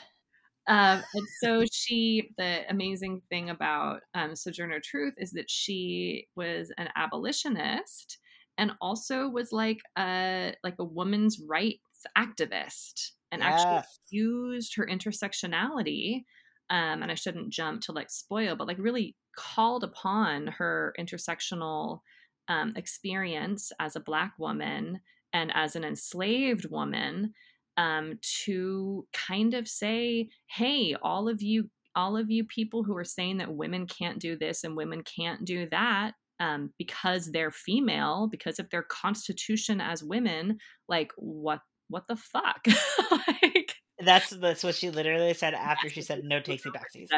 Um, 0.67 1.03
and 1.13 1.27
so 1.41 1.65
she, 1.71 2.29
the 2.37 2.61
amazing 2.69 3.21
thing 3.29 3.49
about 3.49 4.01
um, 4.13 4.35
Sojourner 4.35 4.79
Truth 4.79 5.15
is 5.17 5.31
that 5.31 5.49
she 5.49 6.27
was 6.35 6.71
an 6.77 6.87
abolitionist 6.95 8.19
and 8.57 8.71
also 8.81 9.27
was 9.29 9.51
like 9.51 9.81
a 9.97 10.53
like 10.63 10.75
a 10.79 10.83
woman's 10.83 11.39
rights 11.47 11.79
activist 12.17 13.11
and 13.31 13.41
yes. 13.41 13.61
actually 13.61 13.83
used 14.09 14.75
her 14.75 14.85
intersectionality 14.85 16.23
um, 16.71 17.03
and 17.03 17.11
I 17.11 17.15
shouldn't 17.15 17.49
jump 17.49 17.81
to 17.81 17.91
like 17.91 18.09
spoil, 18.09 18.55
but 18.55 18.65
like 18.65 18.77
really 18.79 19.15
called 19.35 19.83
upon 19.83 20.47
her 20.47 20.93
intersectional 20.97 21.99
um, 22.47 22.73
experience 22.77 23.73
as 23.77 23.97
a 23.97 24.01
Black 24.01 24.33
woman 24.37 25.01
and 25.33 25.51
as 25.53 25.75
an 25.75 25.83
enslaved 25.83 26.71
woman 26.71 27.33
um, 27.75 28.19
to 28.45 29.05
kind 29.11 29.53
of 29.53 29.67
say, 29.67 30.29
hey, 30.47 30.95
all 31.01 31.27
of 31.27 31.41
you, 31.41 31.69
all 31.93 32.15
of 32.15 32.31
you 32.31 32.45
people 32.45 32.83
who 32.83 32.95
are 32.95 33.03
saying 33.03 33.37
that 33.37 33.53
women 33.53 33.85
can't 33.85 34.19
do 34.19 34.37
this 34.37 34.63
and 34.63 34.77
women 34.77 35.03
can't 35.03 35.43
do 35.43 35.67
that, 35.71 36.13
um, 36.41 36.73
because 36.77 37.31
they're 37.31 37.51
female, 37.51 38.27
because 38.29 38.59
of 38.59 38.69
their 38.71 38.83
constitution 38.83 39.79
as 39.79 40.03
women, 40.03 40.57
like 40.89 41.11
what 41.15 41.59
what 41.87 42.07
the 42.07 42.15
fuck? 42.15 42.65
like, 43.11 43.75
that's 43.99 44.31
that's 44.31 44.63
what 44.63 44.75
she 44.75 44.89
literally 44.89 45.33
said 45.33 45.53
after 45.53 45.89
she 45.89 46.01
said 46.01 46.23
no 46.23 46.39
takesy 46.39 46.67
backsies. 46.67 47.09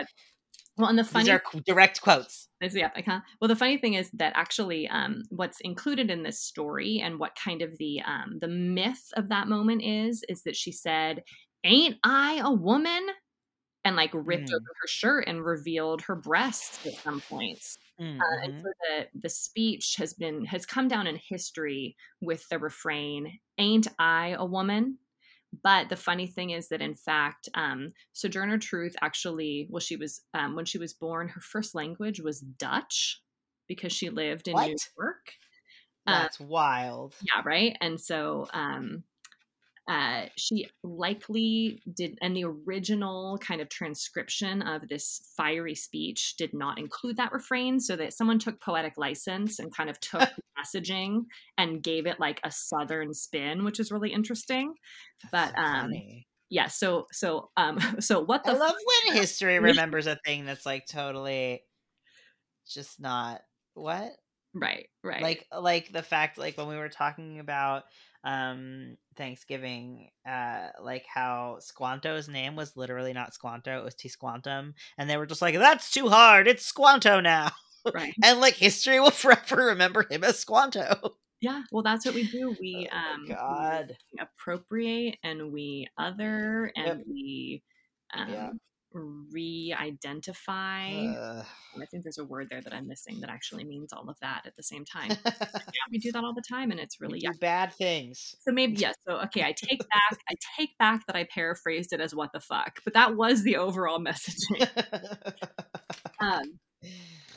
Well, 0.76 0.90
and 0.90 0.98
the 0.98 1.04
funny 1.04 1.26
these 1.26 1.34
are 1.34 1.44
direct 1.66 2.02
quotes. 2.02 2.50
Yeah, 2.60 2.90
like, 2.96 3.06
huh? 3.06 3.22
Well, 3.40 3.48
the 3.48 3.56
funny 3.56 3.78
thing 3.78 3.94
is 3.94 4.10
that 4.14 4.34
actually, 4.36 4.88
um, 4.88 5.22
what's 5.30 5.60
included 5.62 6.10
in 6.10 6.24
this 6.24 6.42
story 6.42 7.00
and 7.04 7.20
what 7.20 7.36
kind 7.36 7.62
of 7.62 7.78
the 7.78 8.02
um, 8.02 8.40
the 8.42 8.48
myth 8.48 9.06
of 9.16 9.30
that 9.30 9.48
moment 9.48 9.84
is, 9.84 10.24
is 10.28 10.44
that 10.44 10.56
she 10.56 10.72
said, 10.72 11.24
"Ain't 11.64 11.98
I 12.04 12.42
a 12.44 12.52
woman?" 12.52 13.08
and 13.86 13.96
like 13.96 14.12
ripped 14.14 14.50
mm. 14.50 14.56
over 14.56 14.66
her 14.82 14.88
shirt 14.88 15.28
and 15.28 15.46
revealed 15.46 16.02
her 16.04 16.16
breasts 16.16 16.86
at 16.86 16.94
some 16.96 17.22
points. 17.22 17.78
Mm-hmm. 18.04 18.22
Uh, 18.22 18.44
and 18.44 18.54
mm-hmm. 18.54 18.62
so 18.64 18.72
the 18.82 19.20
the 19.22 19.30
speech 19.30 19.96
has 19.98 20.14
been 20.14 20.46
has 20.46 20.66
come 20.66 20.88
down 20.88 21.08
in 21.08 21.16
history 21.16 21.96
with 22.22 22.48
the 22.50 22.60
refrain, 22.60 23.40
"Ain't 23.58 23.88
I 23.98 24.36
a 24.38 24.46
woman?" 24.46 24.98
But 25.62 25.90
the 25.90 25.96
funny 25.96 26.26
thing 26.26 26.50
is 26.50 26.70
that, 26.70 26.82
in 26.82 26.96
fact, 26.96 27.48
um, 27.54 27.94
Sojourner 28.14 28.58
Truth 28.58 28.96
actually, 29.02 29.68
well, 29.70 29.80
she 29.80 29.96
was, 29.96 30.22
um, 30.34 30.56
when 30.56 30.66
she 30.66 30.80
was 30.80 30.94
born, 30.94 31.28
her 31.28 31.42
first 31.42 31.76
language 31.76 32.20
was 32.20 32.40
Dutch 32.40 33.22
because 33.68 33.94
she 33.94 34.10
lived 34.10 34.48
in 34.48 34.54
what? 34.54 34.68
New 34.68 34.76
York. 34.98 35.34
That's 36.08 36.42
um, 36.42 36.48
wild. 36.48 37.16
Yeah, 37.22 37.42
right. 37.46 37.78
And 37.82 38.00
so 38.02 38.48
um, 38.52 39.04
uh, 39.88 40.26
she 40.38 40.68
likely 40.84 41.82
did, 41.94 42.18
and 42.22 42.36
the 42.36 42.46
original 42.46 43.38
kind 43.40 43.60
of 43.60 43.68
transcription 43.68 44.62
of 44.62 44.88
this 44.88 45.22
fiery 45.36 45.76
speech 45.76 46.36
did 46.38 46.54
not 46.54 46.80
include 46.80 47.18
that 47.18 47.34
refrain, 47.34 47.80
so 47.80 47.96
that 47.98 48.14
someone 48.14 48.40
took 48.40 48.62
poetic 48.62 48.94
license 48.98 49.60
and 49.60 49.76
kind 49.76 49.90
of 49.90 50.00
took 50.00 50.22
the 50.22 50.42
messaging 50.60 51.24
and 51.58 51.84
gave 51.84 52.06
it 52.06 52.20
like 52.20 52.40
a 52.46 52.52
southern 52.52 53.14
spin, 53.14 53.66
which 53.66 53.80
is 53.80 53.92
really 53.92 54.14
interesting. 54.14 54.74
That's 55.32 55.52
but 55.54 55.58
so 55.58 55.62
um, 55.62 55.94
yeah, 56.50 56.68
so 56.68 57.08
so 57.12 57.50
um, 57.58 57.80
so 58.00 58.24
what 58.24 58.46
the 58.46 58.52
I 58.52 58.56
love 58.56 58.76
when 59.06 59.18
history 59.18 59.60
remembers 59.60 60.08
a 60.08 60.18
thing 60.26 60.46
that's 60.46 60.66
like 60.66 60.86
totally 60.86 61.62
just 62.70 63.02
not 63.02 63.42
what? 63.74 64.12
Right 64.54 64.88
right. 65.04 65.22
Like 65.22 65.48
like 65.60 65.92
the 65.92 66.04
fact 66.04 66.38
like 66.38 66.58
when 66.58 66.68
we 66.68 66.78
were 66.78 66.90
talking 66.90 67.40
about 67.40 67.84
um 68.24 68.98
Thanksgiving, 69.16 70.10
uh, 70.28 70.70
like 70.82 71.06
how 71.14 71.58
Squanto's 71.60 72.28
name 72.28 72.56
was 72.56 72.78
literally 72.78 73.14
not 73.14 73.34
Squanto, 73.34 73.78
it 73.78 73.84
was 73.84 73.96
T 73.96 74.10
Tisquantum, 74.10 74.74
and 74.98 75.10
they 75.10 75.18
were 75.18 75.26
just 75.26 75.42
like, 75.42 75.56
"That's 75.56 75.92
too 75.92 76.10
hard. 76.10 76.48
It's 76.48 76.66
Squanto 76.66 77.20
now." 77.20 77.52
Right. 77.94 78.14
and 78.24 78.40
like 78.40 78.56
history 78.56 79.00
will 79.00 79.12
forever 79.12 79.66
remember 79.68 80.06
him 80.10 80.24
as 80.24 80.40
Squanto. 80.40 81.16
Yeah, 81.42 81.64
well, 81.72 81.84
that's 81.84 82.06
what 82.06 82.16
we 82.16 82.28
do. 82.28 82.56
We 82.62 82.90
oh 82.92 82.98
um 82.98 83.26
God. 83.28 83.98
We 84.14 84.20
appropriate 84.20 85.18
and 85.24 85.52
we 85.52 85.88
other 85.98 86.72
and 86.76 87.00
yep. 87.00 87.04
we 87.08 87.64
um, 88.14 88.30
yeah 88.30 88.50
re-identify. 88.94 90.90
Uh, 91.08 91.44
i 91.82 91.86
think 91.90 92.04
there's 92.04 92.20
a 92.20 92.24
word 92.24 92.48
there 92.50 92.62
that 92.62 92.74
i'm 92.74 92.88
missing 92.88 93.20
that 93.20 93.30
actually 93.30 93.64
means 93.64 93.92
all 93.92 94.08
of 94.10 94.16
that 94.22 94.44
at 94.46 94.56
the 94.56 94.64
same 94.64 94.86
time. 94.94 95.10
Yeah 95.10 95.86
we 95.92 95.98
do 95.98 96.12
that 96.12 96.24
all 96.24 96.34
the 96.34 96.44
time 96.48 96.72
and 96.72 96.80
it's 96.80 97.02
really 97.02 97.20
yeah. 97.22 97.32
bad 97.40 97.74
things. 97.74 98.36
So 98.42 98.52
maybe 98.52 98.74
yes 98.74 98.96
yeah, 99.08 99.16
so 99.16 99.22
okay 99.24 99.44
i 99.44 99.54
take 99.54 99.80
back 99.80 100.20
i 100.30 100.36
take 100.58 100.78
back 100.78 101.06
that 101.08 101.16
i 101.16 101.26
paraphrased 101.26 101.94
it 101.94 102.02
as 102.02 102.14
what 102.14 102.32
the 102.34 102.40
fuck 102.40 102.80
but 102.84 102.94
that 102.94 103.16
was 103.16 103.44
the 103.44 103.58
overall 103.58 104.00
messaging. 104.04 104.68
Um 106.20 106.60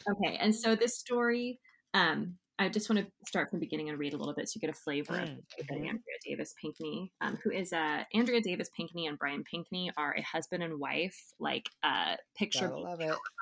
okay 0.09 0.37
and 0.37 0.55
so 0.55 0.77
this 0.77 0.99
story 0.99 1.59
um 1.95 2.37
I 2.59 2.69
just 2.71 2.89
want 2.89 3.05
to 3.05 3.27
start 3.27 3.51
from 3.51 3.59
the 3.59 3.67
beginning 3.67 3.91
and 3.91 3.99
read 3.99 4.15
a 4.15 4.17
little 4.17 4.35
bit 4.35 4.49
so 4.49 4.53
you 4.57 4.61
get 4.61 4.75
a 4.75 4.79
flavor 4.79 5.15
mm. 5.15 5.23
of 5.25 5.67
mm-hmm. 5.67 5.75
Andrea 5.75 6.17
Davis 6.27 6.55
Pinkney, 6.61 7.13
um, 7.21 7.39
who 7.43 7.51
is 7.51 7.73
uh, 7.73 8.05
Andrea 8.15 8.41
Davis 8.41 8.71
Pinkney 8.75 9.07
and 9.07 9.19
Brian 9.19 9.45
Pinkney 9.45 9.91
are 9.97 10.15
a 10.17 10.23
husband 10.23 10.63
and 10.63 10.81
wife, 10.81 11.19
like 11.39 11.69
uh, 11.83 12.17
picture 12.37 12.73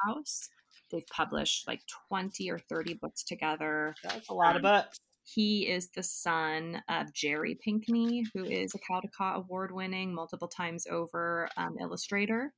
house. 0.06 0.48
They've 0.90 1.06
published 1.06 1.66
like 1.68 1.80
20 2.08 2.50
or 2.50 2.58
30 2.58 2.94
books 2.94 3.22
together. 3.22 3.94
That's 4.02 4.28
a 4.28 4.34
lot 4.34 4.50
um, 4.50 4.56
of 4.56 4.62
books. 4.62 4.98
He 5.24 5.68
is 5.68 5.88
the 5.88 6.02
son 6.02 6.82
of 6.88 7.12
Jerry 7.14 7.56
Pinkney, 7.64 8.24
who 8.34 8.44
is 8.44 8.74
a 8.74 8.78
Caldecott 8.78 9.36
Award 9.36 9.72
winning, 9.72 10.14
multiple 10.14 10.48
times 10.48 10.86
over 10.90 11.48
um, 11.56 11.76
illustrator. 11.80 12.52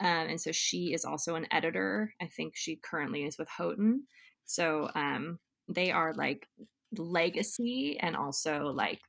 Um, 0.00 0.28
and 0.28 0.40
so 0.40 0.50
she 0.50 0.92
is 0.92 1.04
also 1.04 1.36
an 1.36 1.46
editor. 1.50 2.12
I 2.20 2.26
think 2.26 2.56
she 2.56 2.80
currently 2.82 3.24
is 3.24 3.38
with 3.38 3.48
Houghton. 3.48 4.06
So 4.44 4.90
um, 4.94 5.38
they 5.68 5.90
are 5.90 6.12
like 6.14 6.46
legacy 6.96 7.98
and 8.00 8.16
also 8.16 8.72
like 8.74 9.00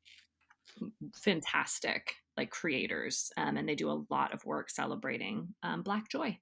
fantastic 1.16 2.14
like 2.38 2.50
creators 2.50 3.32
um, 3.38 3.58
and 3.58 3.68
they 3.68 3.76
do 3.76 3.90
a 3.90 4.04
lot 4.10 4.34
of 4.34 4.46
work 4.46 4.70
celebrating 4.70 5.48
um, 5.64 5.82
black 5.82 6.10
joy 6.10 6.38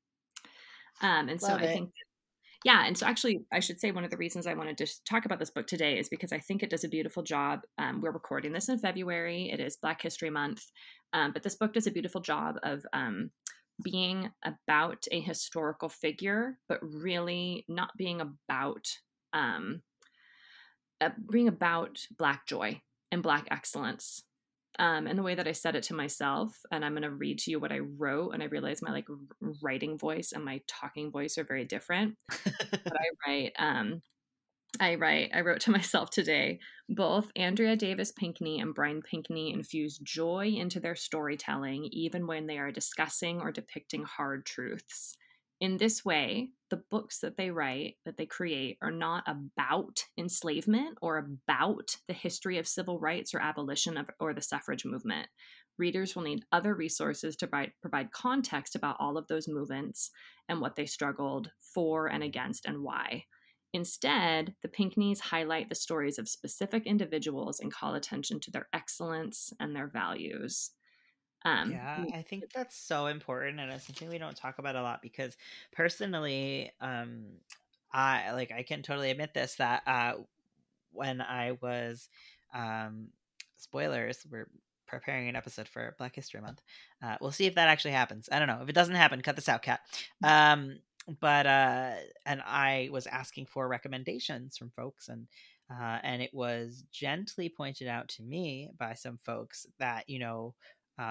um, 1.01 1.29
and 1.29 1.41
so 1.41 1.53
i 1.53 1.61
it. 1.61 1.73
think 1.73 1.89
yeah 2.63 2.85
and 2.85 2.97
so 2.97 3.05
actually 3.05 3.41
i 3.51 3.59
should 3.59 3.79
say 3.79 3.91
one 3.91 4.03
of 4.03 4.11
the 4.11 4.17
reasons 4.17 4.45
i 4.45 4.53
wanted 4.53 4.77
to 4.77 4.87
talk 5.09 5.25
about 5.25 5.39
this 5.39 5.49
book 5.49 5.65
today 5.65 5.97
is 5.97 6.09
because 6.09 6.31
i 6.31 6.39
think 6.39 6.61
it 6.61 6.69
does 6.69 6.83
a 6.83 6.89
beautiful 6.89 7.23
job 7.23 7.61
um, 7.77 8.01
we're 8.01 8.11
recording 8.11 8.51
this 8.51 8.69
in 8.69 8.77
february 8.77 9.49
it 9.51 9.59
is 9.59 9.77
black 9.77 10.01
history 10.01 10.29
month 10.29 10.63
um, 11.13 11.31
but 11.31 11.41
this 11.41 11.55
book 11.55 11.73
does 11.73 11.87
a 11.87 11.91
beautiful 11.91 12.21
job 12.21 12.55
of 12.63 12.85
um, 12.93 13.31
being 13.83 14.29
about 14.43 15.05
a 15.11 15.21
historical 15.21 15.89
figure 15.89 16.57
but 16.67 16.79
really 16.83 17.65
not 17.67 17.91
being 17.97 18.21
about 18.21 18.85
um, 19.33 19.81
bring 21.17 21.47
about 21.47 22.05
Black 22.17 22.45
joy 22.45 22.81
and 23.11 23.23
Black 23.23 23.47
excellence. 23.51 24.23
Um, 24.77 25.07
and 25.07 25.17
the 25.19 25.23
way 25.23 25.35
that 25.35 25.47
I 25.47 25.51
said 25.51 25.75
it 25.75 25.83
to 25.83 25.93
myself, 25.93 26.57
and 26.71 26.85
I'm 26.85 26.93
going 26.93 27.03
to 27.03 27.09
read 27.09 27.39
to 27.39 27.51
you 27.51 27.59
what 27.59 27.71
I 27.71 27.79
wrote, 27.79 28.31
and 28.31 28.41
I 28.41 28.45
realize 28.45 28.81
my 28.81 28.91
like 28.91 29.07
writing 29.61 29.97
voice 29.97 30.31
and 30.31 30.45
my 30.45 30.61
talking 30.67 31.11
voice 31.11 31.37
are 31.37 31.43
very 31.43 31.65
different. 31.65 32.15
but 32.29 32.93
I 32.93 33.27
write, 33.27 33.51
um, 33.59 34.01
I 34.79 34.95
write, 34.95 35.31
I 35.33 35.41
wrote 35.41 35.61
to 35.61 35.71
myself 35.79 36.11
today. 36.11 36.59
Both 36.87 37.31
Andrea 37.35 37.75
Davis 37.75 38.11
Pinkney 38.11 38.59
and 38.59 38.73
Brian 38.73 39.01
Pinkney 39.01 39.51
infuse 39.51 39.97
joy 39.97 40.53
into 40.55 40.79
their 40.79 40.95
storytelling, 40.95 41.85
even 41.91 42.25
when 42.25 42.47
they 42.47 42.57
are 42.57 42.71
discussing 42.71 43.41
or 43.41 43.51
depicting 43.51 44.03
hard 44.03 44.45
truths. 44.45 45.17
In 45.59 45.77
this 45.77 46.05
way, 46.05 46.51
the 46.69 46.83
books 46.89 47.19
that 47.19 47.35
they 47.35 47.51
write, 47.51 47.95
that 48.05 48.15
they 48.17 48.25
create, 48.25 48.77
are 48.81 48.91
not 48.91 49.23
about 49.27 50.05
enslavement 50.17 50.97
or 51.01 51.17
about 51.17 51.97
the 52.07 52.13
history 52.13 52.57
of 52.57 52.67
civil 52.67 52.97
rights 52.99 53.33
or 53.33 53.39
abolition 53.39 53.97
of, 53.97 54.09
or 54.19 54.33
the 54.33 54.41
suffrage 54.41 54.85
movement. 54.85 55.27
Readers 55.77 56.15
will 56.15 56.23
need 56.23 56.45
other 56.51 56.73
resources 56.73 57.35
to 57.37 57.47
provide, 57.47 57.71
provide 57.81 58.11
context 58.11 58.75
about 58.75 58.97
all 58.99 59.17
of 59.17 59.27
those 59.27 59.47
movements 59.47 60.11
and 60.47 60.61
what 60.61 60.75
they 60.75 60.85
struggled 60.85 61.51
for 61.73 62.07
and 62.07 62.23
against 62.23 62.65
and 62.65 62.81
why. 62.81 63.25
Instead, 63.73 64.55
the 64.63 64.69
Pinkneys 64.69 65.19
highlight 65.19 65.69
the 65.69 65.75
stories 65.75 66.17
of 66.17 66.27
specific 66.27 66.85
individuals 66.85 67.59
and 67.59 67.71
call 67.71 67.95
attention 67.95 68.39
to 68.39 68.51
their 68.51 68.67
excellence 68.73 69.53
and 69.59 69.75
their 69.75 69.87
values. 69.87 70.71
Um, 71.45 71.71
yeah, 71.71 72.03
I 72.13 72.21
think 72.21 72.51
that's 72.53 72.77
so 72.77 73.07
important, 73.07 73.59
and 73.59 73.71
it's 73.71 73.85
something 73.85 74.09
we 74.09 74.17
don't 74.17 74.35
talk 74.35 74.59
about 74.59 74.75
a 74.75 74.81
lot 74.81 75.01
because 75.01 75.37
personally, 75.71 76.71
um, 76.81 77.25
I 77.93 78.31
like 78.31 78.51
I 78.51 78.63
can 78.63 78.81
totally 78.81 79.11
admit 79.11 79.33
this 79.33 79.55
that 79.55 79.83
uh, 79.87 80.13
when 80.91 81.21
I 81.21 81.57
was 81.61 82.09
um, 82.53 83.07
spoilers, 83.57 84.25
we're 84.29 84.49
preparing 84.85 85.29
an 85.29 85.35
episode 85.35 85.67
for 85.67 85.95
Black 85.97 86.15
History 86.15 86.41
Month. 86.41 86.61
Uh, 87.01 87.15
we'll 87.21 87.31
see 87.31 87.45
if 87.45 87.55
that 87.55 87.69
actually 87.69 87.91
happens. 87.91 88.27
I 88.31 88.39
don't 88.39 88.47
know. 88.47 88.59
If 88.61 88.69
it 88.69 88.75
doesn't 88.75 88.95
happen, 88.95 89.21
cut 89.21 89.35
this 89.35 89.49
out, 89.49 89.61
cat. 89.61 89.81
Um, 90.23 90.79
but 91.19 91.45
uh 91.45 91.93
and 92.25 92.41
i 92.45 92.89
was 92.91 93.07
asking 93.07 93.45
for 93.45 93.67
recommendations 93.67 94.57
from 94.57 94.69
folks 94.69 95.07
and 95.07 95.27
uh 95.71 95.97
and 96.03 96.21
it 96.21 96.33
was 96.33 96.83
gently 96.91 97.49
pointed 97.49 97.87
out 97.87 98.07
to 98.07 98.21
me 98.21 98.69
by 98.77 98.93
some 98.93 99.17
folks 99.23 99.65
that 99.79 100.07
you 100.07 100.19
know 100.19 100.53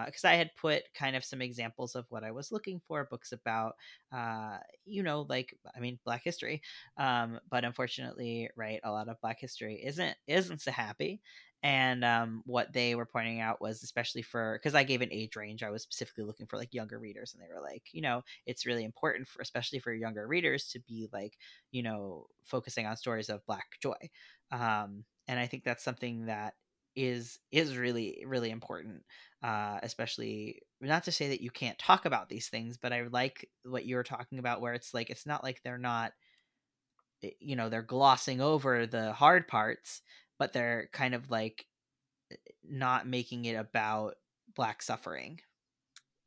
because 0.06 0.24
uh, 0.24 0.28
I 0.28 0.34
had 0.34 0.50
put 0.56 0.82
kind 0.94 1.16
of 1.16 1.24
some 1.24 1.40
examples 1.42 1.94
of 1.94 2.06
what 2.10 2.24
I 2.24 2.30
was 2.30 2.52
looking 2.52 2.80
for, 2.86 3.04
books 3.10 3.32
about, 3.32 3.74
uh, 4.12 4.58
you 4.84 5.02
know, 5.02 5.26
like 5.28 5.54
I 5.76 5.80
mean, 5.80 5.98
Black 6.04 6.22
history. 6.24 6.62
Um, 6.96 7.40
but 7.50 7.64
unfortunately, 7.64 8.50
right, 8.56 8.80
a 8.84 8.90
lot 8.92 9.08
of 9.08 9.20
Black 9.20 9.40
history 9.40 9.82
isn't 9.84 10.16
isn't 10.26 10.60
so 10.60 10.72
happy, 10.72 11.20
and 11.62 12.04
um, 12.04 12.42
what 12.46 12.72
they 12.72 12.94
were 12.94 13.06
pointing 13.06 13.40
out 13.40 13.60
was 13.60 13.82
especially 13.82 14.22
for 14.22 14.58
because 14.62 14.74
i 14.76 14.84
gave 14.84 15.02
an 15.02 15.12
age 15.12 15.34
range 15.34 15.62
i 15.62 15.70
was 15.70 15.82
specifically 15.82 16.22
looking 16.24 16.46
for 16.46 16.56
like 16.56 16.72
younger 16.72 16.98
readers 16.98 17.34
and 17.34 17.42
they 17.42 17.52
were 17.52 17.60
like 17.60 17.82
you 17.92 18.00
know 18.00 18.22
it's 18.46 18.64
really 18.66 18.84
important 18.84 19.26
for 19.26 19.42
especially 19.42 19.78
for 19.80 19.92
younger 19.92 20.26
readers 20.28 20.68
to 20.68 20.78
be 20.80 21.08
like 21.12 21.36
you 21.72 21.82
know 21.82 22.26
focusing 22.44 22.86
on 22.86 22.96
stories 22.96 23.28
of 23.28 23.44
black 23.46 23.66
joy 23.82 23.96
um, 24.52 25.04
and 25.26 25.38
i 25.40 25.46
think 25.46 25.64
that's 25.64 25.84
something 25.84 26.26
that 26.26 26.54
is 26.96 27.38
is 27.52 27.76
really 27.76 28.24
really 28.26 28.50
important 28.50 29.02
uh, 29.42 29.78
especially 29.82 30.60
not 30.80 31.04
to 31.04 31.12
say 31.12 31.28
that 31.28 31.40
you 31.40 31.50
can't 31.50 31.78
talk 31.78 32.04
about 32.04 32.28
these 32.28 32.48
things 32.48 32.76
but 32.76 32.92
i 32.92 33.02
like 33.02 33.48
what 33.64 33.84
you 33.84 33.94
were 33.96 34.02
talking 34.02 34.38
about 34.38 34.60
where 34.60 34.74
it's 34.74 34.92
like 34.92 35.10
it's 35.10 35.26
not 35.26 35.44
like 35.44 35.62
they're 35.62 35.78
not 35.78 36.12
eh, 37.22 37.30
you 37.38 37.54
know 37.54 37.68
they're 37.68 37.82
glossing 37.82 38.40
over 38.40 38.86
the 38.86 39.12
hard 39.12 39.46
parts 39.46 40.02
but 40.38 40.52
they're 40.52 40.88
kind 40.92 41.14
of 41.14 41.30
like 41.30 41.66
eh, 42.32 42.36
not 42.68 43.06
making 43.06 43.44
it 43.44 43.54
about 43.54 44.14
black 44.54 44.82
suffering. 44.82 45.40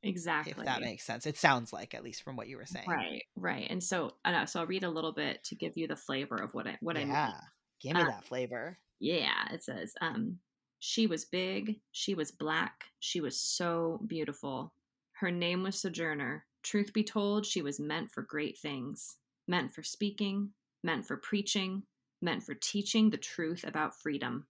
Exactly 0.04 0.54
if 0.58 0.66
that 0.66 0.82
makes 0.82 1.04
sense. 1.04 1.28
It 1.28 1.38
sounds 1.38 1.72
like 1.72 1.94
at 1.94 2.04
least 2.04 2.24
from 2.24 2.36
what 2.36 2.48
you 2.48 2.58
were 2.58 2.66
saying. 2.66 2.90
Right 2.90 3.24
right 3.36 3.68
and 3.70 3.84
so 3.84 4.14
i 4.26 4.32
know 4.32 4.46
so 4.46 4.60
i'll 4.60 4.66
read 4.66 4.84
a 4.84 4.90
little 4.90 5.12
bit 5.12 5.44
to 5.44 5.56
give 5.56 5.78
you 5.78 5.88
the 5.88 5.96
flavor 5.96 6.36
of 6.36 6.54
what 6.54 6.68
i 6.68 6.78
what 6.82 6.96
yeah, 6.96 7.02
i 7.02 7.06
mean. 7.06 7.34
Give 7.82 7.96
me 7.96 8.02
uh, 8.02 8.06
that 8.06 8.26
flavor. 8.26 8.78
yeah 9.00 9.52
it 9.52 9.64
says 9.64 9.94
um 10.02 10.38
she 10.82 11.08
was 11.08 11.24
big 11.24 11.80
she 11.94 12.14
was 12.14 12.32
black 12.32 12.84
she 13.00 13.22
was 13.22 13.40
so 13.40 14.02
beautiful 14.08 14.74
her 15.14 15.32
name 15.32 15.64
was 15.64 15.80
sojourner 15.80 16.46
truth 16.64 16.92
be 16.92 17.04
told 17.04 17.46
she 17.46 17.62
was 17.62 17.80
meant 17.80 18.12
for 18.12 18.24
great 18.24 18.58
things 18.58 19.16
meant 19.48 19.74
for 19.74 19.84
speaking 19.84 20.50
meant 20.84 21.06
for 21.06 21.16
preaching 21.16 21.84
meant 22.22 22.44
for 22.44 22.54
teaching 22.54 23.10
the 23.10 23.18
truth 23.18 23.64
about 23.68 24.00
freedom. 24.00 24.46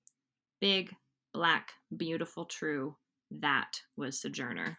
Big, 0.59 0.93
black, 1.33 1.71
beautiful, 1.95 2.45
true. 2.45 2.95
That 3.31 3.81
was 3.95 4.19
Sojourner. 4.19 4.77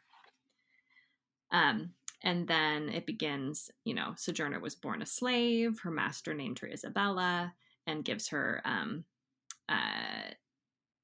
Um, 1.50 1.90
and 2.22 2.46
then 2.46 2.88
it 2.90 3.06
begins, 3.06 3.70
you 3.84 3.94
know, 3.94 4.14
Sojourner 4.16 4.60
was 4.60 4.74
born 4.74 5.02
a 5.02 5.06
slave. 5.06 5.80
Her 5.82 5.90
master 5.90 6.34
named 6.34 6.58
her 6.60 6.68
Isabella 6.68 7.54
and 7.86 8.04
gives 8.04 8.28
her 8.28 8.62
um, 8.64 9.04
uh, 9.68 10.30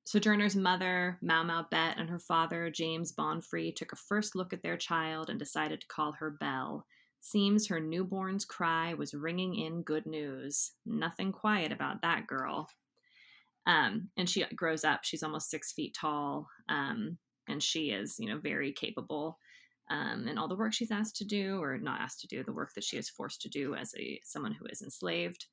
Sojourner's 0.09 0.57
mother, 0.57 1.19
Mau 1.21 1.43
Mau 1.43 1.67
Bet, 1.71 1.99
and 1.99 2.09
her 2.09 2.19
father, 2.19 2.71
James 2.71 3.13
Bonfrey, 3.13 3.77
took 3.77 3.93
a 3.93 3.97
first 3.97 4.35
look 4.35 4.55
at 4.55 4.63
their 4.63 4.79
child 4.79 5.29
and 5.29 5.39
decided 5.39 5.83
to 5.83 5.87
call 5.89 6.13
her 6.13 6.31
Belle 6.31 6.87
Seems 7.21 7.67
her 7.67 7.79
newborn's 7.79 8.47
cry 8.47 8.95
was 8.95 9.13
ringing 9.13 9.55
in 9.55 9.83
good 9.83 10.07
news. 10.07 10.73
Nothing 10.87 11.31
quiet 11.31 11.73
about 11.73 12.01
that 12.01 12.27
girl. 12.27 12.71
Um, 13.67 14.09
and 14.17 14.27
she 14.27 14.47
grows 14.57 14.83
up. 14.83 15.01
She's 15.03 15.23
almost 15.23 15.51
six 15.51 15.73
feet 15.73 15.95
tall, 15.95 16.49
um, 16.71 17.19
and 17.47 17.63
she 17.63 17.91
is, 17.91 18.17
you 18.19 18.31
know, 18.31 18.39
very 18.39 18.73
capable. 18.73 19.39
Um, 19.91 20.27
and 20.27 20.39
all 20.39 20.49
the 20.49 20.57
work 20.57 20.73
she's 20.73 20.91
asked 20.91 21.17
to 21.17 21.27
do, 21.27 21.61
or 21.61 21.77
not 21.77 22.01
asked 22.01 22.21
to 22.21 22.29
do, 22.29 22.43
the 22.43 22.55
work 22.55 22.73
that 22.77 22.85
she 22.85 22.97
is 22.97 23.11
forced 23.11 23.43
to 23.43 23.51
do 23.51 23.75
as 23.75 23.93
a 23.99 24.19
someone 24.25 24.55
who 24.55 24.65
is 24.71 24.81
enslaved. 24.81 25.45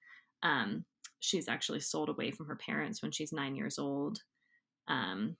Um, 0.44 0.86
she's 1.20 1.50
actually 1.50 1.82
sold 1.82 2.08
away 2.08 2.32
from 2.32 2.46
her 2.46 2.56
parents 2.56 3.02
when 3.02 3.12
she's 3.12 3.34
nine 3.34 3.58
years 3.58 3.78
old. 3.78 4.22
Um, 4.88 5.38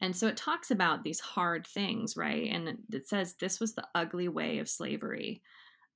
and 0.00 0.16
so 0.16 0.26
it 0.26 0.36
talks 0.36 0.70
about 0.70 1.04
these 1.04 1.20
hard 1.20 1.66
things, 1.66 2.16
right? 2.16 2.48
And 2.50 2.78
it 2.92 3.08
says 3.08 3.34
this 3.34 3.60
was 3.60 3.74
the 3.74 3.86
ugly 3.94 4.28
way 4.28 4.58
of 4.58 4.68
slavery. 4.68 5.42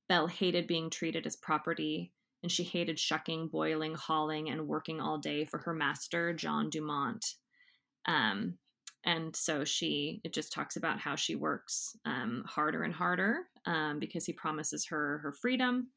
Belle 0.09 0.27
hated 0.27 0.67
being 0.67 0.91
treated 0.91 1.27
as 1.27 1.37
property, 1.37 2.13
and 2.43 2.51
she 2.51 2.65
hated 2.65 2.99
shucking, 2.99 3.49
boiling, 3.49 3.95
hauling, 3.95 4.49
and 4.49 4.69
working 4.69 5.01
all 5.01 5.19
day 5.19 5.45
for 5.45 5.59
her 5.59 5.75
master, 5.75 6.33
John 6.33 6.71
Dumont. 6.71 7.35
Um, 8.07 8.59
and 9.05 9.35
so 9.35 9.65
she, 9.65 10.21
it 10.25 10.33
just 10.33 10.53
talks 10.53 10.77
about 10.77 10.99
how 10.99 11.17
she 11.17 11.35
works 11.35 11.97
um, 12.05 12.45
harder 12.47 12.83
and 12.83 12.95
harder 12.95 13.41
um, 13.67 13.99
because 13.99 14.27
he 14.27 14.33
promises 14.33 14.87
her 14.87 15.19
her 15.19 15.33
freedom. 15.33 15.89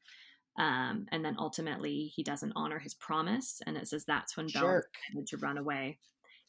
Um, 0.58 1.06
and 1.10 1.24
then 1.24 1.36
ultimately, 1.38 2.12
he 2.14 2.22
doesn't 2.22 2.52
honor 2.54 2.78
his 2.78 2.94
promise. 2.94 3.60
And 3.66 3.76
it 3.76 3.88
says 3.88 4.04
that's 4.04 4.36
when 4.36 4.46
Belle 4.48 4.82
decided 5.12 5.26
to 5.28 5.36
run 5.38 5.58
away. 5.58 5.98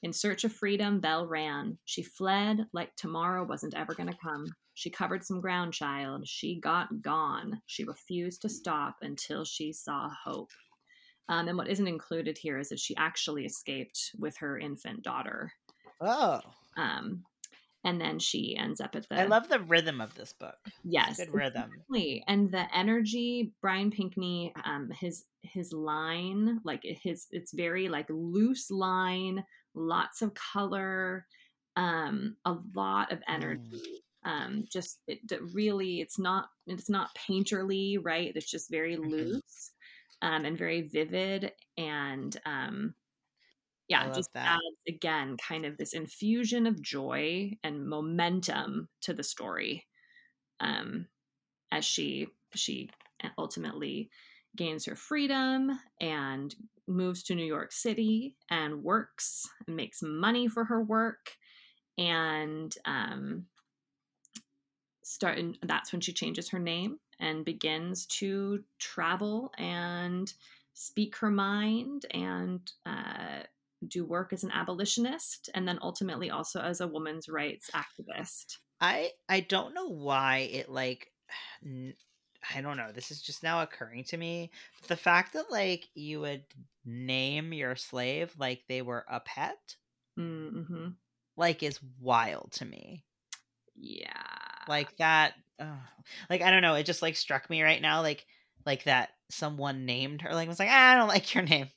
In 0.03 0.11
search 0.11 0.43
of 0.43 0.51
freedom, 0.51 0.99
Belle 0.99 1.25
ran. 1.25 1.77
She 1.85 2.03
fled 2.03 2.67
like 2.73 2.93
tomorrow 2.97 3.45
wasn't 3.45 3.73
ever 3.73 3.93
going 3.93 4.09
to 4.09 4.17
come. 4.21 4.45
She 4.73 4.89
covered 4.89 5.23
some 5.23 5.39
ground, 5.39 5.73
child. 5.73 6.27
She 6.27 6.59
got 6.59 7.01
gone. 7.01 7.61
She 7.67 7.85
refused 7.85 8.41
to 8.41 8.49
stop 8.49 8.97
until 9.01 9.45
she 9.45 9.71
saw 9.71 10.09
hope. 10.25 10.49
Um, 11.29 11.47
and 11.47 11.57
what 11.57 11.69
isn't 11.69 11.87
included 11.87 12.37
here 12.37 12.59
is 12.59 12.67
that 12.69 12.79
she 12.79 12.97
actually 12.97 13.45
escaped 13.45 14.11
with 14.19 14.35
her 14.37 14.59
infant 14.59 15.03
daughter. 15.03 15.53
Oh. 16.01 16.41
Um, 16.75 17.23
and 17.85 17.99
then 17.99 18.19
she 18.19 18.57
ends 18.57 18.81
up 18.81 18.95
at 18.95 19.07
the. 19.07 19.21
I 19.21 19.25
love 19.25 19.47
the 19.47 19.59
rhythm 19.59 20.01
of 20.01 20.15
this 20.15 20.33
book. 20.33 20.57
Yes, 20.83 21.17
good 21.17 21.33
rhythm. 21.33 21.69
Exactly. 21.71 22.23
And 22.27 22.51
the 22.51 22.65
energy, 22.75 23.53
Brian 23.61 23.91
Pinkney, 23.91 24.53
um, 24.65 24.89
his 24.89 25.25
his 25.41 25.73
line, 25.73 26.61
like 26.63 26.81
his, 26.83 27.27
it's 27.31 27.53
very 27.53 27.89
like 27.89 28.07
loose 28.09 28.71
line, 28.71 29.43
lots 29.75 30.21
of 30.21 30.33
color, 30.33 31.25
um, 31.75 32.35
a 32.45 32.55
lot 32.75 33.11
of 33.11 33.19
mm. 33.19 33.23
energy. 33.27 34.03
Um, 34.25 34.65
just 34.71 34.99
it, 35.07 35.19
really, 35.53 35.99
it's 35.99 36.17
not 36.17 36.47
it's 36.65 36.89
not 36.89 37.09
painterly, 37.15 37.97
right? 38.01 38.31
It's 38.33 38.49
just 38.49 38.71
very 38.71 38.95
mm-hmm. 38.95 39.09
loose 39.09 39.71
um, 40.21 40.45
and 40.45 40.57
very 40.57 40.83
vivid, 40.83 41.51
and 41.77 42.35
um, 42.45 42.93
yeah, 43.89 44.11
just 44.13 44.33
that. 44.33 44.53
adds 44.53 44.81
again 44.87 45.35
kind 45.37 45.65
of 45.65 45.77
this 45.77 45.93
infusion 45.93 46.67
of 46.67 46.81
joy 46.81 47.51
and 47.63 47.85
momentum 47.85 48.87
to 49.01 49.13
the 49.13 49.23
story 49.23 49.85
um, 50.59 51.07
as 51.71 51.83
she 51.85 52.27
she 52.55 52.89
ultimately 53.37 54.09
gains 54.55 54.85
her 54.85 54.95
freedom 54.95 55.79
and 55.99 56.55
moves 56.87 57.23
to 57.23 57.35
New 57.35 57.45
York 57.45 57.71
City 57.71 58.35
and 58.49 58.83
works 58.83 59.47
and 59.67 59.75
makes 59.75 60.01
money 60.01 60.47
for 60.47 60.65
her 60.65 60.81
work. 60.81 61.31
And 61.97 62.75
um, 62.85 63.45
start, 65.03 65.37
and 65.37 65.57
that's 65.63 65.91
when 65.91 66.01
she 66.01 66.13
changes 66.13 66.49
her 66.49 66.59
name 66.59 66.99
and 67.19 67.45
begins 67.45 68.05
to 68.07 68.63
travel 68.79 69.51
and 69.57 70.33
speak 70.73 71.15
her 71.17 71.29
mind 71.29 72.05
and 72.11 72.71
uh, 72.85 73.43
do 73.87 74.05
work 74.05 74.33
as 74.33 74.43
an 74.43 74.51
abolitionist 74.51 75.49
and 75.53 75.67
then 75.67 75.79
ultimately 75.81 76.29
also 76.29 76.59
as 76.59 76.81
a 76.81 76.87
woman's 76.87 77.29
rights 77.29 77.69
activist. 77.73 78.57
I 78.81 79.11
I 79.29 79.41
don't 79.41 79.73
know 79.73 79.87
why 79.87 80.49
it 80.51 80.69
like 80.69 81.11
I 82.55 82.61
don't 82.61 82.77
know. 82.77 82.91
This 82.91 83.11
is 83.11 83.21
just 83.21 83.43
now 83.43 83.61
occurring 83.61 84.03
to 84.05 84.17
me. 84.17 84.51
But 84.79 84.89
the 84.89 84.95
fact 84.95 85.33
that 85.33 85.51
like 85.51 85.87
you 85.93 86.21
would 86.21 86.43
name 86.85 87.53
your 87.53 87.75
slave 87.75 88.33
like 88.37 88.63
they 88.67 88.81
were 88.81 89.05
a 89.09 89.19
pet, 89.19 89.75
mm-hmm. 90.19 90.89
like 91.37 91.63
is 91.63 91.79
wild 91.99 92.51
to 92.53 92.65
me. 92.65 93.03
Yeah, 93.75 94.11
like 94.67 94.95
that. 94.97 95.33
Oh, 95.59 95.79
like 96.29 96.41
I 96.41 96.51
don't 96.51 96.61
know. 96.61 96.75
It 96.75 96.85
just 96.85 97.01
like 97.01 97.15
struck 97.15 97.49
me 97.49 97.61
right 97.61 97.81
now, 97.81 98.01
like 98.01 98.25
like 98.65 98.83
that 98.85 99.09
someone 99.29 99.85
named 99.85 100.21
her. 100.21 100.33
Like 100.33 100.47
was 100.47 100.59
like 100.59 100.69
ah, 100.71 100.91
I 100.91 100.95
don't 100.95 101.07
like 101.09 101.33
your 101.33 101.43
name. 101.43 101.69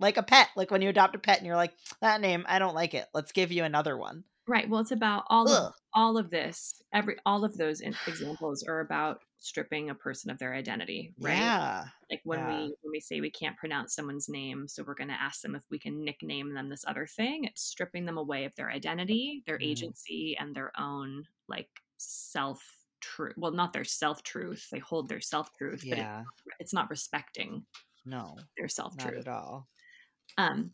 Like 0.00 0.16
a 0.16 0.22
pet, 0.22 0.48
like 0.56 0.70
when 0.70 0.82
you 0.82 0.88
adopt 0.88 1.14
a 1.14 1.18
pet 1.18 1.38
and 1.38 1.46
you're 1.46 1.56
like 1.56 1.72
that 2.00 2.20
name, 2.20 2.44
I 2.48 2.58
don't 2.58 2.74
like 2.74 2.94
it. 2.94 3.06
Let's 3.14 3.32
give 3.32 3.52
you 3.52 3.64
another 3.64 3.96
one. 3.96 4.24
Right. 4.46 4.68
Well, 4.68 4.80
it's 4.80 4.90
about 4.90 5.24
all 5.28 5.48
Ugh. 5.48 5.68
of 5.68 5.72
all 5.94 6.18
of 6.18 6.30
this. 6.30 6.82
Every 6.92 7.16
all 7.24 7.44
of 7.44 7.56
those 7.56 7.80
examples 7.80 8.64
are 8.68 8.80
about 8.80 9.20
stripping 9.44 9.90
a 9.90 9.94
person 9.94 10.30
of 10.30 10.38
their 10.38 10.54
identity. 10.54 11.12
Right. 11.20 11.36
Yeah. 11.36 11.84
Like 12.10 12.22
when 12.24 12.38
yeah. 12.38 12.48
we 12.48 12.62
when 12.80 12.92
we 12.92 13.00
say 13.00 13.20
we 13.20 13.30
can't 13.30 13.56
pronounce 13.56 13.94
someone's 13.94 14.28
name, 14.28 14.66
so 14.66 14.82
we're 14.82 14.94
going 14.94 15.08
to 15.08 15.20
ask 15.20 15.42
them 15.42 15.54
if 15.54 15.62
we 15.70 15.78
can 15.78 16.02
nickname 16.02 16.54
them 16.54 16.68
this 16.68 16.84
other 16.86 17.06
thing. 17.06 17.44
It's 17.44 17.62
stripping 17.62 18.06
them 18.06 18.16
away 18.16 18.46
of 18.46 18.54
their 18.56 18.70
identity, 18.70 19.42
their 19.46 19.58
mm. 19.58 19.66
agency, 19.66 20.36
and 20.40 20.54
their 20.54 20.72
own 20.78 21.24
like 21.48 21.68
self 21.98 22.64
truth. 23.00 23.34
Well, 23.36 23.52
not 23.52 23.72
their 23.72 23.84
self 23.84 24.22
truth. 24.22 24.68
They 24.72 24.78
hold 24.78 25.08
their 25.08 25.20
self 25.20 25.52
truth, 25.56 25.84
yeah. 25.84 26.22
but 26.24 26.52
it, 26.52 26.54
it's 26.60 26.72
not 26.72 26.90
respecting. 26.90 27.64
No, 28.06 28.36
their 28.56 28.68
self 28.68 28.96
truth 28.96 29.26
at 29.26 29.28
all. 29.28 29.68
Um. 30.38 30.70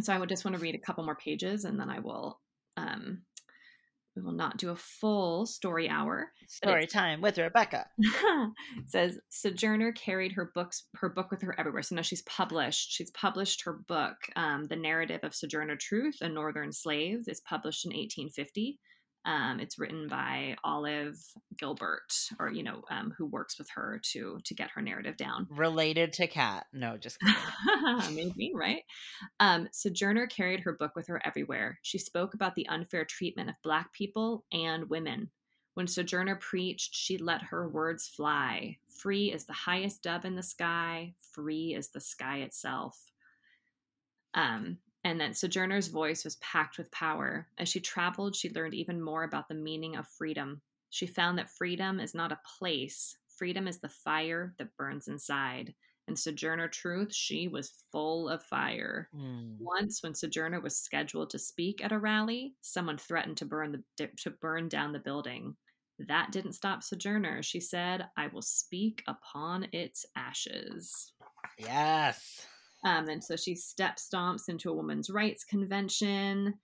So 0.00 0.12
I 0.12 0.18
would 0.18 0.28
just 0.28 0.44
want 0.44 0.56
to 0.56 0.62
read 0.62 0.76
a 0.76 0.78
couple 0.78 1.04
more 1.04 1.16
pages, 1.16 1.64
and 1.64 1.80
then 1.80 1.90
I 1.90 1.98
will 1.98 2.40
um, 2.76 3.22
we 4.18 4.24
will 4.24 4.32
not 4.32 4.56
do 4.56 4.70
a 4.70 4.76
full 4.76 5.46
story 5.46 5.88
hour. 5.88 6.32
Story 6.48 6.86
time 6.86 7.20
with 7.20 7.38
Rebecca. 7.38 7.86
says 8.86 9.18
Sojourner 9.28 9.92
carried 9.92 10.32
her 10.32 10.50
books, 10.54 10.84
her 10.96 11.08
book 11.08 11.30
with 11.30 11.40
her 11.42 11.54
everywhere. 11.58 11.82
So 11.82 11.94
now 11.94 12.02
she's 12.02 12.22
published. 12.22 12.90
She's 12.90 13.12
published 13.12 13.62
her 13.62 13.74
book. 13.86 14.16
Um, 14.34 14.64
the 14.64 14.76
narrative 14.76 15.20
of 15.22 15.34
Sojourner 15.34 15.76
Truth, 15.76 16.16
a 16.20 16.28
Northern 16.28 16.72
Slave, 16.72 17.24
is 17.28 17.40
published 17.40 17.84
in 17.84 17.90
1850. 17.90 18.80
Um, 19.24 19.60
it's 19.60 19.78
written 19.78 20.08
by 20.08 20.56
Olive 20.64 21.16
Gilbert, 21.58 22.12
or 22.38 22.50
you 22.50 22.62
know, 22.62 22.82
um, 22.90 23.12
who 23.16 23.26
works 23.26 23.58
with 23.58 23.68
her 23.74 24.00
to 24.12 24.38
to 24.44 24.54
get 24.54 24.70
her 24.70 24.82
narrative 24.82 25.16
down. 25.16 25.46
Related 25.50 26.12
to 26.14 26.26
Cat? 26.26 26.66
No, 26.72 26.96
just 26.96 27.18
maybe 28.12 28.52
right. 28.54 28.82
Um, 29.40 29.68
Sojourner 29.72 30.26
carried 30.26 30.60
her 30.60 30.72
book 30.72 30.92
with 30.96 31.08
her 31.08 31.20
everywhere. 31.26 31.78
She 31.82 31.98
spoke 31.98 32.34
about 32.34 32.54
the 32.54 32.68
unfair 32.68 33.04
treatment 33.04 33.50
of 33.50 33.56
Black 33.62 33.92
people 33.92 34.44
and 34.52 34.88
women. 34.88 35.30
When 35.74 35.86
Sojourner 35.86 36.36
preached, 36.36 36.94
she 36.94 37.18
let 37.18 37.42
her 37.42 37.68
words 37.68 38.08
fly. 38.08 38.78
Free 38.88 39.30
is 39.30 39.44
the 39.44 39.52
highest 39.52 40.02
dove 40.02 40.24
in 40.24 40.34
the 40.34 40.42
sky. 40.42 41.14
Free 41.32 41.74
is 41.74 41.90
the 41.90 42.00
sky 42.00 42.38
itself. 42.38 42.98
Um, 44.34 44.78
and 45.08 45.18
that 45.20 45.36
Sojourner's 45.36 45.88
voice 45.88 46.22
was 46.22 46.36
packed 46.36 46.76
with 46.76 46.90
power. 46.90 47.48
As 47.56 47.68
she 47.70 47.80
traveled, 47.80 48.36
she 48.36 48.50
learned 48.50 48.74
even 48.74 49.00
more 49.00 49.24
about 49.24 49.48
the 49.48 49.54
meaning 49.54 49.96
of 49.96 50.06
freedom. 50.06 50.60
She 50.90 51.06
found 51.06 51.38
that 51.38 51.50
freedom 51.50 51.98
is 51.98 52.14
not 52.14 52.30
a 52.30 52.40
place, 52.58 53.16
freedom 53.26 53.66
is 53.66 53.78
the 53.78 53.88
fire 53.88 54.54
that 54.58 54.76
burns 54.76 55.08
inside. 55.08 55.74
And 56.06 56.18
Sojourner 56.18 56.68
Truth, 56.68 57.14
she 57.14 57.48
was 57.48 57.72
full 57.90 58.28
of 58.28 58.42
fire. 58.42 59.08
Mm. 59.14 59.56
Once, 59.58 60.02
when 60.02 60.14
Sojourner 60.14 60.60
was 60.60 60.76
scheduled 60.76 61.30
to 61.30 61.38
speak 61.38 61.82
at 61.82 61.92
a 61.92 61.98
rally, 61.98 62.54
someone 62.60 62.98
threatened 62.98 63.38
to 63.38 63.44
burn 63.46 63.82
the 63.96 64.08
to 64.16 64.30
burn 64.30 64.68
down 64.68 64.92
the 64.92 64.98
building. 64.98 65.56
That 65.98 66.32
didn't 66.32 66.52
stop 66.52 66.82
Sojourner. 66.82 67.42
She 67.42 67.60
said, 67.60 68.08
"I 68.16 68.28
will 68.28 68.42
speak 68.42 69.02
upon 69.06 69.68
its 69.72 70.06
ashes." 70.16 71.12
Yes. 71.58 72.46
Um, 72.84 73.08
and 73.08 73.22
so 73.22 73.36
she 73.36 73.54
step 73.54 73.96
stomps 73.96 74.48
into 74.48 74.70
a 74.70 74.74
women's 74.74 75.10
rights 75.10 75.44
convention. 75.44 76.54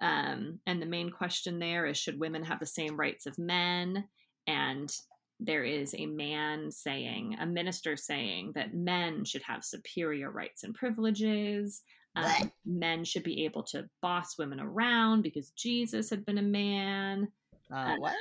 Um, 0.00 0.60
and 0.66 0.80
the 0.80 0.86
main 0.86 1.10
question 1.10 1.58
there 1.58 1.86
is 1.86 1.96
should 1.96 2.18
women 2.18 2.44
have 2.44 2.60
the 2.60 2.66
same 2.66 2.96
rights 2.96 3.26
of 3.26 3.38
men? 3.38 4.04
And 4.46 4.94
there 5.40 5.64
is 5.64 5.94
a 5.96 6.06
man 6.06 6.70
saying, 6.70 7.36
a 7.40 7.46
minister 7.46 7.96
saying 7.96 8.52
that 8.54 8.74
men 8.74 9.24
should 9.24 9.42
have 9.42 9.64
superior 9.64 10.30
rights 10.30 10.62
and 10.62 10.74
privileges. 10.74 11.82
Um, 12.16 12.52
men 12.64 13.04
should 13.04 13.24
be 13.24 13.44
able 13.44 13.64
to 13.64 13.88
boss 14.00 14.38
women 14.38 14.60
around 14.60 15.22
because 15.22 15.50
Jesus 15.50 16.08
had 16.10 16.24
been 16.24 16.38
a 16.38 16.42
man. 16.42 17.28
Uh, 17.72 17.76
uh, 17.76 17.96
what? 17.96 18.14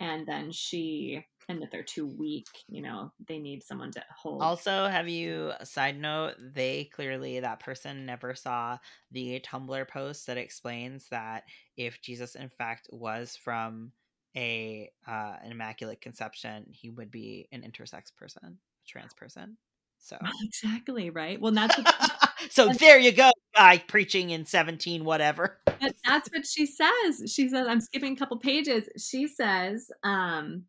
And 0.00 0.26
then 0.26 0.50
she 0.50 1.24
and 1.48 1.62
that 1.62 1.70
they're 1.70 1.82
too 1.82 2.06
weak 2.06 2.46
you 2.68 2.82
know 2.82 3.12
they 3.28 3.38
need 3.38 3.62
someone 3.62 3.90
to 3.90 4.02
hold. 4.14 4.42
Also 4.42 4.88
have 4.88 5.08
you 5.08 5.52
side 5.64 5.98
note 6.00 6.34
they 6.38 6.90
clearly 6.92 7.40
that 7.40 7.60
person 7.60 8.06
never 8.06 8.34
saw 8.34 8.78
the 9.12 9.40
tumblr 9.40 9.88
post 9.88 10.26
that 10.26 10.38
explains 10.38 11.08
that 11.08 11.44
if 11.76 12.00
jesus 12.02 12.34
in 12.34 12.48
fact 12.48 12.88
was 12.90 13.36
from 13.36 13.92
a 14.36 14.90
uh, 15.08 15.36
an 15.42 15.50
immaculate 15.50 16.00
conception 16.00 16.66
he 16.70 16.90
would 16.90 17.10
be 17.10 17.48
an 17.52 17.62
intersex 17.62 18.14
person 18.14 18.42
a 18.44 18.88
trans 18.88 19.14
person 19.14 19.56
so. 19.98 20.16
Exactly 20.44 21.10
right? 21.10 21.40
Well 21.40 21.52
that's 21.52 21.76
so 22.50 22.68
there 22.68 22.98
you 22.98 23.12
go 23.12 23.30
guy 23.54 23.78
preaching 23.78 24.30
in 24.30 24.44
17 24.44 25.04
whatever. 25.04 25.58
That's 26.04 26.30
what 26.30 26.46
she 26.46 26.66
says. 26.66 27.30
She 27.32 27.48
says 27.48 27.66
i'm 27.68 27.80
skipping 27.80 28.12
a 28.12 28.16
couple 28.16 28.38
pages. 28.38 28.88
She 28.96 29.26
says 29.26 29.90
um 30.02 30.64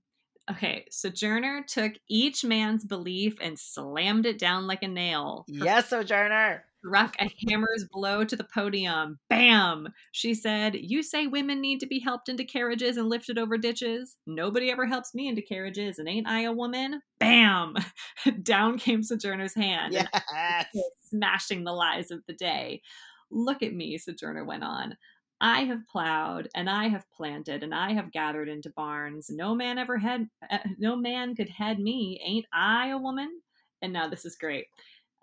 Okay, 0.50 0.86
Sojourner 0.90 1.64
took 1.68 1.94
each 2.08 2.46
man's 2.46 2.86
belief 2.86 3.36
and 3.42 3.60
slammed 3.60 4.26
it 4.26 4.40
down 4.40 4.66
like 4.66 4.82
a 4.82 4.88
nail. 4.88 5.44
Yes, 5.48 5.90
Sojourner. 5.90 6.64
Struck 6.80 7.16
a 7.20 7.30
hammer's 7.48 7.86
blow 7.92 8.24
to 8.24 8.36
the 8.36 8.46
podium. 8.46 9.20
Bam! 9.30 9.90
She 10.14 10.34
said, 10.34 10.76
You 10.76 11.04
say 11.04 11.28
women 11.28 11.60
need 11.60 11.82
to 11.82 11.86
be 11.88 12.00
helped 12.00 12.30
into 12.30 12.46
carriages 12.46 12.96
and 12.96 13.10
lifted 13.10 13.38
over 13.38 13.58
ditches? 13.58 14.16
Nobody 14.26 14.72
ever 14.72 14.86
helps 14.86 15.14
me 15.14 15.28
into 15.28 15.42
carriages, 15.42 16.00
and 16.00 16.08
ain't 16.08 16.28
I 16.28 16.44
a 16.44 16.54
woman? 16.54 17.02
Bam! 17.20 17.76
down 18.44 18.78
came 18.78 19.04
Sojourner's 19.04 19.56
hand. 19.56 19.94
Yes. 19.94 20.68
Smashing 21.10 21.66
the 21.66 21.74
lies 21.74 22.10
of 22.10 22.22
the 22.26 22.34
day. 22.34 22.82
Look 23.30 23.64
at 23.64 23.74
me, 23.74 23.98
Sojourner 23.98 24.46
went 24.46 24.64
on. 24.64 24.96
I 25.40 25.62
have 25.62 25.88
plowed 25.88 26.50
and 26.56 26.70
I 26.70 26.88
have 26.88 27.10
planted 27.16 27.64
and 27.64 27.74
I 27.74 27.94
have 27.94 28.12
gathered 28.12 28.50
into 28.50 28.72
barns. 28.72 29.30
No 29.30 29.54
man 29.54 29.78
ever 29.78 29.98
had, 29.98 30.28
uh, 30.50 30.58
no 30.78 30.96
man 30.96 31.36
could 31.36 31.50
head 31.50 31.80
me. 31.80 32.20
Ain't 32.24 32.46
I 32.54 32.90
a 32.90 32.98
woman? 32.98 33.42
And 33.82 33.94
now 33.94 34.08
this 34.08 34.26
is 34.26 34.36
great. 34.36 34.66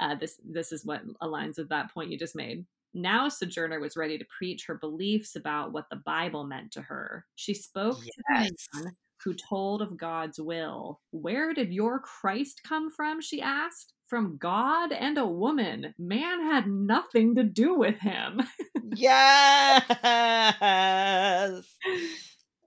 Uh, 0.01 0.15
this 0.15 0.41
this 0.45 0.73
is 0.73 0.85
what 0.85 1.03
aligns 1.23 1.57
with 1.57 1.69
that 1.69 1.93
point 1.93 2.11
you 2.11 2.19
just 2.19 2.37
made. 2.37 2.65
Now 2.95 3.29
Sojourner 3.29 3.81
was 3.81 3.97
ready 3.97 4.19
to 4.19 4.27
preach 4.37 4.67
her 4.67 4.77
beliefs 4.77 5.35
about 5.37 5.73
what 5.73 5.87
the 5.91 6.03
Bible 6.05 6.45
meant 6.45 6.73
to 6.73 6.83
her. 6.83 7.27
She 7.35 7.55
spoke 7.55 7.99
yes. 8.05 8.51
to 8.51 8.51
the 8.73 8.85
man 8.85 8.93
who 9.25 9.35
told 9.35 9.83
of 9.83 9.97
God's 9.97 10.39
will. 10.39 11.01
Where 11.11 11.55
did 11.55 11.73
your 11.73 11.99
Christ 11.99 12.61
come 12.67 12.91
from? 12.91 13.21
She 13.21 13.41
asked 13.41 13.94
from 14.07 14.37
God 14.39 14.93
and 14.93 15.19
a 15.19 15.27
woman. 15.27 15.95
Man 15.99 16.43
had 16.43 16.67
nothing 16.67 17.35
to 17.37 17.43
do 17.43 17.75
with 17.75 17.99
him. 17.99 18.41
yes. 18.95 19.83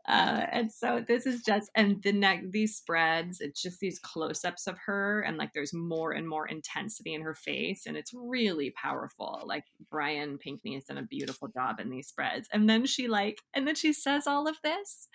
Uh, 0.08 0.46
and 0.54 0.72
so 0.72 1.04
this 1.06 1.26
is 1.26 1.42
just 1.42 1.70
and 1.76 2.02
the 2.02 2.14
neck 2.14 2.42
these 2.52 2.78
spreads 2.78 3.42
it's 3.42 3.62
just 3.62 3.82
these 3.82 4.00
close-ups 4.00 4.66
of 4.66 4.78
her 4.78 5.20
and 5.20 5.36
like 5.36 5.52
there's 5.54 5.74
more 5.74 6.14
and 6.14 6.26
more 6.30 6.48
intensity 6.48 7.14
in 7.14 7.22
her 7.22 7.36
face 7.36 7.86
and 7.86 7.98
it's 7.98 8.14
really 8.14 8.74
powerful 8.82 9.44
like 9.46 9.66
brian 9.92 10.38
pinkney 10.38 10.76
has 10.76 10.86
done 10.86 10.98
a 10.98 11.04
beautiful 11.04 11.50
job 11.50 11.82
in 11.82 11.90
these 11.90 12.08
spreads 12.08 12.48
and 12.54 12.70
then 12.70 12.86
she 12.86 13.10
like 13.10 13.42
and 13.54 13.68
then 13.68 13.76
she 13.76 13.92
says 13.92 14.26
all 14.28 14.48
of 14.48 14.56
this 14.64 15.10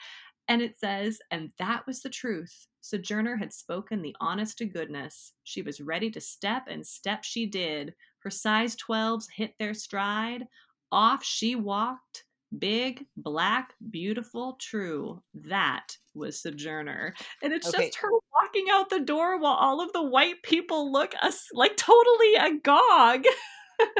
and 0.48 0.60
it 0.60 0.78
says, 0.78 1.18
and 1.30 1.50
that 1.58 1.86
was 1.86 2.00
the 2.00 2.10
truth. 2.10 2.66
Sojourner 2.80 3.36
had 3.36 3.52
spoken 3.52 4.02
the 4.02 4.16
honest 4.20 4.58
to 4.58 4.64
goodness. 4.64 5.32
She 5.44 5.62
was 5.62 5.80
ready 5.80 6.10
to 6.10 6.20
step, 6.20 6.64
and 6.68 6.86
step 6.86 7.24
she 7.24 7.46
did. 7.46 7.94
Her 8.20 8.30
size 8.30 8.76
12s 8.76 9.26
hit 9.34 9.54
their 9.58 9.74
stride. 9.74 10.46
Off 10.90 11.24
she 11.24 11.54
walked, 11.54 12.24
big, 12.58 13.06
black, 13.16 13.74
beautiful, 13.90 14.56
true. 14.60 15.22
That 15.34 15.96
was 16.14 16.40
Sojourner. 16.42 17.14
And 17.42 17.52
it's 17.52 17.68
okay. 17.68 17.86
just 17.86 17.98
her 17.98 18.10
walking 18.10 18.66
out 18.70 18.90
the 18.90 19.00
door 19.00 19.38
while 19.38 19.54
all 19.54 19.80
of 19.80 19.92
the 19.92 20.02
white 20.02 20.42
people 20.42 20.92
look 20.92 21.14
us 21.22 21.48
like 21.54 21.76
totally 21.76 22.34
agog. 22.34 23.24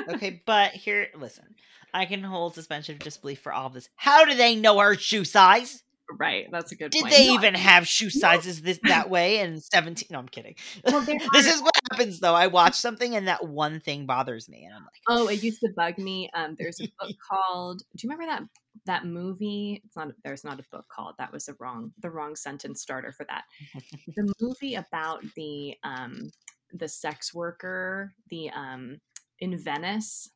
okay, 0.09 0.43
but 0.45 0.73
here, 0.73 1.09
listen. 1.17 1.55
I 1.95 2.07
can 2.07 2.23
hold 2.23 2.55
suspension 2.55 2.95
of 2.95 3.01
disbelief 3.01 3.41
for 3.41 3.53
all 3.53 3.67
of 3.67 3.75
this. 3.75 3.89
How 3.97 4.25
do 4.25 4.35
they 4.35 4.57
know 4.57 4.79
her 4.79 4.95
shoe 4.95 5.25
size? 5.25 5.83
Right, 6.19 6.49
that's 6.51 6.73
a 6.73 6.77
good. 6.77 6.91
Did 6.91 7.03
point. 7.03 7.15
they 7.15 7.29
no, 7.29 7.35
even 7.35 7.55
have 7.55 7.87
shoe 7.87 8.11
sizes 8.11 8.61
no. 8.61 8.67
this 8.67 8.81
that 8.85 9.11
way 9.11 9.39
in 9.39 9.61
seventeen? 9.61 10.09
No, 10.11 10.19
I'm 10.19 10.29
kidding. 10.29 10.55
Well, 10.85 11.01
this 11.33 11.47
is 11.47 11.63
what 11.63 11.75
happens 11.91 12.21
though. 12.21 12.35
I 12.35 12.49
watch 12.49 12.75
something 12.75 13.15
and 13.15 13.29
that 13.29 13.47
one 13.47 13.81
thing 13.81 14.07
bothers 14.07 14.49
me, 14.49 14.65
and 14.65 14.75
I'm 14.75 14.83
like, 14.83 15.03
oh, 15.09 15.29
it 15.29 15.43
used 15.43 15.61
to 15.61 15.71
bug 15.75 15.99
me. 15.99 16.31
Um, 16.35 16.57
there's 16.59 16.81
a 16.81 16.89
book 17.01 17.15
called. 17.31 17.83
Do 17.97 18.07
you 18.07 18.11
remember 18.11 18.27
that 18.27 18.43
that 18.87 19.07
movie? 19.07 19.83
It's 19.85 19.97
not. 19.97 20.09
There's 20.25 20.45
not 20.45 20.61
a 20.61 20.65
book 20.71 20.87
called. 20.89 21.15
That 21.19 21.33
was 21.33 21.47
the 21.47 21.55
wrong 21.59 21.93
the 22.01 22.11
wrong 22.11 22.37
sentence 22.37 22.81
starter 22.81 23.13
for 23.13 23.25
that. 23.27 23.45
the 24.17 24.33
movie 24.41 24.75
about 24.75 25.23
the 25.37 25.77
um 25.85 26.31
the 26.73 26.89
sex 26.89 27.35
worker, 27.35 28.13
the 28.29 28.51
um 28.51 29.01
in 29.39 29.57
Venice. 29.57 30.31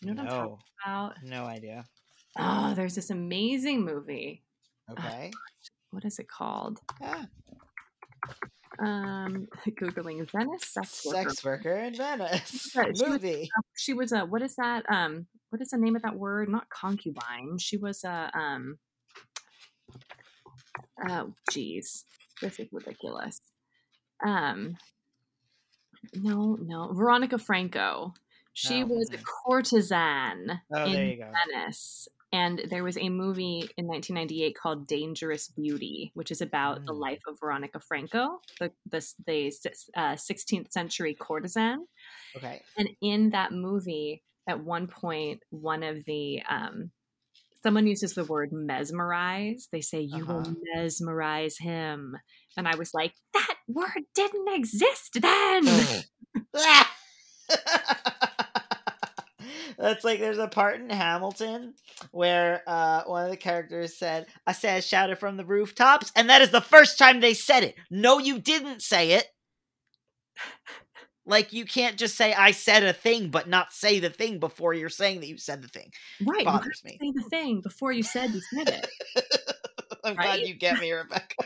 You 0.00 0.14
know 0.14 0.22
what 0.22 0.30
no. 0.30 0.36
I'm 0.36 0.48
talking 0.48 0.58
about? 0.84 1.14
No 1.24 1.44
idea. 1.44 1.84
Oh, 2.38 2.74
there's 2.74 2.94
this 2.94 3.10
amazing 3.10 3.84
movie 3.84 4.42
Okay. 4.92 5.30
what 5.90 6.04
is 6.04 6.18
it 6.18 6.28
called? 6.28 6.78
Ah, 7.02 7.26
Um, 8.78 9.46
googling 9.80 10.30
Venice 10.30 10.64
sex 10.68 11.04
worker. 11.04 11.28
sex 11.30 11.44
worker 11.44 11.76
in 11.76 11.94
Venice 11.94 12.70
she 12.72 12.80
was- 12.80 13.02
movie. 13.02 13.50
She 13.76 13.92
was 13.94 14.12
a 14.12 14.20
what 14.20 14.42
is 14.42 14.56
that? 14.56 14.84
Um, 14.90 15.26
what 15.50 15.60
is 15.60 15.68
the 15.70 15.78
name 15.78 15.96
of 15.96 16.02
that 16.02 16.16
word? 16.16 16.48
Not 16.48 16.68
concubine. 16.70 17.58
She 17.58 17.76
was 17.76 18.04
a 18.04 18.30
um. 18.34 18.78
Oh, 21.08 21.34
geez, 21.50 22.04
this 22.42 22.58
is 22.60 22.68
ridiculous. 22.72 23.40
Um, 24.24 24.76
no, 26.14 26.56
no, 26.60 26.92
Veronica 26.92 27.38
Franco. 27.38 28.12
She 28.60 28.82
Oh, 28.82 28.88
was 28.88 29.08
a 29.14 29.18
courtesan 29.18 30.60
Oh, 30.72 30.84
in 30.84 30.92
there 30.92 31.06
you 31.06 31.16
go. 31.16 31.40
Venice. 31.48 32.08
And 32.32 32.60
there 32.70 32.84
was 32.84 32.96
a 32.98 33.08
movie 33.08 33.72
in 33.76 33.86
1998 33.86 34.54
called 34.56 34.86
Dangerous 34.86 35.48
Beauty, 35.48 36.12
which 36.14 36.30
is 36.30 36.40
about 36.40 36.80
the 36.86 36.92
Mm. 36.92 37.00
life 37.00 37.20
of 37.26 37.38
Veronica 37.40 37.80
Franco, 37.80 38.42
the 38.60 38.72
the, 38.86 39.00
the 39.26 39.52
uh, 39.96 40.16
16th 40.16 40.70
century 40.72 41.14
courtesan. 41.14 41.86
Okay. 42.36 42.62
And 42.76 42.90
in 43.02 43.30
that 43.30 43.52
movie, 43.52 44.22
at 44.48 44.62
one 44.64 44.88
point, 44.88 45.42
one 45.50 45.82
of 45.82 46.04
the 46.06 46.42
um, 46.48 46.90
someone 47.62 47.86
uses 47.86 48.14
the 48.14 48.24
word 48.24 48.50
mesmerize. 48.52 49.68
They 49.72 49.80
say 49.82 50.00
you 50.00 50.26
will 50.26 50.44
Uh-huh. 50.44 50.54
mesmerize 50.74 51.58
him, 51.58 52.16
and 52.56 52.68
I 52.68 52.76
was 52.76 52.94
like, 52.94 53.14
that 53.34 53.56
word 53.68 54.04
didn't 54.14 54.48
exist 54.54 55.18
then. 55.20 55.86
Ah! 56.54 56.90
That's 59.78 60.04
like 60.04 60.20
there's 60.20 60.38
a 60.38 60.48
part 60.48 60.80
in 60.80 60.90
Hamilton 60.90 61.74
where 62.10 62.62
uh, 62.66 63.02
one 63.04 63.24
of 63.24 63.30
the 63.30 63.36
characters 63.36 63.98
said, 63.98 64.26
I 64.46 64.52
said 64.52 64.84
shouted 64.84 65.18
from 65.18 65.36
the 65.36 65.44
rooftops, 65.44 66.12
and 66.16 66.28
that 66.30 66.42
is 66.42 66.50
the 66.50 66.60
first 66.60 66.98
time 66.98 67.20
they 67.20 67.34
said 67.34 67.64
it. 67.64 67.74
No, 67.90 68.18
you 68.18 68.38
didn't 68.38 68.82
say 68.82 69.12
it. 69.12 69.26
Like 71.26 71.52
you 71.52 71.64
can't 71.64 71.96
just 71.96 72.16
say 72.16 72.32
I 72.32 72.50
said 72.50 72.82
a 72.82 72.92
thing 72.92 73.28
but 73.28 73.48
not 73.48 73.72
say 73.72 74.00
the 74.00 74.10
thing 74.10 74.40
before 74.40 74.74
you're 74.74 74.88
saying 74.88 75.20
that 75.20 75.28
you 75.28 75.38
said 75.38 75.62
the 75.62 75.68
thing. 75.68 75.92
right, 76.26 76.44
have 76.46 76.60
Bothers 76.60 76.82
me. 76.84 76.98
say 77.00 77.12
the 77.14 77.28
thing 77.30 77.60
before 77.60 77.92
you 77.92 78.02
said 78.02 78.30
you 78.30 78.40
said 78.54 78.68
it. 78.68 79.56
I'm 80.04 80.16
glad 80.16 80.40
you 80.40 80.54
get 80.54 80.80
me, 80.80 80.90
Rebecca. 80.90 81.36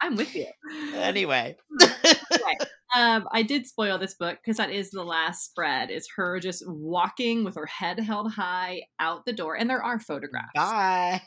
I'm 0.00 0.16
with 0.16 0.34
you. 0.34 0.46
anyway. 0.94 1.56
Um, 2.94 3.26
I 3.32 3.42
did 3.42 3.66
spoil 3.66 3.98
this 3.98 4.14
book 4.14 4.38
because 4.42 4.58
that 4.58 4.70
is 4.70 4.90
the 4.90 5.02
last 5.02 5.46
spread. 5.46 5.90
Is 5.90 6.06
her 6.16 6.38
just 6.40 6.62
walking 6.66 7.44
with 7.44 7.54
her 7.56 7.66
head 7.66 7.98
held 7.98 8.30
high 8.32 8.82
out 8.98 9.24
the 9.24 9.32
door, 9.32 9.56
and 9.56 9.68
there 9.68 9.82
are 9.82 9.98
photographs, 9.98 10.52
Bye. 10.54 11.22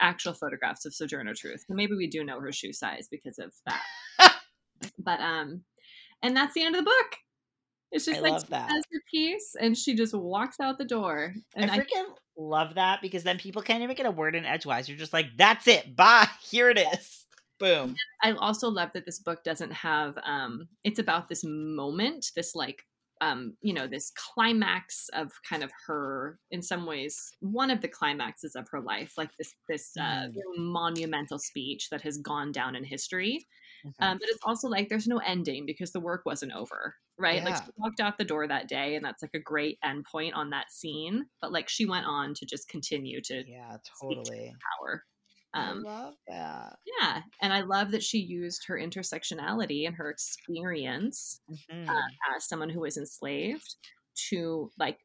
actual 0.00 0.32
photographs 0.34 0.84
of 0.84 0.94
Sojourner 0.94 1.34
Truth. 1.34 1.64
So 1.68 1.74
maybe 1.74 1.94
we 1.94 2.08
do 2.08 2.24
know 2.24 2.40
her 2.40 2.52
shoe 2.52 2.72
size 2.72 3.08
because 3.10 3.38
of 3.38 3.52
that. 3.66 4.34
but 4.98 5.20
um, 5.20 5.62
and 6.22 6.36
that's 6.36 6.54
the 6.54 6.64
end 6.64 6.74
of 6.74 6.84
the 6.84 6.90
book. 6.90 7.16
It's 7.90 8.04
just 8.04 8.18
I 8.18 8.22
like 8.22 8.32
love 8.32 8.42
she 8.42 8.48
that. 8.50 8.70
says 8.70 8.84
her 8.92 9.00
piece, 9.10 9.56
and 9.60 9.76
she 9.76 9.94
just 9.94 10.14
walks 10.14 10.60
out 10.60 10.78
the 10.78 10.84
door. 10.84 11.32
And 11.54 11.70
I 11.70 11.74
I, 11.74 11.78
freaking 11.78 12.06
love 12.36 12.74
that 12.74 13.00
because 13.02 13.22
then 13.22 13.38
people 13.38 13.62
can't 13.62 13.82
even 13.82 13.96
get 13.96 14.06
a 14.06 14.10
word 14.10 14.34
in 14.34 14.44
edgewise. 14.44 14.88
You're 14.88 14.98
just 14.98 15.12
like, 15.12 15.26
that's 15.36 15.66
it. 15.68 15.96
Bye. 15.96 16.28
Here 16.42 16.70
it 16.70 16.78
is. 16.78 17.26
Boom. 17.58 18.00
I 18.22 18.32
also 18.32 18.68
love 18.68 18.90
that 18.94 19.04
this 19.06 19.18
book 19.20 19.42
doesn't 19.44 19.72
have 19.72 20.18
um 20.24 20.68
it's 20.84 20.98
about 20.98 21.28
this 21.28 21.44
moment, 21.44 22.32
this 22.36 22.54
like 22.54 22.84
um, 23.20 23.56
you 23.62 23.72
know, 23.74 23.88
this 23.88 24.12
climax 24.12 25.08
of 25.12 25.32
kind 25.48 25.64
of 25.64 25.72
her 25.88 26.38
in 26.52 26.62
some 26.62 26.86
ways 26.86 27.34
one 27.40 27.68
of 27.70 27.80
the 27.80 27.88
climaxes 27.88 28.54
of 28.54 28.68
her 28.70 28.80
life, 28.80 29.14
like 29.16 29.30
this 29.38 29.54
this 29.68 29.96
uh 30.00 30.26
Mm. 30.26 30.34
very 30.34 30.58
monumental 30.58 31.38
speech 31.38 31.88
that 31.90 32.02
has 32.02 32.18
gone 32.18 32.52
down 32.52 32.76
in 32.76 32.84
history. 32.84 33.46
Mhm. 33.84 33.92
Um, 34.00 34.18
but 34.18 34.28
it's 34.28 34.38
also 34.44 34.68
like 34.68 34.88
there's 34.88 35.08
no 35.08 35.18
ending 35.18 35.66
because 35.66 35.92
the 35.92 36.00
work 36.00 36.22
wasn't 36.26 36.52
over, 36.52 36.94
right? 37.18 37.44
Like 37.44 37.56
she 37.56 37.62
walked 37.76 38.00
out 38.00 38.18
the 38.18 38.24
door 38.24 38.46
that 38.48 38.68
day, 38.68 38.94
and 38.96 39.04
that's 39.04 39.22
like 39.22 39.34
a 39.34 39.40
great 39.40 39.78
endpoint 39.84 40.34
on 40.34 40.50
that 40.50 40.70
scene. 40.72 41.26
But 41.40 41.52
like 41.52 41.68
she 41.68 41.86
went 41.86 42.06
on 42.06 42.34
to 42.34 42.46
just 42.46 42.68
continue 42.68 43.20
to 43.22 43.44
yeah, 43.44 43.78
totally. 44.00 44.54
power. 44.80 45.04
I 45.54 45.70
Um, 45.70 45.84
love 45.84 46.16
that. 46.26 46.78
yeah, 47.00 47.22
and 47.42 47.52
I 47.52 47.60
love 47.62 47.90
that 47.92 48.02
she 48.02 48.18
used 48.18 48.66
her 48.66 48.76
intersectionality 48.76 49.86
and 49.86 49.96
her 49.96 50.10
experience 50.10 51.40
Mhm. 51.48 52.18
uh, 52.30 52.34
as 52.36 52.46
someone 52.48 52.70
who 52.70 52.80
was 52.80 52.96
enslaved 52.96 53.76
to 54.30 54.70
like 54.78 54.98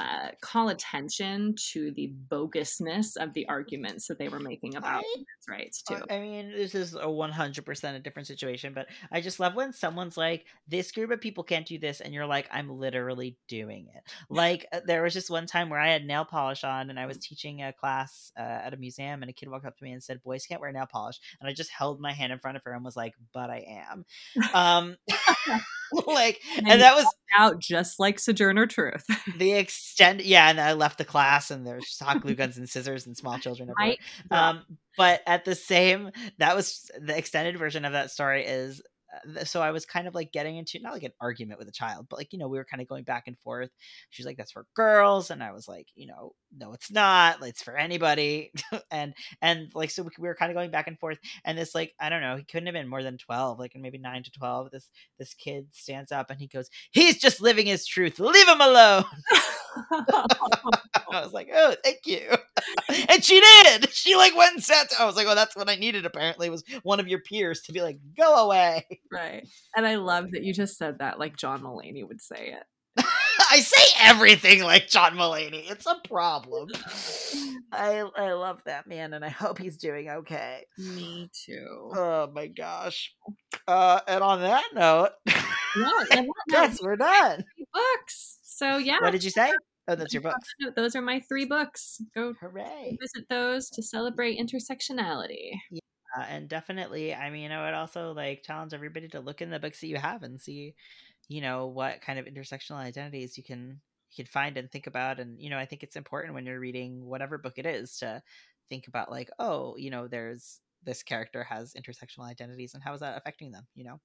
uh, 0.00 0.30
call 0.40 0.70
attention 0.70 1.54
to 1.72 1.90
the 1.92 2.12
bogusness 2.30 3.16
of 3.16 3.34
the 3.34 3.46
arguments 3.48 4.06
that 4.06 4.18
they 4.18 4.28
were 4.28 4.40
making 4.40 4.76
about 4.76 5.04
women's 5.14 5.48
rights 5.48 5.82
too. 5.82 5.98
I 6.10 6.20
mean, 6.20 6.52
this 6.52 6.74
is 6.74 6.94
a 6.94 7.00
100% 7.00 7.94
a 7.94 7.98
different 7.98 8.26
situation, 8.26 8.72
but 8.74 8.86
I 9.12 9.20
just 9.20 9.40
love 9.40 9.54
when 9.54 9.72
someone's 9.72 10.16
like, 10.16 10.46
this 10.66 10.90
group 10.90 11.10
of 11.10 11.20
people 11.20 11.44
can't 11.44 11.66
do 11.66 11.78
this, 11.78 12.00
and 12.00 12.14
you're 12.14 12.26
like, 12.26 12.48
I'm 12.50 12.70
literally 12.70 13.36
doing 13.46 13.88
it. 13.94 14.02
Like, 14.30 14.66
uh, 14.72 14.80
there 14.86 15.02
was 15.02 15.12
just 15.12 15.30
one 15.30 15.46
time 15.46 15.68
where 15.68 15.80
I 15.80 15.90
had 15.90 16.06
nail 16.06 16.24
polish 16.24 16.64
on, 16.64 16.88
and 16.88 16.98
I 16.98 17.06
was 17.06 17.18
teaching 17.18 17.62
a 17.62 17.72
class 17.72 18.32
uh, 18.38 18.42
at 18.42 18.74
a 18.74 18.78
museum, 18.78 19.22
and 19.22 19.30
a 19.30 19.34
kid 19.34 19.50
walked 19.50 19.66
up 19.66 19.76
to 19.76 19.84
me 19.84 19.92
and 19.92 20.02
said, 20.02 20.22
Boys 20.22 20.46
can't 20.46 20.60
wear 20.60 20.72
nail 20.72 20.88
polish. 20.90 21.20
And 21.40 21.48
I 21.48 21.52
just 21.52 21.70
held 21.70 22.00
my 22.00 22.12
hand 22.12 22.32
in 22.32 22.38
front 22.38 22.56
of 22.56 22.62
her 22.64 22.72
and 22.72 22.84
was 22.84 22.96
like, 22.96 23.14
But 23.34 23.50
I 23.50 23.82
am. 23.90 24.04
Um, 24.54 24.96
like, 26.06 26.40
And 26.56 26.68
and 26.68 26.80
that 26.80 26.94
was 26.94 27.06
Out 27.36 27.58
just 27.58 28.00
like 28.00 28.18
Sojourner 28.18 28.66
Truth, 28.66 29.06
the 29.36 29.52
extent. 29.90 30.24
Yeah, 30.24 30.48
and 30.50 30.60
I 30.60 30.72
left 30.74 30.98
the 30.98 31.04
class, 31.04 31.50
and 31.50 31.66
there's 31.66 31.98
hot 32.00 32.20
glue 32.20 32.34
guns 32.34 32.56
and 32.58 32.68
scissors 32.68 33.06
and 33.06 33.16
small 33.16 33.38
children 33.38 33.70
everywhere. 33.70 33.96
right? 34.30 34.48
Um, 34.50 34.64
but 34.96 35.22
at 35.26 35.44
the 35.44 35.54
same, 35.54 36.10
that 36.38 36.56
was 36.56 36.90
the 37.00 37.16
extended 37.16 37.58
version 37.58 37.84
of 37.84 37.92
that 37.92 38.10
story 38.10 38.44
is. 38.46 38.82
uh, 39.38 39.44
So 39.44 39.62
I 39.62 39.70
was 39.72 39.86
kind 39.86 40.06
of 40.08 40.14
like 40.14 40.32
getting 40.32 40.56
into 40.56 40.78
not 40.80 40.92
like 40.92 41.02
an 41.04 41.12
argument 41.20 41.58
with 41.58 41.68
a 41.68 41.72
child, 41.72 42.06
but 42.10 42.18
like 42.18 42.32
you 42.32 42.38
know 42.38 42.48
we 42.48 42.58
were 42.58 42.64
kind 42.64 42.80
of 42.82 42.88
going 42.88 43.04
back 43.04 43.24
and 43.26 43.38
forth. 43.40 43.70
She's 44.10 44.26
like, 44.26 44.36
"That's 44.36 44.52
for 44.52 44.66
girls," 44.74 45.30
and 45.30 45.42
I 45.42 45.52
was 45.52 45.68
like, 45.68 45.88
"You 45.94 46.06
know, 46.08 46.32
no, 46.56 46.72
it's 46.72 46.90
not. 46.90 47.38
It's 47.42 47.62
for 47.62 47.76
anybody." 47.76 48.52
and 48.90 49.14
and 49.42 49.70
like 49.74 49.90
so 49.90 50.02
we, 50.02 50.10
we 50.18 50.28
were 50.28 50.34
kind 50.34 50.50
of 50.50 50.56
going 50.56 50.70
back 50.70 50.86
and 50.86 50.98
forth. 50.98 51.18
And 51.44 51.56
this 51.58 51.74
like 51.74 51.94
I 52.00 52.08
don't 52.08 52.20
know, 52.22 52.36
he 52.36 52.44
couldn't 52.44 52.66
have 52.66 52.74
been 52.74 52.88
more 52.88 53.02
than 53.02 53.18
twelve, 53.18 53.58
like 53.58 53.72
maybe 53.76 53.98
nine 53.98 54.22
to 54.24 54.30
twelve. 54.30 54.70
This 54.70 54.88
this 55.18 55.34
kid 55.34 55.66
stands 55.72 56.12
up 56.12 56.30
and 56.30 56.40
he 56.40 56.46
goes, 56.46 56.68
"He's 56.90 57.18
just 57.18 57.40
living 57.40 57.66
his 57.66 57.86
truth. 57.86 58.18
Leave 58.18 58.48
him 58.48 58.60
alone." 58.60 59.04
I 61.12 61.22
was 61.22 61.32
like, 61.32 61.48
"Oh, 61.54 61.74
thank 61.84 62.00
you." 62.06 62.28
and 63.08 63.24
she 63.24 63.40
did. 63.40 63.90
She 63.92 64.16
like 64.16 64.36
went 64.36 64.54
and 64.54 64.62
sat. 64.64 64.88
I 64.98 65.04
was 65.04 65.16
like, 65.16 65.26
"Oh, 65.28 65.34
that's 65.34 65.56
what 65.56 65.68
I 65.68 65.76
needed." 65.76 66.06
Apparently, 66.06 66.50
was 66.50 66.64
one 66.82 67.00
of 67.00 67.08
your 67.08 67.20
peers 67.20 67.62
to 67.62 67.72
be 67.72 67.82
like, 67.82 67.98
"Go 68.16 68.46
away." 68.46 68.86
right. 69.12 69.46
And 69.76 69.86
I 69.86 69.96
love 69.96 70.30
that 70.32 70.42
you 70.42 70.52
just 70.52 70.76
said 70.76 70.98
that 70.98 71.18
like 71.18 71.36
John 71.36 71.62
Mulaney 71.62 72.06
would 72.06 72.20
say 72.20 72.54
it. 72.58 72.64
I 73.50 73.60
say 73.60 73.94
everything 74.00 74.62
like 74.62 74.88
John 74.88 75.14
Mulaney. 75.14 75.70
It's 75.70 75.86
a 75.86 75.96
problem. 76.08 76.68
I 77.72 78.00
I 78.16 78.32
love 78.32 78.60
that 78.66 78.86
man, 78.88 79.12
and 79.14 79.24
I 79.24 79.28
hope 79.28 79.58
he's 79.58 79.76
doing 79.76 80.08
okay. 80.10 80.64
Me 80.78 81.30
too. 81.46 81.90
Oh 81.94 82.30
my 82.34 82.48
gosh. 82.48 83.14
Uh, 83.68 84.00
and 84.08 84.22
on 84.24 84.40
that 84.40 84.64
note, 84.74 85.10
Yeah, 85.76 86.22
yes, 86.48 86.80
we're 86.82 86.96
done. 86.96 87.44
books. 87.72 88.38
So 88.42 88.76
yeah, 88.76 88.98
What 89.00 89.12
did 89.12 89.22
you 89.24 89.30
say? 89.30 89.52
Oh, 89.88 89.94
that's 89.94 90.12
your 90.12 90.22
books. 90.22 90.48
those 90.76 90.94
are 90.94 91.02
my 91.02 91.20
three 91.28 91.46
books. 91.46 92.00
Go 92.14 92.34
Hooray! 92.40 92.96
visit 93.00 93.28
those 93.28 93.68
to 93.70 93.82
celebrate 93.82 94.38
intersectionality. 94.38 95.52
Uh, 96.16 96.22
and 96.28 96.48
definitely, 96.48 97.14
I 97.14 97.30
mean, 97.30 97.52
I 97.52 97.64
would 97.64 97.74
also 97.74 98.12
like 98.12 98.42
challenge 98.44 98.74
everybody 98.74 99.08
to 99.08 99.20
look 99.20 99.40
in 99.42 99.50
the 99.50 99.60
books 99.60 99.80
that 99.80 99.86
you 99.86 99.96
have 99.96 100.22
and 100.24 100.40
see, 100.40 100.74
you 101.30 101.40
know, 101.42 101.68
what 101.68 102.02
kind 102.02 102.20
of 102.20 102.26
intersectional 102.26 102.76
identities 102.76 103.38
you 103.38 103.44
can 103.44 103.82
you 104.12 104.24
can 104.24 104.30
find 104.30 104.58
and 104.58 104.70
think 104.72 104.88
about. 104.88 105.20
And 105.20 105.40
you 105.42 105.50
know, 105.50 105.58
I 105.58 105.66
think 105.66 105.84
it's 105.84 105.96
important 105.96 106.34
when 106.34 106.46
you're 106.46 106.60
reading 106.60 107.06
whatever 107.06 107.38
book 107.38 107.58
it 107.58 107.66
is 107.66 107.98
to 108.00 108.22
think 108.70 108.88
about 108.88 109.10
like, 109.12 109.30
oh, 109.40 109.76
you 109.78 109.90
know, 109.90 110.08
there's 110.08 110.60
this 110.84 111.02
character 111.04 111.44
has 111.44 111.74
intersectional 111.74 112.24
identities, 112.30 112.74
and 112.74 112.84
how 112.84 112.94
is 112.94 113.00
that 113.02 113.18
affecting 113.18 113.52
them? 113.52 113.68
You 113.76 113.84
know. 113.86 114.00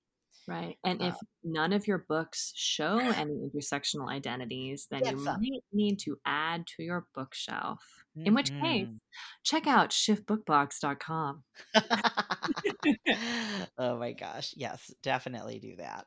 Right. 0.47 0.77
And 0.83 1.01
Uh, 1.01 1.15
if 1.15 1.19
none 1.43 1.73
of 1.73 1.87
your 1.87 1.97
books 1.97 2.53
show 2.55 3.09
any 3.15 3.33
intersectional 3.33 4.09
identities, 4.11 4.87
then 4.91 5.07
you 5.07 5.17
some. 5.17 5.39
might 5.39 5.63
need 5.71 5.97
to 6.01 6.19
add 6.25 6.67
to 6.67 6.83
your 6.83 7.07
bookshelf. 7.15 8.05
In 8.25 8.35
which 8.35 8.51
case, 8.63 8.87
Mhm. 8.87 8.99
check 9.43 9.67
out 9.67 9.91
shiftbookbox.com. 9.91 11.43
oh 13.77 13.97
my 13.97 14.13
gosh 14.13 14.53
yes 14.57 14.93
definitely 15.03 15.59
do 15.59 15.75
that. 15.77 16.05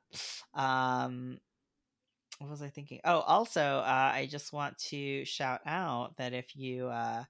Um 0.54 1.38
what 2.38 2.50
was 2.50 2.62
i 2.62 2.68
thinking? 2.68 3.00
Oh 3.04 3.20
also 3.20 3.60
uh, 3.62 4.10
i 4.14 4.26
just 4.30 4.52
want 4.52 4.78
to 4.90 5.24
shout 5.24 5.60
out 5.66 6.16
that 6.18 6.32
if 6.32 6.56
you 6.56 6.88
uh 6.88 7.24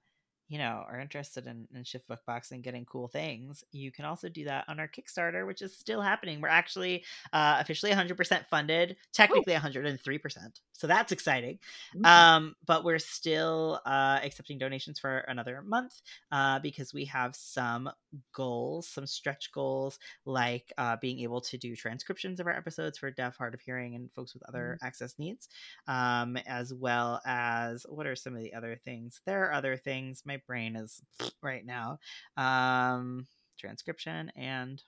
you 0.49 0.57
know 0.57 0.83
are 0.89 0.99
interested 0.99 1.45
in, 1.47 1.67
in 1.73 1.83
shift 1.83 2.07
book 2.07 2.19
box 2.25 2.51
and 2.51 2.63
getting 2.63 2.83
cool 2.85 3.07
things 3.07 3.63
you 3.71 3.91
can 3.91 4.03
also 4.03 4.27
do 4.27 4.43
that 4.43 4.65
on 4.67 4.79
our 4.79 4.87
kickstarter 4.87 5.47
which 5.47 5.61
is 5.61 5.77
still 5.77 6.01
happening 6.01 6.41
we're 6.41 6.49
actually 6.49 7.03
uh, 7.31 7.57
officially 7.59 7.91
100% 7.91 8.45
funded 8.49 8.97
technically 9.13 9.53
Ooh. 9.53 9.59
103% 9.59 10.37
so 10.73 10.87
that's 10.87 11.11
exciting 11.11 11.59
mm-hmm. 11.95 12.05
um, 12.05 12.55
but 12.65 12.83
we're 12.83 12.99
still 12.99 13.79
uh, 13.85 14.19
accepting 14.23 14.57
donations 14.57 14.99
for 14.99 15.19
another 15.19 15.61
month 15.61 16.01
uh, 16.31 16.59
because 16.59 16.93
we 16.93 17.05
have 17.05 17.35
some 17.35 17.89
goals 18.33 18.87
some 18.87 19.05
stretch 19.05 19.51
goals 19.53 19.99
like 20.25 20.73
uh, 20.79 20.97
being 20.99 21.19
able 21.19 21.39
to 21.39 21.57
do 21.57 21.75
transcriptions 21.75 22.39
of 22.39 22.47
our 22.47 22.55
episodes 22.55 22.97
for 22.97 23.11
deaf 23.11 23.37
hard 23.37 23.53
of 23.53 23.61
hearing 23.61 23.93
and 23.93 24.11
folks 24.13 24.33
with 24.33 24.41
other 24.49 24.77
mm-hmm. 24.77 24.87
access 24.87 25.13
needs 25.19 25.47
um, 25.87 26.37
as 26.47 26.73
well 26.73 27.21
as 27.25 27.85
what 27.87 28.07
are 28.07 28.15
some 28.15 28.35
of 28.35 28.41
the 28.41 28.53
other 28.53 28.75
things 28.83 29.21
there 29.27 29.45
are 29.45 29.53
other 29.53 29.77
things 29.77 30.23
my 30.25 30.38
brain 30.47 30.75
is 30.75 31.01
right 31.41 31.65
now. 31.65 31.99
Um, 32.37 33.27
transcription 33.57 34.31
and 34.35 34.81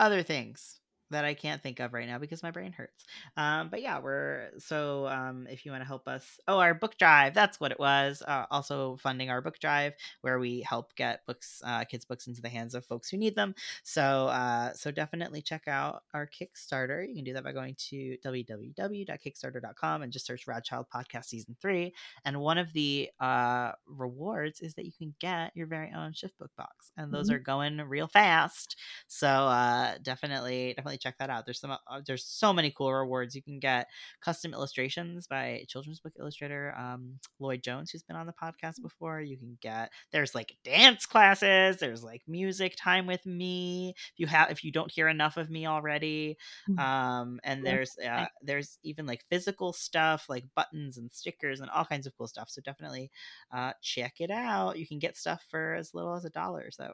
other 0.00 0.22
things 0.22 0.80
that 1.14 1.24
I 1.24 1.34
can't 1.34 1.62
think 1.62 1.80
of 1.80 1.92
right 1.92 2.06
now 2.06 2.18
because 2.18 2.42
my 2.42 2.50
brain 2.50 2.72
hurts. 2.72 3.04
Um, 3.36 3.68
but 3.68 3.80
yeah, 3.80 4.00
we're 4.00 4.50
so 4.58 5.06
um, 5.06 5.46
if 5.50 5.64
you 5.64 5.70
want 5.70 5.82
to 5.82 5.86
help 5.86 6.06
us, 6.06 6.38
oh, 6.46 6.58
our 6.58 6.74
book 6.74 6.98
drive, 6.98 7.34
that's 7.34 7.58
what 7.58 7.72
it 7.72 7.78
was. 7.78 8.22
Uh, 8.26 8.46
also 8.50 8.96
funding 8.96 9.30
our 9.30 9.40
book 9.40 9.58
drive 9.58 9.94
where 10.20 10.38
we 10.38 10.60
help 10.60 10.94
get 10.96 11.24
books, 11.26 11.62
uh, 11.64 11.84
kids' 11.84 12.04
books 12.04 12.26
into 12.26 12.42
the 12.42 12.48
hands 12.48 12.74
of 12.74 12.84
folks 12.84 13.08
who 13.08 13.16
need 13.16 13.34
them. 13.34 13.54
So, 13.82 14.26
uh, 14.26 14.72
so 14.74 14.90
definitely 14.90 15.42
check 15.42 15.68
out 15.68 16.02
our 16.12 16.28
Kickstarter. 16.28 17.06
You 17.06 17.14
can 17.14 17.24
do 17.24 17.32
that 17.34 17.44
by 17.44 17.52
going 17.52 17.76
to 17.90 18.16
www.kickstarter.com 18.24 20.02
and 20.02 20.12
just 20.12 20.26
search 20.26 20.46
Rad 20.46 20.64
Child 20.64 20.86
Podcast 20.94 21.26
Season 21.26 21.56
Three. 21.60 21.94
And 22.24 22.40
one 22.40 22.58
of 22.58 22.72
the 22.72 23.10
uh, 23.20 23.72
rewards 23.86 24.60
is 24.60 24.74
that 24.74 24.84
you 24.84 24.92
can 24.96 25.14
get 25.20 25.52
your 25.54 25.66
very 25.66 25.92
own 25.96 26.12
shift 26.12 26.38
book 26.38 26.50
box, 26.56 26.90
and 26.96 27.12
those 27.12 27.28
mm-hmm. 27.28 27.36
are 27.36 27.40
going 27.40 27.76
real 27.78 28.08
fast. 28.08 28.76
So 29.06 29.28
uh, 29.28 29.94
definitely, 30.02 30.74
definitely 30.76 30.98
check 31.04 31.18
that 31.18 31.30
out. 31.30 31.44
There's 31.44 31.60
some 31.60 31.70
uh, 31.72 32.00
there's 32.06 32.24
so 32.24 32.52
many 32.52 32.70
cool 32.70 32.92
rewards. 32.92 33.34
You 33.34 33.42
can 33.42 33.58
get 33.58 33.88
custom 34.20 34.54
illustrations 34.54 35.26
by 35.26 35.64
children's 35.68 36.00
book 36.00 36.14
illustrator 36.18 36.74
um, 36.76 37.18
Lloyd 37.38 37.62
Jones, 37.62 37.90
who's 37.90 38.02
been 38.02 38.16
on 38.16 38.26
the 38.26 38.32
podcast 38.32 38.80
mm. 38.80 38.82
before. 38.82 39.20
You 39.20 39.36
can 39.36 39.58
get 39.60 39.90
there's 40.12 40.34
like 40.34 40.56
dance 40.64 41.06
classes. 41.06 41.76
There's 41.76 42.02
like 42.02 42.22
music 42.26 42.74
time 42.76 43.06
with 43.06 43.24
me. 43.26 43.94
If 43.96 44.18
you 44.18 44.26
have 44.26 44.50
if 44.50 44.64
you 44.64 44.72
don't 44.72 44.90
hear 44.90 45.08
enough 45.08 45.36
of 45.36 45.50
me 45.50 45.66
already, 45.66 46.38
mm. 46.68 46.78
um, 46.78 47.40
and 47.44 47.64
there's 47.64 47.96
uh, 47.98 48.26
there's 48.42 48.78
even 48.82 49.06
like 49.06 49.24
physical 49.30 49.72
stuff 49.72 50.26
like 50.28 50.44
buttons 50.56 50.96
and 50.96 51.12
stickers 51.12 51.60
and 51.60 51.70
all 51.70 51.84
kinds 51.84 52.06
of 52.06 52.16
cool 52.16 52.26
stuff. 52.26 52.48
So 52.48 52.62
definitely 52.62 53.10
uh, 53.52 53.72
check 53.82 54.14
it 54.20 54.30
out. 54.30 54.78
You 54.78 54.86
can 54.86 54.98
get 54.98 55.16
stuff 55.16 55.44
for 55.50 55.74
as 55.74 55.92
little 55.94 56.14
as 56.14 56.24
a 56.24 56.30
dollar. 56.30 56.70
So 56.70 56.92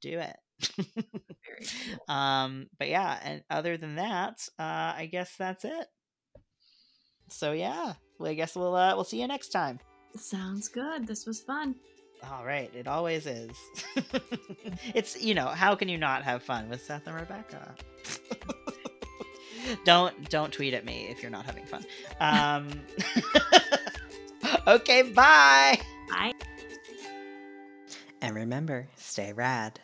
do 0.00 0.18
it. 0.18 0.36
Cool. 0.76 0.84
Um, 2.08 2.68
but 2.78 2.88
yeah, 2.88 3.18
and 3.24 3.42
other 3.50 3.76
than 3.76 3.96
that, 3.96 4.48
uh, 4.58 4.94
I 4.96 5.08
guess 5.10 5.34
that's 5.36 5.64
it. 5.64 5.86
So 7.28 7.52
yeah, 7.52 7.94
well, 8.18 8.30
I 8.30 8.34
guess 8.34 8.54
we'll 8.54 8.74
uh, 8.74 8.94
we'll 8.94 9.04
see 9.04 9.20
you 9.20 9.26
next 9.26 9.48
time. 9.48 9.80
Sounds 10.16 10.68
good. 10.68 11.06
This 11.06 11.26
was 11.26 11.40
fun. 11.40 11.74
All 12.30 12.44
right, 12.44 12.70
it 12.74 12.88
always 12.88 13.26
is. 13.26 13.50
it's 14.94 15.22
you 15.22 15.34
know 15.34 15.46
how 15.46 15.74
can 15.74 15.88
you 15.88 15.98
not 15.98 16.22
have 16.22 16.42
fun 16.42 16.68
with 16.68 16.82
Seth 16.82 17.06
and 17.06 17.16
Rebecca? 17.16 17.74
don't 19.84 20.28
don't 20.30 20.52
tweet 20.52 20.74
at 20.74 20.84
me 20.84 21.08
if 21.10 21.22
you're 21.22 21.30
not 21.30 21.44
having 21.44 21.64
fun. 21.64 21.84
Um, 22.20 22.68
okay, 24.66 25.02
bye. 25.02 25.80
Bye. 26.10 26.32
And 28.20 28.34
remember, 28.34 28.88
stay 28.96 29.32
rad. 29.32 29.78